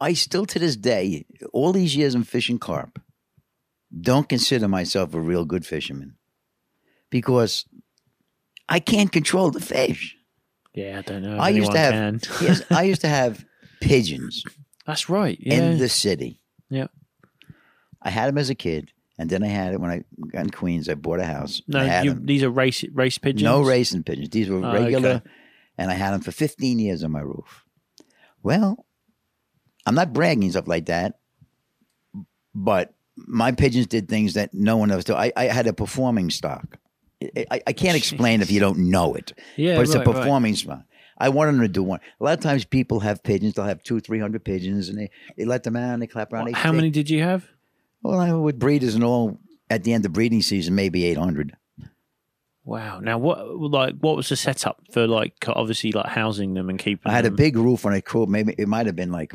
I 0.00 0.14
still 0.14 0.46
to 0.46 0.58
this 0.58 0.76
day, 0.76 1.26
all 1.52 1.72
these 1.72 1.94
years 1.94 2.14
I'm 2.14 2.24
fishing 2.24 2.58
carp, 2.58 2.98
don't 3.98 4.28
consider 4.28 4.66
myself 4.68 5.14
a 5.14 5.20
real 5.20 5.44
good 5.44 5.66
fisherman 5.66 6.16
because 7.10 7.66
I 8.68 8.80
can't 8.80 9.12
control 9.12 9.50
the 9.50 9.60
fish. 9.60 10.16
Yeah, 10.74 10.98
I 10.98 11.02
don't 11.02 11.22
know. 11.22 11.36
I 11.38 11.50
used 11.50 11.72
to 11.72 11.78
have 11.78 11.94
yes, 12.40 12.62
I 12.70 12.84
used 12.84 13.00
to 13.02 13.08
have 13.08 13.44
pigeons 13.80 14.44
That's 14.86 15.08
right. 15.08 15.36
Yeah. 15.40 15.54
in 15.54 15.78
the 15.78 15.88
city. 15.88 16.40
Yeah. 16.70 16.86
I 18.02 18.10
had 18.10 18.28
them 18.28 18.38
as 18.38 18.48
a 18.48 18.54
kid, 18.54 18.92
and 19.20 19.28
then 19.28 19.42
I 19.44 19.48
had 19.48 19.74
it 19.74 19.80
when 19.80 19.90
I 19.90 20.02
got 20.32 20.40
in 20.44 20.50
Queens. 20.50 20.88
I 20.88 20.94
bought 20.94 21.20
a 21.20 21.24
house. 21.24 21.60
No, 21.68 21.82
you, 22.02 22.14
these 22.14 22.42
are 22.42 22.48
race 22.50 22.82
race 22.92 23.18
pigeons. 23.18 23.42
No 23.42 23.60
racing 23.62 24.02
pigeons. 24.02 24.30
These 24.30 24.48
were 24.48 24.64
Oh, 24.64 24.72
regular, 24.72 25.10
okay. 25.10 25.30
and 25.76 25.90
I 25.90 25.94
had 25.94 26.12
them 26.14 26.22
for 26.22 26.32
15 26.32 26.78
years 26.78 27.04
on 27.04 27.10
my 27.12 27.20
roof. 27.20 27.64
Well, 28.42 28.86
I'm 29.84 29.94
not 29.94 30.14
bragging 30.14 30.50
stuff 30.50 30.66
like 30.66 30.86
that, 30.86 31.18
but 32.54 32.94
my 33.16 33.52
pigeons 33.52 33.86
did 33.86 34.08
things 34.08 34.34
that 34.34 34.54
no 34.54 34.78
one 34.78 34.90
else 34.90 35.04
did. 35.04 35.16
I, 35.16 35.32
I 35.36 35.44
had 35.44 35.66
a 35.66 35.72
performing 35.74 36.30
stock. 36.30 36.78
I, 37.50 37.60
I, 37.66 37.72
can't 37.74 37.98
explain 37.98 38.40
if 38.40 38.50
you 38.50 38.60
don't 38.60 38.90
know 38.90 39.12
it, 39.12 39.34
Yeah, 39.58 39.76
but 39.76 39.82
it's 39.82 39.94
right, 39.94 40.06
a 40.06 40.10
right. 40.10 40.16
performing 40.16 40.56
stock. 40.56 40.84
I 41.18 41.28
wanted 41.28 41.52
them 41.52 41.60
to 41.60 41.68
do 41.68 41.82
one. 41.82 42.00
A 42.18 42.24
lot 42.24 42.32
of 42.38 42.42
times 42.42 42.64
people 42.64 43.00
have 43.00 43.22
pigeons. 43.22 43.52
They'll 43.52 43.66
have 43.66 43.82
two, 43.82 44.00
three 44.00 44.18
hundred 44.18 44.42
pigeons, 44.42 44.88
and 44.88 44.96
they, 44.96 45.10
they 45.36 45.44
let 45.44 45.62
them 45.62 45.76
out 45.76 45.92
and 45.92 46.00
they 46.00 46.06
clap 46.06 46.32
around. 46.32 46.46
They- 46.46 46.52
How 46.52 46.70
they- 46.72 46.76
many 46.78 46.88
did 46.90 47.10
you 47.10 47.22
have? 47.22 47.46
Well, 48.02 48.20
I, 48.20 48.32
with 48.32 48.58
breeders 48.58 48.94
and 48.94 49.04
all, 49.04 49.38
at 49.68 49.84
the 49.84 49.92
end 49.92 50.04
of 50.04 50.12
breeding 50.12 50.42
season, 50.42 50.74
maybe 50.74 51.04
800. 51.04 51.56
Wow. 52.64 53.00
Now, 53.00 53.18
what 53.18 53.48
like 53.58 53.96
what 54.00 54.16
was 54.16 54.28
the 54.28 54.36
setup 54.36 54.82
for 54.92 55.06
like 55.06 55.34
obviously 55.48 55.92
like 55.92 56.06
housing 56.06 56.54
them 56.54 56.68
and 56.68 56.78
keeping? 56.78 57.10
I 57.10 57.14
had 57.14 57.24
a 57.24 57.30
big 57.30 57.56
roof 57.56 57.86
on 57.86 57.94
a 57.94 58.02
coop. 58.02 58.28
Maybe 58.28 58.54
it 58.58 58.68
might 58.68 58.86
have 58.86 58.96
been 58.96 59.10
like 59.10 59.32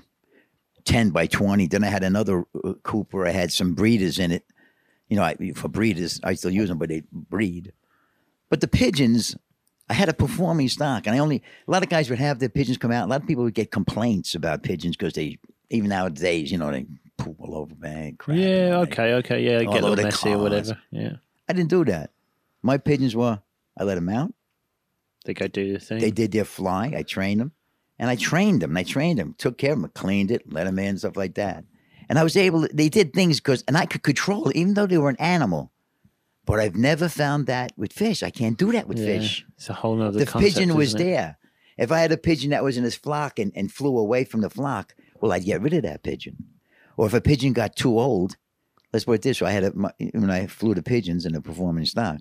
ten 0.85 1.09
by 1.09 1.25
twenty. 1.27 1.67
Then 1.67 1.83
I 1.83 1.87
had 1.87 2.03
another 2.03 2.45
uh, 2.63 2.73
coop 2.83 3.13
where 3.13 3.25
I 3.25 3.31
had 3.31 3.51
some 3.51 3.73
breeders 3.73 4.19
in 4.19 4.31
it. 4.31 4.45
You 5.09 5.17
know, 5.17 5.23
I, 5.23 5.35
for 5.55 5.67
breeders, 5.67 6.19
I 6.23 6.35
still 6.35 6.51
use 6.51 6.69
them, 6.69 6.77
but 6.77 6.89
they 6.89 7.03
breed. 7.11 7.73
But 8.49 8.61
the 8.61 8.67
pigeons, 8.67 9.35
I 9.89 9.93
had 9.95 10.07
a 10.07 10.13
performing 10.13 10.69
stock, 10.69 11.07
and 11.07 11.15
I 11.15 11.19
only 11.19 11.43
a 11.67 11.71
lot 11.71 11.83
of 11.83 11.89
guys 11.89 12.09
would 12.09 12.19
have 12.19 12.39
their 12.39 12.49
pigeons 12.49 12.77
come 12.77 12.91
out. 12.91 13.05
A 13.05 13.09
lot 13.09 13.21
of 13.21 13.27
people 13.27 13.43
would 13.43 13.55
get 13.55 13.71
complaints 13.71 14.35
about 14.35 14.63
pigeons 14.63 14.95
because 14.95 15.13
they 15.13 15.39
even 15.71 15.89
nowadays, 15.89 16.51
you 16.51 16.59
know, 16.59 16.71
they 16.71 16.85
poop 17.17 17.35
all 17.39 17.55
over 17.55 17.73
bag. 17.75 18.17
Crap, 18.17 18.37
Yeah. 18.37 18.79
Okay. 18.87 19.13
Okay. 19.15 19.43
Yeah. 19.43 19.57
Oh, 19.67 19.73
get 19.73 19.83
all 19.83 19.89
a 19.89 19.91
little 19.91 20.05
messy 20.05 20.33
or 20.33 20.37
whatever. 20.39 20.77
Yeah. 20.91 21.13
I 21.47 21.53
didn't 21.53 21.69
do 21.69 21.85
that. 21.85 22.11
My 22.61 22.77
pigeons 22.77 23.15
were. 23.15 23.39
I 23.77 23.83
let 23.83 23.95
them 23.95 24.09
out. 24.09 24.33
They 25.25 25.33
go 25.33 25.47
do 25.47 25.73
the 25.73 25.79
thing. 25.79 25.99
They 25.99 26.11
did 26.11 26.31
their 26.31 26.45
fly. 26.45 26.93
I 26.95 27.03
trained 27.03 27.41
them, 27.41 27.51
and 27.99 28.09
I 28.09 28.15
trained 28.15 28.61
them. 28.61 28.71
And 28.71 28.79
I 28.79 28.83
trained 28.83 29.19
them, 29.19 29.35
took 29.37 29.57
care 29.57 29.73
of 29.73 29.81
them, 29.81 29.91
cleaned 29.93 30.31
it, 30.31 30.51
let 30.51 30.65
them 30.65 30.79
in, 30.79 30.97
stuff 30.97 31.17
like 31.17 31.35
that. 31.35 31.63
And 32.07 32.19
I 32.19 32.23
was 32.23 32.37
able. 32.37 32.67
To, 32.67 32.73
they 32.73 32.89
did 32.89 33.13
things 33.13 33.39
because, 33.39 33.63
and 33.67 33.75
I 33.75 33.85
could 33.85 34.03
control 34.03 34.49
it, 34.49 34.55
even 34.55 34.75
though 34.75 34.85
they 34.85 34.97
were 34.97 35.09
an 35.09 35.15
animal. 35.19 35.71
But 36.45 36.59
I've 36.59 36.75
never 36.75 37.09
found 37.09 37.47
that 37.47 37.71
with 37.75 37.91
fish. 37.91 38.21
I 38.21 38.29
can't 38.29 38.57
do 38.57 38.71
that 38.73 38.87
with 38.87 38.99
Yeah, 38.99 39.05
fish. 39.05 39.45
It's 39.57 39.69
a 39.69 39.73
whole 39.73 39.95
nother. 39.95 40.19
The 40.19 40.27
concept, 40.27 40.55
pigeon 40.55 40.75
was 40.75 40.93
there. 40.93 41.37
If 41.77 41.91
I 41.91 41.99
had 41.99 42.11
a 42.11 42.17
pigeon 42.17 42.51
that 42.51 42.63
was 42.63 42.77
in 42.77 42.83
his 42.83 42.95
flock 42.95 43.39
and, 43.39 43.51
and 43.55 43.71
flew 43.71 43.97
away 43.97 44.23
from 44.25 44.41
the 44.41 44.49
flock, 44.49 44.93
well, 45.19 45.31
I'd 45.33 45.43
get 45.43 45.61
rid 45.61 45.73
of 45.73 45.83
that 45.83 46.03
pigeon. 46.03 46.37
Or 46.97 47.05
if 47.07 47.13
a 47.13 47.21
pigeon 47.21 47.53
got 47.53 47.75
too 47.75 47.99
old, 47.99 48.37
let's 48.93 49.05
put 49.05 49.13
it 49.13 49.21
this 49.21 49.41
way: 49.41 49.49
I 49.49 49.53
had 49.53 49.63
a, 49.65 49.73
my, 49.75 49.91
when 50.13 50.29
I 50.31 50.47
flew 50.47 50.73
the 50.73 50.83
pigeons 50.83 51.25
in 51.25 51.33
the 51.33 51.41
performing 51.41 51.85
stock, 51.85 52.17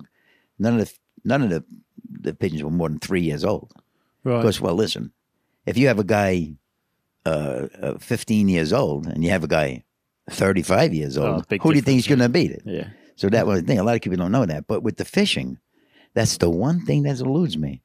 none 0.59 0.81
of 0.81 0.87
the 0.89 0.93
none 1.25 1.43
of 1.43 1.51
the 1.51 1.65
the 2.11 2.35
pigeons 2.35 2.63
were 2.63 2.71
more 2.71 2.89
than 2.89 2.99
three 2.99 3.23
years 3.23 3.45
old. 3.45 3.73
Right. 4.25 4.39
Because, 4.39 4.61
well, 4.61 4.75
listen, 4.75 5.13
if 5.67 5.77
you 5.77 5.89
have 5.89 5.99
a 5.99 6.05
guy 6.05 6.55
uh, 7.27 7.67
uh, 7.81 7.99
15 7.99 8.49
years 8.49 8.73
old 8.73 9.07
and 9.07 9.23
you 9.23 9.31
have 9.31 9.45
a 9.45 9.49
guy 9.49 9.85
35 10.31 10.95
years 10.95 11.19
Oh, 11.19 11.35
old, 11.35 11.49
big 11.49 11.63
who 11.63 11.71
do 11.73 11.77
you 11.77 11.83
think 11.83 11.99
is 11.99 12.07
going 12.07 12.19
to 12.21 12.29
beat 12.29 12.51
it? 12.51 12.63
Yeah. 12.65 12.89
So 13.17 13.29
that 13.29 13.47
was 13.47 13.61
the 13.61 13.67
thing. 13.67 13.79
A 13.79 13.85
lot 13.85 13.97
of 13.97 14.01
people 14.03 14.17
don't 14.17 14.33
know 14.33 14.47
that. 14.47 14.67
But 14.67 14.83
with 14.83 14.97
the 14.97 15.05
fishing, 15.05 15.59
that's 16.15 16.39
the 16.39 16.49
one 16.51 16.85
thing 16.87 17.03
that 17.03 17.21
eludes 17.21 17.59
me. 17.59 17.83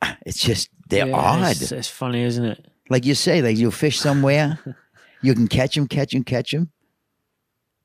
Ah, 0.00 0.18
It's 0.26 0.38
just, 0.38 0.68
they're 0.88 1.06
Yeah, 1.06 1.16
odd. 1.16 1.52
It's, 1.52 1.70
it's 1.72 1.88
funny, 1.88 2.22
isn't 2.22 2.44
it? 2.44 2.66
Like 2.90 3.04
you 3.06 3.14
say, 3.14 3.40
like 3.42 3.56
you 3.56 3.70
fish 3.70 3.98
somewhere, 4.00 4.58
you 5.22 5.34
can 5.34 5.48
catch 5.48 5.74
them, 5.74 5.86
catch 5.86 6.12
them, 6.12 6.24
catch 6.24 6.50
them. 6.50 6.70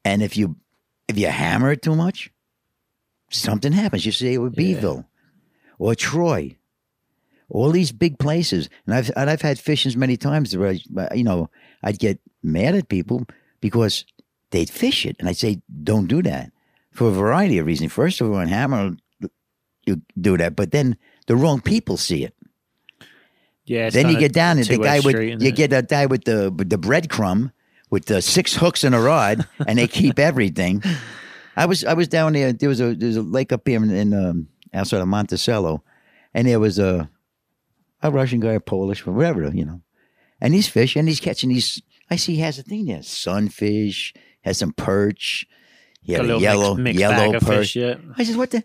And 0.03 0.21
if 0.21 0.37
you 0.37 0.55
if 1.07 1.17
you 1.17 1.27
hammer 1.27 1.71
it 1.71 1.81
too 1.81 1.95
much, 1.95 2.31
something 3.29 3.71
happens. 3.71 4.05
You 4.05 4.11
see 4.11 4.33
it 4.33 4.37
with 4.39 4.55
Beeville 4.55 5.05
or 5.79 5.95
Troy, 5.95 6.57
all 7.49 7.71
these 7.71 7.91
big 7.91 8.19
places. 8.19 8.69
And 8.85 8.95
I've 8.95 9.11
and 9.15 9.29
I've 9.29 9.41
had 9.41 9.59
fishings 9.59 9.95
many 9.95 10.17
times 10.17 10.55
where 10.55 10.75
I, 10.97 11.13
you 11.13 11.23
know 11.23 11.49
I'd 11.83 11.99
get 11.99 12.19
mad 12.43 12.75
at 12.75 12.89
people 12.89 13.25
because 13.61 14.05
they'd 14.51 14.69
fish 14.69 15.05
it, 15.05 15.15
and 15.19 15.27
I'd 15.29 15.37
say, 15.37 15.61
"Don't 15.83 16.07
do 16.07 16.21
that," 16.23 16.51
for 16.91 17.09
a 17.09 17.11
variety 17.11 17.57
of 17.57 17.65
reasons. 17.65 17.91
First 17.91 18.21
of 18.21 18.29
all, 18.29 18.37
on 18.37 18.47
Hammer, 18.47 18.95
you 19.85 20.01
do 20.19 20.37
that, 20.37 20.55
but 20.55 20.71
then 20.71 20.97
the 21.27 21.35
wrong 21.35 21.61
people 21.61 21.97
see 21.97 22.23
it. 22.23 22.33
Yeah. 23.67 23.89
then 23.89 24.09
you 24.09 24.17
get 24.17 24.33
down 24.33 24.57
and 24.57 24.65
the 24.65 24.77
guy 24.77 24.99
with 25.01 25.41
you 25.41 25.51
get 25.51 25.69
that 25.69 25.89
guy 25.89 26.05
with 26.05 26.23
the 26.23 26.51
with 26.51 26.69
the 26.69 26.77
breadcrumb 26.77 27.51
with 27.89 28.05
the 28.05 28.21
six 28.21 28.55
hooks 28.55 28.83
and 28.83 28.93
a 28.93 28.99
rod, 28.99 29.47
and 29.65 29.77
they 29.77 29.87
keep 29.87 30.19
everything. 30.29 30.83
I 31.55 31.65
was 31.65 31.83
I 31.83 31.93
was 31.93 32.07
down 32.07 32.33
there. 32.33 32.53
There 32.53 32.69
was 32.69 32.81
a 32.81 32.95
there's 32.95 33.15
a 33.15 33.21
lake 33.21 33.51
up 33.51 33.67
here 33.67 33.81
in, 33.81 33.89
in 33.89 34.13
um, 34.13 34.47
outside 34.73 35.01
of 35.01 35.07
Monticello, 35.07 35.83
and 36.33 36.47
there 36.47 36.59
was 36.59 36.79
a 36.79 37.09
a 38.01 38.11
Russian 38.11 38.39
guy, 38.39 38.53
a 38.53 38.59
Polish, 38.59 39.05
whatever 39.05 39.49
you 39.53 39.65
know, 39.65 39.81
and 40.41 40.53
he's 40.53 40.67
fishing. 40.67 41.01
and 41.01 41.09
He's 41.09 41.19
catching 41.19 41.49
these. 41.49 41.81
I 42.09 42.15
see 42.15 42.35
he 42.35 42.41
has 42.41 42.59
a 42.59 42.63
thing 42.63 42.85
there: 42.85 43.03
sunfish, 43.03 44.13
has 44.41 44.57
some 44.57 44.73
perch. 44.73 45.45
He 46.01 46.13
a, 46.13 46.23
yellow 46.23 46.75
mixed, 46.75 46.83
mixed 46.83 46.99
yellow 46.99 47.33
perch. 47.33 47.43
fish, 47.43 47.75
yeah. 47.75 47.95
I 48.17 48.23
said, 48.23 48.37
"What 48.37 48.51
the? 48.51 48.63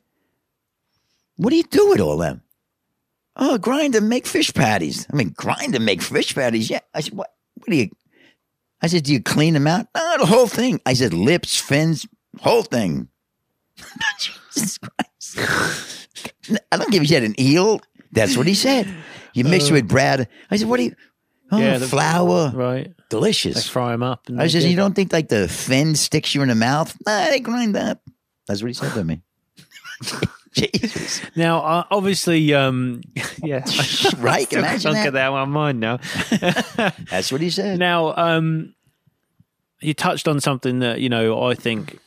What 1.36 1.50
do 1.50 1.56
you 1.56 1.64
do 1.64 1.88
with 1.88 2.00
all 2.00 2.18
them?" 2.18 2.41
Oh, 3.36 3.56
grind 3.58 3.94
and 3.94 4.08
make 4.08 4.26
fish 4.26 4.52
patties. 4.52 5.06
I 5.12 5.16
mean, 5.16 5.30
grind 5.36 5.74
and 5.74 5.84
make 5.86 6.02
fish 6.02 6.34
patties. 6.34 6.68
Yeah. 6.70 6.80
I 6.94 7.00
said, 7.00 7.14
"What? 7.14 7.32
What 7.54 7.68
do 7.68 7.76
you?" 7.76 7.88
I 8.82 8.88
said, 8.88 9.04
"Do 9.04 9.12
you 9.12 9.22
clean 9.22 9.54
them 9.54 9.66
out?" 9.66 9.86
No, 9.96 10.16
the 10.18 10.26
whole 10.26 10.46
thing. 10.46 10.80
I 10.84 10.92
said, 10.94 11.14
"Lips, 11.14 11.58
fins, 11.58 12.06
whole 12.40 12.62
thing." 12.62 13.08
Jesus 14.20 14.78
Christ! 14.78 16.08
I 16.70 16.76
don't 16.76 16.90
give 16.90 17.02
a 17.02 17.06
shit. 17.06 17.22
An 17.22 17.38
eel. 17.40 17.80
That's 18.12 18.36
what 18.36 18.46
he 18.46 18.54
said. 18.54 18.86
You 19.32 19.44
mix 19.44 19.68
it 19.68 19.72
with 19.72 19.88
bread. 19.88 20.28
I 20.50 20.56
said, 20.56 20.68
"What 20.68 20.76
do 20.76 20.84
you?" 20.84 20.94
Oh, 21.50 21.56
Uh. 21.56 21.60
Yeah, 21.60 21.78
the- 21.78 21.86
flour, 21.88 22.50
Right. 22.54 22.86
They 22.96 23.04
delicious. 23.10 23.68
fry 23.68 23.92
them 23.92 24.02
up. 24.02 24.28
And 24.28 24.38
I 24.40 24.44
they 24.44 24.48
said, 24.50 24.62
"You 24.64 24.76
don't 24.76 24.94
think 24.94 25.12
like 25.12 25.28
the 25.28 25.48
fin 25.48 25.94
sticks 25.94 26.34
you 26.34 26.42
in 26.42 26.48
the 26.48 26.54
mouth?" 26.54 26.94
Nah, 27.06 27.26
they 27.30 27.40
grind 27.40 27.76
up. 27.76 28.02
That's 28.46 28.60
what 28.62 28.68
he 28.68 28.74
said 28.74 28.92
to 28.94 29.04
me. 29.04 29.22
Jesus. 30.52 31.20
Now, 31.36 31.60
uh, 31.60 31.84
obviously, 31.90 32.52
um, 32.54 33.00
yeah, 33.42 33.58
Right? 34.18 34.46
Still 34.46 34.58
Imagine 34.60 34.92
that. 34.92 35.04
get 35.04 35.12
that 35.14 35.28
on 35.32 35.50
my 35.50 35.54
mind 35.72 35.80
now. 35.80 35.98
That's 37.10 37.32
what 37.32 37.40
he 37.40 37.50
said. 37.50 37.78
now, 37.78 38.14
um, 38.16 38.74
you 39.80 39.94
touched 39.94 40.28
on 40.28 40.40
something 40.40 40.78
that 40.80 41.00
you 41.00 41.08
know 41.08 41.42
I 41.42 41.54
think 41.54 41.98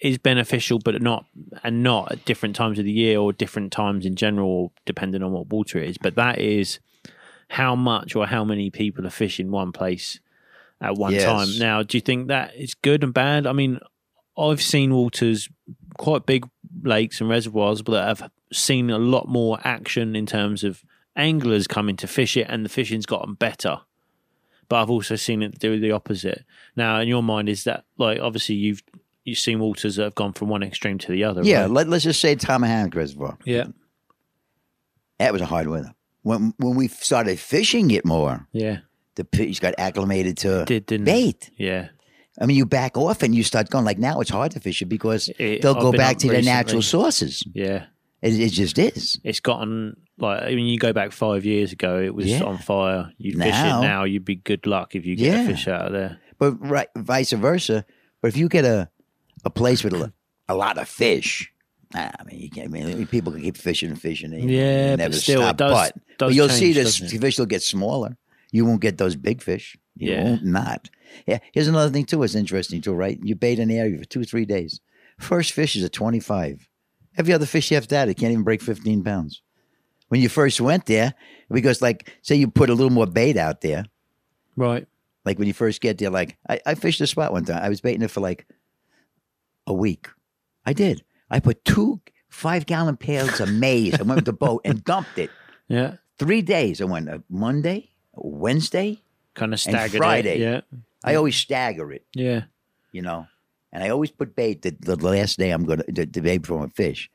is 0.00 0.18
beneficial, 0.18 0.78
but 0.78 1.00
not 1.02 1.24
and 1.64 1.82
not 1.82 2.12
at 2.12 2.24
different 2.24 2.54
times 2.56 2.78
of 2.78 2.84
the 2.84 2.92
year 2.92 3.18
or 3.18 3.32
different 3.32 3.72
times 3.72 4.06
in 4.06 4.14
general, 4.14 4.72
depending 4.86 5.22
on 5.22 5.32
what 5.32 5.48
water 5.48 5.78
it 5.78 5.88
is. 5.90 5.98
But 5.98 6.14
that 6.16 6.38
is 6.38 6.78
how 7.48 7.74
much 7.74 8.14
or 8.14 8.26
how 8.26 8.44
many 8.44 8.70
people 8.70 9.06
are 9.06 9.10
fishing 9.10 9.50
one 9.50 9.72
place 9.72 10.20
at 10.80 10.96
one 10.96 11.12
Yes. 11.14 11.24
time. 11.24 11.48
Now, 11.58 11.82
do 11.82 11.96
you 11.96 12.00
think 12.00 12.28
that 12.28 12.54
is 12.54 12.74
good 12.74 13.02
and 13.02 13.12
bad? 13.12 13.46
I 13.46 13.52
mean, 13.52 13.80
I've 14.38 14.62
seen 14.62 14.94
waters 14.94 15.48
quite 15.98 16.24
big 16.26 16.46
lakes 16.82 17.20
and 17.20 17.28
reservoirs 17.30 17.82
that 17.82 18.06
have 18.20 18.30
seen 18.52 18.90
a 18.90 18.98
lot 18.98 19.28
more 19.28 19.58
action 19.64 20.14
in 20.16 20.26
terms 20.26 20.64
of 20.64 20.84
anglers 21.16 21.66
coming 21.66 21.96
to 21.96 22.06
fish 22.06 22.36
it 22.36 22.46
and 22.48 22.64
the 22.64 22.68
fishing's 22.68 23.06
gotten 23.06 23.34
better. 23.34 23.80
But 24.68 24.82
I've 24.82 24.90
also 24.90 25.16
seen 25.16 25.42
it 25.42 25.58
do 25.58 25.80
the 25.80 25.90
opposite. 25.90 26.44
Now, 26.76 27.00
in 27.00 27.08
your 27.08 27.22
mind, 27.22 27.48
is 27.48 27.64
that 27.64 27.84
like 27.98 28.20
obviously 28.20 28.54
you've 28.54 28.82
you've 29.24 29.38
seen 29.38 29.58
waters 29.58 29.96
that 29.96 30.04
have 30.04 30.14
gone 30.14 30.32
from 30.32 30.48
one 30.48 30.62
extreme 30.62 30.98
to 30.98 31.12
the 31.12 31.24
other? 31.24 31.42
yeah, 31.42 31.62
right? 31.62 31.70
let, 31.70 31.88
let's 31.88 32.04
just 32.04 32.20
say 32.20 32.36
Tomhannock 32.36 32.94
Reservoir. 32.94 33.36
yeah, 33.44 33.64
That 35.18 35.32
was 35.32 35.42
a 35.42 35.46
hard 35.46 35.66
weather. 35.68 35.94
When 36.22 36.54
when 36.58 36.76
we 36.76 36.86
started 36.88 37.38
fishing 37.40 37.90
it 37.90 38.04
more, 38.04 38.46
yeah. 38.52 38.78
the 39.16 39.26
fish 39.34 39.58
got 39.58 39.74
acclimated 39.78 40.36
to 40.38 40.64
Did 40.66 40.86
didn't 40.86 41.08
it? 41.08 41.10
bait. 41.10 41.50
Yeah, 41.56 41.88
I 42.40 42.46
mean, 42.46 42.56
you 42.56 42.64
back 42.66 42.96
off 42.96 43.22
and 43.22 43.34
you 43.34 43.42
start 43.42 43.68
going 43.70 43.84
like 43.84 43.98
now. 43.98 44.20
It's 44.20 44.30
hard 44.30 44.52
to 44.52 44.60
fish 44.60 44.80
it 44.82 44.86
because 44.86 45.28
It- 45.38 45.60
they'll 45.62 45.76
I've 45.76 45.82
go 45.82 45.92
back 45.92 46.18
to 46.18 46.28
their 46.28 46.42
natural 46.42 46.82
sources. 46.82 47.42
yeah. 47.54 47.86
It, 48.22 48.38
it 48.38 48.50
just 48.52 48.78
is. 48.78 49.18
It's 49.24 49.40
gotten 49.40 49.96
like 50.18 50.42
I 50.42 50.54
mean, 50.54 50.66
you 50.66 50.78
go 50.78 50.92
back 50.92 51.12
five 51.12 51.46
years 51.46 51.72
ago, 51.72 51.98
it 51.98 52.14
was 52.14 52.26
Yeah. 52.26 52.42
on 52.42 52.58
fire. 52.58 53.10
You'd 53.16 53.36
fish 53.38 53.54
it 53.54 53.80
now, 53.80 54.04
you'd 54.04 54.24
be 54.26 54.34
good 54.36 54.66
luck 54.66 54.94
if 54.94 55.06
you 55.06 55.16
get 55.16 55.32
Yeah. 55.32 55.42
a 55.42 55.46
fish 55.46 55.66
out 55.68 55.86
of 55.86 55.92
there. 55.92 56.18
But 56.38 56.52
right, 56.60 56.88
vice 56.96 57.32
versa. 57.32 57.84
But 58.20 58.28
if 58.28 58.36
you 58.36 58.48
get 58.48 58.64
a 58.66 58.90
a 59.44 59.48
place 59.50 59.82
with 59.82 59.94
a, 59.94 60.12
a 60.50 60.54
lot 60.54 60.76
of 60.76 60.86
fish, 60.86 61.50
I 61.94 62.10
mean, 62.26 62.40
you 62.40 62.50
can't. 62.50 62.66
I 62.68 62.70
mean, 62.70 63.06
people 63.06 63.32
can 63.32 63.40
keep 63.40 63.56
fishing 63.56 63.88
and 63.88 63.98
fishing. 64.00 64.34
And 64.34 64.50
Yeah, 64.50 64.92
but 64.92 64.98
never 64.98 65.14
still, 65.14 65.40
it 65.40 65.44
stop. 65.44 65.56
does- 65.56 65.72
but, 65.72 65.94
does 65.94 66.28
but 66.28 66.34
you'll 66.34 66.48
see 66.50 66.74
change, 66.74 67.00
this 67.00 67.12
fish 67.12 67.38
will 67.38 67.46
get 67.46 67.62
smaller. 67.62 68.18
You 68.52 68.66
won't 68.66 68.82
get 68.82 68.98
those 68.98 69.16
big 69.16 69.40
fish. 69.40 69.78
You 69.96 70.12
Yeah. 70.12 70.24
won't 70.24 70.44
not. 70.44 70.90
Yeah. 71.26 71.38
Here's 71.52 71.68
another 71.68 71.90
thing 71.90 72.04
too. 72.06 72.22
It's 72.22 72.34
interesting 72.34 72.80
too, 72.80 72.94
right? 72.94 73.18
You 73.22 73.34
bait 73.34 73.58
an 73.58 73.70
area 73.70 73.98
for 73.98 74.04
two 74.04 74.24
three 74.24 74.44
days. 74.44 74.80
First 75.18 75.52
fish 75.52 75.76
is 75.76 75.84
a 75.84 75.88
twenty 75.88 76.20
five. 76.20 76.68
Every 77.16 77.32
other 77.34 77.46
fish 77.46 77.70
you 77.70 77.76
after 77.76 77.94
that, 77.96 78.08
it 78.08 78.14
can't 78.14 78.32
even 78.32 78.44
break 78.44 78.62
fifteen 78.62 79.02
pounds. 79.02 79.42
When 80.08 80.20
you 80.20 80.28
first 80.28 80.60
went 80.60 80.86
there, 80.86 81.14
because 81.50 81.80
like 81.82 82.12
say 82.22 82.34
you 82.36 82.48
put 82.48 82.70
a 82.70 82.74
little 82.74 82.90
more 82.90 83.06
bait 83.06 83.36
out 83.36 83.60
there, 83.60 83.84
Right. 84.56 84.86
like 85.24 85.38
when 85.38 85.46
you 85.48 85.54
first 85.54 85.80
get 85.80 85.98
there, 85.98 86.10
like 86.10 86.36
I, 86.48 86.60
I 86.66 86.74
fished 86.74 87.00
a 87.00 87.06
spot 87.06 87.32
one 87.32 87.44
time. 87.44 87.62
I 87.62 87.68
was 87.68 87.80
baiting 87.80 88.02
it 88.02 88.10
for 88.10 88.20
like 88.20 88.46
a 89.66 89.72
week. 89.74 90.08
I 90.66 90.72
did. 90.72 91.04
I 91.30 91.38
put 91.40 91.64
two 91.64 92.00
five 92.28 92.66
gallon 92.66 92.96
pails 92.96 93.40
of 93.40 93.52
maize. 93.52 93.94
I 93.98 94.02
went 94.02 94.16
with 94.16 94.24
the 94.24 94.32
boat 94.32 94.62
and 94.64 94.82
dumped 94.84 95.18
it. 95.18 95.30
Yeah. 95.68 95.96
Three 96.18 96.42
days. 96.42 96.80
I 96.80 96.84
went 96.84 97.08
a 97.08 97.22
Monday, 97.28 97.90
Wednesday. 98.14 99.00
Kind 99.34 99.52
of 99.54 99.60
staggered. 99.60 99.94
it, 99.94 99.98
Friday. 99.98 100.38
Yeah. 100.40 100.60
I 101.04 101.14
always 101.14 101.36
stagger 101.36 101.92
it, 101.92 102.04
Yeah. 102.14 102.42
you 102.92 103.02
know. 103.02 103.26
And 103.72 103.82
I 103.84 103.88
always 103.90 104.10
put 104.10 104.34
bait 104.34 104.62
the, 104.62 104.76
the 104.78 104.96
last 104.96 105.38
day 105.38 105.50
I'm 105.50 105.64
gonna 105.64 105.84
the, 105.88 106.04
the 106.04 106.20
bait 106.20 106.44
from 106.46 106.62
a 106.62 106.68
fish. 106.68 107.08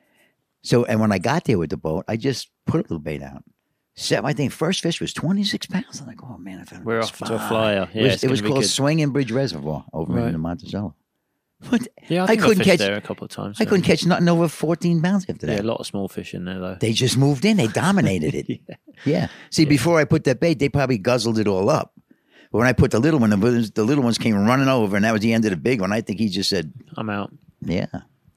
So 0.64 0.86
and 0.86 1.00
when 1.02 1.12
I 1.12 1.18
got 1.20 1.44
there 1.44 1.58
with 1.58 1.70
the 1.70 1.78
boat, 1.78 2.06
I 2.08 2.16
just 2.18 2.50
put 2.66 2.80
a 2.80 2.84
little 2.84 3.00
bait 3.00 3.22
out. 3.22 3.44
Set 3.98 4.24
my 4.24 4.34
thing. 4.34 4.50
First 4.50 4.82
fish 4.82 5.00
was 5.00 5.14
26 5.14 5.68
pounds. 5.68 6.02
I'm 6.02 6.08
like, 6.08 6.24
oh 6.24 6.38
man, 6.38 6.60
I 6.60 6.64
found 6.64 6.86
We're 6.86 7.02
off 7.02 7.18
to 7.20 7.36
a 7.36 7.40
flyer. 7.40 7.88
Yeah, 7.94 8.02
it 8.02 8.12
was, 8.12 8.24
it 8.24 8.30
was 8.32 8.42
called 8.42 8.56
good. 8.62 8.70
Swinging 8.70 9.12
Bridge 9.12 9.32
Reservoir 9.32 9.86
over 9.94 10.14
Right. 10.14 10.26
in 10.28 10.34
the 10.34 10.38
Monticello. 10.38 10.96
What? 11.70 11.88
Yeah, 12.10 12.26
I, 12.26 12.34
I 12.34 12.36
couldn't 12.36 12.64
catch- 12.66 12.80
there 12.80 12.96
a 12.96 13.02
couple 13.02 13.24
of 13.26 13.32
times. 13.32 13.60
I 13.60 13.64
so- 13.64 13.70
couldn't 13.70 13.86
catch 13.86 14.06
nothing 14.06 14.28
over 14.28 14.48
14 14.50 15.02
pounds 15.02 15.26
after 15.30 15.46
that. 15.48 15.56
Yeah, 15.56 15.62
a 15.62 15.64
lot 15.64 15.80
of 15.80 15.88
small 15.88 16.08
fish 16.10 16.34
in 16.34 16.44
there 16.46 16.60
though. 16.60 16.78
They 16.80 16.92
just 16.94 17.18
moved 17.18 17.46
in. 17.46 17.58
They 17.58 17.68
dominated 17.68 18.36
it. 18.36 18.48
Yeah. 18.70 18.76
yeah. 19.06 19.28
See, 19.50 19.66
before 19.66 20.00
I 20.00 20.06
put 20.06 20.24
that 20.26 20.40
bait, 20.40 20.60
they 20.60 20.70
probably 20.70 20.98
guzzled 20.98 21.38
it 21.40 21.48
all 21.48 21.70
up. 21.70 21.94
But 22.56 22.60
when 22.60 22.68
I 22.68 22.72
put 22.72 22.92
the 22.92 23.02
little 23.02 23.20
one, 23.20 23.32
the 23.32 23.72
the 23.76 23.84
little 23.84 24.02
ones 24.02 24.18
came 24.18 24.34
running 24.34 24.70
over, 24.70 24.96
and 24.96 25.04
that 25.04 25.12
was 25.12 25.20
the 25.20 25.34
end 25.34 25.44
of 25.44 25.52
the 25.52 25.58
big 25.58 25.82
one. 25.82 25.92
I 25.92 26.00
think 26.00 26.20
he 26.20 26.30
just 26.30 26.50
said, 26.50 26.72
I'm 26.96 27.10
out. 27.10 27.34
"Yeah." 27.60 27.88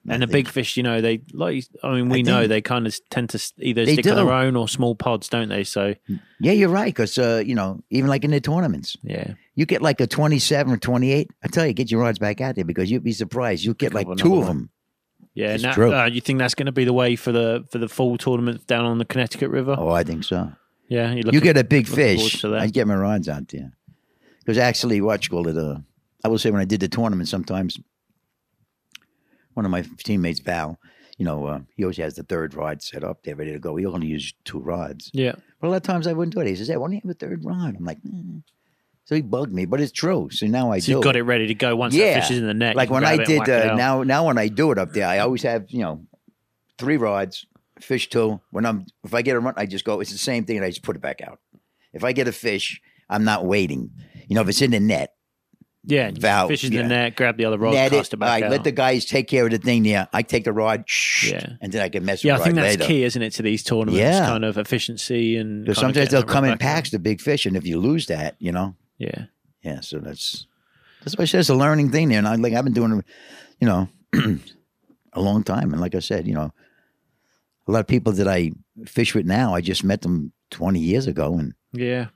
And 0.09 0.21
the 0.21 0.27
big 0.27 0.49
fish, 0.49 0.77
you 0.77 0.83
know, 0.83 1.01
they 1.01 1.21
like. 1.33 1.67
I 1.85 1.95
mean, 1.95 2.09
we 2.09 2.19
I 2.19 2.23
know 2.23 2.49
they 2.49 2.61
kind 2.61 2.89
of 2.89 2.99
tend 3.11 3.31
to 3.31 3.53
either 3.59 3.85
They 3.87 3.93
stick 3.93 4.09
on 4.09 4.17
their 4.17 4.33
own 4.33 4.57
or 4.57 4.67
small 4.67 4.97
pods, 4.97 5.29
don't 5.29 5.49
they? 5.49 5.63
So 5.63 5.95
Yeah, 6.41 6.51
you're 6.51 6.69
right. 6.69 6.93
Because 6.93 7.17
uh, 7.17 7.45
you 7.47 7.55
know, 7.55 7.85
even 7.91 8.11
like 8.11 8.25
in 8.25 8.33
the 8.33 8.41
tournaments, 8.41 8.97
yeah, 9.05 9.35
you 9.55 9.67
get 9.67 9.83
like 9.83 10.01
a 10.01 10.09
27 10.09 10.73
or 10.73 10.79
28. 10.79 11.31
I 11.45 11.47
tell 11.47 11.65
you, 11.65 11.73
get 11.73 11.89
your 11.89 12.01
rods 12.01 12.19
back 12.19 12.41
out 12.41 12.57
there 12.57 12.65
because 12.65 12.91
you'd 12.91 13.05
be 13.05 13.13
surprised. 13.13 13.63
You'll 13.63 13.75
get 13.75 13.95
like 13.95 14.09
two 14.17 14.33
of 14.33 14.39
one. 14.39 14.47
them. 14.49 14.71
yeah. 15.35 15.55
It's 15.55 15.63
true. 15.63 15.95
uh, 15.95 16.07
you 16.07 16.21
think 16.21 16.41
that's 16.41 16.57
going 16.57 16.67
to 16.67 16.73
be 16.73 16.85
the 16.85 16.93
way 16.93 17.15
for 17.15 17.31
the 17.31 17.65
for 17.71 17.79
the 17.79 17.89
fall 17.89 18.19
tournament 18.19 18.67
down 18.67 18.85
on 18.85 18.99
the 18.99 19.05
Connecticut 19.05 19.51
River? 19.51 19.77
Oh, 19.79 19.91
I 19.91 20.03
think 20.03 20.25
so. 20.25 20.51
Yeah, 20.89 21.13
you, 21.13 21.23
you 21.31 21.41
get 21.41 21.57
a 21.57 21.63
big 21.63 21.87
fish. 21.87 22.45
I 22.45 22.67
get 22.67 22.89
my 22.89 22.97
rods 22.97 23.29
out 23.29 23.47
there 23.47 23.75
because 24.49 24.57
actually, 24.57 25.03
what 25.03 25.23
you 25.25 25.29
call 25.29 25.47
it? 25.47 25.59
Uh, 25.59 25.77
I 26.25 26.29
will 26.29 26.39
say 26.39 26.51
when 26.51 26.63
I 26.63 26.65
did 26.65 26.81
the 26.81 26.89
tournament, 26.89 27.29
sometimes 27.29 27.79
one 29.53 29.67
of 29.67 29.71
my 29.71 29.85
teammates, 29.99 30.41
Val, 30.41 30.79
you 31.19 31.27
know, 31.27 31.45
uh, 31.45 31.59
he 31.77 31.85
always 31.85 31.99
has 31.99 32.15
the 32.15 32.23
third 32.23 32.55
rod 32.55 32.81
set 32.83 33.05
up 33.05 33.25
there, 33.25 33.37
ready 33.37 33.53
to 33.53 33.59
go. 33.59 33.77
He 33.77 33.85
only 33.85 34.07
use 34.07 34.33
two 34.47 34.59
rods. 34.59 35.11
Yeah, 35.13 35.35
But 35.61 35.67
a 35.67 35.71
lot 35.71 35.77
of 35.77 35.83
times 35.83 36.07
I 36.07 36.15
wouldn't 36.15 36.35
do 36.35 36.41
it. 36.41 36.47
He 36.47 36.57
says, 36.57 36.69
"Hey, 36.69 36.79
why 36.79 36.87
don't 36.87 36.95
you 36.95 37.01
have 37.05 37.11
a 37.11 37.15
third 37.15 37.45
rod?" 37.45 37.77
I'm 37.77 37.85
like, 37.85 38.01
"Mm." 38.03 38.43
so 39.05 39.15
he 39.17 39.21
bugged 39.21 39.53
me, 39.53 39.67
but 39.67 39.83
it's 39.83 39.93
true. 39.93 40.31
So 40.33 40.47
now 40.47 40.73
I 40.73 40.79
so 40.79 40.87
do. 40.87 40.93
you've 40.93 41.05
got 41.05 41.17
it 41.17 41.25
ready 41.25 41.47
to 41.49 41.55
go 41.55 41.77
once 41.77 41.93
Yeah. 41.95 42.15
that 42.15 42.23
fish 42.23 42.31
is 42.31 42.39
in 42.39 42.47
the 42.47 42.55
net. 42.55 42.75
like 42.75 42.89
when 42.89 43.05
I 43.05 43.17
grab 43.17 43.29
it 43.29 43.37
and 43.37 43.45
did 43.45 43.71
uh, 43.71 43.75
now 43.75 44.03
now 44.03 44.27
when 44.27 44.39
I 44.39 44.49
do 44.49 44.73
it 44.73 44.79
up 44.79 44.95
there, 44.95 45.07
I 45.07 45.19
always 45.19 45.43
have 45.43 45.67
you 45.69 45.81
know 45.81 46.07
three 46.79 46.97
rods, 46.97 47.45
fish 47.83 48.09
two. 48.09 48.41
When 48.51 48.65
I'm 48.65 48.87
if 49.05 49.13
I 49.13 49.21
get 49.21 49.37
a 49.37 49.41
run, 49.41 49.53
I 49.59 49.67
just 49.67 49.85
go. 49.85 50.01
It's 50.01 50.11
the 50.13 50.17
same 50.17 50.47
thing, 50.47 50.57
and 50.57 50.65
I 50.65 50.71
just 50.71 50.83
put 50.83 50.97
it 50.97 51.03
back 51.03 51.21
out. 51.21 51.39
If 51.93 52.03
I 52.03 52.13
get 52.13 52.29
a 52.29 52.33
fish, 52.33 52.81
I'm 53.11 53.25
not 53.25 53.45
waiting. 53.45 53.91
You 54.29 54.35
know, 54.35 54.43
if 54.43 54.49
it's 54.49 54.63
in 54.63 54.71
the 54.71 54.81
net, 54.81 55.15
yeah, 55.85 56.11
Val, 56.15 56.49
fish 56.49 56.65
in 56.65 56.73
yeah. 56.73 56.83
the 56.83 56.89
net, 56.89 57.17
grab 57.17 57.37
the 57.39 57.47
other 57.47 57.57
rod, 57.57 57.73
net 57.73 57.91
cast 57.91 58.13
it. 58.13 58.17
it 58.17 58.21
back 58.21 58.29
right, 58.29 58.43
out. 58.45 58.51
let 58.51 58.65
the 58.65 58.73
guys 58.73 59.07
take 59.07 59.27
care 59.27 59.45
of 59.47 59.51
the 59.53 59.59
thing 59.59 59.85
there. 59.85 60.07
I 60.13 60.23
take 60.23 60.45
the 60.45 60.53
rod, 60.53 60.85
shh, 60.87 61.31
Yeah. 61.33 61.47
and 61.63 61.73
then 61.73 61.81
I 61.81 61.89
can 61.89 62.05
mess 62.05 62.19
with 62.23 62.27
yeah, 62.27 62.37
I 62.37 62.45
think 62.45 62.57
that's 62.57 62.77
later. 62.77 62.85
key, 62.85 63.05
isn't 63.05 63.23
it, 63.23 63.31
to 63.35 63.43
these 63.43 63.63
tournaments? 63.63 63.99
Yeah. 63.99 64.27
Kind 64.27 64.45
of 64.45 64.59
efficiency 64.59 65.37
and 65.37 65.65
Because 65.65 65.79
sometimes 65.79 66.11
they'll 66.11 66.23
come 66.25 66.45
in 66.45 66.59
packs, 66.59 66.91
the 66.91 66.99
big 66.99 67.21
fish, 67.23 67.47
and 67.47 67.57
if 67.57 67.67
you 67.67 67.79
lose 67.81 68.07
that, 68.07 68.37
you 68.39 68.53
know, 68.53 68.77
Yeah, 68.99 69.27
yeah. 69.63 69.81
So 69.81 69.99
that's 69.99 70.47
that's 71.05 71.17
why 71.17 71.25
it's 71.25 71.49
a 71.49 71.55
learning 71.55 71.91
thing 71.91 72.09
there. 72.11 72.19
And 72.19 72.29
I 72.29 72.35
like 72.35 72.53
I've 72.53 72.65
been 72.65 72.75
doing, 72.75 73.03
you 73.61 73.67
know, 73.67 73.89
a 74.15 74.37
a 75.15 75.21
long 75.23 75.43
time. 75.43 75.73
And 75.73 75.81
like 75.81 75.95
I 75.95 76.01
said, 76.01 76.27
you 76.27 76.35
know, 76.35 76.53
a 77.67 77.73
lot 77.73 77.81
of 77.81 77.87
people 77.87 78.13
that 78.15 78.29
I 78.29 78.51
fish 78.85 79.15
with 79.15 79.25
now, 79.27 79.55
I 79.55 79.61
just 79.63 79.85
met 79.85 80.03
them 80.03 80.33
20 80.51 80.81
years 80.81 81.07
ago, 81.07 81.39
and 81.39 81.55
Yeah. 81.73 82.09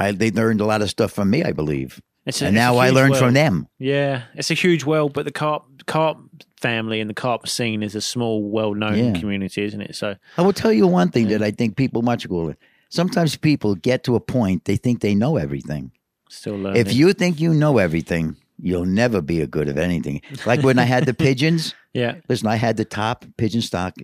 I, 0.00 0.12
they 0.12 0.30
learned 0.30 0.60
a 0.60 0.64
lot 0.66 0.82
of 0.82 0.90
stuff 0.90 1.12
from 1.12 1.30
me, 1.30 1.44
I 1.44 1.52
believe. 1.52 2.00
It's 2.26 2.42
a- 2.42 2.46
and 2.46 2.54
now 2.54 2.76
I 2.76 2.90
learn 2.90 3.10
world. 3.10 3.18
from 3.22 3.34
them. 3.34 3.66
Yeah, 3.78 4.22
it's 4.34 4.50
a 4.50 4.54
huge 4.54 4.84
world, 4.84 5.12
but 5.12 5.24
the 5.24 5.32
carp 5.32 5.64
carp 5.86 6.18
family 6.60 7.00
and 7.00 7.08
the 7.08 7.14
carp 7.14 7.48
scene 7.48 7.82
is 7.82 7.94
a 7.94 8.00
small, 8.00 8.42
well 8.42 8.74
known 8.74 8.98
Yeah. 9.14 9.20
community, 9.20 9.62
isn't 9.64 9.80
it? 9.80 9.94
So 9.96 10.16
I 10.36 10.42
will 10.42 10.52
tell 10.52 10.72
you 10.72 10.86
one 10.86 11.10
thing 11.10 11.28
that 11.28 11.42
I 11.42 11.50
think 11.50 11.76
people 11.76 12.02
much 12.02 12.28
go. 12.28 12.54
Sometimes 12.90 13.36
people 13.36 13.74
get 13.76 14.04
to 14.04 14.14
a 14.16 14.20
point 14.20 14.64
they 14.64 14.76
think 14.76 15.00
they 15.00 15.14
know 15.14 15.36
everything. 15.36 15.92
still 16.28 16.56
learning. 16.56 16.80
If 16.80 16.92
you 16.92 17.12
think 17.12 17.40
you 17.40 17.52
know 17.54 17.78
everything, 17.78 18.36
you'll 18.60 18.84
never 18.84 19.20
be 19.22 19.40
a 19.40 19.46
good 19.46 19.68
at 19.68 19.78
anything. 19.78 20.20
Like 20.46 20.62
when 20.62 20.78
I 20.78 20.84
had 20.84 21.06
the 21.06 21.14
pigeons. 21.26 21.74
yeah, 21.94 22.16
Listen, 22.28 22.46
I 22.48 22.56
had 22.56 22.76
the 22.76 22.84
top 22.84 23.24
pigeon 23.36 23.62
stock, 23.62 23.94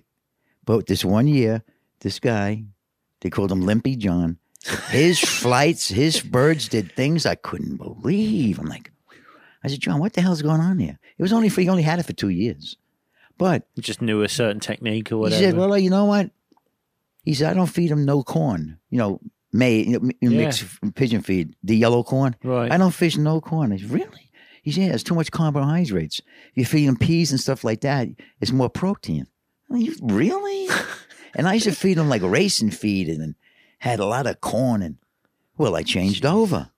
but 0.65 0.87
this 0.87 1.05
one 1.05 1.27
year, 1.27 1.63
this 2.01 2.19
guy, 2.19 2.63
they 3.21 3.29
called 3.29 3.51
him 3.51 3.61
Limpy 3.61 3.95
John. 3.95 4.37
His 4.89 5.19
flights, 5.19 5.87
his 5.89 6.21
birds 6.21 6.67
did 6.67 6.91
things 6.93 7.25
I 7.25 7.35
couldn't 7.35 7.77
believe. 7.77 8.59
I'm 8.59 8.65
like, 8.67 8.91
I 9.63 9.67
said, 9.69 9.79
John, 9.79 9.99
what 9.99 10.13
the 10.13 10.21
hell's 10.21 10.41
going 10.41 10.61
on 10.61 10.79
here? 10.79 10.99
It 11.17 11.21
was 11.21 11.33
only 11.33 11.49
for 11.49 11.61
he 11.61 11.69
only 11.69 11.83
had 11.83 11.99
it 11.99 12.05
for 12.05 12.13
two 12.13 12.29
years, 12.29 12.77
but 13.37 13.67
you 13.75 13.83
just 13.83 14.01
knew 14.01 14.23
a 14.23 14.29
certain 14.29 14.59
technique 14.59 15.11
or 15.11 15.17
whatever. 15.17 15.39
he 15.41 15.45
said, 15.47 15.57
"Well, 15.57 15.77
you 15.77 15.89
know 15.89 16.05
what?" 16.05 16.31
He 17.23 17.33
said, 17.33 17.49
"I 17.51 17.53
don't 17.53 17.67
feed 17.67 17.91
him 17.91 18.05
no 18.05 18.23
corn. 18.23 18.77
You 18.89 18.97
know, 18.99 19.21
may 19.51 19.79
you 19.83 19.99
know, 19.99 20.09
Yeah. 20.21 20.29
mix 20.29 20.63
pigeon 20.95 21.21
feed 21.21 21.55
the 21.63 21.75
yellow 21.75 22.03
corn. 22.03 22.35
right. 22.43 22.71
I 22.71 22.77
don't 22.77 22.93
fish 22.93 23.17
no 23.17 23.41
corn." 23.41 23.71
I 23.71 23.77
said, 23.77 23.89
"Really?" 23.91 24.31
He 24.63 24.71
said, 24.71 24.81
"Yeah, 24.87 24.93
it's 24.93 25.03
too 25.03 25.15
much 25.15 25.31
carbohydrates. 25.31 26.19
If 26.51 26.57
you 26.57 26.65
feed 26.65 26.85
him 26.85 26.97
peas 26.97 27.31
and 27.31 27.39
stuff 27.39 27.63
like 27.63 27.81
that, 27.81 28.09
it's 28.41 28.51
more 28.51 28.69
protein." 28.69 29.27
I'm 29.71 29.85
really? 30.01 30.67
and 31.35 31.47
I 31.47 31.55
used 31.55 31.65
to 31.65 31.71
feed 31.73 31.97
him 31.97 32.09
like 32.09 32.21
racing 32.21 32.71
feed 32.71 33.09
and 33.09 33.35
had 33.79 33.99
a 33.99 34.05
lot 34.05 34.27
of 34.27 34.41
corn. 34.41 34.81
And 34.81 34.97
well, 35.57 35.75
I 35.75 35.83
changed 35.83 36.25
over, 36.25 36.69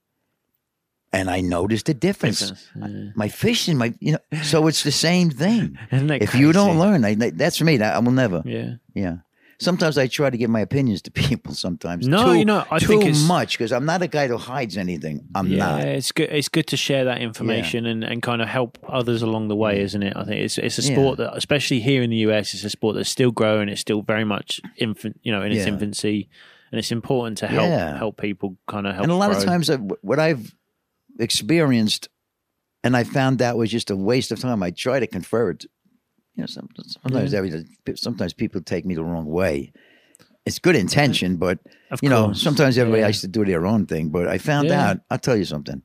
and 1.11 1.29
I 1.29 1.41
noticed 1.41 1.89
a 1.89 1.93
difference. 1.93 2.39
Difference, 2.39 2.67
yeah. 2.75 3.09
My 3.15 3.27
fishing, 3.29 3.77
my 3.77 3.93
you 3.99 4.13
know, 4.13 4.41
so 4.43 4.67
it's 4.67 4.83
the 4.83 4.91
same 4.91 5.29
thing. 5.29 5.77
If 5.91 6.35
you 6.35 6.51
don't 6.53 6.77
learn, 6.79 7.03
I, 7.05 7.15
that's 7.15 7.57
for 7.57 7.65
me. 7.65 7.77
That 7.77 7.95
I 7.95 7.99
will 7.99 8.11
never. 8.11 8.41
yeah, 8.45 8.75
Yeah. 8.93 9.17
Sometimes 9.61 9.97
I 9.97 10.07
try 10.07 10.29
to 10.29 10.37
give 10.37 10.49
my 10.49 10.61
opinions 10.61 11.01
to 11.01 11.11
people. 11.23 11.53
Sometimes 11.53 12.07
No, 12.07 12.27
too, 12.27 12.39
you 12.39 12.45
know, 12.45 12.63
I 12.71 12.79
too 12.79 12.87
think 13.01 13.17
much 13.27 13.57
because 13.57 13.73
I'm 13.73 13.83
not 13.83 14.01
a 14.01 14.07
guy 14.07 14.27
who 14.29 14.37
hides 14.37 14.77
anything. 14.77 15.27
I'm 15.35 15.47
yeah, 15.47 15.57
not. 15.57 15.81
it's 15.81 16.13
good. 16.13 16.29
It's 16.31 16.47
good 16.47 16.67
to 16.67 16.77
share 16.77 17.03
that 17.03 17.19
information 17.21 17.85
and, 17.85 18.01
and 18.05 18.21
kind 18.21 18.41
of 18.41 18.47
help 18.47 18.77
others 18.87 19.21
along 19.21 19.49
the 19.49 19.57
way, 19.57 19.81
isn't 19.81 20.01
it? 20.01 20.13
I 20.15 20.23
think 20.23 20.39
it's 20.39 20.57
it's 20.57 20.79
a 20.79 20.83
Yeah. 20.83 20.93
sport 20.95 21.17
that, 21.17 21.35
especially 21.35 21.81
here 21.81 22.01
in 22.01 22.09
the 22.09 22.21
US, 22.29 22.53
it's 22.53 22.63
a 22.63 22.69
sport 22.69 22.95
that's 22.95 23.09
still 23.09 23.31
growing. 23.31 23.67
It's 23.67 23.81
still 23.81 24.01
very 24.01 24.23
much 24.23 24.61
infant, 24.77 25.19
you 25.23 25.31
know, 25.33 25.41
in 25.41 25.51
its 25.51 25.65
Yeah. 25.65 25.73
infancy, 25.73 26.29
and 26.71 26.79
it's 26.79 26.91
important 26.91 27.37
to 27.39 27.47
help 27.47 27.67
Yeah. 27.67 27.97
help 27.97 28.17
people 28.19 28.57
kind 28.67 28.85
of 28.87 28.93
help. 28.95 29.03
And 29.03 29.11
a 29.11 29.15
lot 29.15 29.31
grow. 29.31 29.39
of 29.39 29.45
times, 29.45 29.69
I, 29.69 29.75
what 29.77 30.19
I've 30.19 30.53
experienced, 31.19 32.07
and 32.83 32.95
I 32.95 33.03
found 33.03 33.39
that 33.39 33.57
was 33.57 33.69
just 33.69 33.89
a 33.91 33.95
waste 33.95 34.31
of 34.31 34.39
time. 34.39 34.63
I 34.63 34.71
try 34.71 34.99
to 34.99 35.07
confer 35.07 35.51
it. 35.51 35.65
You 36.35 36.43
know, 36.43 36.47
some, 36.47 36.69
sometimes 36.85 37.33
every, 37.33 37.65
sometimes 37.95 38.33
people 38.33 38.61
take 38.61 38.85
me 38.85 38.95
the 38.95 39.03
wrong 39.03 39.25
way. 39.25 39.73
It's 40.45 40.57
good 40.59 40.75
intention, 40.77 41.35
but 41.35 41.59
Of 41.91 41.99
you 42.01 42.09
know, 42.09 42.31
sometimes 42.33 42.77
everybody 42.77 43.01
Yeah. 43.01 43.07
likes 43.07 43.21
to 43.21 43.27
do 43.27 43.43
their 43.43 43.65
own 43.65 43.85
thing. 43.85 44.09
But 44.09 44.27
I 44.27 44.37
found 44.37 44.69
Yeah. 44.69 44.89
out. 44.91 44.99
I'll 45.09 45.19
tell 45.19 45.35
you 45.35 45.43
something. 45.45 45.81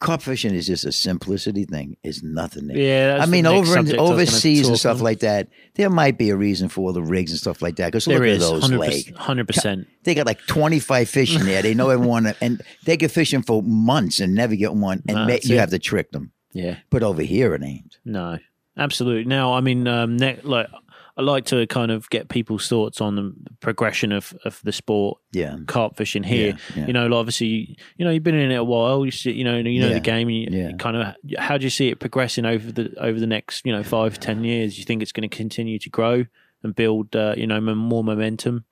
Carp 0.00 0.22
fishing 0.22 0.54
is 0.54 0.66
just 0.66 0.84
a 0.86 0.92
simplicity 0.92 1.64
thing. 1.64 1.96
It's 2.02 2.22
nothing. 2.22 2.66
there. 2.68 2.76
Yeah, 2.76 3.08
that's 3.18 3.22
I 3.28 3.30
mean, 3.30 3.44
over 3.46 3.58
in, 3.58 3.66
subject 3.66 3.98
I 3.98 4.02
was 4.02 4.08
gonna 4.10 4.22
overseas 4.22 4.66
and 4.68 4.78
stuff 4.78 4.96
on. 4.98 5.04
like 5.04 5.20
that, 5.20 5.48
there 5.74 5.90
might 5.90 6.16
be 6.16 6.30
a 6.30 6.36
reason 6.36 6.68
for 6.70 6.80
all 6.80 6.92
the 6.94 7.02
rigs 7.02 7.30
and 7.32 7.38
stuff 7.38 7.60
like 7.60 7.76
that. 7.76 7.88
Because 7.88 8.06
look 8.06 8.18
There 8.22 8.32
at 8.32 8.40
those 8.40 8.70
legs. 8.70 9.10
hundred 9.14 9.46
percent. 9.46 9.86
They 10.04 10.14
got 10.14 10.24
like 10.26 10.40
25 10.46 11.08
fish 11.08 11.36
in 11.36 11.44
there. 11.44 11.60
They 11.62 11.74
know 11.74 11.90
everyone, 11.90 12.32
and 12.40 12.62
they 12.86 12.96
get 12.96 13.10
fishing 13.10 13.42
for 13.42 13.62
months 13.62 14.20
and 14.20 14.34
never 14.34 14.56
get 14.56 14.72
one. 14.72 15.02
And 15.06 15.16
Nah, 15.16 15.26
ma- 15.26 15.36
you 15.42 15.56
it. 15.56 15.60
have 15.60 15.70
to 15.70 15.78
trick 15.78 16.10
them. 16.12 16.32
Yeah, 16.54 16.76
But 16.88 17.02
over 17.02 17.22
here, 17.22 17.54
it 17.54 17.62
ain't. 17.62 17.98
no, 18.04 18.38
absolutely. 18.78 19.24
Now, 19.26 19.52
I 19.52 19.60
mean, 19.60 19.86
um, 19.86 20.16
ne- 20.16 20.40
like 20.42 20.68
I 21.16 21.22
like 21.22 21.44
to 21.46 21.66
kind 21.66 21.90
of 21.90 22.08
get 22.10 22.28
people's 22.28 22.68
thoughts 22.68 23.00
on 23.00 23.16
the 23.16 23.34
progression 23.60 24.12
of 24.12 24.32
of 24.44 24.60
the 24.64 24.72
sport 24.72 25.18
Yeah. 25.32 25.56
carp 25.66 25.96
fishing 25.96 26.22
here. 26.22 26.50
Yeah, 26.74 26.80
yeah. 26.80 26.86
You 26.86 26.92
know, 26.92 27.06
like, 27.08 27.18
obviously, 27.18 27.76
you 27.96 28.04
know, 28.04 28.10
you've 28.10 28.22
been 28.22 28.34
in 28.34 28.50
it 28.50 28.54
a 28.56 28.64
while. 28.64 29.04
You 29.04 29.10
see, 29.10 29.32
you 29.32 29.44
know, 29.44 29.56
you 29.58 29.80
know 29.80 29.88
Yeah, 29.88 29.94
the 29.94 30.00
game. 30.00 30.28
And 30.28 30.36
you, 30.36 30.48
yeah. 30.50 30.72
kind 30.78 30.96
of, 30.96 31.14
how 31.38 31.58
do 31.58 31.64
you 31.64 31.70
see 31.70 31.88
it 31.88 31.98
progressing 32.00 32.46
over 32.46 32.70
the 32.72 32.94
over 32.98 33.18
the 33.20 33.26
next, 33.26 33.66
you 33.66 33.72
know, 33.72 33.82
five 33.82 34.18
ten 34.20 34.44
years? 34.44 34.78
You 34.78 34.84
think 34.84 35.02
it's 35.02 35.12
going 35.12 35.28
to 35.28 35.36
continue 35.36 35.78
to 35.80 35.90
grow 35.90 36.24
and 36.62 36.74
build, 36.74 37.14
uh, 37.16 37.34
you 37.36 37.46
know, 37.46 37.60
more 37.60 38.04
momentum? 38.04 38.64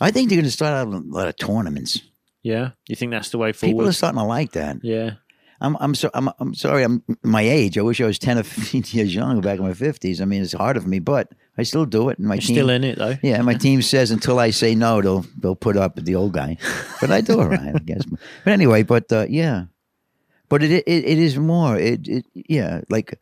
I 0.00 0.10
think 0.10 0.28
they're 0.28 0.36
going 0.36 0.44
to 0.44 0.50
start 0.50 0.74
out 0.74 0.92
a 0.92 0.98
lot 0.98 1.28
of 1.28 1.36
tournaments. 1.36 2.02
Yeah, 2.42 2.70
you 2.86 2.94
think 2.96 3.10
that's 3.12 3.30
the 3.30 3.38
way 3.38 3.52
forward? 3.52 3.72
People 3.74 3.88
are 3.88 3.92
starting 3.92 4.18
to 4.20 4.24
like 4.24 4.52
that. 4.52 4.76
yeah, 4.82 5.12
I'm 5.60 5.76
I'm 5.80 5.94
so 5.94 6.10
I'm 6.14 6.28
I'm 6.38 6.54
sorry. 6.54 6.82
I'm 6.82 7.02
my 7.22 7.42
age. 7.42 7.78
I 7.78 7.82
wish 7.82 8.00
I 8.00 8.06
was 8.06 8.18
ten 8.18 8.38
or 8.38 8.42
fifteen 8.42 8.84
years 8.90 9.14
younger 9.14 9.40
back 9.40 9.58
in 9.58 9.64
my 9.64 9.72
fifties. 9.74 10.20
I 10.20 10.24
mean, 10.24 10.42
it's 10.42 10.52
hard 10.52 10.80
for 10.80 10.88
me, 10.88 10.98
but 10.98 11.32
I 11.56 11.62
still 11.62 11.86
do 11.86 12.08
it. 12.10 12.18
And 12.18 12.28
my 12.28 12.34
you're 12.34 12.42
team, 12.42 12.56
still 12.56 12.70
in 12.70 12.84
it 12.84 12.98
though. 12.98 13.16
yeah, 13.22 13.40
my 13.42 13.54
team 13.54 13.80
says 13.82 14.10
until 14.10 14.38
I 14.38 14.50
say 14.50 14.74
no, 14.74 15.00
they'll 15.00 15.24
they'll 15.38 15.56
put 15.56 15.76
up 15.76 15.96
with 15.96 16.04
the 16.04 16.14
old 16.14 16.32
guy. 16.32 16.58
But 17.00 17.10
I 17.10 17.20
do 17.22 17.40
all 17.40 17.48
right, 17.48 17.74
I 17.74 17.78
guess. 17.78 18.02
But 18.44 18.52
anyway, 18.52 18.82
but 18.82 19.10
uh, 19.12 19.26
yeah, 19.28 19.64
but 20.48 20.62
it, 20.62 20.70
it 20.70 20.84
it 20.86 21.18
is 21.18 21.38
more. 21.38 21.76
It 21.78 22.06
it 22.06 22.26
yeah, 22.34 22.82
like 22.90 23.18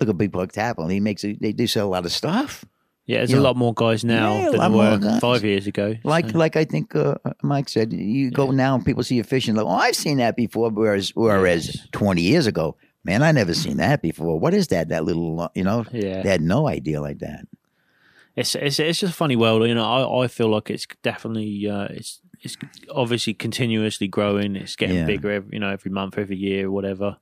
look 0.00 0.08
at 0.08 0.16
Big 0.18 0.32
Carp 0.32 0.52
Tackle. 0.52 0.88
He 0.88 1.00
makes 1.00 1.24
a, 1.24 1.34
they 1.34 1.52
do 1.52 1.66
sell 1.66 1.86
a 1.86 1.90
lot 1.90 2.06
of 2.06 2.12
stuff. 2.12 2.64
Yeah, 3.06 3.18
there's 3.18 3.30
You 3.30 3.36
a 3.36 3.40
know, 3.40 3.44
lot 3.44 3.56
more 3.56 3.74
guys 3.74 4.04
now 4.04 4.38
yeah, 4.38 4.50
than 4.50 4.60
there 4.60 4.70
were 4.70 5.18
five 5.20 5.44
years 5.44 5.66
ago. 5.66 5.96
Like 6.04 6.30
so- 6.30 6.38
like 6.38 6.56
I 6.56 6.64
think 6.64 6.94
uh, 6.94 7.16
Mike 7.42 7.68
said, 7.68 7.92
you 7.92 8.30
go 8.30 8.50
now 8.52 8.74
and 8.76 8.84
people 8.86 9.02
see 9.02 9.16
you 9.16 9.24
fishing. 9.24 9.54
Like, 9.56 9.66
oh, 9.66 9.70
I've 9.70 9.96
seen 9.96 10.18
that 10.18 10.36
before. 10.36 10.70
Whereas 10.70 11.10
whereas 11.16 11.66
Yes. 11.66 11.88
twenty 11.90 12.22
years 12.22 12.46
ago, 12.46 12.76
man, 13.04 13.22
I 13.22 13.32
never 13.32 13.54
seen 13.54 13.78
that 13.78 14.02
before. 14.02 14.38
What 14.38 14.54
is 14.54 14.68
that? 14.68 14.88
That 14.90 15.04
little 15.04 15.40
uh, 15.40 15.48
you 15.54 15.64
know? 15.64 15.84
yeah, 15.92 16.22
They 16.22 16.28
had 16.28 16.42
no 16.42 16.68
idea 16.68 17.00
like 17.00 17.18
that. 17.18 17.46
it's 18.36 18.54
it's 18.54 18.78
it's 18.78 19.00
just 19.00 19.12
a 19.12 19.16
funny 19.16 19.36
world. 19.36 19.66
You 19.66 19.74
know, 19.74 19.84
I, 19.84 20.24
I 20.24 20.28
feel 20.28 20.48
like 20.48 20.70
it's 20.70 20.86
definitely 21.02 21.68
uh, 21.68 21.88
it's 21.90 22.20
it's 22.40 22.56
obviously 22.90 23.34
continuously 23.34 24.06
growing. 24.08 24.54
It's 24.56 24.76
getting 24.76 24.96
Yeah. 24.98 25.06
bigger, 25.06 25.30
every, 25.32 25.50
you 25.54 25.58
know, 25.60 25.70
every 25.70 25.90
month, 25.90 26.18
every 26.18 26.36
year, 26.36 26.70
whatever. 26.70 27.16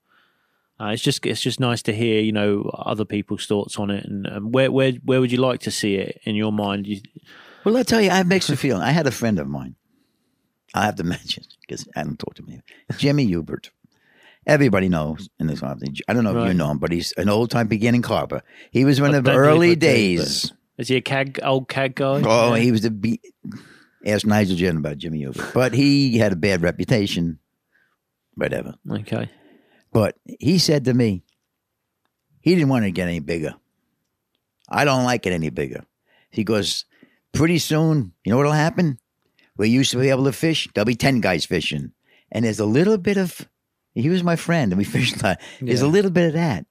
Uh, 0.81 0.93
it's 0.93 1.03
just 1.03 1.27
it's 1.27 1.43
just 1.43 1.61
nice 1.61 1.83
to 1.83 1.93
hear 1.93 2.21
you 2.23 2.33
know 2.33 2.71
other 2.75 3.05
people's 3.05 3.45
thoughts 3.47 3.79
on 3.79 3.91
it 3.91 4.05
and 4.05 4.27
um, 4.29 4.51
where 4.51 4.73
where 4.73 4.93
where 5.05 5.21
would 5.21 5.31
you 5.31 5.39
like 5.39 5.61
to 5.61 5.71
see 5.71 5.97
it 5.97 6.21
in 6.25 6.35
your 6.35 6.53
mind? 6.53 6.87
You, 6.87 7.01
Well, 7.65 7.77
I'll 7.77 7.85
tell 7.85 8.01
you, 8.01 8.11
I 8.11 8.17
have 8.17 8.27
mixed 8.27 8.51
feeling. 8.57 8.83
I 8.83 8.91
had 8.93 9.07
a 9.07 9.11
friend 9.11 9.39
of 9.39 9.47
mine. 9.47 9.75
I 10.75 10.85
have 10.87 10.95
to 10.97 11.05
mention 11.15 11.45
because 11.61 11.87
I 11.95 12.03
don't 12.05 12.19
talk 12.19 12.35
to 12.37 12.45
him. 12.45 12.63
Jimmy 12.97 13.27
Hubert. 13.27 13.71
Everybody 14.47 14.89
knows 14.89 15.29
in 15.39 15.49
this 15.49 15.63
office. 15.63 16.01
I 16.09 16.15
don't 16.15 16.25
know 16.25 16.41
if 16.41 16.49
you 16.49 16.55
know 16.55 16.71
him, 16.71 16.79
but 16.79 16.91
he's 16.93 17.13
an 17.19 17.29
old 17.29 17.51
time 17.51 17.69
beginning 17.69 18.01
carper. 18.01 18.41
He 18.71 18.87
was 18.87 18.99
one 18.99 19.15
I 19.15 19.19
of 19.19 19.25
the 19.25 19.33
don't 19.33 19.41
believe 19.43 19.51
I 19.51 19.55
early 19.55 19.77
days. 19.77 20.53
is 20.79 20.89
he 20.89 20.97
a 20.97 21.03
CAG 21.03 21.41
old 21.43 21.69
CAG 21.69 21.95
guy? 21.95 22.23
Oh, 22.25 22.55
Yeah. 22.55 22.61
he 22.63 22.73
was 22.73 22.81
the 22.81 22.91
be- 22.91 23.21
ask 24.07 24.25
Nigel 24.27 24.57
Jen 24.57 24.79
about 24.79 24.97
Jimmy 24.97 25.19
Hubert, 25.19 25.53
but 25.53 25.75
he 25.75 26.17
had 26.17 26.33
a 26.33 26.37
bad 26.37 26.63
reputation. 26.63 27.39
Whatever. 28.35 28.77
okay. 28.91 29.29
But 29.93 30.17
he 30.25 30.59
said 30.59 30.85
to 30.85 30.95
me, 30.95 31.25
he 32.41 32.55
didn't 32.55 32.69
want 32.69 32.85
to 32.85 32.91
get 32.91 33.09
any 33.09 33.21
bigger. 33.21 33.55
I 34.69 34.85
don't 34.85 35.05
like 35.05 35.27
it 35.27 35.33
any 35.33 35.51
bigger. 35.51 35.85
He 36.31 36.45
goes, 36.45 36.85
pretty 37.33 37.59
soon, 37.59 38.13
you 38.25 38.31
know 38.31 38.37
what'll 38.37 38.53
happen? 38.53 38.99
We 39.57 39.69
used 39.69 39.91
to 39.91 39.99
be 39.99 40.11
able 40.11 40.25
to 40.25 40.33
fish. 40.33 40.69
There'll 40.75 40.87
be 40.87 40.95
10 40.95 41.21
guys 41.21 41.45
fishing. 41.45 41.93
And 42.31 42.45
there's 42.45 42.61
a 42.61 42.65
little 42.65 42.99
bit 42.99 43.17
of, 43.17 43.49
he 43.95 44.09
was 44.09 44.23
my 44.23 44.37
friend 44.37 44.73
and 44.73 44.79
we 44.79 44.85
fished 44.97 45.21
a 45.21 45.27
lot. 45.27 45.41
There's 45.61 45.83
a 45.83 45.89
little 45.89 46.11
bit 46.11 46.29
of 46.29 46.33
that. 46.35 46.67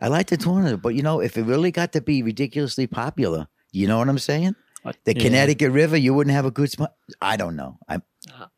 I 0.00 0.08
like 0.08 0.28
the 0.28 0.36
tournament, 0.36 0.80
but 0.80 0.94
you 0.94 1.02
know, 1.02 1.20
if 1.20 1.36
it 1.36 1.42
really 1.42 1.70
got 1.70 1.92
to 1.92 2.00
be 2.00 2.22
ridiculously 2.22 2.86
popular, 2.86 3.48
you 3.72 3.88
know 3.88 3.98
what 3.98 4.08
I'm 4.08 4.18
saying? 4.18 4.54
Uh, 4.84 4.92
the 5.04 5.14
yeah. 5.14 5.22
Connecticut 5.22 5.72
River, 5.72 5.96
you 5.96 6.14
wouldn't 6.14 6.34
have 6.34 6.44
a 6.44 6.52
good 6.52 6.70
spot. 6.70 6.94
I 7.20 7.36
don't 7.36 7.56
know. 7.56 7.78
I 7.88 8.00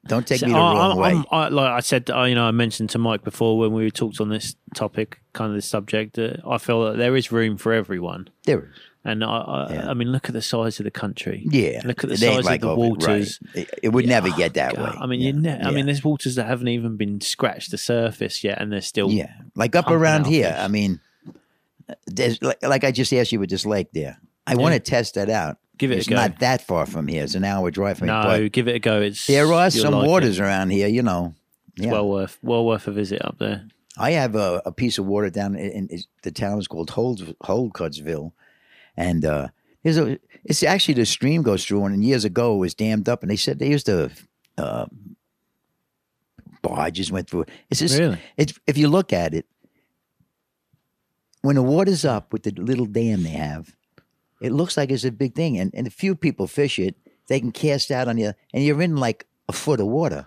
don't 0.06 0.26
take 0.26 0.40
So, 0.40 0.46
me 0.46 0.52
the 0.52 0.58
I- 0.58 0.60
wrong 0.74 1.02
I'm- 1.02 1.18
way. 1.18 1.24
I, 1.30 1.48
like 1.48 1.70
I 1.70 1.80
said, 1.80 2.10
I, 2.10 2.28
you 2.28 2.34
know, 2.34 2.44
I 2.44 2.50
mentioned 2.50 2.90
to 2.90 2.98
Mike 2.98 3.22
before 3.24 3.58
when 3.58 3.72
we 3.72 3.90
talked 3.90 4.20
on 4.20 4.28
this 4.28 4.54
topic, 4.74 5.20
kind 5.32 5.50
of 5.50 5.56
this 5.56 5.66
subject, 5.66 6.16
that 6.16 6.40
I 6.48 6.58
feel 6.58 6.84
that 6.84 6.96
there 6.98 7.14
is 7.16 7.30
room 7.32 7.56
for 7.56 7.72
everyone. 7.72 8.28
there 8.44 8.60
is. 8.60 8.76
And 9.02 9.24
I, 9.24 9.28
I, 9.28 9.72
Yeah. 9.72 9.90
I 9.90 9.94
mean, 9.94 10.12
look 10.12 10.28
at 10.28 10.34
the 10.34 10.42
size 10.42 10.78
of 10.78 10.84
the 10.84 10.90
country. 10.90 11.42
Yeah, 11.50 11.80
Look 11.86 12.04
at 12.04 12.08
the 12.10 12.14
it 12.14 12.18
size 12.18 12.44
like 12.44 12.60
of 12.62 12.68
the 12.68 12.68
over- 12.76 12.80
right. 12.82 12.90
waters. 12.90 13.40
It, 13.54 13.70
it 13.82 13.88
would 13.88 14.06
never 14.06 14.28
get 14.32 14.52
that 14.54 14.76
God, 14.76 14.94
way. 14.94 14.98
I 15.00 15.06
mean, 15.06 15.20
yeah. 15.20 15.26
you 15.28 15.32
ne- 15.40 15.60
I 15.62 15.70
mean, 15.70 15.86
there's 15.86 16.04
waters 16.04 16.34
that 16.34 16.44
haven't 16.46 16.68
even 16.68 16.98
been 16.98 17.20
scratched 17.22 17.70
the 17.70 17.78
surface 17.78 18.44
yet, 18.44 18.60
and 18.60 18.70
they're 18.70 18.82
still. 18.82 19.10
yeah, 19.10 19.32
like 19.56 19.74
up 19.74 19.88
around 19.90 20.26
here. 20.26 20.50
fish. 20.50 20.58
I 20.60 20.68
mean, 20.68 21.00
there's 22.06 22.42
like, 22.42 22.62
like 22.62 22.84
I 22.84 22.90
just 22.92 23.12
asked 23.14 23.32
you 23.32 23.40
with 23.40 23.48
this 23.50 23.64
lake 23.64 23.88
there. 23.94 24.18
I 24.46 24.54
want 24.56 24.74
to 24.74 24.80
test 24.80 25.14
that 25.14 25.30
out. 25.30 25.56
Give 25.80 25.90
it 25.90 25.94
a 25.94 25.98
it's 25.98 26.06
go. 26.08 26.14
not 26.14 26.38
that 26.38 26.62
far 26.62 26.86
from 26.86 27.08
here. 27.08 27.24
It's 27.24 27.34
an 27.34 27.42
hour 27.44 27.70
drive 27.72 27.98
from 27.98 28.06
No, 28.06 28.20
here. 28.22 28.42
But 28.44 28.52
give 28.52 28.68
it 28.68 28.76
a 28.76 28.78
go. 28.78 29.00
It's 29.00 29.26
there 29.26 29.52
are 29.52 29.70
some 29.70 29.94
like 29.94 30.04
it. 30.04 30.08
waters 30.08 30.38
around 30.38 30.70
here. 30.70 30.86
You 30.86 31.02
know. 31.02 31.34
It's 31.76 31.86
Yeah. 31.86 31.92
well 31.92 32.08
worth 32.08 32.38
well 32.42 32.64
worth 32.64 32.86
a 32.86 32.92
visit 32.92 33.24
up 33.24 33.38
there. 33.38 33.66
I 33.98 34.12
have 34.12 34.34
a, 34.36 34.62
a 34.64 34.72
piece 34.72 34.98
of 34.98 35.06
water 35.06 35.30
down 35.30 35.56
in, 35.56 35.88
in 35.88 35.98
the 36.22 36.30
town 36.30 36.58
is 36.58 36.68
called 36.68 36.90
Hold 36.90 37.34
Holdcutsville, 37.42 38.32
and 38.96 39.24
uh, 39.24 39.48
there's 39.82 39.98
a. 39.98 40.18
It's 40.44 40.62
actually 40.62 40.94
the 40.94 41.04
stream 41.06 41.42
goes 41.42 41.64
through, 41.66 41.80
one 41.80 41.92
and 41.92 42.04
years 42.04 42.24
ago 42.24 42.54
it 42.54 42.58
was 42.58 42.74
dammed 42.74 43.08
up, 43.08 43.22
and 43.22 43.30
they 43.30 43.36
said 43.36 43.58
they 43.58 43.68
used 43.68 43.86
to. 43.86 44.10
Uh, 44.56 44.86
barges 46.62 47.10
went 47.10 47.28
through 47.28 47.42
it. 47.42 47.48
It's 47.70 47.80
just, 47.80 47.98
Really? 47.98 48.18
it's, 48.36 48.52
if 48.66 48.76
you 48.76 48.88
look 48.88 49.12
at 49.14 49.32
it, 49.34 49.46
when 51.42 51.56
the 51.56 51.62
water's 51.62 52.04
up 52.04 52.32
with 52.32 52.42
the 52.42 52.50
little 52.52 52.84
dam 52.86 53.22
they 53.22 53.30
have, 53.30 53.74
it 54.40 54.52
looks 54.52 54.76
like 54.76 54.90
it's 54.90 55.04
a 55.04 55.12
big 55.12 55.34
thing. 55.34 55.58
And, 55.58 55.70
and 55.74 55.86
a 55.86 55.90
few 55.90 56.14
people 56.14 56.46
fish 56.46 56.78
it, 56.78 56.96
they 57.28 57.40
can 57.40 57.52
cast 57.52 57.90
out 57.90 58.08
on 58.08 58.18
you, 58.18 58.32
and 58.52 58.64
you're 58.64 58.82
in 58.82 58.96
like 58.96 59.26
a 59.48 59.52
foot 59.52 59.80
of 59.80 59.86
water. 59.86 60.26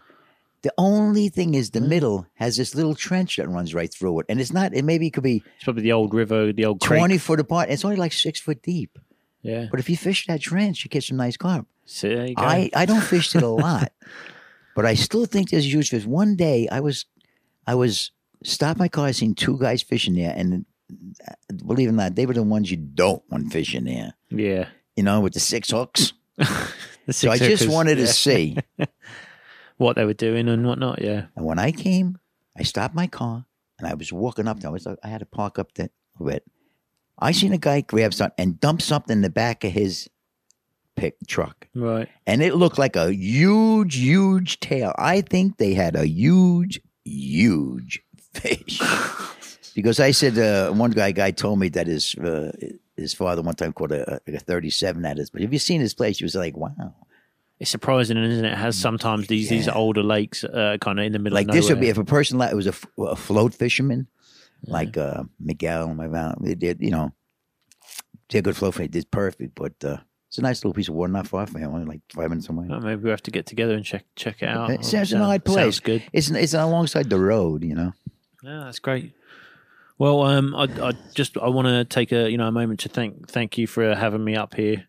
The 0.61 0.73
only 0.77 1.27
thing 1.27 1.55
is 1.55 1.71
the 1.71 1.81
mm. 1.81 1.89
middle 1.89 2.25
has 2.35 2.55
this 2.55 2.73
little 2.73 2.95
trench 2.95 3.35
that 3.35 3.49
runs 3.49 3.73
right 3.73 3.93
through 3.93 4.21
it. 4.21 4.25
And 4.29 4.39
it's 4.39 4.53
not, 4.53 4.73
it 4.73 4.85
maybe 4.85 5.07
it 5.07 5.11
could 5.11 5.23
be 5.23 5.43
It's 5.55 5.65
probably 5.65 5.83
the 5.83 5.91
old 5.91 6.13
river, 6.13 6.53
the 6.53 6.65
old 6.65 6.79
creek. 6.79 6.99
20 6.99 7.17
foot 7.17 7.41
apart. 7.41 7.69
It's 7.69 7.83
only 7.83 7.97
like 7.97 8.13
six 8.13 8.39
foot 8.39 8.61
deep. 8.61 8.97
Yeah. 9.41 9.67
But 9.69 9.81
if 9.81 9.89
you 9.89 9.97
fish 9.97 10.25
that 10.27 10.39
trench, 10.39 10.85
you 10.85 10.89
get 10.89 11.03
some 11.03 11.17
nice 11.17 11.35
carp. 11.35 11.67
So 11.85 12.07
there 12.07 12.27
you 12.27 12.35
go. 12.35 12.43
I, 12.43 12.69
I 12.73 12.85
don't 12.85 13.03
fish 13.03 13.35
it 13.35 13.43
a 13.43 13.47
lot, 13.49 13.91
but 14.73 14.85
I 14.85 14.93
still 14.93 15.25
think 15.25 15.49
there's 15.49 15.71
huge 15.71 15.89
fish. 15.89 16.05
One 16.05 16.37
day 16.37 16.69
I 16.71 16.79
was 16.79 17.05
I 17.67 17.75
was 17.75 18.11
stopped 18.43 18.79
my 18.79 18.87
car, 18.87 19.07
I 19.07 19.11
seen 19.11 19.35
two 19.35 19.57
guys 19.57 19.81
fishing 19.81 20.15
there, 20.15 20.33
and 20.35 20.65
believe 21.65 21.87
it 21.89 21.91
or 21.91 21.95
not, 21.95 22.15
they 22.15 22.25
were 22.25 22.33
the 22.33 22.43
ones 22.43 22.69
you 22.71 22.77
don't 22.77 23.23
want 23.29 23.51
fishing 23.51 23.85
there. 23.85 24.13
yeah. 24.29 24.67
You 24.95 25.01
know, 25.03 25.21
with 25.21 25.33
the 25.33 25.39
six 25.39 25.71
hooks. 25.71 26.13
The 27.05 27.11
So 27.13 27.29
I 27.31 27.37
six 27.37 27.59
just 27.59 27.71
wanted 27.71 27.95
to 27.95 28.07
see. 28.07 28.57
what 29.77 29.95
they 29.97 30.05
were 30.05 30.13
doing 30.13 30.47
and 30.47 30.65
whatnot. 30.65 31.01
Yeah. 31.01 31.25
And 31.35 31.45
when 31.45 31.59
I 31.59 31.71
came, 31.73 32.17
I 32.57 32.63
stopped 32.63 32.95
my 32.95 33.07
car 33.07 33.45
and 33.77 33.87
I 33.87 33.93
was 33.95 34.13
walking 34.13 34.47
up 34.47 34.59
there. 34.61 34.69
I 34.69 34.71
was 34.71 34.87
I 34.87 35.07
had 35.07 35.19
to 35.19 35.25
park 35.25 35.59
up 35.59 35.73
there 35.73 35.89
a 36.19 36.23
bit. 36.23 36.45
I 37.19 37.31
seen 37.33 37.51
a 37.53 37.57
guy 37.57 37.81
grab 37.81 38.13
something 38.13 38.35
and 38.37 38.59
dump 38.59 38.81
something 38.81 39.17
in 39.17 39.21
the 39.21 39.29
back 39.29 39.63
of 39.65 39.71
his 39.73 40.09
pick 40.95 41.15
truck. 41.27 41.67
Right. 41.75 42.07
and 42.25 42.41
it 42.41 42.55
looked 42.55 42.77
like 42.77 42.95
a 42.95 43.13
huge, 43.13 43.95
huge 43.95 44.59
tail. 44.61 44.93
I 44.97 45.21
think 45.21 45.57
they 45.57 45.73
had 45.73 45.95
a 45.97 46.07
huge, 46.07 46.79
huge 47.03 48.01
fish. 48.33 48.79
Because 49.75 49.99
I 49.99 50.11
said 50.11 50.37
uh, 50.37 50.71
one 50.71 50.91
guy 50.91 51.11
guy 51.11 51.31
told 51.31 51.59
me 51.59 51.69
that 51.69 51.87
his 51.87 52.15
uh, 52.15 52.51
his 52.97 53.13
father 53.13 53.41
one 53.41 53.55
time 53.55 53.73
caught 53.73 53.91
a, 53.91 54.21
a 54.27 54.39
thirty 54.39 54.69
seven 54.69 55.05
at 55.05 55.17
his. 55.17 55.29
But 55.29 55.41
have 55.41 55.53
you 55.53 55.59
seen 55.59 55.81
his 55.81 55.93
place? 55.93 56.17
He 56.19 56.25
was 56.25 56.35
like, 56.35 56.55
wow. 56.57 56.95
It's 57.59 57.69
surprising, 57.69 58.17
isn't 58.17 58.45
it? 58.45 58.51
It 58.51 58.57
has 58.57 58.77
sometimes 58.77 59.27
these 59.27 59.47
these 59.49 59.67
older 59.69 60.03
lakes, 60.03 60.43
uh, 60.43 60.77
kind 60.81 60.99
of 60.99 61.05
in 61.05 61.13
the 61.13 61.19
middle. 61.19 61.35
Like 61.35 61.47
of 61.47 61.53
this 61.53 61.69
would 61.69 61.79
be 61.79 61.89
if 61.89 61.97
a 61.97 62.03
person 62.03 62.37
like 62.37 62.51
it 62.51 62.55
was 62.55 62.67
a 62.67 62.73
float 63.15 63.53
fisherman, 63.53 64.07
like 64.65 64.97
uh, 64.97 65.23
Miguel, 65.39 65.87
and 65.87 65.95
my 65.97 66.07
val- 66.07 66.35
they 66.41 66.55
did, 66.55 66.81
you 66.81 66.89
know, 66.91 67.13
they're 68.29 68.41
good 68.41 68.57
float 68.57 68.73
fisherman. 68.73 68.91
Did 68.91 69.11
perfect, 69.11 69.55
but 69.55 69.73
uh, 69.85 69.97
it's 70.27 70.39
a 70.39 70.41
nice 70.41 70.63
little 70.65 70.73
piece 70.73 70.89
of 70.89 70.95
water, 70.95 71.13
not 71.13 71.27
far 71.27 71.45
from 71.47 71.61
him, 71.61 71.73
only 71.73 71.85
like 71.85 72.01
five 72.13 72.29
minutes 72.29 72.49
away. 72.49 72.67
Oh, 72.69 72.79
maybe 72.79 73.03
we 73.03 73.11
have 73.11 73.23
to 73.23 73.31
get 73.31 73.45
together 73.45 73.75
and 73.75 73.85
check 73.85 74.03
check 74.15 74.41
it 74.41 74.49
out. 74.49 74.71
It's, 74.71 74.89
sounds 74.89 75.13
Oh, 75.13 75.17
an 75.17 75.21
odd 75.21 75.43
sounds 75.47 75.55
place. 75.55 75.79
good. 75.79 76.03
It's 76.11 76.31
it's 76.31 76.53
alongside 76.55 77.09
the 77.09 77.19
road, 77.19 77.63
you 77.63 77.75
know. 77.75 77.93
Yeah, 78.43 78.63
that's 78.65 78.79
great. 78.79 79.13
Well, 79.97 80.23
um, 80.23 80.55
I, 80.55 80.63
I 80.81 80.93
just 81.13 81.37
I 81.37 81.49
want 81.49 81.67
to 81.67 81.85
take 81.85 82.11
a 82.11 82.29
you 82.29 82.37
know 82.37 82.47
a 82.47 82.51
moment 82.51 82.81
to 82.81 82.89
thank 82.89 83.29
thank 83.29 83.57
you 83.57 83.67
for 83.67 83.95
having 83.95 84.23
me 84.23 84.35
up 84.35 84.55
here. 84.55 84.87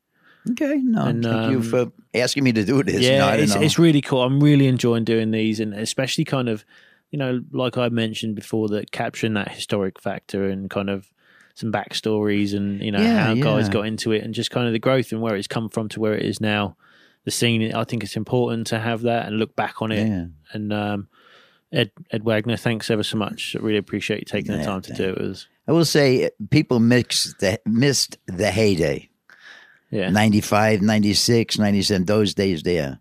Okay, 0.51 0.77
no, 0.77 1.07
And, 1.07 1.25
thank 1.25 1.51
you 1.51 1.57
um, 1.59 1.63
for 1.63 1.93
asking 2.13 2.45
me 2.45 2.53
to 2.53 2.65
do 2.65 2.83
this. 2.83 3.01
yeah, 3.01 3.19
No, 3.19 3.29
it's, 3.31 3.55
it's 3.55 3.79
really 3.79 4.03
cool. 4.03 4.23
I'm 4.23 4.41
really 4.41 4.67
enjoying 4.67 5.05
doing 5.05 5.31
these, 5.31 5.59
and 5.59 5.73
especially 5.73 6.25
kind 6.25 6.51
of, 6.51 6.67
you 7.11 7.19
know, 7.19 7.43
like 7.51 7.79
I 7.79 7.89
mentioned 7.89 8.35
before, 8.35 8.69
that 8.69 8.91
capturing 8.93 9.33
that 9.35 9.53
historic 9.53 9.99
factor 9.99 10.45
and 10.47 10.69
kind 10.69 10.91
of 10.91 11.11
some 11.55 11.73
backstories 11.73 12.55
and 12.55 12.83
you 12.83 12.91
know 12.91 13.01
Yeah, 13.01 13.27
how 13.27 13.35
guys 13.35 13.69
got 13.71 13.87
into 13.87 14.13
it 14.13 14.23
and 14.23 14.35
just 14.35 14.51
kind 14.51 14.67
of 14.67 14.73
the 14.73 14.79
growth 14.79 15.13
and 15.13 15.23
where 15.23 15.37
it's 15.37 15.47
come 15.47 15.69
from 15.71 15.89
to 15.91 16.01
where 16.01 16.15
it 16.15 16.25
is 16.27 16.41
now. 16.41 16.77
The 17.25 17.31
scene, 17.31 17.73
I 17.73 17.85
think 17.85 18.05
it's 18.05 18.17
important 18.17 18.67
to 18.67 18.79
have 18.79 19.03
that 19.03 19.27
and 19.27 19.39
look 19.39 19.57
back 19.57 19.81
on 19.81 19.93
it. 19.93 20.07
yeah. 20.07 20.27
And 20.53 20.73
um, 20.75 21.09
Ed 21.75 21.91
Ed 22.11 22.25
Wagner, 22.25 22.57
thanks 22.57 22.89
ever 22.91 23.03
so 23.03 23.17
much. 23.19 23.57
I 23.59 23.63
really 23.63 23.79
appreciate 23.79 24.21
you 24.21 24.25
taking 24.25 24.57
the 24.57 24.65
time 24.65 24.81
to 24.83 24.93
do 24.95 25.05
it 25.11 25.19
with 25.19 25.31
us. 25.33 25.47
I 25.67 25.73
will 25.73 25.85
say 25.85 26.27
uh, 26.27 26.31
people 26.51 26.79
mix 26.79 27.35
the, 27.41 27.59
missed 27.67 28.17
the 28.27 28.51
heyday. 28.51 29.09
Yeah, 29.91 30.11
95, 30.11 30.83
96, 30.83 31.59
97, 31.59 32.05
those 32.07 32.35
days 32.35 32.63
there. 32.63 32.99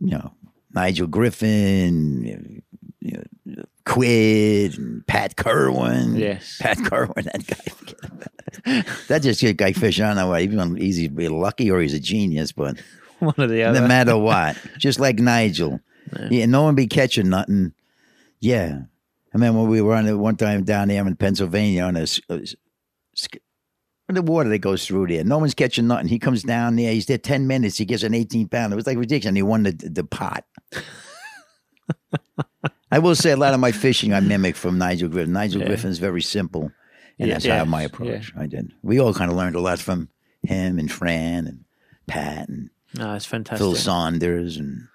You 0.00 0.10
know, 0.12 0.32
Nigel 0.74 1.06
Griffin, 1.06 2.62
you 3.00 3.24
know, 3.46 3.62
Quid, 3.84 4.78
and 4.78 5.06
Pat 5.06 5.36
Kerwin. 5.36 6.16
yes, 6.16 6.58
Pat 6.60 6.78
Kerwin, 6.84 7.24
that 7.24 7.46
guy. 7.46 7.72
forget 7.74 7.98
about 8.04 8.28
it. 8.64 8.86
That 9.08 9.22
just 9.22 9.42
a 9.42 9.52
guy 9.52 9.72
fishing. 9.72 10.04
I 10.04 10.08
don't 10.08 10.16
know 10.16 10.28
what. 10.28 10.42
Even 10.42 10.76
he's 10.76 11.00
either 11.00 11.30
lucky 11.30 11.70
or 11.70 11.80
he's 11.80 11.94
a 11.94 12.00
genius, 12.00 12.52
but 12.52 12.78
one 13.18 13.34
or 13.38 13.46
the 13.46 13.62
other. 13.64 13.80
no 13.80 13.88
matter 13.88 14.16
what. 14.18 14.56
Just 14.78 15.00
like 15.00 15.18
Nigel. 15.18 15.80
Yeah. 16.30 16.46
no 16.46 16.62
one 16.62 16.74
be 16.74 16.86
catching 16.86 17.28
nothing. 17.28 17.72
Yeah. 18.40 18.80
I 19.32 19.36
remember 19.36 19.62
we 19.62 19.80
were 19.80 19.94
on 19.94 20.06
it 20.08 20.14
one 20.14 20.36
time 20.36 20.64
down 20.64 20.88
there 20.88 21.06
in 21.06 21.16
Pennsylvania 21.16 21.82
on 21.84 21.96
a, 21.96 22.00
a 22.28 22.34
uh, 22.34 22.38
s- 22.38 22.56
sk- 23.14 23.36
the 24.08 24.22
water 24.22 24.48
that 24.48 24.58
goes 24.58 24.84
through 24.86 25.06
there. 25.06 25.22
No 25.22 25.38
one's 25.38 25.54
catching 25.54 25.86
nothing. 25.86 26.08
He 26.08 26.18
comes 26.18 26.42
down 26.42 26.74
there. 26.74 26.92
He's 26.92 27.06
there 27.06 27.16
10 27.18 27.46
minutes. 27.46 27.78
He 27.78 27.84
gets 27.84 28.02
an 28.02 28.12
18 28.14 28.48
pounder. 28.48 28.74
It 28.74 28.76
was 28.76 28.86
like 28.88 28.98
ridiculous. 28.98 29.28
And 29.28 29.36
he 29.36 29.42
won 29.44 29.62
the, 29.62 29.70
the 29.70 30.02
pot. 30.02 30.44
I 32.92 32.98
will 32.98 33.14
say 33.14 33.30
a 33.30 33.36
lot 33.36 33.54
of 33.54 33.60
my 33.60 33.70
fishing 33.70 34.12
I 34.12 34.18
mimic 34.20 34.56
from 34.56 34.78
Nigel 34.78 35.08
Griffin. 35.08 35.32
Nigel 35.32 35.60
Yeah. 35.60 35.68
Griffin's 35.68 35.98
very 35.98 36.22
simple. 36.22 36.72
And 37.20 37.28
Yeah, 37.28 37.34
that's 37.34 37.44
yeah, 37.44 37.58
how 37.58 37.64
my 37.66 37.80
yeah. 37.82 37.86
approach. 37.86 38.32
I 38.36 38.46
did. 38.46 38.72
We 38.82 38.98
all 38.98 39.14
kind 39.14 39.30
of 39.30 39.36
learned 39.36 39.54
a 39.54 39.60
lot 39.60 39.78
from 39.78 40.08
him 40.42 40.78
and 40.80 40.90
Fran 40.90 41.46
and 41.46 41.64
Pat 42.08 42.48
and 42.48 42.70
no, 42.94 43.14
it's 43.14 43.26
fantastic. 43.26 43.58
Phil 43.58 43.76
Saunders 43.76 44.56
and 44.56 44.88